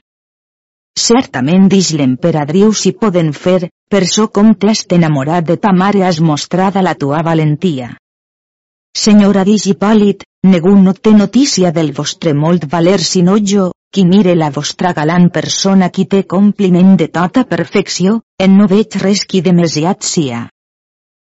Certament 0.99 1.69
dix 1.71 1.93
l'emperadriu 1.95 2.73
si 2.73 2.91
poden 2.91 3.31
fer, 3.31 3.69
per 3.87 4.03
so 4.15 4.27
com 4.27 4.51
t'has 4.55 4.83
enamorat 4.99 5.47
de 5.47 5.55
ta 5.55 5.71
mare 5.71 6.03
has 6.03 6.19
mostrada 6.19 6.83
la 6.83 6.95
tua 6.95 7.23
valentia. 7.23 7.93
Senyora 8.97 9.45
Digipòlit, 9.47 10.27
ningú 10.43 10.75
no 10.75 10.93
té 10.93 11.15
notícia 11.15 11.71
del 11.71 11.93
vostre 11.93 12.33
molt 12.33 12.67
valer 12.67 12.99
sinó 12.99 13.37
jo, 13.39 13.71
qui 13.93 14.03
mire 14.05 14.35
la 14.35 14.49
vostra 14.51 14.91
galant 14.93 15.29
persona 15.33 15.89
qui 15.89 16.05
té 16.05 16.23
compliment 16.23 16.95
de 16.99 17.07
tota 17.07 17.45
perfecció, 17.45 18.21
en 18.39 18.57
no 18.57 18.67
veig 18.67 18.99
res 19.01 19.25
qui 19.25 19.41
demasiat 19.41 20.03
sia. 20.03 20.47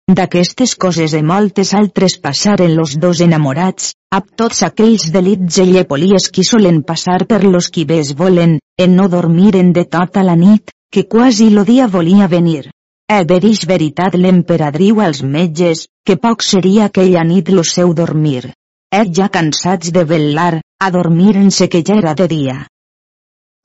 D'aquestes 0.09 0.71
coses 0.83 1.13
i 1.13 1.21
moltes 1.21 1.71
altres 1.77 2.15
passaren 2.21 2.71
los 2.75 2.95
dos 2.97 3.19
enamorats, 3.21 3.91
ab 4.17 4.31
tots 4.41 4.63
aquells 4.65 5.11
delits 5.13 5.59
i 5.61 5.67
llepolies 5.69 6.31
qui 6.33 6.45
solen 6.47 6.81
passar 6.81 7.19
per 7.29 7.43
los 7.43 7.69
qui 7.69 7.85
bes 7.85 8.15
volen, 8.17 8.57
en 8.85 8.95
no 8.97 9.05
dormiren 9.07 9.69
de 9.75 9.85
tota 9.85 10.23
la 10.25 10.35
nit, 10.35 10.73
que 10.91 11.05
quasi 11.05 11.51
lo 11.51 11.63
dia 11.63 11.85
volia 11.87 12.27
venir. 12.27 12.71
E 13.09 13.19
verix 13.25 13.67
veritat 13.69 14.17
l'emperadriu 14.17 15.01
als 15.05 15.21
metges, 15.21 15.85
que 16.05 16.17
poc 16.17 16.41
seria 16.41 16.89
aquella 16.89 17.23
nit 17.23 17.53
lo 17.53 17.63
seu 17.63 17.93
dormir. 17.93 18.49
Er 18.89 19.05
ja 19.13 19.29
cansats 19.29 19.93
de 19.93 20.03
velar, 20.09 20.61
adormiren-se 20.79 21.67
que 21.67 21.83
ja 21.83 21.97
era 21.99 22.15
de 22.15 22.27
dia. 22.27 22.57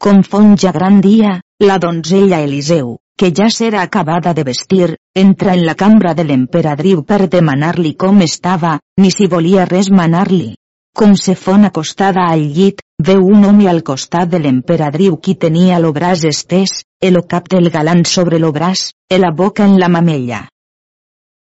Com 0.03 0.23
fon 0.23 0.57
ja 0.59 0.73
gran 0.73 1.01
dia, 1.01 1.41
la 1.61 1.79
donzella 1.79 2.41
Eliseu, 2.43 2.97
que 3.17 3.31
ja 3.31 3.49
s'era 3.49 3.83
acabada 3.83 4.35
de 4.35 4.45
vestir, 4.45 4.97
entra 5.15 5.55
en 5.55 5.65
la 5.67 5.75
cambra 5.75 6.15
de 6.15 6.25
l'emperadriu 6.25 7.05
per 7.05 7.29
demanar-li 7.31 7.95
com 7.95 8.21
estava, 8.23 8.79
ni 8.99 9.11
si 9.15 9.29
volia 9.31 9.65
res 9.71 9.91
manar-li. 9.91 10.57
Com 10.95 11.15
se 11.19 11.35
fon 11.35 11.65
acostada 11.65 12.27
al 12.31 12.43
llit, 12.57 12.83
veu 12.99 13.23
un 13.27 13.45
home 13.45 13.69
al 13.69 13.83
costat 13.83 14.31
de 14.31 14.39
l'emperadriu 14.39 15.17
qui 15.19 15.35
tenia 15.35 15.79
lo 15.79 15.93
braç 15.93 16.25
estès, 16.31 16.83
el 17.01 17.21
cap 17.27 17.49
del 17.49 17.71
galant 17.71 18.05
sobre 18.07 18.39
lo 18.39 18.53
braç, 18.53 18.91
e 19.11 19.19
la 19.19 19.31
boca 19.31 19.65
en 19.65 19.79
la 19.79 19.89
mamella. 19.89 20.49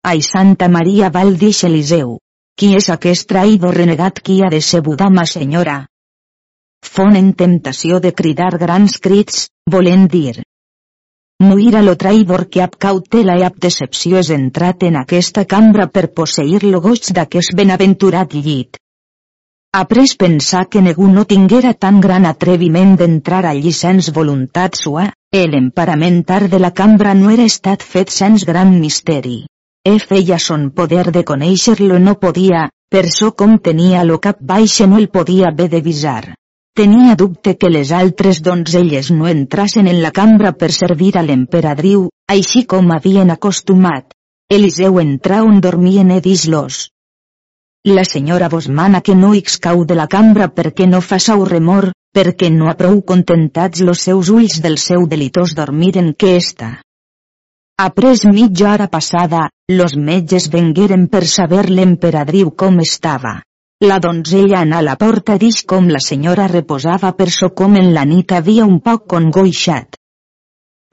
Ai 0.04 0.20
Santa 0.20 0.68
Maria 0.68 1.10
val 1.10 1.36
dix 1.38 1.64
Eliseu, 1.64 2.16
qui 2.58 2.74
és 2.78 2.88
aquest 2.94 3.28
traïdor 3.30 3.74
renegat 3.80 4.20
qui 4.20 4.40
ha 4.42 4.50
decebut 4.52 5.02
ma 5.10 5.24
senyora? 5.26 5.76
Fon 6.82 7.16
en 7.16 7.32
temptació 7.32 8.00
de 8.04 8.12
cridar 8.12 8.50
grans 8.58 8.98
crits, 8.98 9.48
volent 9.70 10.08
dir. 10.12 10.42
Muir 11.42 11.76
a 11.76 11.82
lo 11.82 11.94
traïdor 11.98 12.48
que 12.50 12.62
ab 12.62 12.76
cautela 12.78 13.34
i 13.38 13.42
ab 13.46 13.56
decepció 13.58 14.18
és 14.20 14.30
entrat 14.30 14.82
en 14.88 14.98
aquesta 15.00 15.44
cambra 15.44 15.88
per 15.88 16.12
posseir 16.18 16.62
lo 16.64 16.80
goig 16.80 17.08
d'aquest 17.16 17.54
benaventurat 17.58 18.34
llit. 18.34 18.78
Après 19.74 20.14
pensar 20.18 20.66
que 20.68 20.82
ningú 20.82 21.08
no 21.08 21.24
tinguera 21.24 21.72
tan 21.72 22.00
gran 22.00 22.26
atreviment 22.30 22.92
d'entrar 23.00 23.46
allí 23.48 23.72
sens 23.72 24.10
voluntat 24.18 24.76
sua, 24.76 25.06
el 25.32 25.54
emparamentar 25.54 26.42
de 26.52 26.60
la 26.60 26.70
cambra 26.82 27.14
no 27.14 27.30
era 27.30 27.48
estat 27.48 27.82
fet 27.94 28.12
sens 28.12 28.44
gran 28.44 28.78
misteri. 28.80 29.38
E 29.84 29.98
feia 29.98 30.38
son 30.38 30.70
poder 30.70 31.10
de 31.10 31.24
conèixer-lo 31.26 31.96
no 31.98 32.14
podia, 32.24 32.68
per 32.92 33.08
so 33.10 33.32
com 33.34 33.56
tenia 33.58 34.04
lo 34.06 34.20
cap 34.22 34.38
baix 34.50 34.76
no 34.86 34.98
el 35.02 35.08
podia 35.16 35.50
bé 35.50 35.66
de 35.72 35.80
visar. 35.82 36.34
Tenia 36.80 37.16
dubte 37.22 37.56
que 37.58 37.68
les 37.68 37.90
altres 37.90 38.40
donzelles 38.46 39.10
no 39.10 39.26
entrassen 39.26 39.88
en 39.90 39.98
la 40.04 40.12
cambra 40.18 40.52
per 40.60 40.70
servir 40.76 41.16
a 41.18 41.24
l'emperadriu, 41.26 42.04
així 42.34 42.62
com 42.64 42.92
havien 42.94 43.34
acostumat. 43.34 44.14
Eliseu 44.48 45.00
entrà 45.02 45.42
on 45.48 45.58
dormien 45.60 46.14
edis-los. 46.18 46.88
la 47.84 48.04
senyora 48.04 48.48
vos 48.48 48.68
mana 48.68 49.00
que 49.00 49.16
no 49.16 49.34
excau 49.34 49.84
de 49.84 49.96
la 49.98 50.06
cambra 50.06 50.46
perquè 50.60 50.86
no 50.86 51.00
façau 51.00 51.44
remor, 51.44 51.90
perquè 52.14 52.52
no 52.54 52.70
ha 52.70 52.76
prou 52.78 53.02
contentats 53.02 53.80
los 53.80 54.06
seus 54.06 54.30
ulls 54.30 54.62
del 54.62 54.78
seu 54.78 55.08
delitós 55.08 55.56
dormir 55.58 55.96
en 55.98 56.14
què 56.14 56.36
està. 56.38 56.70
Après 57.78 58.20
mitja 58.32 58.72
hora 58.72 58.88
passada, 58.88 59.48
los 59.68 59.96
metges 59.96 60.50
vengueren 60.50 61.08
per 61.08 61.24
saber 61.26 61.64
l'emperadriu 61.70 62.52
com 62.52 62.78
estava. 62.80 63.40
La 63.82 63.98
donzella 63.98 64.60
anà 64.60 64.78
a 64.78 64.86
la 64.86 64.94
porta 64.96 65.34
d'ix 65.42 65.64
com 65.66 65.88
la 65.90 65.98
senyora 65.98 66.46
reposava 66.46 67.10
per 67.18 67.30
so 67.36 67.48
com 67.60 67.74
en 67.80 67.92
la 67.96 68.04
nit 68.04 68.32
havia 68.32 68.64
un 68.64 68.78
poc 68.80 69.08
congoixat. 69.14 69.96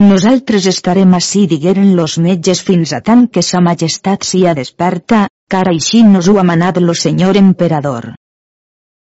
Nosaltres 0.02 0.66
estarem 0.66 1.14
ací 1.14 1.44
digueren 1.46 1.94
los 1.94 2.16
metges 2.18 2.62
fins 2.66 2.94
a 2.96 3.00
tant 3.08 3.26
que 3.28 3.42
sa 3.42 3.60
majestat 3.60 4.24
sia 4.24 4.54
desperta, 4.58 5.28
car 5.46 5.66
així 5.68 6.02
nos 6.02 6.26
ho 6.26 6.38
ha 6.40 6.46
manat 6.50 6.80
lo 6.80 6.94
senyor 6.94 7.36
emperador. 7.36 8.14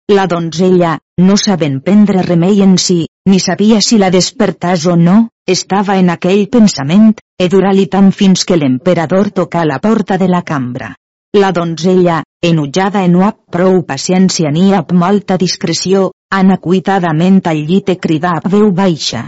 La 0.09 0.27
donzella, 0.27 0.98
no 1.19 1.36
sabent 1.36 1.82
prendre 1.82 2.23
remei 2.23 2.62
en 2.66 2.78
si, 2.78 3.05
ni 3.27 3.40
sabia 3.40 3.81
si 3.82 3.98
la 3.98 4.11
despertàs 4.15 4.86
o 4.86 4.94
no, 4.97 5.16
estava 5.47 5.97
en 5.98 6.11
aquell 6.15 6.47
pensament, 6.48 7.15
e 7.39 7.48
durà-li 7.53 7.86
tant 7.90 8.12
fins 8.15 8.44
que 8.47 8.57
l'emperador 8.57 9.31
tocà 9.35 9.65
la 9.66 9.81
porta 9.82 10.16
de 10.16 10.28
la 10.31 10.43
cambra. 10.43 10.94
La 11.36 11.51
donzella, 11.53 12.23
enutjada 12.40 13.03
en 13.05 13.12
no 13.19 13.27
ap 13.27 13.43
prou 13.53 13.82
paciència 13.85 14.51
ni 14.55 14.70
ap 14.74 14.93
molta 14.93 15.36
discreció, 15.36 16.11
anacuitadament 16.32 17.43
al 17.51 17.61
llit 17.69 17.90
e 17.93 17.98
cridà 18.01 18.39
a 18.39 18.48
veu 18.48 18.70
baixa. 18.73 19.27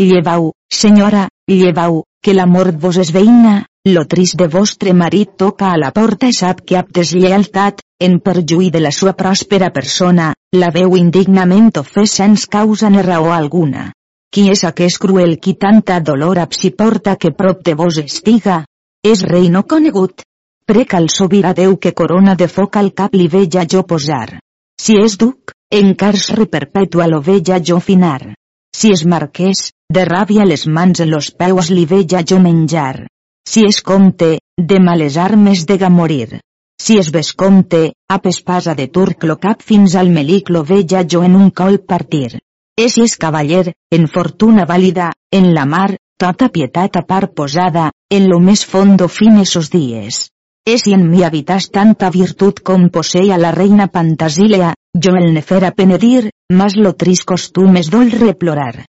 Llevau, 0.00 0.52
senyora, 0.72 1.28
llevau, 1.50 2.02
que 2.24 2.34
la 2.34 2.46
mort 2.46 2.78
vos 2.80 2.96
és 2.98 3.12
veïna, 3.12 3.64
lo 3.86 4.06
trist 4.08 4.38
de 4.40 4.48
vostre 4.48 4.94
marit 4.96 5.34
toca 5.36 5.68
a 5.70 5.76
la 5.76 5.90
porta 5.92 6.30
i 6.30 6.32
sap 6.32 6.62
que 6.64 6.78
ap 6.78 6.88
desllealtat, 6.88 7.82
en 8.00 8.16
perjuí 8.24 8.70
de 8.70 8.80
la 8.80 8.90
sua 8.90 9.12
pròspera 9.12 9.70
persona, 9.74 10.32
la 10.54 10.70
veu 10.74 10.96
indignament 10.96 11.70
fe 11.86 12.04
sens 12.06 12.46
causa 12.46 12.90
ni 12.90 13.02
raó 13.02 13.32
alguna. 13.32 13.90
Qui 14.34 14.48
és 14.50 14.64
aquest 14.66 14.98
cruel 15.02 15.38
qui 15.38 15.54
tanta 15.54 16.00
dolor 16.00 16.38
ap 16.42 16.54
si 16.54 16.70
porta 16.70 17.16
que 17.16 17.30
prop 17.30 17.62
de 17.66 17.74
vos 17.74 17.98
estiga? 18.02 18.64
És 19.02 19.22
rei 19.22 19.48
no 19.48 19.62
conegut. 19.62 20.22
Prec 20.66 20.94
al 20.94 21.10
sobirà 21.12 21.52
Déu 21.54 21.76
que 21.76 21.92
corona 21.92 22.34
de 22.34 22.48
foc 22.48 22.76
al 22.76 22.92
cap 22.94 23.14
li 23.14 23.28
veja 23.28 23.66
jo 23.70 23.82
posar. 23.82 24.38
Si 24.80 24.96
és 24.96 25.18
duc, 25.18 25.52
en 25.70 25.94
re 25.98 26.46
perpètua 26.46 27.06
lo 27.06 27.20
veja 27.20 27.60
jo 27.60 27.80
finar. 27.80 28.34
Si 28.74 28.90
és 28.90 29.04
marquès, 29.04 29.72
de 29.92 30.04
ràbia 30.04 30.44
les 30.44 30.66
mans 30.66 31.00
en 31.00 31.10
los 31.10 31.30
peus 31.30 31.70
li 31.70 31.84
veja 31.84 32.22
jo 32.22 32.38
menjar. 32.38 33.06
Si 33.46 33.64
és 33.66 33.82
comte, 33.82 34.38
de 34.58 34.80
males 34.80 35.16
armes 35.16 35.66
dega 35.66 35.90
morir. 35.90 36.40
Si 36.80 36.98
és 36.98 37.10
vescomte, 37.14 37.92
a 38.10 38.18
pespasa 38.18 38.74
de 38.74 38.88
turc 38.88 39.24
lo 39.24 39.36
cap 39.38 39.62
fins 39.62 39.94
al 39.94 40.10
melic 40.10 40.50
lo 40.50 40.64
veja 40.64 41.04
jo 41.06 41.22
en 41.22 41.36
un 41.38 41.50
col 41.50 41.78
partir. 41.80 42.38
E 42.76 42.88
si 42.90 43.04
és 43.06 43.14
cavaller, 43.16 43.72
en 43.94 44.08
fortuna 44.10 44.64
vàlida, 44.66 45.12
en 45.30 45.52
la 45.54 45.64
mar, 45.64 45.94
tota 46.18 46.48
pietat 46.50 46.96
a 46.96 47.04
part 47.06 47.34
posada, 47.34 47.90
en 48.10 48.28
lo 48.28 48.40
més 48.40 48.64
fondo 48.66 49.08
fin 49.08 49.38
esos 49.38 49.70
dies. 49.70 50.28
E 50.66 50.78
si 50.78 50.94
en 50.96 51.06
mi 51.10 51.22
habitas 51.22 51.68
tanta 51.70 52.10
virtut 52.10 52.60
com 52.64 52.88
poseia 52.90 53.38
la 53.38 53.52
reina 53.52 53.86
Pantasilea, 53.86 54.74
jo 55.06 55.14
el 55.20 55.32
nefer 55.34 55.62
a 55.68 55.72
penedir, 55.76 56.30
mas 56.50 56.76
lo 56.76 56.94
trist 56.94 57.26
costum 57.28 57.76
és 57.76 57.90
dol 57.92 58.10
replorar. 58.10 58.86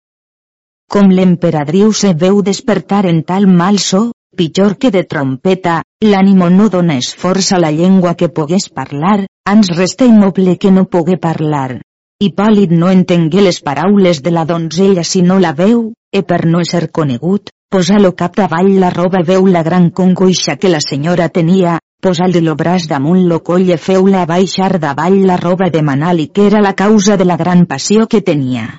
Com 0.91 1.13
l'emperadriu 1.15 1.93
se 1.95 2.13
veu 2.13 2.43
despertar 2.43 3.05
en 3.07 3.23
tal 3.23 3.47
mal 3.47 3.79
so, 3.79 4.11
pitjor 4.37 4.77
que 4.79 4.91
de 4.91 5.03
trompeta, 5.05 5.83
l'ànimo 6.01 6.49
no 6.51 6.69
dona 6.73 6.97
esforç 7.03 7.53
a 7.53 7.59
la 7.61 7.71
llengua 7.71 8.15
que 8.17 8.29
pogués 8.29 8.69
parlar, 8.73 9.27
ans 9.45 9.71
resta 9.77 10.07
immoble 10.09 10.57
que 10.57 10.71
no 10.71 10.87
pogué 10.87 11.17
parlar. 11.19 11.81
I 12.21 12.31
pàl·lid 12.37 12.73
no 12.77 12.91
entengué 12.93 13.43
les 13.43 13.61
paraules 13.65 14.23
de 14.23 14.31
la 14.31 14.45
donzella 14.45 15.05
si 15.05 15.23
no 15.23 15.39
la 15.39 15.53
veu, 15.53 15.93
e 16.13 16.23
per 16.23 16.47
no 16.47 16.63
ser 16.65 16.91
conegut, 16.91 17.51
posa 17.71 17.99
lo 17.99 18.15
cap 18.15 18.37
davall 18.37 18.73
la 18.81 18.91
roba 18.91 19.23
veu 19.27 19.47
la 19.47 19.63
gran 19.63 19.91
congoixa 19.91 20.57
que 20.57 20.73
la 20.73 20.81
senyora 20.85 21.29
tenia, 21.29 21.79
posar-li 22.01 22.41
lo 22.45 22.57
braç 22.57 22.89
damunt 22.89 23.27
lo 23.29 23.41
coll 23.45 23.69
i 23.69 23.77
feu-la 23.77 24.25
baixar 24.27 24.79
davall 24.79 25.21
la 25.27 25.37
roba 25.37 25.71
de 25.71 25.83
manal 25.83 26.21
i 26.21 26.29
que 26.29 26.47
era 26.47 26.63
la 26.65 26.75
causa 26.75 27.17
de 27.17 27.29
la 27.29 27.37
gran 27.37 27.67
passió 27.67 28.07
que 28.07 28.23
tenia. 28.23 28.79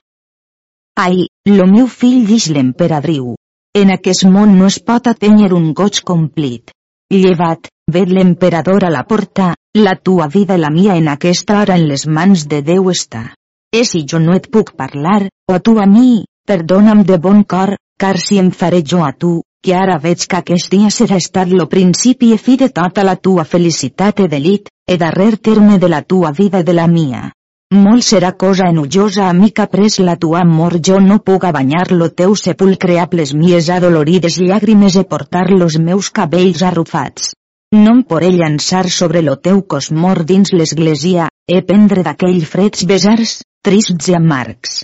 Ai, 0.97 1.27
lo 1.47 1.69
meu 1.69 1.87
fill 1.87 2.25
dix 2.27 2.49
l'emperadriu. 2.49 3.35
En 3.79 3.91
aquest 3.93 4.25
món 4.27 4.57
no 4.59 4.65
es 4.67 4.77
pot 4.83 5.05
atènyer 5.07 5.53
un 5.55 5.69
goig 5.79 6.01
complit. 6.07 6.73
Llevat, 7.15 7.69
ved 7.95 8.09
l'emperador 8.11 8.83
a 8.83 8.89
la 8.91 9.05
porta, 9.07 9.53
la 9.79 9.93
tua 9.95 10.27
vida 10.33 10.57
i 10.59 10.61
la 10.63 10.71
mia 10.75 10.97
en 10.99 11.07
aquesta 11.07 11.59
hora 11.59 11.77
en 11.79 11.85
les 11.87 12.03
mans 12.17 12.43
de 12.51 12.59
Déu 12.67 12.91
està. 12.91 13.23
E 13.71 13.85
si 13.87 14.03
jo 14.03 14.19
no 14.19 14.35
et 14.35 14.49
puc 14.51 14.73
parlar, 14.75 15.29
o 15.47 15.59
tu 15.63 15.77
a 15.79 15.87
mi, 15.87 16.25
perdona'm 16.47 17.05
de 17.07 17.17
bon 17.17 17.45
cor, 17.55 17.77
car 17.95 18.17
si 18.19 18.41
em 18.43 18.51
faré 18.51 18.83
jo 18.83 19.05
a 19.07 19.13
tu, 19.15 19.37
que 19.63 19.75
ara 19.77 19.99
veig 20.03 20.27
que 20.27 20.41
aquest 20.41 20.71
dia 20.75 20.91
serà 20.91 21.15
estat 21.23 21.55
lo 21.55 21.69
principi 21.71 22.33
i 22.35 22.37
fi 22.37 22.57
de 22.59 22.73
tota 22.75 23.07
la 23.07 23.15
tua 23.15 23.47
felicitat 23.47 24.19
e 24.19 24.27
delit, 24.27 24.67
e 24.83 24.97
darrer 24.97 25.37
terme 25.37 25.79
de 25.79 25.87
la 25.87 26.01
tua 26.01 26.33
vida 26.35 26.63
de 26.63 26.75
la 26.75 26.87
mia. 26.91 27.29
Molt 27.71 28.03
serà 28.03 28.33
cosa 28.35 28.65
enullosa 28.67 29.29
a 29.29 29.33
mi 29.33 29.47
que 29.55 29.63
pres 29.73 29.93
la 30.03 30.17
tua 30.19 30.41
amor 30.43 30.73
jo 30.87 30.97
no 30.99 31.19
puga 31.23 31.53
banyar 31.55 31.85
lo 31.91 32.09
teu 32.21 32.33
sepulcre 32.35 32.97
a 32.99 33.05
les 33.19 33.31
mies 33.33 33.69
adolorides 33.69 34.35
llàgrimes 34.41 34.97
e 34.99 35.03
portar 35.07 35.45
los 35.51 35.77
meus 35.79 36.09
cabells 36.11 36.63
arrufats. 36.67 37.31
No 37.71 37.93
em 37.95 38.01
poré 38.03 38.31
llançar 38.35 38.89
sobre 38.89 39.21
lo 39.21 39.37
teu 39.37 39.61
cos 39.63 39.87
mort 39.91 40.27
dins 40.27 40.51
l'església, 40.51 41.29
e 41.47 41.61
prendre 41.61 42.03
d'aquell 42.03 42.43
freds 42.43 42.83
besars, 42.83 43.37
trists 43.63 44.11
i 44.11 44.17
amargs. 44.19 44.83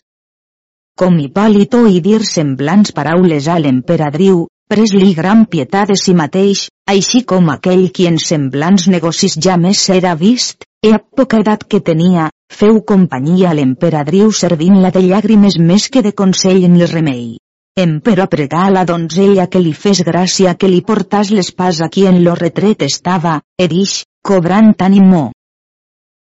Com 0.95 1.19
Hipòlito 1.19 1.84
i 1.91 1.99
dir 1.99 2.23
semblants 2.23 2.95
paraules 2.95 3.49
a 3.51 3.59
l'emperadriu, 3.59 4.45
pres-li 4.72 5.11
gran 5.14 5.43
pietat 5.45 5.91
de 5.91 5.99
si 5.99 6.15
mateix, 6.15 6.69
així 6.88 7.26
com 7.27 7.51
aquell 7.51 7.89
qui 7.91 8.07
en 8.07 8.15
semblants 8.18 8.88
negocis 8.88 9.35
ja 9.35 9.59
més 9.59 9.89
era 9.89 10.15
vist, 10.15 10.64
e 10.80 10.95
a 10.95 11.03
poca 11.03 11.43
edat 11.43 11.68
que 11.68 11.84
tenia, 11.84 12.30
feu 12.51 12.81
companyia 12.81 13.51
a 13.51 13.55
l'emperadriu 13.57 14.31
servint-la 14.31 14.91
de 14.95 15.03
llàgrimes 15.05 15.57
més 15.59 15.89
que 15.93 16.01
de 16.05 16.13
consell 16.21 16.63
ni 16.71 16.85
remei. 16.85 17.37
Empero 17.77 18.25
pregà 18.25 18.63
a 18.65 18.73
la 18.73 18.83
donzella 18.89 19.45
que 19.53 19.59
li 19.61 19.73
fes 19.73 20.01
gràcia 20.05 20.55
que 20.57 20.69
li 20.71 20.79
portàs 20.81 21.29
l'espàs 21.29 21.81
a 21.85 21.89
qui 21.93 22.07
en 22.09 22.23
lo 22.25 22.33
retret 22.39 22.81
estava, 22.81 23.35
e 23.57 23.67
dix, 23.69 23.99
cobrant 24.25 24.73
ànimo. 24.87 25.27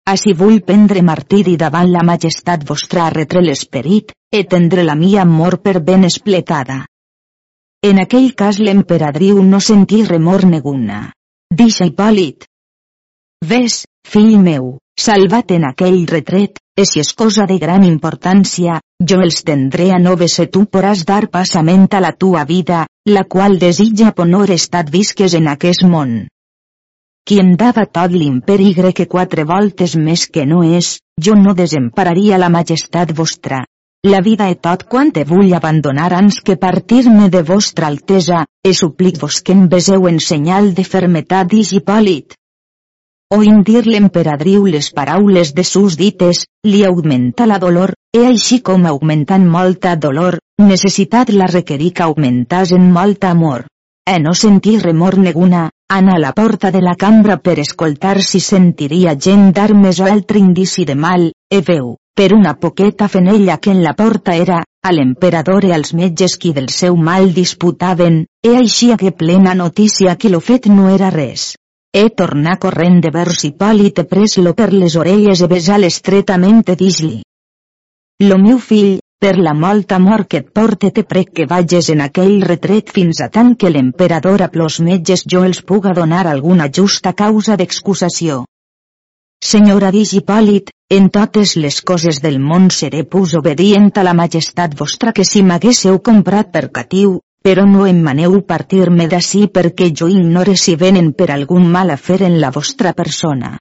Així 0.05 0.33
vull 0.37 0.59
prendre 0.61 1.01
martiri 1.01 1.55
davant 1.61 1.87
la 1.93 2.03
majestat 2.03 2.65
vostra 2.67 3.07
retre 3.13 3.41
l'esperit, 3.41 4.11
e 4.31 4.43
tendre 4.43 4.83
la 4.83 4.97
mia 4.99 5.21
amor 5.23 5.61
per 5.63 5.79
ben 5.79 6.03
espletada. 6.03 6.83
En 7.85 8.01
aquell 8.03 8.33
cas 8.35 8.59
l'emperadriu 8.59 9.41
no 9.43 9.61
sentí 9.61 10.03
remor 10.03 10.45
neguna. 10.51 10.99
Dixa 11.53 11.87
Hipòlit. 11.87 12.49
Ves, 13.45 13.83
fill 14.07 14.37
meu, 14.41 14.69
salvat 14.97 15.51
en 15.53 15.65
aquell 15.67 15.97
retret, 16.09 16.57
e 16.73 16.85
si 16.89 17.01
és 17.03 17.11
cosa 17.13 17.45
de 17.49 17.57
gran 17.61 17.83
importància, 17.85 18.79
jo 19.09 19.19
els 19.25 19.43
tendré 19.49 19.91
a 19.93 19.99
noves 20.01 20.37
e 20.41 20.45
tu 20.55 20.63
poràs 20.75 21.03
dar 21.09 21.27
passament 21.35 21.85
a 21.93 22.01
la 22.05 22.11
tua 22.23 22.45
vida, 22.51 22.85
la 23.15 23.23
qual 23.35 23.59
desitja 23.61 24.13
ponor 24.17 24.53
estat 24.55 24.89
visques 24.95 25.35
en 25.37 25.51
aquest 25.51 25.85
món. 25.91 26.15
Qui 27.25 27.37
em 27.43 27.53
dava 27.59 27.85
tot 27.97 28.15
l'imperi 28.15 28.71
grec 28.79 29.03
quatre 29.11 29.45
voltes 29.51 29.93
més 30.07 30.25
que 30.25 30.45
no 30.49 30.63
és, 30.79 30.95
jo 31.21 31.35
no 31.37 31.53
desempararia 31.59 32.39
la 32.41 32.49
majestat 32.49 33.13
vostra, 33.19 33.61
la 34.05 34.21
vida 34.21 34.49
e 34.53 34.55
tot 34.55 34.87
quan 34.89 35.11
te 35.11 35.23
vull 35.25 35.53
abandonar 35.57 36.11
ans 36.13 36.35
que 36.45 36.57
partir-me 36.65 37.29
de 37.35 37.43
vostra 37.43 37.87
altesa, 37.93 38.43
e 38.63 38.73
suplic-vos 38.73 39.39
que 39.41 39.53
em 39.53 39.67
beseu 39.67 40.09
en 40.09 40.19
senyal 40.21 40.73
de 40.77 40.85
fermetat 40.95 41.53
i 41.57 41.63
Hipòlit. 41.65 42.37
Oint 43.33 43.63
dir 43.65 43.81
l'emperadriu 43.87 44.67
les 44.69 44.91
paraules 44.93 45.53
de 45.57 45.63
sus 45.63 45.95
dites, 45.97 46.43
li 46.63 46.83
augmenta 46.85 47.47
la 47.49 47.57
dolor, 47.57 47.95
e 48.13 48.25
així 48.31 48.59
com 48.61 48.85
augmentant 48.85 49.47
molta 49.49 49.95
dolor, 49.95 50.37
necessitat 50.61 51.31
la 51.33 51.47
requerí 51.51 51.89
que 51.91 52.05
augmentàs 52.05 52.75
en 52.77 52.91
molta 52.91 53.31
amor. 53.33 53.65
E 54.05 54.19
no 54.21 54.35
sentir 54.37 54.77
remor 54.83 55.17
neguna, 55.17 55.69
Ana 55.87 56.13
a 56.15 56.19
la 56.19 56.31
porta 56.33 56.71
de 56.71 56.81
la 56.81 56.95
cambra 56.95 57.37
per 57.37 57.59
escoltar 57.59 58.21
si 58.21 58.39
sentiria 58.39 59.17
gent 59.25 59.51
dar 59.53 59.73
més 59.73 59.99
o 59.99 60.07
altre 60.09 60.39
indici 60.39 60.85
de 60.85 60.95
mal, 60.95 61.27
e 61.49 61.59
veu, 61.61 61.91
per 62.15 62.31
una 62.33 62.55
poqueta 62.55 63.07
fenella 63.07 63.57
que 63.57 63.69
en 63.69 63.83
la 63.83 63.93
porta 63.93 64.33
era, 64.35 64.63
a 64.81 64.91
l'emperador 64.91 65.65
i 65.65 65.73
als 65.73 65.93
metges 65.93 66.37
qui 66.37 66.53
del 66.53 66.69
seu 66.69 66.95
mal 66.95 67.33
disputaven, 67.33 68.25
e 68.41 68.55
així 68.55 68.89
que 68.97 69.11
plena 69.11 69.53
notícia 69.53 70.15
que 70.15 70.29
lo 70.29 70.39
fet 70.39 70.65
no 70.65 70.89
era 70.89 71.11
res. 71.13 71.53
E 71.95 72.09
tornar 72.19 72.57
corrent 72.59 72.97
de 73.03 73.09
vers 73.15 73.45
i 73.47 73.53
te 73.97 74.03
pres-lo 74.03 74.51
per 74.53 74.73
les 74.73 74.95
orelles 74.99 75.41
e 75.41 75.47
besar 75.47 75.79
estretament 75.87 76.63
e 76.67 76.75
dis-li. 76.75 77.21
Lo 78.29 78.37
meu 78.37 78.57
fill, 78.59 78.97
per 79.17 79.37
la 79.39 79.53
molta 79.53 79.95
amor 79.95 80.25
que 80.27 80.41
et 80.41 80.49
porte 80.51 80.89
te 80.91 81.03
prec 81.11 81.31
que 81.37 81.45
vages 81.47 81.89
en 81.93 82.01
aquell 82.03 82.41
retret 82.49 82.91
fins 82.97 83.21
a 83.23 83.29
tant 83.37 83.55
que 83.55 83.71
l'emperador 83.71 84.43
a 84.43 84.49
plos 84.55 84.81
metges 84.87 85.23
jo 85.33 85.45
els 85.47 85.61
puga 85.61 85.93
donar 85.93 86.25
alguna 86.27 86.67
justa 86.79 87.13
causa 87.13 87.55
d'excusació. 87.55 88.43
senyora 89.45 89.91
Digipòlit, 89.95 90.71
en 90.97 91.09
totes 91.09 91.55
les 91.55 91.81
coses 91.81 92.19
del 92.21 92.39
món 92.39 92.69
seré 92.71 93.03
pus 93.03 93.35
obedient 93.39 93.91
a 93.95 94.03
la 94.03 94.13
majestat 94.13 94.75
vostra 94.75 95.13
que 95.13 95.23
si 95.23 95.43
m'haguéssiu 95.43 96.01
comprat 96.09 96.51
per 96.51 96.69
catiu, 96.71 97.19
però 97.45 97.67
no 97.69 97.83
em 97.85 97.99
maneu 98.01 98.39
partir-me 98.41 99.05
d'ací 99.09 99.43
perquè 99.55 99.91
jo 99.99 100.07
ignore 100.09 100.55
si 100.57 100.73
venen 100.83 101.11
per 101.13 101.27
algun 101.33 101.67
mal 101.75 101.91
afer 101.93 102.23
en 102.25 102.39
la 102.41 102.49
vostra 102.55 102.93
persona. 102.97 103.51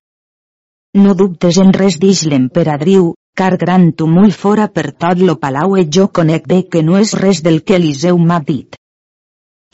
No 0.97 1.13
dubtes 1.19 1.59
en 1.61 1.75
res 1.77 1.99
dix 2.01 2.23
l'emperadriu, 2.31 3.11
car 3.37 3.59
gran 3.61 3.91
tumult 3.93 4.33
fora 4.45 4.69
per 4.69 4.87
tot 5.05 5.21
lo 5.21 5.35
palau 5.43 5.77
e 5.77 5.85
jo 5.97 6.09
conec 6.09 6.49
bé 6.49 6.63
que 6.71 6.83
no 6.87 6.97
és 6.97 7.13
res 7.21 7.43
del 7.45 7.61
que 7.61 7.77
Eliseu 7.77 8.17
m'ha 8.17 8.41
dit. 8.47 8.81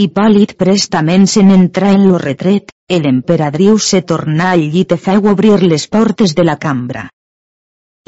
Hipòlit 0.01 0.57
prestament 0.59 1.29
se 1.31 1.47
n'entra 1.47 1.93
en 1.95 2.09
lo 2.09 2.19
retret, 2.19 2.75
el 2.89 3.07
emperadriu 3.07 3.79
se 3.79 4.03
tornà 4.03 4.51
al 4.57 4.67
llit 4.75 4.97
e 4.97 4.99
feu 5.07 5.31
obrir 5.37 5.63
les 5.63 5.87
portes 5.87 6.35
de 6.35 6.51
la 6.51 6.57
cambra. 6.57 7.07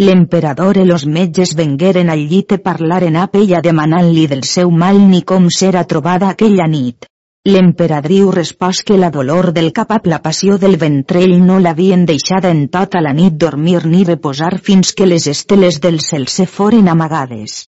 L'emperador 0.00 0.78
i 0.80 0.84
los 0.88 1.02
metges 1.04 1.50
vengueren 1.54 2.08
al 2.10 2.20
llit 2.28 2.52
e 2.56 2.58
parlaren 2.58 3.16
a 3.20 3.26
ella 3.40 3.60
demanant-li 3.60 4.26
del 4.26 4.42
seu 4.42 4.70
mal 4.70 4.96
ni 5.08 5.20
com 5.22 5.50
s'era 5.52 5.84
trobada 5.84 6.30
aquella 6.30 6.66
nit. 6.66 7.04
L'emperadriu 7.44 8.30
respòs 8.30 8.80
que 8.88 8.96
la 8.96 9.10
dolor 9.10 9.52
del 9.52 9.70
cap 9.72 9.92
a 9.92 10.00
la 10.04 10.22
passió 10.22 10.56
del 10.62 10.78
ventrell 10.78 11.34
no 11.44 11.58
l'havien 11.58 12.06
deixada 12.06 12.50
en 12.50 12.68
tota 12.68 13.02
la 13.02 13.12
nit 13.12 13.36
dormir 13.36 13.84
ni 13.84 14.04
reposar 14.04 14.60
fins 14.60 14.94
que 14.94 15.06
les 15.06 15.26
esteles 15.26 15.80
del 15.80 16.00
cel 16.00 16.26
se 16.28 16.46
foren 16.46 16.88
amagades. 16.88 17.66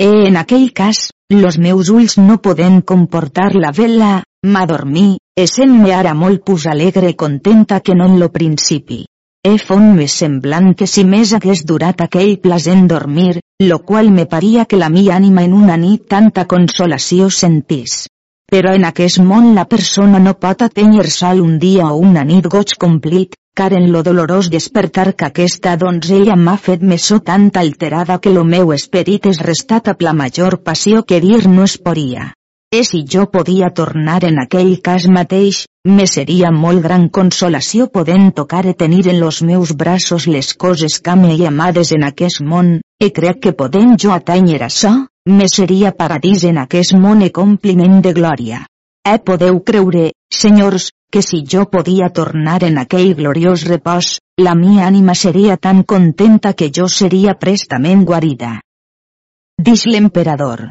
E 0.00 0.10
en 0.26 0.36
aquell 0.36 0.72
cas, 0.72 1.10
los 1.28 1.58
meus 1.58 1.90
ulls 1.90 2.18
no 2.18 2.40
poden 2.42 2.80
comportar 2.80 3.54
la 3.54 3.70
vela, 3.70 4.24
m'adormí, 4.42 5.18
essent-me 5.36 5.94
ara 5.94 6.14
molt 6.14 6.42
pus 6.42 6.66
alegre 6.66 7.14
contenta 7.14 7.80
que 7.80 7.94
no 7.94 8.06
en 8.06 8.18
lo 8.18 8.32
principi. 8.32 9.04
E 9.48 9.56
fon 9.56 9.94
més 9.96 10.12
semblant 10.22 10.74
que 10.76 10.86
si 10.94 11.02
més 11.08 11.30
hagués 11.32 11.64
durat 11.64 12.00
aquell 12.04 12.36
plasent 12.44 12.86
dormir, 12.88 13.40
lo 13.64 13.78
qual 13.90 14.10
me 14.12 14.26
paria 14.36 14.66
que 14.68 14.76
la 14.76 14.92
mi 14.92 15.08
ànima 15.08 15.44
en 15.48 15.58
una 15.64 15.76
nit 15.80 16.08
tanta 16.14 16.44
consolació 16.54 17.30
sentís 17.42 18.02
però 18.50 18.72
en 18.74 18.84
aquest 18.86 19.20
món 19.22 19.52
la 19.54 19.64
persona 19.72 20.18
no 20.22 20.32
pot 20.44 20.64
atènyer 20.66 21.06
sol 21.16 21.40
un 21.42 21.58
dia 21.62 21.86
o 21.86 22.00
una 22.06 22.24
nit 22.26 22.48
goig 22.50 22.74
complit, 22.84 23.36
car 23.54 23.70
en 23.78 23.86
lo 23.92 24.02
dolorós 24.02 24.50
despertar 24.50 25.12
que 25.14 25.28
aquesta 25.28 25.76
donzella 25.76 26.36
m'ha 26.36 26.56
fet 26.56 26.82
me 26.82 26.98
so 26.98 27.20
tan 27.30 27.50
alterada 27.62 28.18
que 28.18 28.34
lo 28.34 28.44
meu 28.44 28.72
esperit 28.72 29.30
és 29.30 29.40
restat 29.46 29.88
a 29.88 29.96
la 30.00 30.12
major 30.12 30.58
passió 30.66 31.04
que 31.04 31.20
dir 31.20 31.46
no 31.46 31.64
es 31.70 31.78
podia. 31.78 32.32
E 32.72 32.84
si 32.84 33.00
jo 33.02 33.24
podia 33.34 33.68
tornar 33.74 34.22
en 34.28 34.36
aquell 34.38 34.76
cas 34.78 35.08
mateix, 35.10 35.64
me 35.96 36.04
seria 36.06 36.52
molt 36.54 36.84
gran 36.84 37.08
consolació 37.16 37.88
podent 37.96 38.28
tocar 38.36 38.62
e 38.72 38.74
tenir 38.82 39.08
en 39.10 39.18
los 39.18 39.40
meus 39.42 39.72
braços 39.80 40.28
les 40.30 40.52
coses 40.54 41.00
que 41.02 41.16
m'he 41.18 41.34
amades 41.48 41.90
en 41.98 42.06
aquest 42.06 42.44
món, 42.52 42.70
e 43.02 43.10
crec 43.10 43.42
que 43.42 43.54
podent 43.64 43.98
jo 43.98 44.14
atènyer 44.14 44.62
açò, 44.68 44.94
me 45.26 45.50
seria 45.56 45.90
paradís 45.90 46.46
en 46.46 46.62
aquest 46.62 46.94
món 46.94 47.26
e 47.26 47.32
compliment 47.42 48.00
de 48.06 48.14
glòria. 48.14 48.62
Eh 49.02 49.18
podeu 49.18 49.62
creure, 49.66 50.12
senyors, 50.30 50.90
que 51.10 51.26
si 51.26 51.42
jo 51.42 51.66
podia 51.66 52.14
tornar 52.14 52.62
en 52.62 52.78
aquell 52.78 53.16
gloriós 53.18 53.66
repòs, 53.66 54.20
la 54.38 54.54
mia 54.54 54.86
ànima 54.86 55.18
seria 55.18 55.56
tan 55.56 55.82
contenta 55.82 56.52
que 56.52 56.70
jo 56.70 56.86
seria 56.86 57.34
prestament 57.34 58.06
guarida. 58.06 58.60
Dix 59.58 59.90
l'emperador. 59.90 60.70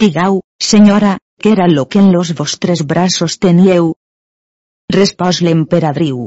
Digau, 0.00 0.42
senyora, 0.60 1.14
què 1.40 1.52
era 1.54 1.66
lo 1.72 1.86
que 1.88 2.00
en 2.02 2.10
los 2.12 2.32
vostres 2.36 2.82
braços 2.88 3.38
teníeu? 3.44 3.94
Respòs 4.92 5.38
l'emperadriu. 5.46 6.26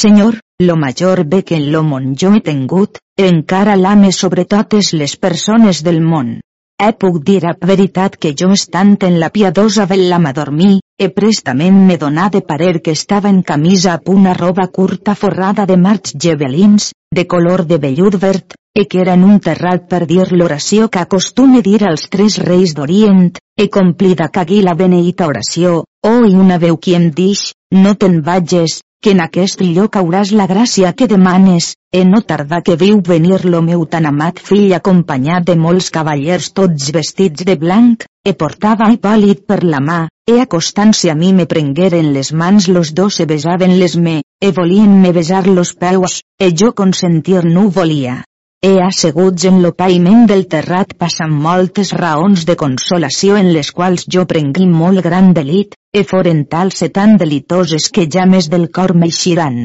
Senyor, 0.00 0.38
lo 0.68 0.76
major 0.82 1.24
bé 1.32 1.40
que 1.48 1.56
en 1.58 1.66
lo 1.72 1.82
món 1.88 2.12
jo 2.22 2.30
he 2.36 2.42
tingut, 2.48 3.00
encara 3.24 3.74
l'ame 3.80 4.12
sobre 4.18 4.44
totes 4.54 4.92
les 5.00 5.16
persones 5.26 5.82
del 5.88 6.00
món. 6.12 6.30
He 6.78 6.92
puc 7.02 7.18
dir 7.26 7.40
a 7.50 7.56
veritat 7.72 8.20
que 8.22 8.34
jo 8.38 8.52
estant 8.54 8.94
en 9.10 9.18
la 9.24 9.32
piadosa 9.34 9.88
vella 9.90 10.22
m'adormí, 10.22 10.78
e 11.02 11.10
prestament 11.18 11.82
me 11.90 11.98
donà 11.98 12.30
de 12.30 12.46
parer 12.46 12.76
que 12.78 12.94
estava 12.94 13.34
en 13.34 13.42
camisa 13.42 13.98
a 13.98 14.02
una 14.14 14.38
roba 14.38 14.70
curta 14.78 15.18
forrada 15.18 15.66
de 15.66 15.76
marcs 15.76 16.14
gebelins, 16.14 16.92
de 17.10 17.26
color 17.26 17.66
de 17.66 17.82
vellut 17.82 18.22
verd, 18.22 18.54
e 18.74 18.86
que 18.88 19.00
era 19.04 19.14
en 19.14 19.24
un 19.24 19.40
terrat 19.44 19.84
per 19.88 20.06
dir 20.08 20.24
l'oració 20.32 20.88
que 20.88 21.00
acostume 21.02 21.60
dir 21.62 21.82
als 21.84 22.06
tres 22.12 22.38
reis 22.40 22.72
d'Orient, 22.74 23.34
e 23.56 23.68
complida 23.68 24.30
cagui 24.32 24.62
la 24.64 24.72
beneïta 24.74 25.28
oració, 25.28 25.82
oh 26.08 26.22
i 26.24 26.32
una 26.44 26.56
veu 26.62 26.78
qui 26.78 26.96
em 26.96 27.10
dix, 27.12 27.52
no 27.84 27.92
te'n 27.94 28.22
vages, 28.24 28.80
que 29.02 29.12
en 29.12 29.20
aquest 29.20 29.60
lloc 29.66 29.98
hauràs 29.98 30.32
la 30.38 30.46
gràcia 30.46 30.94
que 30.96 31.08
demanes, 31.10 31.74
e 31.92 32.04
no 32.08 32.22
tarda 32.22 32.62
que 32.62 32.78
viu 32.80 33.02
venir 33.04 33.42
lo 33.44 33.60
meu 33.60 33.84
tan 33.84 34.06
amat 34.06 34.40
fill 34.40 34.72
acompanyat 34.72 35.44
de 35.50 35.58
molts 35.58 35.90
cavallers 35.90 36.52
tots 36.56 36.88
vestits 36.96 37.44
de 37.44 37.58
blanc, 37.58 38.06
e 38.24 38.32
portava 38.32 38.88
Hipòlit 38.94 39.44
per 39.44 39.64
la 39.66 39.82
mà, 39.84 40.00
e 40.30 40.40
acostant-se 40.40 41.10
a 41.10 41.18
mi 41.18 41.32
me 41.34 41.48
prengueren 41.50 42.12
les 42.14 42.32
mans 42.32 42.68
los 42.68 42.94
dos 42.94 43.20
e 43.20 43.26
besaven 43.26 43.78
les 43.78 43.98
me, 43.98 44.22
e 44.40 44.52
volien 44.52 45.00
me 45.02 45.12
besar 45.12 45.46
los 45.46 45.74
peus, 45.74 46.22
e 46.38 46.54
jo 46.54 46.72
consentir 46.72 47.44
no 47.44 47.68
volia. 47.68 48.22
E 48.62 48.76
asseguts 48.78 49.42
en 49.48 49.56
lo 49.62 49.72
païment 49.74 50.20
del 50.30 50.44
terrat 50.50 50.92
passen 50.94 51.32
moltes 51.44 51.88
raons 51.98 52.44
de 52.46 52.54
consolació 52.58 53.34
en 53.40 53.48
les 53.54 53.70
quals 53.74 54.04
jo 54.14 54.22
prengui 54.32 54.68
molt 54.70 55.02
gran 55.06 55.32
delit, 55.34 55.72
e 55.90 56.04
foren 56.10 56.44
tals 56.52 56.84
e 56.86 56.88
tan 56.98 57.16
delitoses 57.18 57.88
que 57.96 58.04
ja 58.16 58.22
més 58.34 58.46
del 58.52 58.68
cor 58.76 58.92
m'eixiran. 58.94 59.56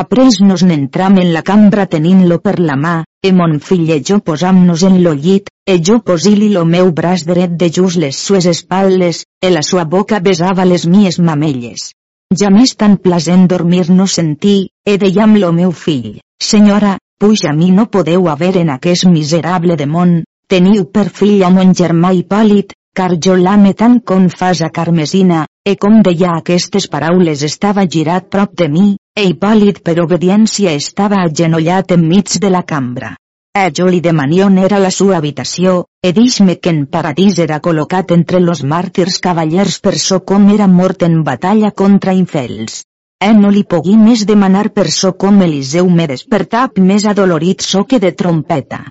Après 0.00 0.38
nos 0.46 0.62
n'entram 0.62 1.18
en 1.18 1.32
la 1.34 1.42
cambra 1.48 1.88
tenint-lo 1.94 2.38
per 2.44 2.60
la 2.60 2.76
mà, 2.84 2.94
e 3.26 3.32
mon 3.32 3.56
fill 3.58 3.90
e 3.90 3.98
jo 4.10 4.20
posam-nos 4.28 4.84
en 4.86 5.00
lo 5.02 5.14
llit, 5.24 5.50
e 5.66 5.80
jo 5.88 5.96
posi-li 6.10 6.52
lo 6.54 6.62
meu 6.64 6.92
braç 7.00 7.24
dret 7.26 7.56
de 7.58 7.70
just 7.78 7.98
les 7.98 8.20
sues 8.28 8.46
espatles, 8.46 9.24
e 9.42 9.50
la 9.50 9.64
sua 9.70 9.84
boca 9.96 10.20
besava 10.20 10.68
les 10.70 10.86
mies 10.86 11.18
mamelles. 11.18 11.88
Ja 12.30 12.54
més 12.54 12.76
tan 12.78 12.94
plasent 13.02 13.48
dormir 13.50 13.88
no 13.90 14.06
sentí, 14.06 14.68
e 14.86 14.96
deiam 15.02 15.34
lo 15.34 15.50
meu 15.50 15.74
fill, 15.74 16.20
senyora, 16.38 16.94
puix 17.18 17.46
a 17.48 17.52
mi 17.52 17.70
no 17.72 17.86
podeu 17.86 18.28
haver 18.28 18.56
en 18.60 18.70
aquest 18.70 19.06
miserable 19.08 19.76
de 19.80 19.86
món, 19.88 20.10
teniu 20.52 20.84
per 20.92 21.08
fill 21.08 21.44
a 21.46 21.50
mon 21.50 21.72
germà 21.74 22.12
Hipòlit, 22.12 22.74
car 22.96 23.16
jo 23.26 23.36
l'ame 23.40 23.72
tant 23.74 23.98
com 24.10 24.28
fas 24.28 24.60
a 24.60 24.68
Carmesina, 24.78 25.46
e 25.64 25.76
com 25.80 26.02
deia 26.04 26.34
aquestes 26.36 26.88
paraules 26.92 27.42
estava 27.48 27.86
girat 27.94 28.28
prop 28.30 28.52
de 28.60 28.68
mi, 28.68 28.86
e 29.16 29.24
Hipòlit 29.30 29.80
per 29.82 29.96
obediència 30.04 30.74
estava 30.80 31.22
agenollat 31.24 31.94
enmig 31.96 32.36
de 32.44 32.50
la 32.52 32.62
cambra. 32.62 33.14
E 33.56 33.70
jo 33.72 33.86
li 33.88 34.02
demani 34.04 34.42
on 34.44 34.58
era 34.60 34.78
la 34.78 34.90
sua 34.92 35.16
habitació, 35.16 35.86
e 36.04 36.12
dix-me 36.12 36.58
que 36.60 36.74
en 36.74 36.84
paradís 36.84 37.38
era 37.38 37.62
col·locat 37.64 38.12
entre 38.12 38.42
los 38.44 38.60
màrtirs 38.62 39.16
cavallers 39.24 39.80
per 39.80 39.96
so 39.96 40.20
com 40.20 40.50
era 40.52 40.68
mort 40.68 41.02
en 41.08 41.22
batalla 41.24 41.72
contra 41.72 42.12
infels. 42.12 42.82
E 43.24 43.30
no 43.32 43.48
li 43.48 43.62
pogui 43.64 43.94
més 43.96 44.26
demanar 44.28 44.68
per 44.76 44.90
so 44.92 45.14
com 45.16 45.40
Eliseu 45.44 45.88
me 45.88 46.04
despertap 46.10 46.76
més 46.88 47.06
adolorit 47.08 47.62
so 47.64 47.84
que 47.88 48.00
de 48.02 48.10
trompeta. 48.12 48.82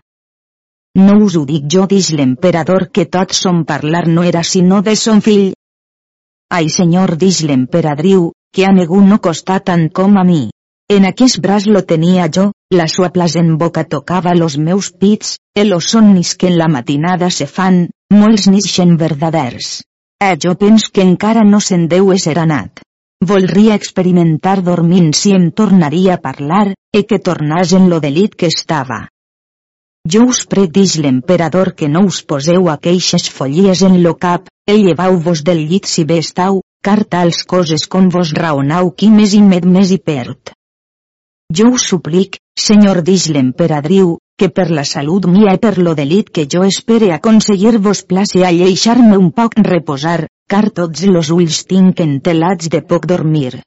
No 0.97 1.17
us 1.25 1.35
ho 1.37 1.43
dic 1.45 1.67
jo 1.73 1.85
dix 1.91 2.09
l'emperador 2.17 2.87
que 2.89 3.05
tot 3.05 3.35
son 3.37 3.65
parlar 3.69 4.07
no 4.07 4.23
era 4.23 4.41
sinó 4.43 4.81
de 4.81 4.95
son 4.95 5.21
fill. 5.21 5.51
Ai 6.49 6.69
senyor 6.73 7.17
dix 7.21 7.43
l'emperadriu, 7.43 8.31
que 8.53 8.65
a 8.65 8.71
ningú 8.71 9.01
no 9.05 9.19
costa 9.19 9.59
tant 9.59 9.89
com 9.99 10.17
a 10.17 10.23
mi. 10.23 10.45
En 10.89 11.05
aquest 11.09 11.41
braç 11.43 11.67
lo 11.67 11.83
tenia 11.83 12.29
jo, 12.37 12.47
la 12.71 12.87
sua 12.87 13.09
plasent 13.09 13.51
boca 13.57 13.83
tocava 13.83 14.33
los 14.33 14.57
meus 14.57 14.91
pits, 14.91 15.35
e 15.53 15.65
los 15.65 15.91
somnis 15.91 16.35
que 16.35 16.47
en 16.47 16.57
la 16.57 16.69
matinada 16.77 17.29
se 17.29 17.45
fan, 17.45 17.89
molts 18.13 18.47
nixen 18.47 18.95
verdaders. 18.97 19.83
E 20.21 20.33
jo 20.41 20.55
pens 20.55 20.89
que 20.89 21.05
encara 21.05 21.43
no 21.43 21.59
se'n 21.59 21.89
deu 21.91 22.13
esser 22.15 22.37
anat. 22.39 22.84
Volria 23.23 23.75
experimentar 23.79 24.61
dormint 24.61 25.13
si 25.15 25.31
em 25.31 25.49
tornaria 25.49 26.15
a 26.15 26.21
parlar, 26.21 26.73
e 26.91 27.03
que 27.07 27.19
tornàs 27.19 27.71
en 27.73 27.87
lo 27.89 28.01
delit 28.03 28.35
que 28.35 28.49
estava. 28.51 29.07
Jo 30.05 30.25
us 30.29 30.43
predix 30.45 30.97
l'emperador 31.01 31.73
que 31.79 31.87
no 31.89 32.03
us 32.05 32.21
poseu 32.21 32.67
aqueixes 32.69 33.29
follies 33.37 33.81
en 33.87 34.01
lo 34.03 34.13
cap, 34.25 34.51
el 34.67 34.83
llevau-vos 34.83 35.41
del 35.47 35.63
llit 35.69 35.89
si 35.89 36.03
bé 36.03 36.19
estau, 36.21 36.61
car 36.85 37.05
tals 37.15 37.41
coses 37.53 37.87
com 37.87 38.11
vos 38.13 38.35
raonau 38.37 38.91
qui 38.91 39.09
més 39.09 39.33
i 39.33 39.41
med 39.41 39.65
més 39.65 39.95
i 39.95 39.97
perd. 39.97 40.53
Jo 41.55 41.71
us 41.79 41.87
suplic, 41.89 42.37
senyor 42.59 43.01
dix 43.01 43.29
l'emperadriu, 43.33 44.17
que 44.37 44.51
per 44.51 44.69
la 44.69 44.83
salut 44.83 45.25
mia 45.25 45.55
i 45.55 45.61
per 45.65 45.77
lo 45.79 45.95
delit 45.95 46.29
que 46.29 46.45
jo 46.51 46.61
espere 46.67 47.13
aconseguir-vos 47.15 48.03
place 48.05 48.45
a 48.45 48.51
lleixar-me 48.51 49.17
un 49.17 49.31
poc 49.31 49.55
reposar, 49.57 50.27
car 50.51 50.69
tots 50.69 51.05
los 51.09 51.29
ulls 51.33 51.63
tinc 51.69 52.01
entelats 52.03 52.69
de 52.73 52.81
poc 52.89 53.07
dormir. 53.09 53.61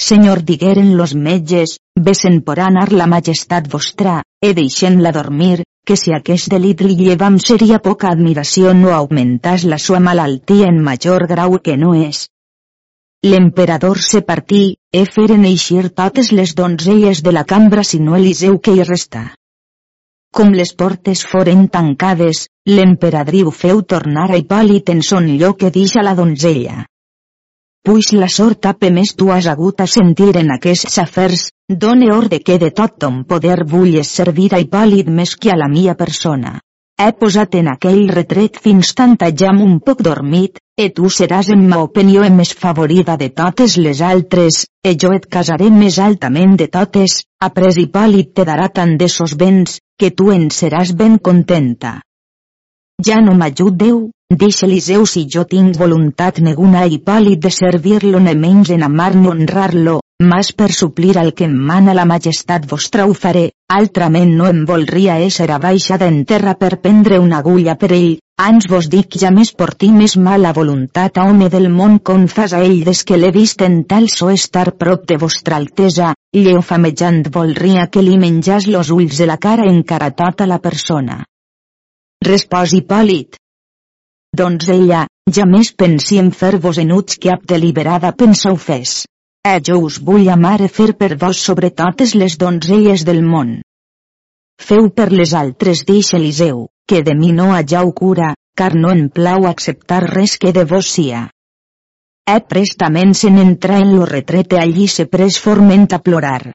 Senyor 0.00 0.40
digueren 0.42 0.96
los 0.96 1.14
metges, 1.14 1.76
besen 2.08 2.40
por 2.46 2.60
anar 2.60 2.90
la 2.92 3.06
majestat 3.06 3.68
vostra, 3.74 4.22
e 4.42 4.54
deixen-la 4.54 5.12
dormir, 5.12 5.62
que 5.86 5.96
si 6.00 6.14
aquest 6.16 6.48
delit 6.54 6.80
li 6.80 6.96
llevam 7.00 7.36
seria 7.38 7.78
poca 7.84 8.08
admiració 8.10 8.72
no 8.74 8.94
augmentas 8.96 9.64
la 9.64 9.78
sua 9.78 10.00
malaltia 10.00 10.72
en 10.72 10.80
major 10.88 11.26
grau 11.28 11.58
que 11.60 11.76
no 11.76 11.94
és. 11.94 12.26
L'emperador 13.24 14.00
se 14.00 14.20
partí, 14.22 14.64
e 14.92 15.04
feren 15.04 15.44
eixir 15.44 15.90
totes 16.00 16.32
les 16.32 16.54
donzelles 16.54 17.22
de 17.22 17.32
la 17.32 17.44
cambra 17.44 17.84
sinó 17.84 18.16
Eliseu 18.16 18.58
que 18.60 18.74
hi 18.74 18.84
resta. 18.84 19.24
Com 20.34 20.48
les 20.50 20.72
portes 20.74 21.20
foren 21.30 21.68
tancades, 21.74 22.38
l'emperadriu 22.66 23.52
feu 23.54 23.84
tornar 23.92 24.24
a 24.32 24.38
Hipòlit 24.40 24.90
en 24.90 25.02
son 25.08 25.28
lloc 25.38 25.60
que 25.60 25.70
deixa 25.76 26.02
la 26.02 26.16
donzella. 26.18 26.80
Puix 27.86 28.08
la 28.16 28.26
sort 28.36 28.58
tape 28.66 28.90
més 28.96 29.12
tu 29.14 29.30
has 29.30 29.46
hagut 29.46 29.84
a 29.84 29.86
sentir 29.92 30.32
en 30.40 30.50
aquests 30.56 30.98
afers, 31.04 31.44
done 31.84 32.10
orde 32.16 32.40
que 32.42 32.58
de 32.58 32.72
tot 32.80 32.96
ton 33.04 33.22
poder 33.30 33.60
vulles 33.76 34.10
servir 34.10 34.48
a 34.56 34.60
Hipòlit 34.64 35.12
més 35.20 35.36
que 35.36 35.54
a 35.54 35.58
la 35.60 35.70
mia 35.70 35.94
persona. 35.94 36.56
He 36.98 37.10
posat 37.20 37.54
en 37.60 37.70
aquell 37.70 38.02
retret 38.16 38.58
fins 38.64 38.90
tant 38.98 39.14
jam 39.38 39.62
un 39.62 39.78
poc 39.86 40.02
dormit, 40.02 40.58
e 40.78 40.88
tu 40.90 41.10
seràs 41.10 41.52
en 41.54 41.62
ma 41.68 41.78
opinió 41.86 42.26
més 42.34 42.52
favorida 42.54 43.16
de 43.16 43.30
totes 43.30 43.76
les 43.76 44.02
altres, 44.02 44.66
e 44.82 44.96
jo 44.98 45.12
et 45.14 45.26
casaré 45.26 45.70
més 45.70 45.98
altament 45.98 46.56
de 46.56 46.66
totes, 46.66 47.22
après 47.40 47.74
Hipòlit 47.78 48.34
te 48.34 48.44
darà 48.44 48.68
tant 48.68 48.96
de 48.98 49.08
sos 49.08 49.34
béns, 49.36 49.78
que 49.98 50.10
tu 50.10 50.30
en 50.32 50.48
seràs 50.50 50.92
ben 50.98 51.18
contenta. 51.18 52.00
Ja 53.06 53.20
no 53.20 53.34
m'ajudeu, 53.38 53.98
dix 54.30 54.62
Eliseu 54.66 55.04
si 55.06 55.24
jo 55.34 55.44
tinc 55.50 55.78
voluntat 55.78 56.40
neguna 56.46 56.84
i 56.86 56.98
pàl·lid 57.08 57.42
de 57.46 57.50
servir-lo 57.50 58.20
ne 58.22 58.34
menys 58.34 58.70
en 58.74 58.82
amar 58.86 59.12
ni 59.14 59.28
honrar-lo, 59.30 60.00
mas 60.22 60.52
per 60.52 60.70
suplir 60.72 61.16
al 61.18 61.32
que 61.34 61.46
em 61.50 61.54
mana 61.70 61.94
la 61.94 62.06
majestat 62.06 62.66
vostra 62.70 63.06
ho 63.06 63.14
faré, 63.14 63.48
altrament 63.68 64.34
no 64.38 64.46
em 64.50 64.64
volria 64.64 65.18
ésser 65.28 65.50
abaixada 65.50 66.06
en 66.06 66.24
terra 66.24 66.54
per 66.54 66.76
prendre 66.86 67.18
una 67.18 67.42
agulla 67.42 67.74
per 67.74 67.92
ell, 67.92 68.18
ans 68.42 68.66
vos 68.66 68.88
dic 68.90 69.14
ja 69.22 69.30
més 69.30 69.52
por 69.54 69.70
ti 69.78 69.88
més 69.94 70.16
mala 70.18 70.50
voluntat 70.52 71.18
a 71.18 71.26
home 71.30 71.46
del 71.50 71.68
món 71.70 72.00
com 72.08 72.26
fas 72.26 72.52
a 72.52 72.62
ell 72.66 72.80
des 72.84 73.04
que 73.06 73.16
l'he 73.16 73.30
vist 73.30 73.62
en 73.62 73.84
tal 73.84 74.08
so 74.10 74.30
estar 74.30 74.72
prop 74.74 75.04
de 75.06 75.18
vostra 75.22 75.56
altesa, 75.56 76.14
lleu 76.34 76.60
famejant 76.60 77.22
volria 77.30 77.86
que 77.86 78.02
li 78.02 78.18
menjàs 78.18 78.66
los 78.66 78.90
ulls 78.90 79.22
de 79.22 79.28
la 79.30 79.38
cara 79.38 79.68
encara 79.70 80.10
tota 80.10 80.46
la 80.50 80.58
persona. 80.58 81.22
Respòs 82.26 82.74
Hipòlit. 82.74 83.38
Doncs 84.34 84.68
ella, 84.68 85.06
ja 85.30 85.46
més 85.46 85.70
pensi 85.72 86.18
en 86.18 86.32
fer-vos 86.32 86.82
enuts 86.82 87.20
que 87.22 87.30
ap 87.30 87.46
deliberada 87.46 88.12
penseu 88.18 88.56
fes. 88.56 89.04
Eh 89.46 89.60
jo 89.62 89.78
us 89.86 90.00
vull 90.02 90.26
amar 90.28 90.60
e 90.60 90.68
fer 90.68 90.94
per 90.98 91.14
vos 91.14 91.38
sobre 91.38 91.70
totes 91.70 92.16
les 92.18 92.34
donzelles 92.36 93.04
del 93.04 93.22
món. 93.22 93.60
Feu 94.58 94.90
per 94.90 95.12
les 95.12 95.34
altres 95.34 95.84
dix 95.86 96.14
Eliseu, 96.14 96.66
que 96.86 97.02
de 97.02 97.14
mi 97.14 97.32
no 97.32 97.52
hageu 97.54 97.92
cura, 98.00 98.34
car 98.54 98.74
no 98.74 98.90
en 98.92 99.08
plau 99.08 99.46
acceptar 99.46 100.02
res 100.10 100.36
que 100.38 100.52
de 100.52 100.64
vos 100.72 100.90
sia. 100.96 101.22
Eh 102.34 102.40
prestament 102.52 103.14
se'n 103.20 103.38
entra 103.38 103.78
en 103.84 103.96
lo 103.96 104.04
retrete 104.10 104.60
allí 104.60 104.86
se 104.88 105.06
pres 105.14 105.40
forment 105.40 105.88
a 105.92 105.98
plorar. 106.06 106.52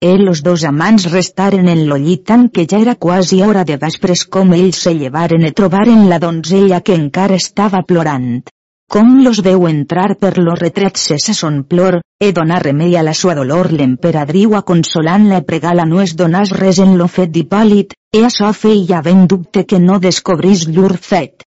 E 0.00 0.10
los 0.20 0.42
dos 0.42 0.64
amants 0.68 1.06
restaren 1.12 1.68
en 1.72 1.86
lo 1.88 1.96
llit 1.96 2.26
tant 2.30 2.50
que 2.52 2.66
ja 2.70 2.80
era 2.84 2.94
quasi 3.06 3.42
hora 3.42 3.64
de 3.64 3.78
vespres 3.84 4.26
com 4.34 4.52
ells 4.52 4.82
se 4.84 4.92
llevaren 4.98 5.46
e 5.48 5.52
trobaren 5.60 6.08
la 6.10 6.18
donzella 6.18 6.82
que 6.84 6.94
encara 6.94 7.40
estava 7.40 7.80
plorant. 7.82 8.44
Com 8.88 9.08
los 9.24 9.40
veu 9.42 9.66
entrar 9.68 10.14
per 10.20 10.36
lo 10.38 10.54
retret 10.54 10.96
cessa 10.96 11.34
son 11.34 11.64
plor, 11.70 11.98
e 12.22 12.30
donar 12.32 12.62
remei 12.62 12.94
a 12.96 13.02
la 13.02 13.14
sua 13.20 13.34
dolor 13.34 13.72
l'emperadriu 13.72 14.54
a 14.54 14.62
consolant-la 14.62 15.40
e 15.42 15.46
pregar-la 15.48 15.84
no 15.90 16.00
es 16.04 16.14
donàs 16.20 16.52
res 16.60 16.78
en 16.84 16.94
lo 17.00 17.08
fet 17.16 17.32
d'Hipòlit, 17.34 17.96
e 18.16 18.22
açò 18.28 18.52
feia 18.52 19.02
ben 19.02 19.26
dubte 19.26 19.66
que 19.66 19.82
no 19.82 19.98
descobrís 19.98 20.68
llur 20.70 20.94
fet. 21.10 21.42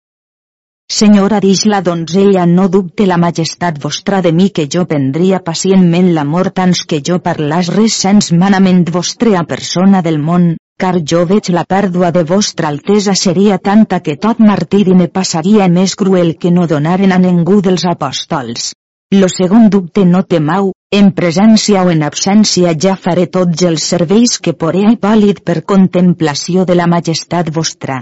Senyora 0.88 1.42
dix 1.44 1.66
la 1.66 1.82
donzella 1.82 2.46
no 2.46 2.70
dubte 2.70 3.06
la 3.06 3.18
majestat 3.18 3.80
vostra 3.84 4.22
de 4.22 4.32
mi 4.32 4.50
que 4.50 4.68
jo 4.72 4.86
prendria 4.86 5.44
pacientment 5.44 6.14
l'amor 6.14 6.52
tants 6.60 6.86
que 6.86 7.02
jo 7.02 7.20
parlàs 7.20 7.72
res 7.76 8.00
sens 8.06 8.32
manament 8.32 8.86
vostre 8.96 9.36
a 9.36 9.44
persona 9.44 10.02
del 10.06 10.20
món, 10.22 10.54
car 10.78 10.98
jo 11.10 11.26
veig 11.26 11.50
la 11.56 11.64
pèrdua 11.64 12.12
de 12.12 12.24
vostra 12.28 12.70
altesa 12.74 13.14
seria 13.16 13.58
tanta 13.58 14.00
que 14.06 14.16
tot 14.26 14.40
martiri 14.40 14.96
me 15.02 15.08
passaria 15.08 15.68
més 15.76 15.96
cruel 15.96 16.36
que 16.38 16.52
no 16.52 16.68
donaren 16.68 17.14
a 17.16 17.20
ningú 17.20 17.62
dels 17.68 17.86
apòstols. 17.92 18.74
Lo 19.16 19.30
segon 19.30 19.70
dubte 19.70 20.04
no 20.06 20.24
temau, 20.24 20.72
en 20.92 21.12
presència 21.20 21.84
o 21.86 21.92
en 21.94 22.04
absència 22.08 22.74
ja 22.86 22.96
faré 22.96 23.28
tots 23.38 23.64
els 23.70 23.86
serveis 23.94 24.40
que 24.40 24.54
poré 24.64 24.84
a 24.88 24.92
Hipòlit 24.96 25.44
per 25.46 25.62
contemplació 25.74 26.66
de 26.66 26.76
la 26.76 26.88
majestat 26.88 27.52
vostra. 27.60 28.02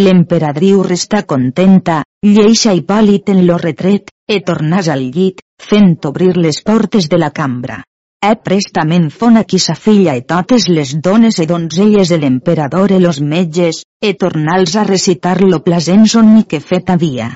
L'emperadriu 0.00 0.82
resta 0.82 1.22
contenta, 1.22 2.02
lleixa 2.24 2.74
Hipòlit 2.74 3.32
en 3.32 3.46
lo 3.46 3.56
retret, 3.62 4.12
e 4.28 4.40
tornàs 4.40 4.88
al 4.88 5.08
llit, 5.14 5.40
fent 5.70 5.96
obrir 6.10 6.34
les 6.36 6.62
portes 6.62 7.08
de 7.08 7.18
la 7.20 7.30
cambra. 7.30 7.82
E 8.22 8.36
prestament 8.38 9.08
fon 9.10 9.36
aquí 9.38 9.58
sa 9.58 9.74
filla 9.74 10.12
e 10.14 10.20
totes 10.32 10.68
les 10.70 10.90
dones 11.06 11.40
e 11.42 11.46
donzelles 11.50 12.12
de 12.12 12.18
l'emperador 12.22 12.92
e 12.94 13.00
los 13.02 13.18
metges, 13.18 13.80
e 13.98 14.12
tornals 14.14 14.76
a 14.78 14.84
recitar 14.86 15.40
lo 15.42 15.58
plasent 15.66 16.06
somni 16.12 16.44
que 16.46 16.60
fet 16.60 16.92
havia. 16.94 17.32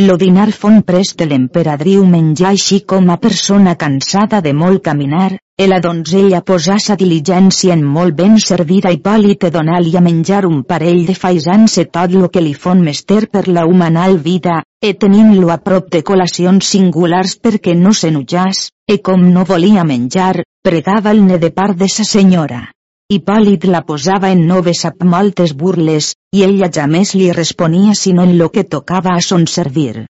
Lo 0.00 0.16
dinar 0.16 0.48
fon 0.56 0.80
prest 0.88 1.20
l'emperadriu 1.28 2.06
menjar 2.08 2.54
així 2.54 2.80
com 2.92 3.12
a 3.12 3.18
persona 3.26 3.76
cansada 3.82 4.40
de 4.40 4.54
molt 4.56 4.80
caminar, 4.88 5.36
e 5.56 5.68
la 5.68 5.78
donzella 5.78 6.40
posà 6.42 6.80
sa 6.82 6.96
diligència 6.98 7.74
en 7.78 7.84
molt 7.86 8.16
ben 8.18 8.38
servir 8.42 8.80
a 8.88 9.50
donar-li 9.50 9.96
a 9.96 10.00
menjar 10.00 10.46
un 10.46 10.64
parell 10.64 11.06
de 11.06 11.14
faisans 11.14 11.78
e 11.78 11.84
tot 11.86 12.10
lo 12.10 12.28
que 12.28 12.40
li 12.40 12.54
fon 12.54 12.82
mester 12.82 13.28
per 13.30 13.46
la 13.46 13.64
humanal 13.64 14.18
vida, 14.18 14.64
e 14.82 14.94
tenint-lo 14.94 15.50
a 15.50 15.58
prop 15.58 15.90
de 15.90 16.02
col·lacions 16.02 16.66
singulars 16.66 17.38
perquè 17.38 17.74
no 17.74 17.92
s'enujàs, 17.94 18.70
e 18.88 18.98
com 18.98 19.20
no 19.32 19.44
volia 19.44 19.84
menjar, 19.84 20.42
pregava-ne 20.62 21.38
de 21.38 21.50
part 21.50 21.78
de 21.78 21.88
sa 21.88 22.04
senyora. 22.04 22.72
Hipòlit 23.08 23.64
la 23.68 23.84
posava 23.86 24.30
en 24.32 24.46
noves 24.48 24.80
sap 24.80 25.04
moltes 25.04 25.52
burles, 25.54 26.14
i 26.34 26.42
ella 26.42 26.70
jamés 26.72 27.14
li 27.14 27.30
responia 27.30 27.94
sinó 27.94 28.24
en 28.24 28.38
lo 28.38 28.48
que 28.50 28.64
tocava 28.64 29.14
a 29.14 29.20
son 29.20 29.46
servir. 29.46 30.06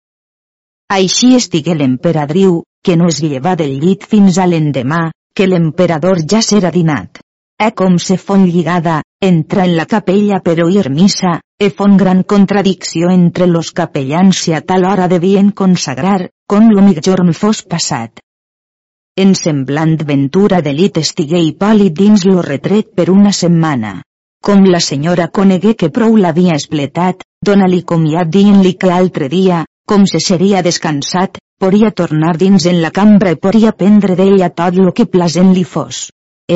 Així 0.90 1.36
estigué 1.36 1.74
l'emperadriu, 1.74 2.64
que 2.84 2.96
no 2.96 3.08
es 3.08 3.22
lleva 3.22 3.54
del 3.56 3.78
llit 3.80 4.04
fins 4.04 4.38
a 4.38 4.46
l'endemà, 4.50 5.10
que 5.40 5.46
l'emperador 5.48 6.18
ja 6.30 6.42
s'era 6.44 6.68
dinat. 6.70 7.22
E 7.66 7.70
com 7.72 7.94
se 8.06 8.18
fon 8.20 8.42
lligada, 8.44 8.98
entra 9.24 9.64
en 9.64 9.70
la 9.78 9.86
capella 9.88 10.40
per 10.44 10.58
oir 10.64 10.90
missa, 10.92 11.38
e 11.56 11.70
fon 11.78 11.96
gran 12.02 12.20
contradicció 12.32 13.08
entre 13.08 13.46
los 13.46 13.70
capellans 13.72 14.36
si 14.36 14.52
a 14.52 14.60
tal 14.60 14.84
hora 14.84 15.08
devien 15.08 15.48
consagrar, 15.62 16.28
com 16.46 16.68
lo 16.68 16.84
migjorn 16.84 17.32
fos 17.32 17.62
passat. 17.64 18.20
En 19.16 19.32
semblant 19.34 19.96
ventura 20.12 20.60
lit 20.60 21.00
estigué 21.00 21.40
Hipòlit 21.40 21.96
dins 21.96 22.26
lo 22.28 22.42
retret 22.42 22.92
per 22.94 23.08
una 23.08 23.32
setmana. 23.32 24.02
Com 24.44 24.68
la 24.68 24.80
senyora 24.80 25.28
conegué 25.28 25.72
que 25.74 25.88
prou 25.88 26.20
l'havia 26.20 26.60
espletat, 26.60 27.24
dona-li 27.40 27.80
comiat 27.82 28.28
dient-li 28.28 28.76
que 28.76 28.92
l'altre 28.92 29.32
dia, 29.32 29.64
com 29.90 30.04
se 30.06 30.20
seria 30.22 30.60
descansat, 30.62 31.40
podia 31.58 31.90
tornar 31.90 32.36
dins 32.38 32.66
en 32.70 32.76
la 32.82 32.92
cambra 32.94 33.32
i 33.34 33.38
podia 33.42 33.72
prendre 33.74 34.14
d'ella 34.14 34.48
tot 34.60 34.76
lo 34.78 34.92
que 34.94 35.06
plasent 35.10 35.50
li 35.56 35.64
fos. 35.66 36.04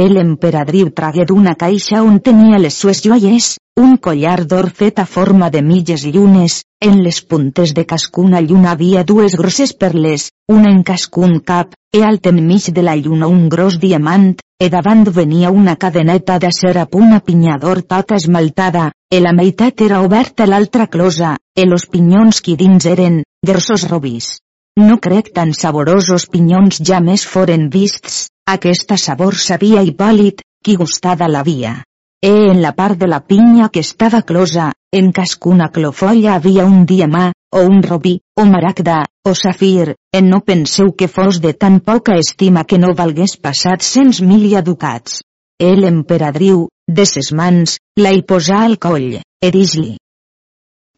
El 0.02 0.20
emperadriu 0.20 0.92
tragué 1.00 1.26
d'una 1.26 1.56
caixa 1.58 2.02
on 2.06 2.20
tenia 2.28 2.60
les 2.62 2.78
sues 2.78 3.02
joies, 3.02 3.48
un 3.82 3.96
collar 4.06 4.36
d'or 4.46 4.70
fet 4.78 5.02
a 5.02 5.06
forma 5.16 5.50
de 5.50 5.64
mitges 5.66 6.06
llunes, 6.14 6.60
en 6.78 7.02
les 7.02 7.20
puntes 7.26 7.74
de 7.74 7.84
cascuna 7.92 8.40
lluna 8.40 8.70
havia 8.76 9.02
dues 9.02 9.34
grosses 9.40 9.74
perles, 9.82 10.28
una 10.46 10.70
en 10.70 10.84
cascun 10.86 11.40
cap, 11.42 11.74
e 11.90 12.06
alt 12.06 12.30
enmig 12.30 12.70
de 12.70 12.86
la 12.86 12.94
lluna 12.94 13.26
un 13.26 13.48
gros 13.48 13.80
diamant, 13.82 14.36
e 14.58 14.68
davant 14.70 15.04
venia 15.10 15.50
una 15.50 15.74
cadeneta 15.76 16.38
d'acer 16.38 16.76
a 16.78 16.86
punt 16.86 17.18
pinyador 17.26 17.82
tota 17.82 18.16
esmaltada, 18.20 18.90
e 19.10 19.20
la 19.20 19.32
meitat 19.32 19.80
era 19.80 20.00
oberta 20.02 20.46
l'altra 20.46 20.86
closa, 20.86 21.36
e 21.54 21.66
los 21.66 21.86
pinyons 21.86 22.40
qui 22.40 22.56
dins 22.56 22.86
eren, 22.86 23.22
grossos 23.42 23.88
robis. 23.90 24.38
No 24.80 24.98
crec 24.98 25.32
tan 25.34 25.52
saborosos 25.54 26.26
pinyons 26.26 26.80
ja 26.82 27.00
més 27.00 27.26
foren 27.26 27.68
vists, 27.70 28.28
aquesta 28.46 28.96
sabor 28.98 29.36
sabia 29.38 29.82
Hipòlit, 29.82 30.42
qui 30.64 30.76
gustada 30.76 31.28
l'havia. 31.28 31.82
E 32.24 32.32
en 32.50 32.62
la 32.62 32.72
part 32.72 32.98
de 32.98 33.06
la 33.06 33.20
pinya 33.20 33.68
que 33.68 33.84
estava 33.84 34.22
closa, 34.22 34.72
en 34.90 35.12
cascuna 35.12 35.68
clofolla 35.68 36.34
havia 36.34 36.64
un 36.64 36.86
diamà, 36.86 37.32
o 37.54 37.62
un 37.70 37.82
robí, 37.82 38.20
o 38.34 38.44
maragda, 38.44 39.04
o 39.22 39.32
safir, 39.34 39.94
en 40.12 40.28
no 40.28 40.40
penseu 40.42 40.92
que 40.98 41.08
fos 41.08 41.40
de 41.40 41.54
tan 41.54 41.78
poca 41.80 42.18
estima 42.18 42.66
que 42.68 42.80
no 42.82 42.94
valgués 42.98 43.38
passat 43.38 43.86
cents 43.86 44.20
mil 44.20 44.50
ducats. 44.66 45.22
El 45.58 45.84
emperadriu, 45.84 46.68
de 46.90 47.06
ses 47.06 47.30
mans, 47.32 47.78
la 47.96 48.10
hi 48.12 48.22
posà 48.26 48.64
al 48.66 48.76
coll, 48.82 49.20
e 49.22 49.50
dis-li. 49.54 49.94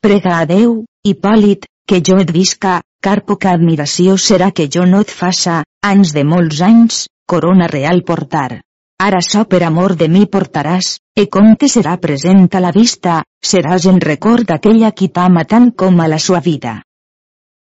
Prega 0.01 0.41
a 0.41 0.47
Déu, 0.49 0.85
Hipòlit, 1.05 1.69
que 1.87 2.01
jo 2.01 2.17
et 2.25 2.33
visca, 2.33 2.81
car 3.05 3.21
poca 3.29 3.53
admiració 3.53 4.17
serà 4.17 4.51
que 4.51 4.67
jo 4.73 4.87
no 4.89 5.05
et 5.05 5.13
faça, 5.13 5.63
anys 5.85 6.17
de 6.17 6.25
molts 6.25 6.63
anys, 6.65 7.05
corona 7.29 7.69
real 7.71 8.03
portar. 8.03 8.66
Ara 9.05 9.21
so 9.21 9.45
per 9.45 9.63
amor 9.63 9.93
de 10.01 10.09
mi 10.09 10.25
portaràs, 10.25 10.95
e 11.13 11.27
com 11.29 11.51
te 11.61 11.69
serà 11.69 11.99
present 12.01 12.47
a 12.57 12.61
la 12.65 12.71
vista, 12.73 13.19
seràs 13.45 13.85
en 13.91 14.01
record 14.01 14.49
d'aquella 14.49 14.91
qui 14.97 15.11
t'ama 15.13 15.45
tant 15.45 15.69
com 15.83 16.01
a 16.01 16.07
la 16.09 16.19
sua 16.19 16.41
vida. 16.41 16.79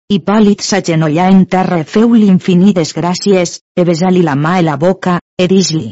Hipòlit 0.08 0.64
s'agenollà 0.64 1.26
en 1.34 1.44
terra 1.52 1.82
e 1.84 1.84
feu-li 1.84 2.30
infinides 2.32 2.96
gràcies, 2.96 3.58
e 3.76 3.84
besar-li 3.84 4.24
la 4.24 4.38
mà 4.40 4.56
i 4.62 4.64
la 4.70 4.78
boca, 4.80 5.18
e 5.36 5.50
dis-li. 5.52 5.92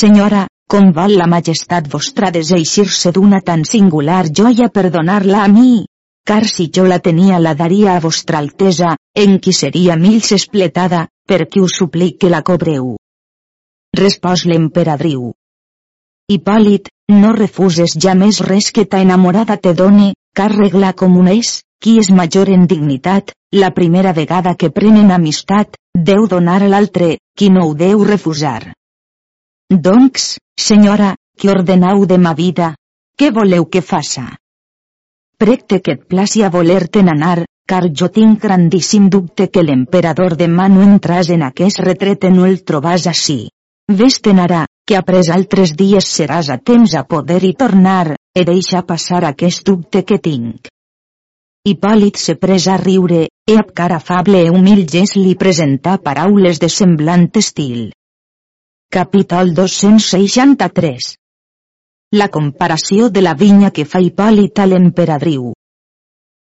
Senyora, 0.00 0.42
com 0.66 0.90
vol 0.90 1.14
la 1.14 1.30
majestat 1.30 1.86
vostra 1.86 2.32
deseixir-se 2.34 3.14
d'una 3.14 3.38
tan 3.46 3.62
singular 3.62 4.24
joia 4.26 4.72
per 4.74 4.88
donar-la 4.90 5.44
a 5.44 5.48
mi? 5.48 5.86
Car 6.26 6.42
si 6.50 6.66
jo 6.74 6.82
la 6.90 6.98
tenia 6.98 7.38
la 7.38 7.54
daria 7.54 7.94
a 7.94 8.02
vostra 8.02 8.42
altesa, 8.42 8.96
en 9.14 9.38
qui 9.38 9.54
seria 9.54 9.94
mil 9.94 10.18
s'espletada, 10.18 11.06
per 11.24 11.44
qui 11.46 11.62
us 11.62 11.78
suplique 11.78 12.26
la 12.28 12.42
cobreu. 12.42 12.96
Respòs 13.96 14.42
l'emperadriu. 14.50 15.30
Hipòlit, 16.28 16.88
no 17.12 17.30
refuses 17.36 17.94
ja 18.04 18.12
més 18.22 18.40
res 18.44 18.72
que 18.76 18.84
ta 18.84 19.00
enamorada 19.04 19.56
te 19.56 19.72
done, 19.78 20.10
car 20.36 20.50
regla 20.52 20.90
com 21.02 21.16
un 21.20 21.30
és, 21.32 21.52
qui 21.80 21.94
és 22.02 22.10
major 22.10 22.50
en 22.52 22.66
dignitat, 22.66 23.32
la 23.62 23.70
primera 23.78 24.12
vegada 24.12 24.54
que 24.58 24.72
prenen 24.80 25.14
amistat, 25.16 25.78
deu 26.10 26.26
donar 26.34 26.58
a 26.62 26.68
l'altre, 26.74 27.10
qui 27.38 27.48
no 27.48 27.64
ho 27.68 27.74
deu 27.74 28.04
refusar. 28.04 28.74
Doncs, 29.88 30.36
senyora, 30.68 31.14
que 31.38 31.54
ordenau 31.54 32.04
de 32.06 32.18
ma 32.18 32.34
vida? 32.34 32.74
Què 33.16 33.32
voleu 33.32 33.64
que 33.64 33.80
faça? 33.80 34.28
Precte 35.38 35.80
que 35.80 35.96
et 35.96 36.06
placi 36.10 36.42
a 36.42 36.52
voler-te'n 36.52 37.14
anar, 37.16 37.46
car 37.66 37.84
jo 37.88 38.12
tinc 38.12 38.42
grandíssim 38.44 39.08
dubte 39.08 39.48
que 39.48 39.64
l'emperador 39.64 40.36
demà 40.36 40.68
no 40.68 40.84
entras 40.84 41.30
en 41.30 41.48
aquest 41.48 41.80
retret 41.86 42.28
i 42.28 42.36
no 42.36 42.44
el 42.46 42.64
trobàs 42.64 43.08
així. 43.08 43.44
Ves-te'n 43.86 44.40
ara, 44.42 44.64
que 44.84 44.96
après 44.98 45.28
altres 45.30 45.72
dies 45.78 46.06
seràs 46.10 46.48
a 46.50 46.56
temps 46.58 46.94
a 46.98 47.04
poder-hi 47.06 47.52
tornar, 47.54 48.16
e 48.34 48.42
deixa 48.44 48.82
passar 48.82 49.22
aquest 49.24 49.62
dubte 49.66 50.02
que 50.02 50.18
tinc. 50.18 50.66
Hipòlit 51.66 52.18
se 52.18 52.34
pres 52.34 52.66
a 52.66 52.76
riure, 52.82 53.28
e 53.46 53.54
amb 53.54 53.70
cara 53.74 53.96
afable 54.02 54.40
e 54.42 54.50
humil 54.50 54.82
gest 54.90 55.16
li 55.18 55.34
presentà 55.38 55.98
paraules 56.02 56.58
de 56.62 56.68
semblant 56.68 57.28
estil. 57.38 57.92
Capítol 58.90 59.54
263 59.54 61.14
La 62.18 62.28
comparació 62.28 63.08
de 63.10 63.22
la 63.22 63.34
vinya 63.34 63.70
que 63.70 63.84
fa 63.84 64.02
Hipòlit 64.02 64.58
a 64.62 64.66
l'emperadriu. 64.66 65.52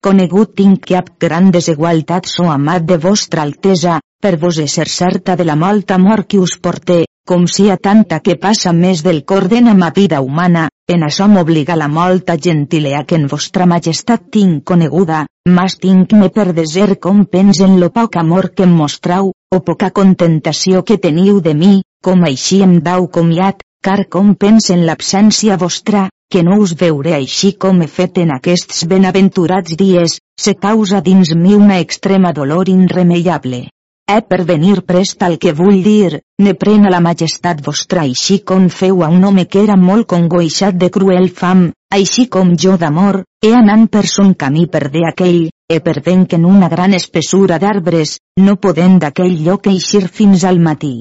Conegut 0.05 0.53
tinc 0.57 0.85
que 0.89 0.97
ab 0.97 1.09
gran 1.21 1.51
desigualtat 1.51 2.29
so 2.33 2.49
amat 2.53 2.85
de 2.89 2.97
vostra 2.97 3.43
altesa, 3.43 4.01
per 4.21 4.37
vos 4.41 4.61
ser 4.73 4.89
certa 4.89 5.37
de 5.37 5.45
la 5.45 5.57
molta 5.57 5.99
mort 5.99 6.29
que 6.29 6.39
us 6.39 6.57
porté, 6.61 7.06
com 7.27 7.47
si 7.51 7.67
a 7.75 7.77
tanta 7.77 8.21
que 8.23 8.37
passa 8.39 8.73
més 8.73 9.03
del 9.03 9.25
corden 9.31 9.67
a 9.69 9.75
ma 9.75 9.91
vida 9.91 10.21
humana, 10.23 10.69
en 10.95 11.03
això 11.03 11.27
m'obliga 11.27 11.75
la 11.77 11.89
molta 11.91 12.37
gentilea 12.39 13.03
que 13.05 13.19
en 13.19 13.27
vostra 13.33 13.67
majestat 13.67 14.29
tinc 14.37 14.63
coneguda, 14.71 15.25
mas 15.59 15.75
tinc 15.83 16.15
me 16.15 16.31
per 16.31 16.53
deser 16.55 17.01
com 17.03 17.25
pensen 17.27 17.81
lo 17.81 17.91
poc 17.91 18.17
amor 18.23 18.53
que 18.55 18.63
em 18.69 18.75
mostrau, 18.81 19.33
o 19.51 19.61
poca 19.67 19.91
contentació 19.91 20.85
que 20.87 21.01
teniu 21.03 21.43
de 21.43 21.55
mi, 21.59 21.75
com 22.03 22.23
així 22.31 22.63
em 22.63 22.79
dau 22.89 23.11
comiat, 23.19 23.67
car 23.83 24.07
com 24.09 24.35
pensen 24.35 24.87
l'absència 24.87 25.59
vostra, 25.59 26.09
que 26.31 26.43
no 26.47 26.61
us 26.63 26.75
veuré 26.79 27.15
així 27.19 27.53
com 27.59 27.83
he 27.83 27.91
fet 27.99 28.19
en 28.23 28.35
aquests 28.35 28.87
benaventurats 28.91 29.77
dies, 29.79 30.21
se 30.39 30.55
causa 30.55 31.03
dins 31.03 31.35
mi 31.35 31.55
una 31.55 31.79
extrema 31.83 32.33
dolor 32.33 32.71
irremeiable. 32.71 33.67
He 34.09 34.21
per 34.31 34.45
venir 34.49 34.83
prest 34.89 35.25
al 35.27 35.33
que 35.43 35.53
vull 35.61 35.81
dir, 35.83 36.19
ne 36.47 36.53
prena 36.55 36.93
la 36.95 37.01
majestat 37.07 37.63
vostra 37.69 38.05
així 38.07 38.37
com 38.51 38.69
feu 38.75 39.03
a 39.03 39.09
un 39.15 39.27
home 39.27 39.45
que 39.51 39.65
era 39.67 39.77
molt 39.87 40.07
congoixat 40.13 40.79
de 40.83 40.89
cruel 40.97 41.27
fam, 41.41 41.65
així 41.99 42.29
com 42.37 42.53
jo 42.65 42.77
d'amor, 42.83 43.19
he 43.43 43.51
anant 43.63 43.89
per 43.97 44.05
son 44.13 44.31
camí 44.45 44.69
per 44.77 44.85
de 44.95 45.03
aquell, 45.11 45.43
e 45.67 45.81
per 45.89 45.97
ben 46.07 46.25
que 46.31 46.39
en 46.39 46.47
una 46.47 46.71
gran 46.77 46.95
espessura 46.95 47.59
d'arbres, 47.59 48.17
no 48.47 48.55
podent 48.63 49.01
d'aquell 49.03 49.37
lloc 49.49 49.67
eixir 49.75 50.07
fins 50.07 50.47
al 50.47 50.63
matí. 50.71 50.95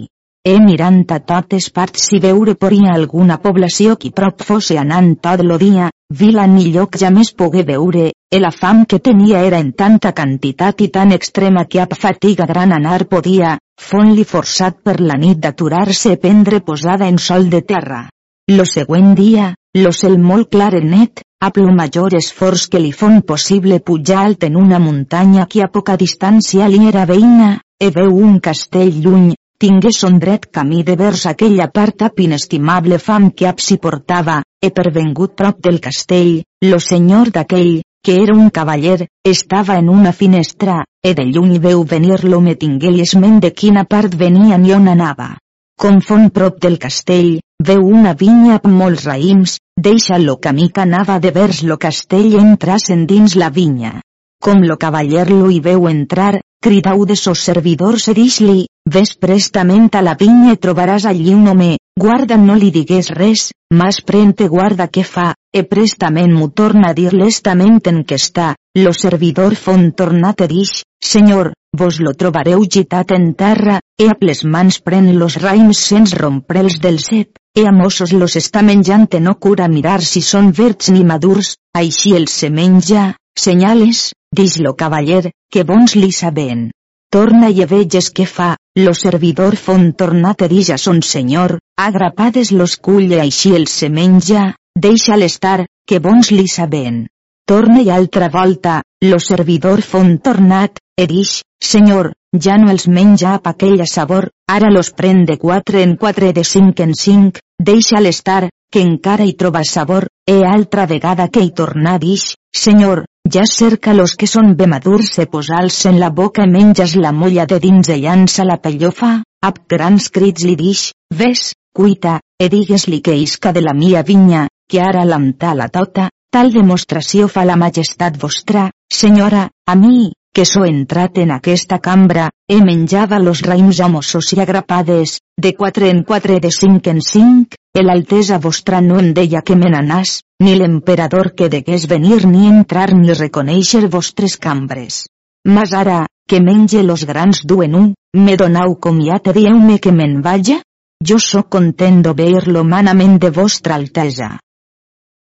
He 0.46 0.60
mirant 0.62 1.00
a 1.10 1.18
totes 1.26 1.72
parts 1.74 2.04
si 2.08 2.20
veure 2.22 2.54
poria 2.64 2.92
alguna 2.94 3.40
població 3.42 3.96
qui 4.02 4.12
prop 4.18 4.44
fosse 4.46 4.76
anant 4.78 5.08
tot 5.28 5.42
lo 5.42 5.56
dia, 5.58 5.88
vila 6.20 6.44
ni 6.46 6.66
lloc 6.76 6.98
ja 7.02 7.10
més 7.16 7.32
pogué 7.34 7.64
veure, 7.66 8.12
e 8.30 8.42
la 8.44 8.52
fam 8.54 8.84
que 8.86 9.00
tenia 9.08 9.40
era 9.48 9.58
en 9.64 9.72
tanta 9.74 10.12
quantitat 10.20 10.84
i 10.86 10.92
tan 10.98 11.16
extrema 11.16 11.64
que 11.66 11.80
ab 11.82 11.96
fatiga 11.98 12.46
gran 12.52 12.76
anar 12.76 13.08
podia, 13.14 13.56
fon-li 13.82 14.26
forçat 14.34 14.78
per 14.86 15.00
la 15.02 15.18
nit 15.18 15.40
d'aturar-se 15.42 16.14
prendre 16.26 16.60
posada 16.68 17.08
en 17.10 17.18
sol 17.18 17.50
de 17.50 17.62
terra. 17.72 18.04
Lo 18.52 18.66
següent 18.70 19.16
dia, 19.18 19.48
lo 19.82 19.94
cel 20.02 20.20
molt 20.22 20.52
clar 20.54 20.76
i 20.78 20.84
net, 20.86 21.24
amb 21.42 21.58
lo 21.58 21.74
major 21.80 22.14
esforç 22.20 22.68
que 22.70 22.84
li 22.84 22.92
fon 22.92 23.24
possible 23.32 23.82
pujar 23.82 24.22
alt 24.28 24.46
en 24.46 24.62
una 24.62 24.78
muntanya 24.78 25.48
que 25.50 25.66
a 25.66 25.72
poca 25.74 25.98
distància 25.98 26.70
li 26.70 26.84
era 26.92 27.08
veïna, 27.10 27.50
e 27.82 27.90
veu 27.98 28.14
un 28.28 28.38
castell 28.40 28.94
lluny, 29.02 29.34
tingué 29.58 29.92
son 29.92 30.20
dret 30.20 30.46
camí 30.52 30.84
de 30.84 30.96
vers 31.00 31.26
aquella 31.26 31.68
part 31.72 32.02
ap 32.08 32.20
inestimable 32.20 33.00
fam 33.00 33.32
que 33.32 33.48
ap 33.48 33.62
s'hi 33.64 33.78
portava, 33.78 34.42
e 34.62 34.72
pervengut 34.72 35.36
prop 35.36 35.62
del 35.62 35.80
castell, 35.80 36.44
lo 36.62 36.80
senyor 36.80 37.32
d'aquell, 37.32 37.82
que 38.06 38.20
era 38.22 38.36
un 38.36 38.50
cavaller, 38.50 39.08
estava 39.24 39.80
en 39.80 39.90
una 39.90 40.12
finestra, 40.14 40.84
e 41.02 41.14
de 41.14 41.26
lluny 41.26 41.58
veu 41.60 41.84
venir 41.84 42.20
l'home 42.24 42.54
tingué 42.56 42.92
l'esment 42.92 43.40
de 43.40 43.52
quina 43.52 43.84
part 43.86 44.14
venia 44.16 44.58
ni 44.58 44.74
on 44.74 44.88
anava. 44.92 45.38
Com 45.82 46.02
fon 46.02 46.30
prop 46.30 46.60
del 46.62 46.78
castell, 46.78 47.40
veu 47.60 47.88
una 47.88 48.14
vinya 48.14 48.60
amb 48.60 48.76
molts 48.82 49.08
raïms, 49.10 49.58
deixa 49.88 50.20
lo 50.20 50.38
camí 50.38 50.70
que 50.70 50.84
anava 50.84 51.18
de 51.20 51.32
vers 51.32 51.64
lo 51.64 51.78
castell 51.78 52.30
i 52.34 52.38
entras 52.44 52.92
dins 53.10 53.36
la 53.36 53.50
vinya. 53.50 54.00
Com 54.44 54.62
lo 54.62 54.78
cavaller 54.78 55.30
lo 55.32 55.50
hi 55.50 55.60
veu 55.60 55.90
entrar, 55.90 56.40
cridau 56.62 57.06
de 57.06 57.16
sos 57.16 57.40
servidors 57.40 58.08
e 58.08 58.14
dix-li, 58.14 58.68
ves 58.86 59.16
prestament 59.18 59.90
a 59.98 60.02
la 60.06 60.14
vinya 60.20 60.54
i 60.54 60.60
trobaràs 60.62 61.06
allí 61.10 61.34
un 61.34 61.48
home, 61.50 61.78
guarda 62.00 62.38
no 62.38 62.56
li 62.56 62.70
digués 62.72 63.10
res, 63.10 63.50
mas 63.74 64.02
prente 64.06 64.48
guarda 64.48 64.88
què 64.88 65.04
fa, 65.04 65.34
e 65.52 65.64
prestament 65.64 66.34
m'ho 66.36 66.50
torna 66.62 66.92
a 66.92 66.98
dir 66.98 67.12
lestament 67.14 67.82
en 67.92 68.04
què 68.06 68.20
està, 68.22 68.54
lo 68.78 68.94
servidor 68.94 69.56
font 69.56 69.90
tornat 69.98 70.46
e 70.46 70.48
dix, 70.52 70.84
senyor, 71.02 71.54
vos 71.76 72.00
lo 72.00 72.14
trobareu 72.14 72.64
gitat 72.78 73.12
en 73.18 73.34
terra, 73.34 73.80
e 73.98 74.08
a 74.12 74.16
les 74.22 74.46
mans 74.46 74.80
pren 74.86 75.10
los 75.18 75.40
raims 75.42 75.82
sens 75.90 76.14
rompre'ls 76.14 76.80
del 76.80 77.00
set, 77.00 77.42
e 77.58 77.66
a 77.66 77.74
Mossos 77.74 78.14
los 78.14 78.36
està 78.36 78.62
menjant 78.62 79.10
e 79.16 79.20
no 79.20 79.36
cura 79.40 79.68
mirar 79.68 80.02
si 80.04 80.22
són 80.22 80.54
verds 80.54 80.92
ni 80.94 81.04
madurs, 81.04 81.56
així 81.74 82.16
els 82.16 82.38
se 82.44 82.52
menja, 82.52 83.16
senyales, 83.34 84.12
dix 84.32 84.60
lo 84.60 84.76
cavaller, 84.76 85.32
que 85.52 85.64
bons 85.64 85.96
li 85.96 86.12
saben. 86.12 86.70
Torna 87.16 87.50
i 87.50 87.64
veges 87.70 88.10
què 88.12 88.26
fa, 88.28 88.56
lo 88.76 88.94
servidor 88.94 89.56
font 89.56 89.92
tornat 89.96 90.42
a 90.42 90.48
dir 90.52 90.66
a 90.74 90.78
son 90.78 91.02
senyor, 91.02 91.60
agrapades 91.80 92.52
los 92.52 92.76
cull 92.78 93.14
i 93.14 93.20
així 93.24 93.54
el 93.56 93.68
se 93.72 93.90
menja, 93.90 94.50
deixa 94.76 95.16
l'estar, 95.16 95.66
que 95.88 96.02
bons 96.04 96.32
li 96.32 96.48
saben. 96.52 97.06
Torna 97.48 97.82
i 97.86 97.90
altra 97.94 98.28
volta, 98.34 98.82
lo 99.06 99.20
servidor 99.20 99.82
font 99.82 100.18
tornat, 100.28 100.82
e 100.98 101.06
dix, 101.08 101.42
senyor, 101.62 102.12
ja 102.42 102.58
no 102.58 102.72
els 102.74 102.88
menja 102.88 103.36
a 103.36 103.42
aquella 103.54 103.86
sabor, 103.86 104.30
ara 104.52 104.72
los 104.74 104.92
pren 104.92 105.24
de 105.26 105.38
quatre 105.38 105.84
en 105.84 105.96
quatre 105.96 106.34
de 106.34 106.44
cinc 106.44 106.82
en 106.84 106.94
cinc, 107.00 107.40
deixa 107.60 108.02
l'estar, 108.02 108.50
que 108.72 108.82
encara 108.82 109.24
hi 109.24 109.36
troba 109.40 109.64
sabor, 109.64 110.10
e 110.28 110.42
altra 110.44 110.86
vegada 110.86 111.30
que 111.30 111.44
hi 111.46 111.52
torna 111.56 112.00
dix, 112.00 112.34
senyor, 112.52 113.06
ja 113.34 113.46
cerca 113.50 113.94
los 113.94 114.14
que 114.16 114.28
són 114.30 114.54
bé 114.58 114.68
madurs 114.70 115.14
se 115.18 115.26
posals 115.26 115.78
en 115.90 116.00
la 116.00 116.10
boca 116.10 116.46
menges 116.46 116.96
la 116.96 117.12
molla 117.12 117.46
de 117.50 117.60
dins 117.60 117.90
i 117.90 117.98
llança 118.04 118.46
la 118.46 118.60
pellofa, 118.62 119.24
ab 119.42 119.58
grans 119.70 120.10
crits 120.14 120.46
li 120.46 120.56
dix, 120.56 120.92
ves, 121.10 121.54
cuita, 121.74 122.20
e 122.40 122.50
digues-li 122.50 123.02
que 123.02 123.18
isca 123.18 123.52
de 123.52 123.66
la 123.66 123.74
mia 123.74 124.04
vinya, 124.04 124.46
que 124.70 124.82
ara 124.82 125.06
l'amta 125.06 125.56
la 125.56 125.70
tota, 125.70 126.10
tal 126.32 126.54
demostració 126.54 127.28
fa 127.28 127.46
la 127.46 127.58
majestat 127.58 128.18
vostra, 128.22 128.70
senyora, 128.92 129.50
a 129.66 129.76
mi, 129.76 130.12
que 130.36 130.44
so 130.44 130.66
entrat 130.68 131.18
en 131.24 131.32
aquesta 131.32 131.78
cambra, 131.80 132.26
he 132.52 132.58
menjava 132.60 133.22
los 133.24 133.40
raïms 133.46 133.80
amosos 133.80 134.34
i 134.36 134.42
agrapades, 134.44 135.22
de 135.40 135.54
quatre 135.56 135.88
en 135.90 136.04
quatre 136.04 136.42
de 136.44 136.52
cinc 136.52 136.90
en 136.92 137.00
cinc, 137.00 137.56
el 137.74 137.90
altesa 137.94 138.38
vostra 138.44 138.82
no 138.84 139.00
em 139.00 139.14
deia 139.16 139.42
que 139.48 139.56
me 139.56 139.72
n'anàs, 139.72 140.20
ni 140.44 140.58
l'emperador 140.60 141.32
que 141.40 141.48
degués 141.48 141.88
venir 141.88 142.26
ni 142.28 142.50
entrar 142.52 142.90
ni 142.94 143.16
reconèixer 143.16 143.88
vostres 143.88 144.36
cambres. 144.36 145.06
Mas 145.48 145.72
ara, 145.72 146.04
que 146.28 146.44
menge 146.44 146.84
los 146.84 147.06
grans 147.08 147.46
duen 147.48 147.76
un, 147.80 147.94
me 148.20 148.36
donau 148.36 148.76
comiat 148.76 149.32
i 149.32 149.40
dieu-me 149.40 149.80
que 149.80 149.96
me'n 149.96 150.20
vaja? 150.26 150.60
Jo 151.00 151.16
sóc 151.20 151.48
content 151.56 152.02
d'obeir-lo 152.04 152.64
manament 152.68 153.22
de 153.24 153.32
vostra 153.32 153.80
altesa. 153.80 154.36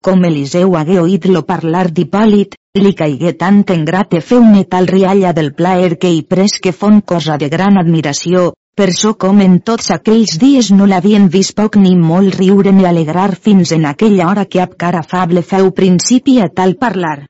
Com 0.01 0.23
Eliseu 0.25 0.79
hagué 0.79 0.95
oït-lo 0.97 1.43
parlar 1.45 1.91
d'Hipòlit, 1.93 2.55
li 2.81 2.91
caigué 2.97 3.35
tant 3.41 3.59
en 3.75 3.83
grat 3.85 4.15
e 4.17 4.23
feu-ne 4.25 4.63
tal 4.65 4.87
rialla 4.89 5.35
del 5.37 5.51
plaer 5.59 5.99
que 6.01 6.09
hi 6.09 6.23
pres 6.25 6.55
que 6.65 6.73
fon 6.73 7.03
cosa 7.11 7.37
de 7.43 7.51
gran 7.53 7.77
admiració, 7.77 8.55
per 8.75 8.95
so 8.97 9.11
com 9.21 9.43
en 9.45 9.59
tots 9.61 9.91
aquells 9.93 10.39
dies 10.41 10.71
no 10.73 10.87
l'havien 10.89 11.27
vist 11.35 11.53
poc 11.59 11.77
ni 11.77 11.93
molt 12.01 12.39
riure 12.41 12.73
ni 12.73 12.87
alegrar 12.89 13.35
fins 13.49 13.75
en 13.77 13.85
aquella 13.91 14.31
hora 14.31 14.47
que 14.47 14.63
ab 14.65 14.73
cara 14.85 15.03
afable 15.05 15.43
feu 15.51 15.69
principi 15.83 16.39
a 16.41 16.49
tal 16.49 16.73
parlar. 16.81 17.27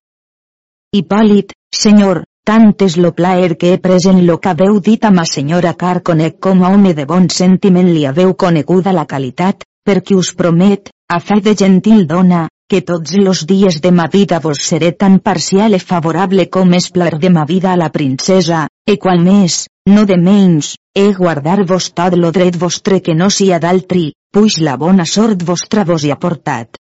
Hipòlit, 0.95 1.57
senyor, 1.75 2.23
tant 2.47 2.71
és 2.87 2.97
lo 3.03 3.11
plaer 3.19 3.57
que 3.57 3.73
he 3.73 3.81
pres 3.89 4.07
en 4.13 4.23
lo 4.31 4.39
que 4.39 4.53
haveu 4.55 4.79
dit 4.79 5.05
a 5.05 5.11
ma 5.11 5.27
senyora 5.33 5.75
car 5.75 6.05
conec 6.13 6.39
com 6.39 6.63
a 6.63 6.71
home 6.71 6.95
de 6.95 7.11
bon 7.11 7.27
sentiment 7.35 7.91
li 7.91 8.07
haveu 8.07 8.37
coneguda 8.47 8.95
la 8.95 9.09
qualitat, 9.11 9.67
perquè 9.83 10.15
us 10.15 10.31
promet, 10.39 10.95
a 11.11 11.19
fe 11.19 11.43
de 11.43 11.59
gentil 11.59 12.07
dona, 12.07 12.47
que 12.71 12.81
tots 12.87 13.17
los 13.19 13.41
dies 13.51 13.81
de 13.85 13.91
ma 13.91 14.07
vida 14.07 14.39
vos 14.39 14.61
seré 14.63 14.93
tan 14.93 15.19
parcial 15.19 15.75
e 15.75 15.81
favorable 15.83 16.45
com 16.55 16.77
és 16.79 16.87
plaer 16.95 17.19
de 17.19 17.31
ma 17.37 17.43
vida 17.45 17.73
a 17.73 17.79
la 17.81 17.89
princesa, 17.91 18.69
e 18.87 18.95
qual 19.03 19.25
més, 19.27 19.65
no 19.91 20.05
de 20.07 20.17
menys, 20.17 20.77
he 20.95 21.09
guardar-vos 21.17 21.89
tot 21.99 22.15
lo 22.15 22.31
dret 22.37 22.59
vostre 22.65 23.01
que 23.03 23.17
no 23.19 23.27
sia 23.37 23.59
d'altri, 23.65 24.05
puix 24.31 24.61
la 24.63 24.77
bona 24.79 25.07
sort 25.13 25.43
vostra 25.49 25.83
vos 25.89 26.05
hi 26.07 26.13
ha 26.15 26.19
portat. 26.25 26.79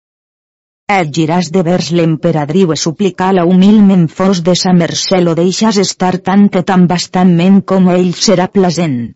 Et 0.95 1.13
giràs 1.19 1.51
de 1.55 1.63
vers 1.67 1.91
l'emperadriu 1.99 2.73
e 2.75 2.77
suplicar 2.79 3.33
la 3.35 3.45
humilment 3.47 4.07
fos 4.19 4.43
de 4.49 4.55
sa 4.59 4.75
mercè 4.75 5.21
lo 5.23 5.35
deixas 5.39 5.79
estar 5.83 6.17
tant 6.31 6.49
que 6.49 6.63
tan 6.63 6.89
bastantment 6.91 7.63
com 7.63 7.91
ell 7.95 8.11
serà 8.27 8.47
plasent. 8.59 9.15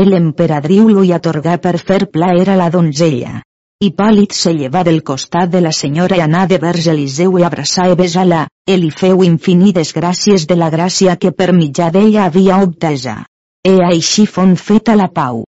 El 0.00 0.16
emperadriu 0.18 0.88
lo 0.92 1.04
hi 1.04 1.12
atorgà 1.16 1.58
per 1.68 1.76
fer 1.90 2.06
plaer 2.16 2.48
a 2.52 2.56
la 2.60 2.70
donzella. 2.74 3.42
Hipòlit 3.84 4.32
se 4.32 4.52
llevà 4.56 4.82
del 4.88 5.02
costat 5.02 5.50
de 5.52 5.60
la 5.60 5.72
senyora 5.78 6.16
i 6.16 6.22
anà 6.24 6.46
de 6.48 6.58
vers 6.58 6.86
Eliseu 6.92 7.36
i 7.38 7.44
abraçar 7.44 7.90
i 7.92 7.98
besar-la, 7.98 8.46
i 8.66 8.76
li 8.76 8.90
feu 8.90 9.24
infinides 9.24 9.92
gràcies 9.96 10.46
de 10.46 10.56
la 10.56 10.70
gràcia 10.70 11.16
que 11.16 11.32
per 11.32 11.52
mitjà 11.52 11.90
d'ella 11.90 12.24
havia 12.24 12.62
obtesa. 12.68 13.18
E 13.64 13.74
així 13.90 14.24
fon 14.26 14.56
feta 14.56 14.94
la 14.96 15.10
pau. 15.12 15.44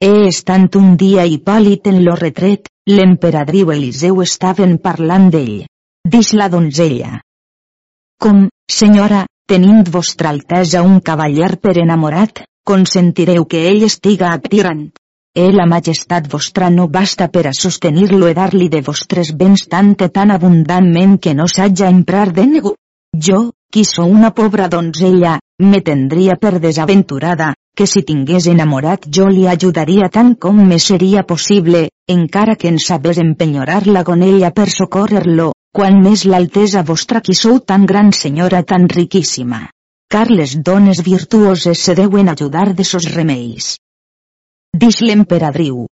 E 0.00 0.14
estant 0.28 0.70
un 0.80 0.96
dia 0.96 1.26
Hipòlit 1.26 1.92
en 1.92 2.02
lo 2.04 2.16
retret, 2.16 2.70
L'emperadriu 2.86 3.72
Eliseu 3.74 4.20
estaven 4.22 4.76
parlant 4.78 5.24
d'ell. 5.34 5.64
Dix 6.06 6.28
la 6.38 6.46
donzella. 6.48 7.16
Com, 8.22 8.44
senyora, 8.70 9.24
tenint 9.50 9.82
vostra 9.96 10.30
altesa 10.30 10.84
un 10.86 11.00
cavaller 11.08 11.56
per 11.58 11.74
enamorat, 11.82 12.44
consentireu 12.62 13.48
que 13.50 13.64
ell 13.72 13.82
estiga 13.88 14.30
actirant. 14.30 14.84
E 15.36 15.50
la 15.52 15.66
majestat 15.68 16.30
vostra 16.32 16.70
no 16.72 16.86
basta 16.88 17.26
per 17.28 17.42
a 17.48 17.50
sostenir-lo 17.52 18.28
e 18.30 18.34
dar-li 18.38 18.70
de 18.72 18.80
vostres 18.86 19.34
béns 19.36 19.66
tant 19.74 19.90
i 19.92 20.08
tan 20.08 20.30
abundantment 20.32 21.18
que 21.20 21.34
no 21.36 21.44
s'haja 21.54 21.90
emprar 21.92 22.30
de 22.38 22.46
negu. 22.52 22.72
Jo, 23.26 23.40
qui 23.70 23.84
sou 23.84 24.08
una 24.08 24.30
pobra 24.38 24.70
donzella, 24.72 25.34
me 25.60 25.82
tendria 25.90 26.38
per 26.40 26.54
desaventurada, 26.64 27.50
que 27.76 27.84
si 27.84 28.02
tingués 28.08 28.48
enamorat 28.54 29.06
jo 29.18 29.28
li 29.28 29.44
ajudaria 29.52 30.08
tant 30.08 30.34
com 30.40 30.66
me 30.72 30.80
seria 30.88 31.28
possible, 31.34 31.90
encara 32.08 32.56
que 32.56 32.72
en 32.72 32.80
sabés 32.88 33.20
empenyorar 33.28 33.82
la 33.86 34.08
gonella 34.08 34.54
per 34.56 34.70
socórrer-lo, 34.72 35.52
quan 35.76 36.00
més 36.00 36.24
l'altesa 36.24 36.82
vostra 36.82 37.20
qui 37.20 37.36
sou 37.36 37.60
tan 37.60 37.84
gran 37.84 38.14
senyora 38.24 38.62
tan 38.62 38.88
riquíssima. 38.88 39.66
Car 40.08 40.30
les 40.30 40.56
dones 40.56 41.04
virtuoses 41.04 41.82
se 41.88 41.94
deuen 41.94 42.32
ajudar 42.32 42.70
de 42.72 42.84
sos 42.84 43.12
remeis. 43.12 43.74
Dix 44.80 44.98
l'emperadriu. 45.00 45.86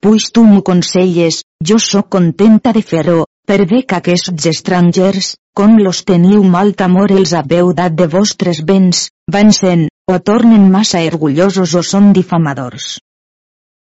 Puix 0.00 0.30
tu 0.32 0.42
m'ho 0.48 0.62
conselles, 0.64 1.42
jo 1.70 1.76
sóc 1.86 2.06
contenta 2.14 2.72
de 2.72 2.80
fer-ho, 2.90 3.26
per 3.44 3.66
bé 3.72 3.82
que 3.88 3.98
aquests 3.98 4.46
estrangers, 4.48 5.28
com 5.52 5.74
los 5.76 6.00
teniu 6.08 6.46
molt 6.54 6.80
amor 6.86 7.12
els 7.12 7.34
haveu 7.36 7.74
dat 7.80 7.98
de 7.98 8.06
vostres 8.14 8.62
béns, 8.70 9.02
van 9.36 9.52
sent, 9.58 9.84
o 10.08 10.16
tornen 10.30 10.64
massa 10.72 11.04
orgullosos 11.10 11.76
o 11.76 11.84
són 11.90 12.08
difamadors. 12.16 12.96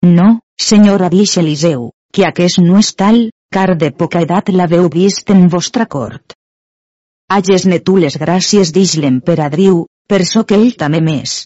No, 0.06 0.28
senyora 0.70 1.10
dix 1.18 1.34
Eliseu, 1.42 1.90
que 2.14 2.28
aquest 2.30 2.62
no 2.62 2.78
és 2.78 2.94
tal, 2.94 3.22
car 3.50 3.74
de 3.82 3.90
poca 3.90 4.22
edat 4.22 4.54
l'haveu 4.54 4.86
vist 4.94 5.34
en 5.34 5.48
vostra 5.58 5.90
cort. 5.98 6.38
Hages-ne 7.34 7.82
tu 7.82 7.98
les 7.98 8.14
gràcies 8.14 8.70
dix 8.80 8.94
l'emperadriu, 8.94 9.86
per 10.06 10.22
so 10.24 10.46
que 10.46 10.62
ell 10.62 10.76
també 10.78 11.02
més. 11.02 11.40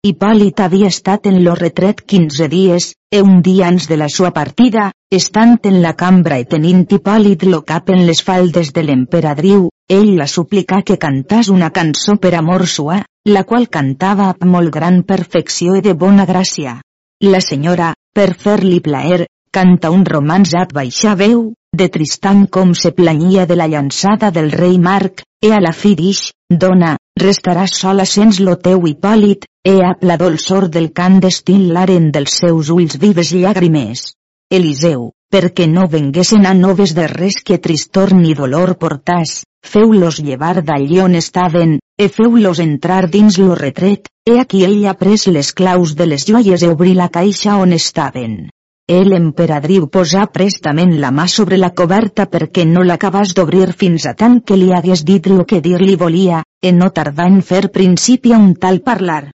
Hipòlit 0.00 0.60
havia 0.64 0.88
estat 0.88 1.26
en 1.28 1.34
lo 1.44 1.52
retret 1.58 1.98
15 2.10 2.46
dies, 2.48 2.84
e 3.12 3.18
un 3.20 3.42
dia 3.44 3.66
ans 3.68 3.84
de 3.88 3.98
la 4.00 4.06
sua 4.08 4.30
partida, 4.32 4.86
estant 5.12 5.58
en 5.68 5.82
la 5.82 5.92
cambra 5.92 6.38
i 6.40 6.46
tenint 6.48 6.86
Hipòlit 6.88 7.44
lo 7.44 7.60
cap 7.68 7.92
en 7.92 8.06
les 8.08 8.22
faldes 8.24 8.70
de 8.72 8.84
l'emperadriu, 8.86 9.66
ell 9.96 10.14
la 10.16 10.28
suplicà 10.34 10.80
que 10.88 10.96
cantàs 11.02 11.50
una 11.52 11.68
cançó 11.68 12.16
per 12.16 12.32
amor 12.38 12.64
sua, 12.66 13.02
la 13.28 13.44
qual 13.44 13.68
cantava 13.68 14.30
amb 14.30 14.48
molt 14.54 14.72
gran 14.72 15.02
perfecció 15.02 15.76
i 15.76 15.84
de 15.84 15.92
bona 15.92 16.24
gràcia. 16.24 16.78
La 17.20 17.44
senyora, 17.44 17.92
per 18.16 18.32
fer-li 18.32 18.80
plaer, 18.80 19.26
canta 19.52 19.90
un 19.92 20.06
romanç 20.08 20.54
a 20.56 20.64
baixa 20.72 21.12
veu, 21.12 21.50
de 21.76 21.90
Tristan 21.92 22.46
com 22.46 22.72
se 22.72 22.96
planyia 22.96 23.44
de 23.44 23.60
la 23.60 23.68
llançada 23.68 24.30
del 24.30 24.48
rei 24.50 24.78
Marc, 24.78 25.26
e 25.44 25.52
a 25.52 25.60
la 25.60 25.76
fi 25.76 25.92
dix, 25.94 26.30
dona, 26.48 26.96
restaràs 27.20 27.76
sola 27.82 28.04
sens 28.08 28.40
lo 28.40 28.56
teu 28.56 28.86
hipòlit, 28.88 29.46
e 29.64 29.76
a 29.84 29.92
la 30.00 30.16
dolçor 30.16 30.68
del 30.72 30.90
cant 30.96 31.20
destil·laren 31.20 32.10
dels 32.14 32.40
seus 32.42 32.70
ulls 32.72 32.96
vives 33.02 33.32
llàgrimes. 33.36 34.12
Eliseu, 34.50 35.10
perquè 35.30 35.68
no 35.70 35.86
venguessin 35.86 36.46
a 36.46 36.54
noves 36.58 36.94
de 36.96 37.06
res 37.06 37.42
que 37.46 37.60
tristor 37.62 38.14
ni 38.16 38.32
dolor 38.34 38.74
portàs, 38.80 39.42
feu-los 39.62 40.18
llevar 40.18 40.62
d'allí 40.64 40.98
on 41.04 41.14
estaven, 41.14 41.76
e 41.98 42.08
feu-los 42.08 42.58
entrar 42.64 43.04
dins 43.10 43.38
lo 43.38 43.54
retret, 43.54 44.08
e 44.26 44.40
aquí 44.40 44.64
ell 44.64 44.80
ha 44.88 44.96
pres 44.98 45.28
les 45.28 45.52
claus 45.52 45.94
de 45.94 46.08
les 46.10 46.26
joies 46.26 46.62
e 46.62 46.72
obrí 46.72 46.94
la 46.98 47.10
caixa 47.14 47.58
on 47.60 47.76
estaven. 47.76 48.48
El 48.90 49.12
emperadriu 49.14 49.86
posà 49.86 50.24
prestament 50.34 50.96
la 50.98 51.12
mà 51.14 51.28
sobre 51.30 51.60
la 51.60 51.70
coberta 51.70 52.24
perquè 52.26 52.64
no 52.66 52.82
l'acabàs 52.82 53.36
d'obrir 53.36 53.68
fins 53.82 54.06
a 54.10 54.16
tant 54.18 54.40
que 54.42 54.56
li 54.58 54.72
hagués 54.74 55.04
dit 55.06 55.28
lo 55.30 55.44
que 55.46 55.60
dir-li 55.62 55.94
volia, 56.00 56.40
e 56.60 56.72
no 56.76 56.90
tardà 56.92 57.26
en 57.26 57.40
fer 57.42 57.68
principi 57.72 58.32
a 58.36 58.38
un 58.38 58.54
tal 58.54 58.80
parlar. 58.84 59.30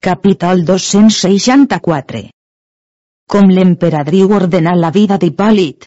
Capítol 0.00 0.64
264 0.64 2.22
Com 3.32 3.50
l'emperadriu 3.56 4.32
ordenà 4.38 4.72
la 4.74 4.90
vida 4.90 5.18
d'Hipòlit. 5.20 5.84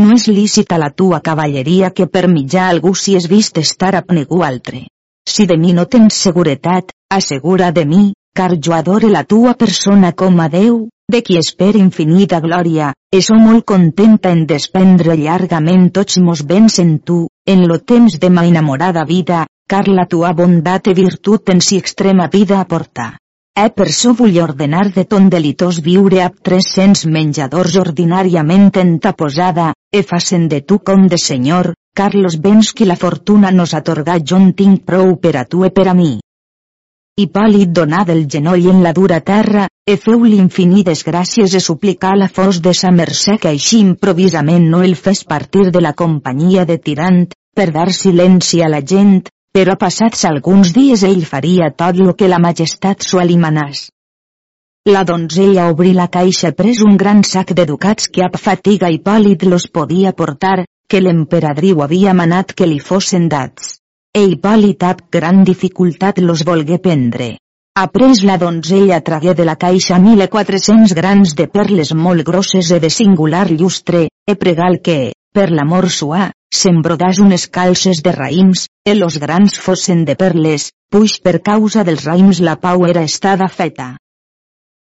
No 0.00 0.16
és 0.16 0.26
lícita 0.26 0.78
la 0.80 0.90
tua 0.90 1.20
cavalleria 1.20 1.92
que 1.94 2.08
per 2.16 2.24
mitjà 2.32 2.64
algú 2.70 2.94
si 2.98 3.14
és 3.20 3.28
vist 3.30 3.60
estar 3.62 3.92
a 3.94 4.02
ningú 4.08 4.42
altre. 4.42 4.86
Si 5.28 5.46
de 5.46 5.56
mi 5.56 5.72
no 5.72 5.84
tens 5.86 6.16
seguretat, 6.26 6.90
assegura 7.08 7.70
de 7.70 7.84
mi, 7.84 8.02
car 8.34 8.56
jo 8.58 8.74
adore 8.74 9.12
la 9.12 9.22
tua 9.24 9.54
persona 9.54 10.12
com 10.12 10.40
a 10.40 10.48
Déu, 10.48 10.88
de 11.12 11.22
qui 11.22 11.38
espera 11.38 11.78
infinita 11.78 12.40
glòria, 12.40 12.92
e 13.12 13.20
so 13.22 13.36
molt 13.38 13.64
contenta 13.64 14.32
en 14.32 14.46
despendre 14.46 15.16
llargament 15.20 15.90
tots 15.92 16.18
mos 16.18 16.42
béns 16.42 16.80
en 16.82 16.98
tu, 16.98 17.28
en 17.46 17.68
lo 17.68 17.78
temps 17.78 18.18
de 18.20 18.30
ma 18.30 18.46
enamorada 18.46 19.04
vida, 19.04 19.46
car 19.68 19.88
la 19.88 20.06
tua 20.06 20.32
bondat 20.32 20.88
e 20.88 20.94
virtut 20.94 21.50
en 21.52 21.60
si 21.60 21.76
extrema 21.76 22.28
vida 22.32 22.60
aporta. 22.60 23.18
E 23.54 23.68
per 23.70 23.92
so 23.92 24.14
vull 24.18 24.40
ordenar 24.42 24.88
de 24.96 25.04
ton 25.04 25.28
delitós 25.30 25.78
viure 25.84 26.24
a 26.24 26.30
300 26.30 27.04
menjadors 27.06 27.76
ordinàriament 27.78 28.74
entaposada, 28.82 29.72
e 29.92 30.02
facen 30.02 30.48
de 30.48 30.60
tu 30.62 30.80
com 30.80 31.06
de 31.06 31.20
senyor, 31.20 31.74
car 31.94 32.14
los 32.14 32.40
béns 32.40 32.72
que 32.72 32.88
la 32.88 32.96
fortuna 32.96 33.52
nos 33.52 33.74
atorga 33.74 34.18
jo 34.18 34.40
en 34.42 34.52
tinc 34.58 34.82
prou 34.84 35.14
per 35.16 35.36
a 35.36 35.44
tu 35.44 35.64
e 35.64 35.70
per 35.70 35.88
a 35.88 35.94
mi. 35.94 36.23
Hipòlit 37.22 37.70
donà 37.70 38.00
del 38.06 38.24
genoll 38.26 38.64
en 38.70 38.80
la 38.82 38.90
dura 38.94 39.20
terra, 39.26 39.68
e 39.86 39.94
feu-li 40.04 40.38
infinides 40.44 41.04
gràcies 41.06 41.52
e 41.54 41.60
suplicar 41.62 42.16
la 42.18 42.26
fos 42.38 42.56
de 42.64 42.72
sa 42.74 42.90
mercè 42.90 43.36
que 43.44 43.52
així 43.52 43.78
improvisament 43.82 44.64
no 44.72 44.80
el 44.82 44.96
fes 45.02 45.20
partir 45.32 45.68
de 45.76 45.82
la 45.84 45.92
companyia 46.00 46.64
de 46.70 46.76
tirant, 46.88 47.20
per 47.54 47.68
dar 47.76 47.92
silenci 47.98 48.64
a 48.66 48.70
la 48.72 48.80
gent, 48.92 49.20
però 49.54 49.76
passats 49.84 50.24
alguns 50.32 50.72
dies 50.74 51.04
ell 51.10 51.22
faria 51.28 51.70
tot 51.84 52.02
lo 52.02 52.16
que 52.18 52.32
la 52.32 52.42
majestat 52.42 53.06
s'ho 53.06 53.22
alimanàs. 53.22 53.84
La 54.90 55.04
donzella 55.12 55.68
obrí 55.70 55.94
la 55.94 56.08
caixa 56.18 56.50
pres 56.50 56.82
un 56.82 56.98
gran 57.04 57.22
sac 57.22 57.54
de 57.54 57.68
ducats 57.70 58.10
que 58.10 58.26
a 58.26 58.32
fatiga 58.48 58.90
Hipòlit 58.90 59.46
los 59.46 59.70
podia 59.70 60.16
portar, 60.18 60.66
que 60.90 61.00
l'emperadriu 61.00 61.86
havia 61.86 62.18
manat 62.24 62.58
que 62.58 62.66
li 62.66 62.82
fossin 62.82 63.30
dats 63.30 63.76
e 64.14 64.22
Hipòlit 64.30 64.84
amb 64.86 65.00
gran 65.10 65.42
dificultat 65.44 66.20
los 66.22 66.44
volgué 66.46 66.78
prendre. 66.78 67.34
Après 67.74 68.20
la 68.22 68.36
donzella 68.38 69.00
tragué 69.02 69.34
de 69.34 69.44
la 69.44 69.56
caixa 69.56 69.98
1.400 69.98 70.94
grans 70.94 71.34
de 71.34 71.48
perles 71.50 71.90
molt 71.92 72.22
grosses 72.22 72.70
e 72.70 72.78
de 72.78 72.90
singular 72.90 73.50
llustre, 73.50 74.06
e 74.30 74.36
pregal 74.38 74.78
que, 74.86 75.10
per 75.34 75.48
l'amor 75.50 75.90
suà, 75.90 76.28
s'embrodàs 76.54 77.18
unes 77.18 77.48
calces 77.50 78.04
de 78.06 78.12
raïms, 78.14 78.68
e 78.86 78.94
los 78.94 79.18
grans 79.18 79.58
fossen 79.58 80.04
de 80.06 80.14
perles, 80.14 80.70
puix 80.92 81.18
per 81.18 81.40
causa 81.42 81.82
dels 81.82 82.06
raïms 82.06 82.38
la 82.38 82.54
pau 82.54 82.86
era 82.86 83.02
estada 83.02 83.50
feta. 83.50 83.96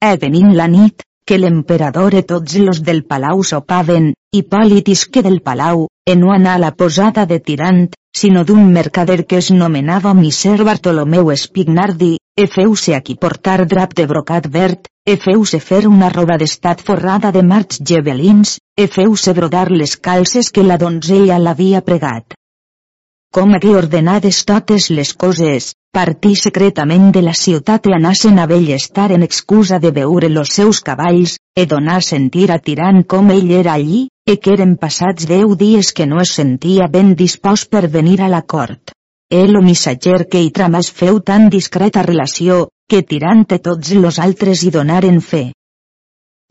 E 0.02 0.16
venint 0.18 0.50
la 0.58 0.66
nit, 0.66 1.06
que 1.24 1.38
l'emperador 1.38 2.18
e 2.18 2.26
tots 2.26 2.58
los 2.58 2.82
del 2.82 3.04
palau 3.06 3.46
sopaven, 3.46 4.14
Hipòlit 4.34 4.88
isque 4.90 5.22
del 5.22 5.38
palau, 5.46 5.86
e 6.02 6.18
no 6.18 6.34
anà 6.34 6.56
a 6.56 6.62
la 6.66 6.74
posada 6.74 7.22
de 7.30 7.38
Tirant, 7.38 7.92
sinó 8.16 8.44
d'un 8.44 8.66
mercader 8.72 9.24
que 9.26 9.38
es 9.42 9.50
nomenava 9.50 10.12
Miser 10.14 10.62
Bartolomeu 10.64 11.30
Espignardi, 11.32 12.18
e 12.36 12.46
feu-se 12.46 12.94
aquí 12.94 13.16
portar 13.16 13.64
drap 13.66 13.94
de 13.98 14.06
brocat 14.06 14.46
verd, 14.46 14.86
e 15.04 15.16
feu-se 15.16 15.58
fer 15.60 15.86
una 15.88 16.10
roba 16.12 16.36
d'estat 16.38 16.84
forrada 16.86 17.32
de 17.32 17.42
marcs 17.42 17.80
gebelins, 17.90 18.58
e 18.78 18.86
feu-se 18.86 19.34
brodar 19.34 19.70
les 19.70 19.96
calces 19.96 20.50
que 20.50 20.62
la 20.62 20.78
donzella 20.78 21.38
l'havia 21.38 21.82
pregat. 21.82 22.36
Com 23.32 23.54
hagué 23.56 23.70
ordenades 23.74 24.42
totes 24.44 24.90
les 24.92 25.14
coses, 25.16 25.70
partí 25.96 26.34
secretament 26.36 27.06
de 27.16 27.22
la 27.24 27.32
ciutat 27.32 27.86
i 27.88 27.94
anassen 27.96 28.38
a 28.38 28.44
bellestar 28.50 29.06
en 29.16 29.22
excusa 29.26 29.78
de 29.80 29.90
veure 29.98 30.28
los 30.28 30.52
seus 30.52 30.80
cavalls, 30.84 31.38
e 31.56 31.64
donar 31.66 31.96
a 32.00 32.04
sentir 32.04 32.50
a 32.52 32.58
Tirant 32.58 33.00
com 33.08 33.30
ell 33.32 33.50
era 33.60 33.72
allí, 33.72 34.02
e 34.28 34.36
que 34.36 34.52
eren 34.52 34.76
passats 34.82 35.24
deu 35.30 35.54
dies 35.56 35.94
que 35.96 36.06
no 36.06 36.20
es 36.20 36.34
sentia 36.40 36.90
ben 36.92 37.14
dispost 37.16 37.70
per 37.72 37.88
venir 37.88 38.20
a 38.20 38.28
la 38.28 38.42
cort. 38.42 38.92
El 39.30 39.56
missatger 39.64 40.28
que 40.28 40.44
hi 40.44 40.52
tramas 40.52 40.92
feu 40.92 41.22
tan 41.24 41.48
discreta 41.48 42.04
relació, 42.04 42.68
que 42.86 43.00
Tirant 43.00 43.46
i 43.48 43.62
tots 43.64 43.94
los 43.96 44.20
altres 44.20 44.62
hi 44.62 44.74
donaren 44.76 45.24
fe. 45.24 45.44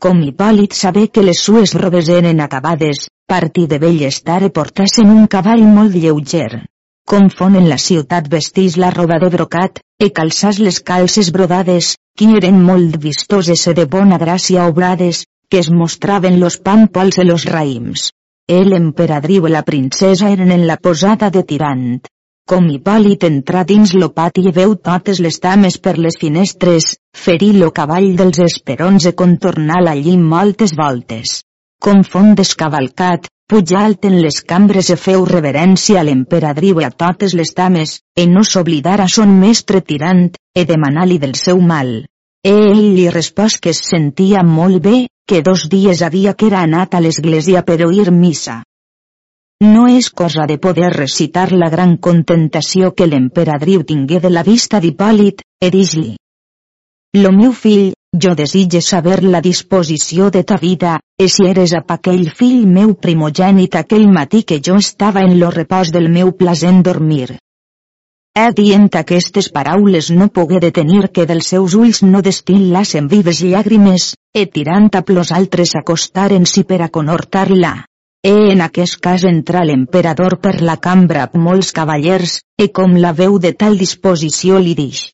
Com 0.02 0.18
Hipòlit 0.26 0.74
saber 0.74 1.06
que 1.14 1.22
les 1.22 1.46
sues 1.46 1.78
robes 1.78 2.10
eren 2.10 2.42
acabades, 2.42 3.06
partí 3.30 3.68
de 3.70 3.78
bellestar 3.78 4.42
e 4.42 4.50
portassen 4.50 5.14
un 5.14 5.28
cavall 5.30 5.62
molt 5.62 5.94
lleuger. 5.94 6.66
Com 7.10 7.28
fon 7.28 7.56
en 7.58 7.66
la 7.68 7.76
ciutat 7.84 8.28
vestís 8.32 8.76
la 8.80 8.90
roba 8.94 9.18
de 9.22 9.28
brocat, 9.34 9.80
e 10.00 10.08
calçàs 10.18 10.58
les 10.66 10.78
calces 10.80 11.30
brodades, 11.34 11.96
que 12.16 12.28
eren 12.38 12.62
molt 12.68 12.96
vistoses 13.02 13.66
e 13.68 13.74
de 13.78 13.84
bona 13.94 14.18
gràcia 14.22 14.64
obrades, 14.70 15.26
que 15.50 15.60
es 15.60 15.68
mostraven 15.70 16.38
los 16.40 16.56
pàmpols 16.68 17.18
e 17.18 17.26
los 17.28 17.44
raïms. 17.44 18.08
El 18.48 18.72
emperadriu 18.78 19.46
i 19.46 19.52
la 19.52 19.62
princesa 19.66 20.30
eren 20.32 20.50
en 20.56 20.66
la 20.70 20.78
posada 20.86 21.28
de 21.34 21.42
Tirant. 21.50 22.00
Com 22.48 22.70
Hipòlit 22.72 23.26
entrà 23.28 23.62
dins 23.68 23.92
lo 23.94 24.08
pati 24.16 24.42
i 24.48 24.52
veu 24.56 24.74
totes 24.88 25.20
les 25.26 25.38
dames 25.44 25.76
per 25.78 25.94
les 25.98 26.16
finestres, 26.22 26.96
ferir 27.24 27.52
lo 27.60 27.70
cavall 27.76 28.08
dels 28.18 28.40
esperons 28.46 29.06
i 29.06 29.12
contornar 29.22 29.82
allí 29.92 30.16
moltes 30.18 30.74
voltes. 30.80 31.42
Com 31.78 32.02
font 32.02 32.34
descavalcat, 32.40 33.28
pujà 33.52 33.82
alt 33.84 34.06
en 34.08 34.14
les 34.24 34.38
cambres 34.48 34.88
i 34.88 34.94
feu 34.96 35.26
reverència 35.28 36.00
a 36.00 36.04
l'emperadriu 36.08 36.78
i 36.80 36.86
a 36.86 36.90
totes 37.02 37.34
les 37.36 37.50
dames, 37.58 37.98
e 38.16 38.24
no 38.26 38.44
s'oblidar 38.48 38.96
a 39.04 39.08
son 39.14 39.34
mestre 39.42 39.82
tirant, 39.84 40.30
e 40.56 40.64
demanar-li 40.64 41.18
del 41.20 41.34
seu 41.36 41.60
mal. 41.60 41.90
E 42.42 42.52
ell 42.70 42.80
li 42.96 43.04
respòs 43.12 43.58
que 43.60 43.74
es 43.76 43.82
sentia 43.90 44.40
molt 44.42 44.80
bé, 44.86 44.94
que 45.28 45.42
dos 45.44 45.68
dies 45.68 46.00
havia 46.00 46.32
que 46.32 46.48
era 46.48 46.62
anat 46.64 46.96
a 46.96 47.02
l'església 47.04 47.62
per 47.68 47.76
oir 47.84 48.08
missa. 48.10 48.62
No 49.62 49.84
és 49.86 50.08
cosa 50.10 50.48
de 50.48 50.56
poder 50.58 50.88
recitar 50.96 51.50
la 51.52 51.68
gran 51.70 51.98
contentació 52.08 52.94
que 52.96 53.06
l'emperadriu 53.06 53.84
tingué 53.84 54.18
de 54.24 54.30
la 54.32 54.42
vista 54.48 54.80
d'Hipòlit, 54.80 55.44
e 55.60 55.70
dis-li. 55.70 56.16
Lo 57.20 57.36
meu 57.36 57.52
fill, 57.52 57.92
jo 58.12 58.34
desitge 58.36 58.80
saber 58.82 59.22
la 59.24 59.40
disposició 59.40 60.30
de 60.30 60.42
ta 60.44 60.56
vida, 60.56 60.98
e 61.18 61.28
si 61.28 61.46
eres 61.48 61.72
a 61.72 61.80
aquell 61.94 62.28
fill 62.30 62.66
meu 62.66 62.94
primogènit 62.94 63.76
aquell 63.80 64.08
matí 64.08 64.42
que 64.42 64.60
jo 64.60 64.76
estava 64.76 65.22
en 65.22 65.38
lo 65.40 65.50
repòs 65.50 65.92
del 65.92 66.10
meu 66.10 66.32
plasent 66.32 66.82
dormir. 66.82 67.38
E 68.36 68.44
dient 68.56 68.88
aquestes 68.96 69.48
paraules 69.52 70.10
no 70.10 70.28
pogué 70.28 70.60
detenir 70.60 71.08
que 71.12 71.26
dels 71.28 71.48
seus 71.52 71.74
ulls 71.76 72.02
no 72.02 72.22
destil·lassen 72.24 73.08
vives 73.08 73.40
llàgrimes, 73.44 74.14
e 74.32 74.46
tirant 74.46 74.88
a 74.96 75.02
plos 75.02 75.32
altres 75.32 75.74
acostaren-s'hi 75.76 76.64
per 76.64 76.80
a 76.82 76.88
conhortar-la. 76.88 77.74
E 78.24 78.32
en 78.52 78.60
aquest 78.64 79.00
cas 79.04 79.24
entra 79.28 79.64
l'emperador 79.64 80.38
per 80.40 80.62
la 80.62 80.76
cambra 80.76 81.26
amb 81.26 81.36
molts 81.44 81.72
cavallers, 81.76 82.40
e 82.56 82.68
com 82.72 82.96
la 82.96 83.12
veu 83.12 83.38
de 83.38 83.52
tal 83.52 83.76
disposició 83.76 84.60
li 84.62 84.76
dix. 84.78 85.10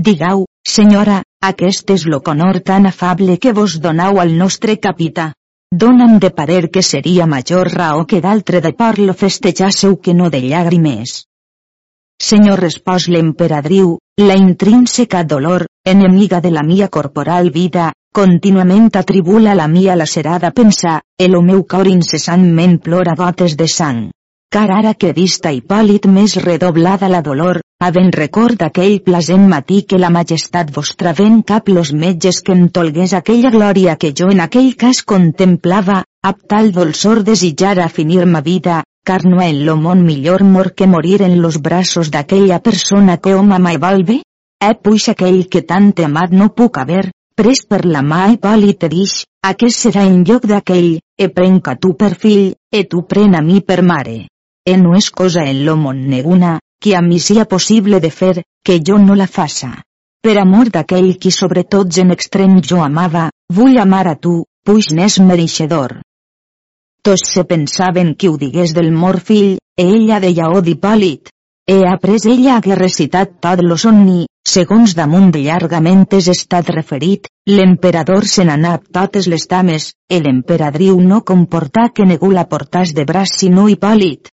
Digau, 0.00 0.46
senyora, 0.64 1.22
aquest 1.48 1.90
és 1.94 2.06
lo 2.06 2.20
conor 2.28 2.60
tan 2.70 2.86
afable 2.90 3.38
que 3.38 3.52
vos 3.52 3.78
donau 3.86 4.20
al 4.20 4.36
nostre 4.38 4.76
capità. 4.86 5.32
Dona'm 5.84 6.18
de 6.22 6.30
parer 6.30 6.70
que 6.70 6.82
seria 6.82 7.26
major 7.26 7.72
raó 7.74 8.06
que 8.06 8.20
d'altre 8.20 8.60
de 8.60 8.72
por-lo 8.72 9.14
festejasseu 9.14 9.98
que 10.00 10.14
no 10.14 10.30
de 10.30 10.40
llàgrimes. 10.44 11.24
Senyor 12.22 12.60
respòs 12.60 13.08
l'emperadriu, 13.08 13.98
la 14.20 14.36
intrínseca 14.38 15.24
dolor, 15.24 15.66
enemiga 15.84 16.40
de 16.40 16.50
la 16.50 16.62
mia 16.62 16.88
corporal 16.88 17.50
vida, 17.50 17.90
Contínuament 18.14 18.92
atribula 18.94 19.56
la 19.58 19.64
mia 19.66 19.96
lacerada 19.98 20.52
pensar, 20.54 21.00
el 21.18 21.32
meu 21.42 21.64
cor 21.72 21.88
incessantment 21.90 22.76
plora 22.84 23.16
gotes 23.18 23.56
de 23.58 23.66
sang. 23.66 24.04
Car 24.54 24.68
ara 24.70 24.92
que 24.94 25.10
vista 25.16 25.50
Hipòlit 25.50 26.06
més 26.06 26.36
redoblada 26.44 27.08
la 27.10 27.24
dolor, 27.28 27.58
havent 27.80 28.14
record 28.16 28.62
aquell 28.64 29.00
plasent 29.04 29.44
matí 29.50 29.82
que 29.88 29.98
la 29.98 30.10
majestat 30.14 30.70
vostra 30.74 31.12
ven 31.12 31.42
cap 31.42 31.68
los 31.68 31.92
metges 31.92 32.40
que 32.40 32.54
em 32.56 32.68
tolgués 32.68 33.12
aquella 33.18 33.50
glòria 33.50 33.96
que 33.96 34.12
jo 34.20 34.30
en 34.32 34.40
aquell 34.40 34.74
cas 34.76 35.02
contemplava, 35.02 36.04
ab 36.22 36.40
tal 36.48 36.72
dolçor 36.72 37.22
desitjar 37.24 37.78
a 37.80 37.88
finir 37.88 38.24
ma 38.26 38.40
vida, 38.40 38.82
car 39.04 39.24
no 39.24 39.42
en 39.42 39.64
lo 39.66 39.76
món 39.76 40.04
millor 40.04 40.44
mor 40.44 40.72
que 40.74 40.86
morir 40.86 41.20
en 41.22 41.40
los 41.42 41.60
braços 41.60 42.10
d'aquella 42.10 42.60
persona 42.60 43.18
que 43.18 43.34
home 43.34 43.58
mai 43.58 43.76
vol 43.76 44.04
bé? 44.04 44.22
Eh 44.64 44.74
puix 44.80 45.10
aquell 45.12 45.44
que 45.52 45.60
tant 45.62 45.92
amat 46.06 46.32
no 46.32 46.48
puc 46.56 46.78
haver, 46.78 47.10
pres 47.36 47.66
per 47.68 47.84
la 47.84 48.00
mà 48.00 48.30
i 48.32 48.38
pàl·lid 48.40 48.78
te 48.80 48.88
dix, 48.88 49.24
aquest 49.44 49.76
serà 49.76 50.06
en 50.08 50.22
lloc 50.24 50.46
d'aquell, 50.48 51.00
e 51.18 51.28
prenca 51.28 51.76
tu 51.76 51.92
per 52.00 52.14
fill, 52.14 52.54
e 52.72 52.84
tu 52.88 53.02
pren 53.04 53.34
a 53.34 53.42
mi 53.42 53.60
per 53.60 53.82
mare. 53.82 54.22
E 54.64 54.78
no 54.80 54.94
és 54.96 55.10
cosa 55.10 55.44
en 55.44 55.66
lo 55.66 55.76
món 55.76 56.06
neguna, 56.08 56.56
que 56.84 56.94
a 56.96 57.02
mi 57.02 57.18
sia 57.26 57.46
possible 57.48 58.00
de 58.04 58.10
fer, 58.20 58.42
que 58.62 58.78
jo 58.86 58.98
no 59.00 59.16
la 59.16 59.26
faça. 59.26 59.70
Per 60.20 60.36
amor 60.40 60.68
d'aquell 60.74 61.14
qui 61.16 61.32
sobre 61.32 61.64
tots 61.64 62.00
en 62.04 62.12
extrem 62.12 62.58
jo 62.60 62.82
amava, 62.84 63.30
vull 63.58 63.78
amar 63.80 64.06
a 64.12 64.16
tu, 64.26 64.34
puix 64.64 64.92
n'és 64.92 65.16
mereixedor. 65.30 66.00
Tots 67.04 67.32
se 67.36 67.44
pensaven 67.44 68.14
que 68.14 68.28
ho 68.28 68.36
digués 68.40 68.76
del 68.76 68.92
mor 68.92 69.20
fill, 69.20 69.56
e 69.80 69.88
ella 69.96 70.20
deia 70.20 70.52
odi 70.52 70.76
pàl·lid, 70.84 71.32
He 71.66 71.80
après 71.88 72.26
ella 72.28 72.56
hagué 72.58 72.74
recitat 72.76 73.30
tot 73.44 73.62
lo 73.64 73.76
somni, 73.80 74.26
segons 74.54 74.92
damunt 74.98 75.30
de 75.32 75.40
llargament 75.46 76.02
és 76.18 76.26
estat 76.32 76.68
referit, 76.74 77.30
l'emperador 77.48 78.26
se 78.32 78.44
n'anà 78.44 78.74
totes 78.98 79.30
les 79.32 79.48
dames, 79.48 79.86
l'emperadriu 80.26 81.00
no 81.00 81.22
comportà 81.32 81.86
que 81.94 82.04
ningú 82.10 82.30
la 82.36 82.44
portàs 82.52 82.92
de 82.92 83.08
braç 83.08 83.32
sinó 83.38 83.64
Hipòlit. 83.72 84.33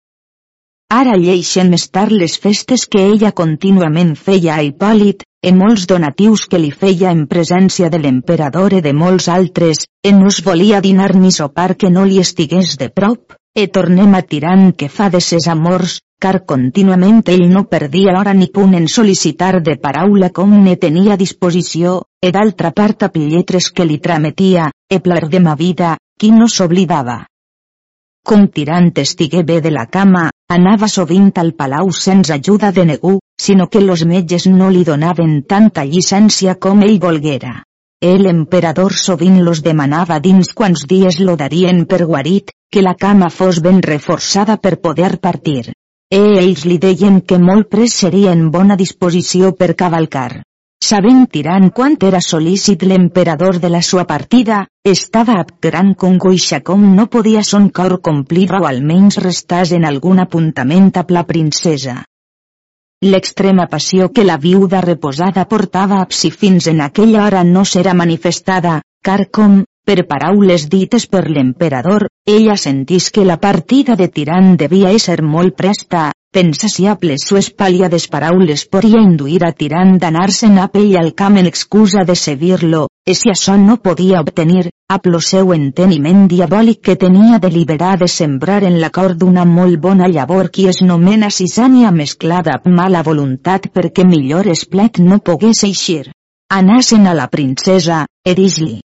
Ara 0.89 1.13
lleixen 1.21 1.75
estar 1.77 2.07
les 2.11 2.35
festes 2.43 2.87
que 2.93 3.01
ella 3.07 3.29
contínuament 3.39 4.15
feia 4.17 4.55
a 4.55 4.63
Hipòlit, 4.65 5.21
en 5.45 5.59
molts 5.59 5.85
donatius 5.91 6.47
que 6.49 6.57
li 6.57 6.71
feia 6.71 7.11
en 7.13 7.27
presència 7.29 7.91
de 7.93 7.99
l'emperador 8.01 8.73
i 8.73 8.81
de 8.81 8.95
molts 9.01 9.27
altres, 9.29 9.83
en 10.01 10.17
no 10.23 10.33
es 10.33 10.41
volia 10.47 10.81
dinar 10.81 11.11
ni 11.13 11.29
sopar 11.31 11.75
que 11.77 11.93
no 11.93 12.07
li 12.09 12.17
estigués 12.17 12.73
de 12.81 12.89
prop, 12.89 13.37
e 13.53 13.67
tornem 13.67 14.17
a 14.17 14.23
tirant 14.33 14.73
que 14.73 14.89
fa 14.89 15.11
de 15.13 15.21
ses 15.21 15.45
amors, 15.53 15.99
car 16.17 16.41
contínuament 16.49 17.21
ell 17.37 17.45
no 17.53 17.67
perdia 17.69 18.17
hora 18.17 18.33
ni 18.33 18.49
punt 18.49 18.73
en 18.73 18.89
sol·licitar 18.89 19.61
de 19.61 19.77
paraula 19.77 20.33
com 20.33 20.57
ne 20.65 20.73
tenia 20.75 21.21
disposició, 21.21 21.99
e 22.17 22.33
d'altra 22.33 22.73
part 22.73 23.05
a 23.05 23.13
pilletres 23.13 23.69
que 23.69 23.85
li 23.85 24.01
trametia, 24.01 24.71
e 24.89 24.99
plar 24.99 25.27
de 25.29 25.39
ma 25.39 25.53
vida, 25.53 25.99
qui 26.17 26.33
no 26.33 26.49
s'oblidava. 26.49 27.27
Com 28.27 28.47
tirant 28.53 28.91
estigué 29.01 29.43
bé 29.43 29.59
de 29.61 29.71
la 29.71 29.85
cama, 29.85 30.29
anava 30.55 30.87
sovint 30.91 31.31
al 31.41 31.53
palau 31.61 31.89
sense 31.91 32.33
ajuda 32.35 32.71
de 32.71 32.85
ningú, 32.85 33.19
sinó 33.41 33.69
que 33.69 33.81
los 33.81 34.05
metges 34.05 34.45
no 34.47 34.69
li 34.69 34.83
donaven 34.83 35.41
tanta 35.53 35.85
llicència 35.85 36.55
com 36.55 36.83
ell 36.83 36.99
volguera. 36.99 37.63
El 38.01 38.27
emperador 38.31 38.93
sovint 38.93 39.41
los 39.43 39.63
demanava 39.63 40.19
dins 40.19 40.53
quants 40.53 40.85
dies 40.87 41.19
lo 41.19 41.35
darien 41.35 41.85
per 41.85 42.05
guarit, 42.05 42.53
que 42.71 42.83
la 42.85 42.95
cama 42.95 43.29
fos 43.29 43.61
ben 43.65 43.81
reforçada 43.81 44.57
per 44.57 44.77
poder 44.79 45.17
partir. 45.17 45.73
E 46.09 46.21
ells 46.41 46.65
li 46.65 46.77
deien 46.77 47.19
que 47.21 47.37
molt 47.37 47.69
pres 47.69 47.97
seria 48.03 48.31
en 48.31 48.49
bona 48.51 48.77
disposició 48.77 49.51
per 49.53 49.75
cavalcar. 49.75 50.43
Sabent 50.79 51.25
tirant 51.27 51.65
quant 51.75 51.97
era 52.07 52.21
solícit 52.23 52.83
l'emperador 52.87 53.57
de 53.59 53.69
la 53.69 53.81
sua 53.81 54.05
partida, 54.07 54.61
estava 54.87 55.35
ab 55.41 55.49
gran 55.61 55.93
congoixa 55.93 56.61
com 56.69 56.85
no 56.95 57.05
podia 57.15 57.43
son 57.43 57.67
cor 57.69 57.97
complir 58.01 58.47
o 58.55 58.63
almenys 58.69 59.19
restàs 59.19 59.73
en 59.75 59.83
algun 59.89 60.23
apuntament 60.23 60.87
a 60.95 61.03
la 61.09 61.25
princesa. 61.27 61.97
L'extrema 63.03 63.67
passió 63.67 64.07
que 64.09 64.23
la 64.23 64.37
viuda 64.37 64.79
reposada 64.81 65.45
portava 65.51 65.99
a 66.01 66.07
si 66.09 66.31
fins 66.31 66.67
en 66.67 66.79
aquella 66.81 67.25
hora 67.25 67.43
no 67.43 67.65
serà 67.65 67.93
manifestada, 67.93 68.79
car 69.03 69.27
com, 69.31 69.63
per 69.85 70.07
paraules 70.07 70.69
dites 70.69 71.07
per 71.07 71.25
l'emperador, 71.27 72.07
ella 72.25 72.55
sentís 72.55 73.11
que 73.11 73.25
la 73.25 73.37
partida 73.37 73.95
de 73.99 74.07
tirant 74.07 74.55
devia 74.55 74.91
ésser 74.95 75.21
molt 75.23 75.55
presta, 75.59 76.11
pensasiables 76.31 77.25
sues 77.27 77.47
pàliades 77.61 78.07
paraules 78.13 78.65
podia 78.73 79.01
induir 79.01 79.39
a 79.47 79.51
tirant 79.61 79.95
d'anar-se'n 80.01 80.57
a 80.63 80.67
pell 80.73 80.97
al 81.01 81.13
camp 81.21 81.37
en 81.41 81.49
excusa 81.49 82.03
de 82.09 82.15
seguir-lo, 82.15 82.81
e 83.05 83.15
si 83.19 83.31
això 83.33 83.55
no 83.57 83.77
podia 83.87 84.21
obtenir, 84.25 84.69
a 84.89 84.99
lo 85.05 85.21
seu 85.29 85.53
enteniment 85.53 86.27
diabòlic 86.33 86.81
que 86.81 86.95
tenia 86.95 87.39
deliberar 87.39 87.97
de 87.99 88.07
sembrar 88.07 88.63
en 88.63 88.79
la 88.81 88.89
cor 88.89 89.15
d'una 89.15 89.45
molt 89.45 89.79
bona 89.87 90.07
llavor 90.07 90.51
qui 90.51 90.67
es 90.67 90.81
nomena 90.81 91.29
cisània 91.29 91.91
mesclada 91.91 92.59
amb 92.59 92.69
mala 92.81 93.01
voluntat 93.03 93.71
perquè 93.73 94.05
millor 94.05 94.47
esplet 94.47 94.99
no 94.99 95.19
pogués 95.19 95.63
eixir. 95.63 96.11
Anasen 96.49 97.07
a 97.07 97.13
la 97.13 97.27
princesa, 97.27 98.05
e 98.25 98.33
dis-li, 98.33 98.79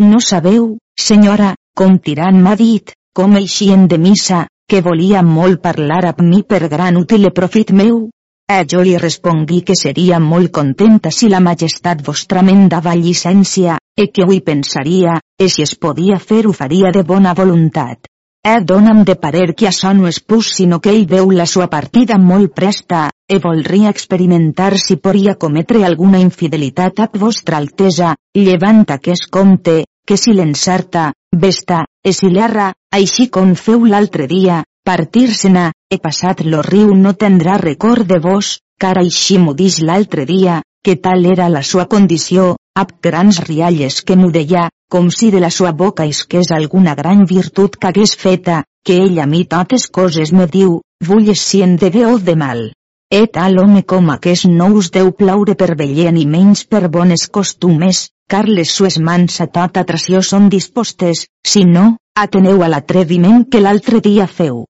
no 0.00 0.18
sabeu, 0.18 0.78
senyora, 0.96 1.50
com 1.76 1.98
tirant 1.98 2.38
m'ha 2.40 2.54
dit, 2.56 2.94
com 3.12 3.34
eixien 3.36 3.82
de 3.86 3.98
missa, 3.98 4.46
que 4.70 4.84
volia 4.86 5.20
molt 5.26 5.58
parlar 5.64 6.04
amb 6.12 6.20
mi 6.22 6.44
per 6.46 6.68
gran 6.70 6.98
útil 7.00 7.26
profit 7.34 7.72
meu? 7.74 8.04
Eh, 8.50 8.62
jo 8.70 8.82
li 8.86 8.92
respongui 9.02 9.64
que 9.66 9.74
seria 9.74 10.20
molt 10.22 10.52
contenta 10.54 11.10
si 11.10 11.30
la 11.32 11.40
majestat 11.42 12.04
vostra 12.06 12.44
me'n 12.46 12.68
dava 12.70 12.94
llicència, 12.94 13.78
e 13.98 14.06
que 14.14 14.22
avui 14.22 14.40
pensaria, 14.46 15.18
e 15.38 15.48
si 15.50 15.66
es 15.66 15.74
podia 15.74 16.20
fer 16.22 16.44
ho 16.46 16.54
faria 16.54 16.94
de 16.94 17.02
bona 17.02 17.34
voluntat. 17.34 18.06
Eh, 18.46 18.60
dona'm 18.62 19.02
de 19.04 19.16
parer 19.18 19.50
que 19.58 19.66
això 19.68 19.90
no 19.92 20.06
és 20.06 20.20
pus 20.22 20.54
sinó 20.60 20.78
que 20.78 20.94
ell 20.94 21.06
veu 21.06 21.34
la 21.34 21.46
sua 21.50 21.66
partida 21.66 22.18
molt 22.18 22.54
presta, 22.54 23.08
e 23.26 23.42
voldria 23.42 23.90
experimentar 23.90 24.78
si 24.78 24.96
podria 25.02 25.34
cometre 25.34 25.82
alguna 25.84 26.22
infidelitat 26.22 27.02
a 27.02 27.10
vostra 27.18 27.58
altesa, 27.58 28.14
llevant 28.38 28.84
aquest 28.88 29.26
compte, 29.30 29.82
que 30.06 30.16
si 30.16 30.32
l'encerta, 30.32 31.10
vesta, 31.36 31.84
e 32.02 32.12
si 32.12 32.30
l'erra, 32.30 32.72
així 32.96 33.28
com 33.30 33.54
feu 33.54 33.84
l'altre 33.86 34.26
dia, 34.26 34.62
partir-se-na, 34.84 35.70
he 35.90 35.98
passat 36.02 36.42
lo 36.42 36.62
riu 36.66 36.94
no 36.96 37.12
tindrà 37.14 37.56
record 37.62 38.08
de 38.08 38.18
vos, 38.24 38.58
car 38.82 38.96
així 38.98 39.38
m'ho 39.38 39.54
dix 39.54 39.78
l'altre 39.86 40.24
dia, 40.26 40.62
que 40.84 40.96
tal 40.96 41.26
era 41.32 41.48
la 41.48 41.62
sua 41.62 41.86
condició, 41.86 42.56
ab 42.74 42.96
grans 43.02 43.38
rialles 43.46 44.00
que 44.02 44.16
m'ho 44.16 44.32
deia, 44.34 44.68
com 44.90 45.10
si 45.10 45.30
de 45.30 45.40
la 45.44 45.50
sua 45.50 45.72
boca 45.72 46.08
isqués 46.08 46.50
alguna 46.50 46.96
gran 46.98 47.24
virtut 47.30 47.76
que 47.76 47.92
hagués 47.92 48.16
feta, 48.16 48.64
que 48.84 48.98
ell 49.04 49.20
a 49.20 49.26
mi 49.26 49.44
totes 49.44 49.86
coses 49.86 50.32
me 50.32 50.48
diu, 50.58 50.80
vulles 51.04 51.46
si 51.46 51.62
en 51.62 51.76
de 51.76 51.90
bé 51.90 52.06
o 52.06 52.18
de 52.18 52.36
mal. 52.36 52.70
E 53.12 53.26
tal 53.26 53.58
home 53.58 53.80
com 53.90 54.10
aquest 54.12 54.46
no 54.48 54.66
us 54.80 54.88
deu 54.94 55.08
plaure 55.20 55.56
per 55.60 55.74
veller 55.78 56.10
ni 56.14 56.26
menys 56.34 56.60
per 56.72 56.86
bones 56.96 57.24
costumes, 57.36 58.02
car 58.30 58.44
les 58.48 58.70
sues 58.70 58.98
mans 59.08 59.40
a 59.44 59.46
tota 59.56 59.82
atració 59.82 60.20
són 60.28 60.46
dispostes, 60.52 61.24
si 61.52 61.64
no, 61.70 61.96
ateneu 62.24 62.62
a 62.62 62.68
l'atreviment 62.70 63.42
que 63.50 63.62
l'altre 63.64 63.98
dia 64.04 64.28
feu. 64.34 64.60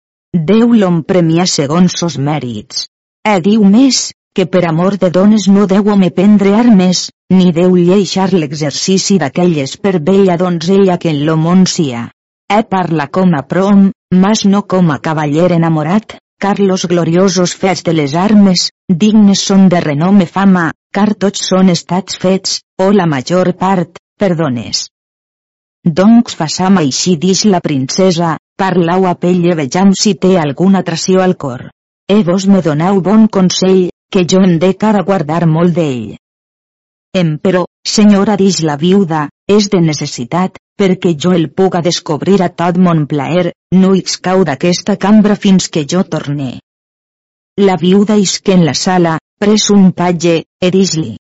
Déu 0.53 0.73
l'hom 0.73 1.03
premia 1.11 1.45
segons 1.57 1.99
sos 2.01 2.17
mèrits. 2.31 2.87
E 3.29 3.37
diu 3.45 3.67
més, 3.75 4.01
que 4.35 4.49
per 4.49 4.65
amor 4.71 4.97
de 5.05 5.13
dones 5.19 5.45
no 5.53 5.67
deu 5.75 5.93
home 5.93 6.09
prendre 6.21 6.55
armes, 6.63 7.11
ni 7.37 7.53
deu 7.53 7.77
lleixar 7.77 8.31
l'exercici 8.33 9.19
d'aquelles 9.21 9.77
per 9.77 9.99
bella 10.09 10.39
donzella 10.41 10.97
que 10.97 11.13
en 11.13 11.27
lo 11.29 11.37
món 11.37 11.69
sia. 11.77 12.09
E 12.49 12.63
parla 12.73 13.11
com 13.13 13.37
a 13.37 13.45
prom, 13.53 13.91
mas 14.25 14.47
no 14.49 14.65
com 14.65 14.89
a 14.97 14.99
cavaller 15.11 15.53
enamorat, 15.61 16.17
car 16.41 16.59
los 16.59 16.87
gloriosos 16.87 17.55
fets 17.55 17.85
de 17.85 17.93
les 17.93 18.15
armes, 18.17 18.71
dignes 18.89 19.43
són 19.49 19.69
de 19.69 19.81
renome 19.85 20.27
fama, 20.27 20.71
car 20.91 21.13
tots 21.25 21.45
són 21.51 21.69
estats 21.69 22.17
fets, 22.23 22.63
o 22.81 22.89
la 22.97 23.07
major 23.07 23.53
part, 23.61 24.01
perdones. 24.19 24.87
Doncs 25.85 26.39
façam 26.41 26.81
així 26.81 27.15
dix 27.21 27.45
la 27.45 27.61
princesa, 27.61 28.39
parlau 28.57 29.05
a 29.11 29.15
pell 29.21 29.45
i 29.51 29.55
vejam 29.61 29.93
si 30.01 30.15
té 30.25 30.33
alguna 30.41 30.81
atració 30.81 31.21
al 31.25 31.37
cor. 31.45 31.69
E 32.09 32.23
vos 32.25 32.49
me 32.49 32.65
donau 32.65 33.03
bon 33.05 33.29
consell, 33.29 33.91
que 34.11 34.25
jo 34.25 34.41
en 34.45 34.59
de 34.65 34.73
cara 34.81 35.05
guardar 35.05 35.45
molt 35.47 35.77
d'ell. 35.77 36.17
Emperò, 37.17 37.67
senyora 37.85 38.37
dix 38.41 38.63
la 38.65 38.77
viuda, 38.81 39.29
és 39.49 39.69
de 39.69 39.81
necessitat, 39.85 40.57
perquè 40.81 41.13
jo 41.23 41.35
el 41.37 41.51
puga 41.53 41.83
descobrir 41.85 42.41
a 42.43 42.49
tot 42.49 42.79
mon 42.81 43.07
plaer, 43.07 43.53
no 43.77 43.93
excau 43.95 44.45
d'aquesta 44.49 44.97
cambra 44.97 45.37
fins 45.37 45.69
que 45.69 45.85
jo 45.85 46.03
torne. 46.09 46.53
La 47.61 47.77
viuda 47.77 48.17
isque 48.17 48.55
en 48.57 48.65
la 48.65 48.75
sala, 48.75 49.19
pres 49.39 49.69
un 49.71 49.91
patge, 49.93 50.45
e 50.61 50.71
dis-li. 50.73 51.19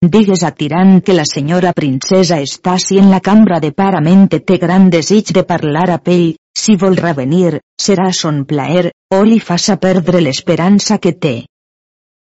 Digues 0.00 0.44
a 0.46 0.52
Tirant 0.54 1.00
que 1.02 1.14
la 1.16 1.24
senyora 1.26 1.72
princesa 1.74 2.36
està 2.44 2.76
si 2.78 3.00
en 3.02 3.08
la 3.10 3.18
cambra 3.18 3.58
de 3.58 3.72
parament 3.72 4.28
té 4.30 4.58
gran 4.62 4.90
desig 4.90 5.32
de 5.34 5.42
parlar 5.42 5.88
a 5.90 5.98
pell, 5.98 6.36
si 6.54 6.76
vol 6.76 6.94
revenir, 7.00 7.58
serà 7.80 8.12
son 8.12 8.44
plaer, 8.44 8.92
o 9.10 9.22
li 9.24 9.40
faça 9.40 9.78
perdre 9.82 10.20
l'esperança 10.20 10.98
que 10.98 11.12
té. 11.12 11.36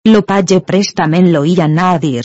Lo 0.09 0.23
patge 0.25 0.63
prestament 0.65 1.29
lo 1.35 1.45
hi 1.45 1.59
anar 1.61 1.91
a 1.97 1.99
dir. 1.99 2.25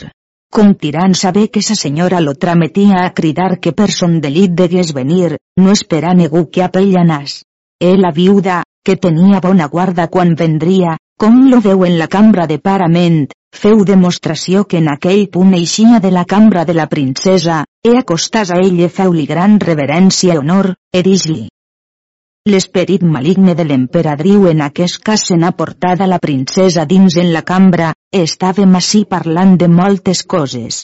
Com 0.56 0.70
tirant 0.80 1.14
saber 1.20 1.50
que 1.52 1.62
sa 1.68 1.76
senyora 1.76 2.22
lo 2.24 2.34
trametia 2.44 3.02
a 3.04 3.10
cridar 3.14 3.60
que 3.60 3.74
per 3.76 3.90
son 3.92 4.22
delit 4.24 4.54
degués 4.56 4.94
venir, 4.96 5.36
no 5.60 5.74
espera 5.74 6.14
negu 6.16 6.46
que 6.50 6.64
apella 6.64 7.04
nas. 7.04 7.42
E 7.84 7.90
la 8.00 8.12
viuda, 8.16 8.62
que 8.86 8.96
tenia 8.96 9.42
bona 9.44 9.68
guarda 9.68 10.06
quan 10.08 10.32
vendria, 10.40 10.96
com 11.20 11.50
lo 11.52 11.60
veu 11.66 11.84
en 11.84 11.98
la 12.00 12.08
cambra 12.08 12.46
de 12.48 12.60
parament, 12.70 13.26
feu 13.52 13.84
demostració 13.84 14.64
que 14.64 14.80
en 14.80 14.88
aquell 14.94 15.28
punt 15.34 15.52
eixia 15.60 16.00
de 16.00 16.14
la 16.16 16.24
cambra 16.24 16.64
de 16.64 16.78
la 16.80 16.88
princesa, 16.88 17.66
e 17.84 17.98
acostàs 18.00 18.56
a 18.56 18.62
ell 18.64 18.80
feu-li 18.88 19.28
gran 19.28 19.60
reverència 19.60 20.36
i 20.36 20.40
honor, 20.40 20.72
e 20.96 21.04
dis-li. 21.04 21.50
L'esperit 22.54 23.02
maligne 23.02 23.54
de 23.58 23.64
l'emperadriu 23.66 24.44
en 24.52 24.60
aquest 24.64 25.00
cas 25.08 25.22
se 25.28 25.36
n'ha 25.42 25.50
portat 25.60 26.02
a 26.06 26.08
la 26.10 26.20
princesa 26.26 26.84
dins 26.92 27.16
en 27.22 27.32
la 27.36 27.42
cambra, 27.42 27.88
estàvem 28.20 28.76
així 28.80 29.00
parlant 29.14 29.56
de 29.64 29.70
moltes 29.78 30.22
coses. 30.34 30.84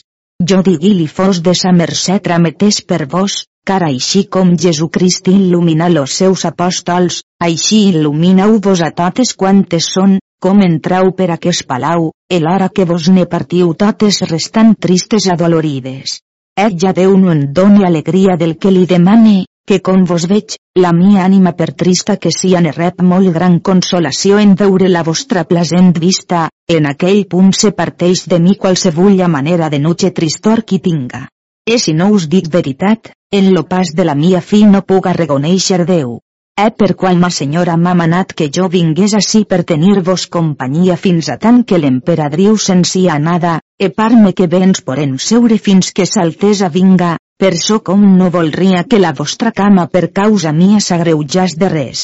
Jo 0.52 0.58
digui-li 0.68 1.06
fos 1.18 1.38
de 1.48 1.54
sa 1.60 1.70
mercè 1.80 2.16
trametés 2.24 2.80
per 2.82 3.06
vos, 3.12 3.36
car 3.64 3.78
així 3.88 4.24
com 4.36 4.50
Jesucrist 4.64 5.30
il·lumina 5.30 5.86
los 5.92 6.16
seus 6.22 6.42
apòstols, 6.50 7.20
així 7.48 7.78
il·lumineu 7.92 8.58
vos 8.66 8.82
a 8.82 8.90
totes 8.90 9.32
quantes 9.44 9.86
són, 9.94 10.18
com 10.42 10.66
entrau 10.66 11.12
per 11.14 11.30
aquest 11.30 11.68
palau, 11.70 12.10
el 12.28 12.50
hora 12.50 12.72
que 12.74 12.88
vos 12.90 13.06
ne 13.06 13.28
partiu 13.36 13.70
totes 13.86 14.18
restant 14.34 14.74
tristes 14.74 15.30
adolorides. 15.30 16.18
Ell 16.58 16.74
ja 16.74 16.90
Déu 16.92 17.14
no 17.16 17.30
en 17.30 17.52
doni 17.54 17.86
alegria 17.86 18.34
del 18.36 18.58
que 18.58 18.74
li 18.74 18.82
demane, 18.84 19.44
que 19.66 19.78
com 19.80 20.04
vos 20.04 20.24
veig, 20.26 20.56
la 20.74 20.90
mia 20.92 21.22
ànima 21.24 21.52
per 21.58 21.70
trista 21.82 22.16
que 22.16 22.32
sia 22.34 22.60
ne 22.60 22.72
rep 22.74 23.02
molt 23.02 23.30
gran 23.34 23.60
consolació 23.60 24.40
en 24.42 24.56
veure 24.58 24.88
la 24.90 25.04
vostra 25.06 25.44
plasent 25.44 25.92
vista, 26.04 26.48
en 26.68 26.88
aquell 26.90 27.22
punt 27.30 27.52
se 27.54 27.70
parteix 27.70 28.26
de 28.32 28.40
mi 28.42 28.56
qualsevulla 28.56 29.28
manera 29.28 29.70
de 29.70 29.78
nuche 29.78 30.10
tristor 30.10 30.64
qui 30.64 30.80
tinga. 30.80 31.28
E 31.64 31.78
si 31.78 31.94
no 31.94 32.10
us 32.10 32.26
dic 32.28 32.50
veritat, 32.50 33.12
en 33.30 33.52
lo 33.54 33.62
pas 33.62 33.94
de 33.94 34.04
la 34.04 34.16
mia 34.18 34.40
fi 34.40 34.64
no 34.66 34.82
puga 34.82 35.14
reconèixer 35.14 35.84
Déu. 35.86 36.18
E 36.58 36.68
per 36.76 36.94
qual 37.00 37.16
ma 37.16 37.30
senyora 37.30 37.78
m'ha 37.80 37.94
manat 37.94 38.34
que 38.36 38.50
jo 38.52 38.66
vingués 38.68 39.14
així 39.14 39.44
per 39.48 39.62
tenir-vos 39.64 40.26
companyia 40.26 40.98
fins 41.00 41.30
a 41.32 41.38
tant 41.38 41.62
que 41.64 41.78
l'emperadriu 41.78 42.58
se'n 42.58 42.82
sia 42.84 43.14
anada, 43.14 43.60
e 43.78 43.88
parme 43.88 44.34
que 44.36 44.50
bé 44.50 44.60
ens 44.66 44.82
porem 44.82 45.16
seure 45.18 45.56
fins 45.56 45.94
que 45.96 46.04
s'altesa 46.04 46.68
vinga, 46.68 47.16
per 47.42 47.56
so 47.58 47.80
com 47.82 48.02
no 48.18 48.28
voldria 48.30 48.84
que 48.86 48.98
la 49.02 49.10
vostra 49.18 49.50
cama 49.50 49.88
per 49.90 50.12
causa 50.14 50.52
mia 50.54 50.78
s'agreujàs 50.78 51.56
de 51.58 51.70
res. 51.72 52.02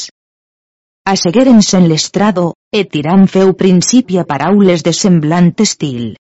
Assegueren-se 1.12 1.78
en 1.78 1.86
l'estrado, 1.92 2.46
e 2.74 2.80
tirant 2.94 3.28
feu 3.34 3.52
principi 3.60 4.18
a 4.18 4.24
paraules 4.32 4.82
de 4.88 4.92
semblant 5.00 5.52
estil. 5.62 6.16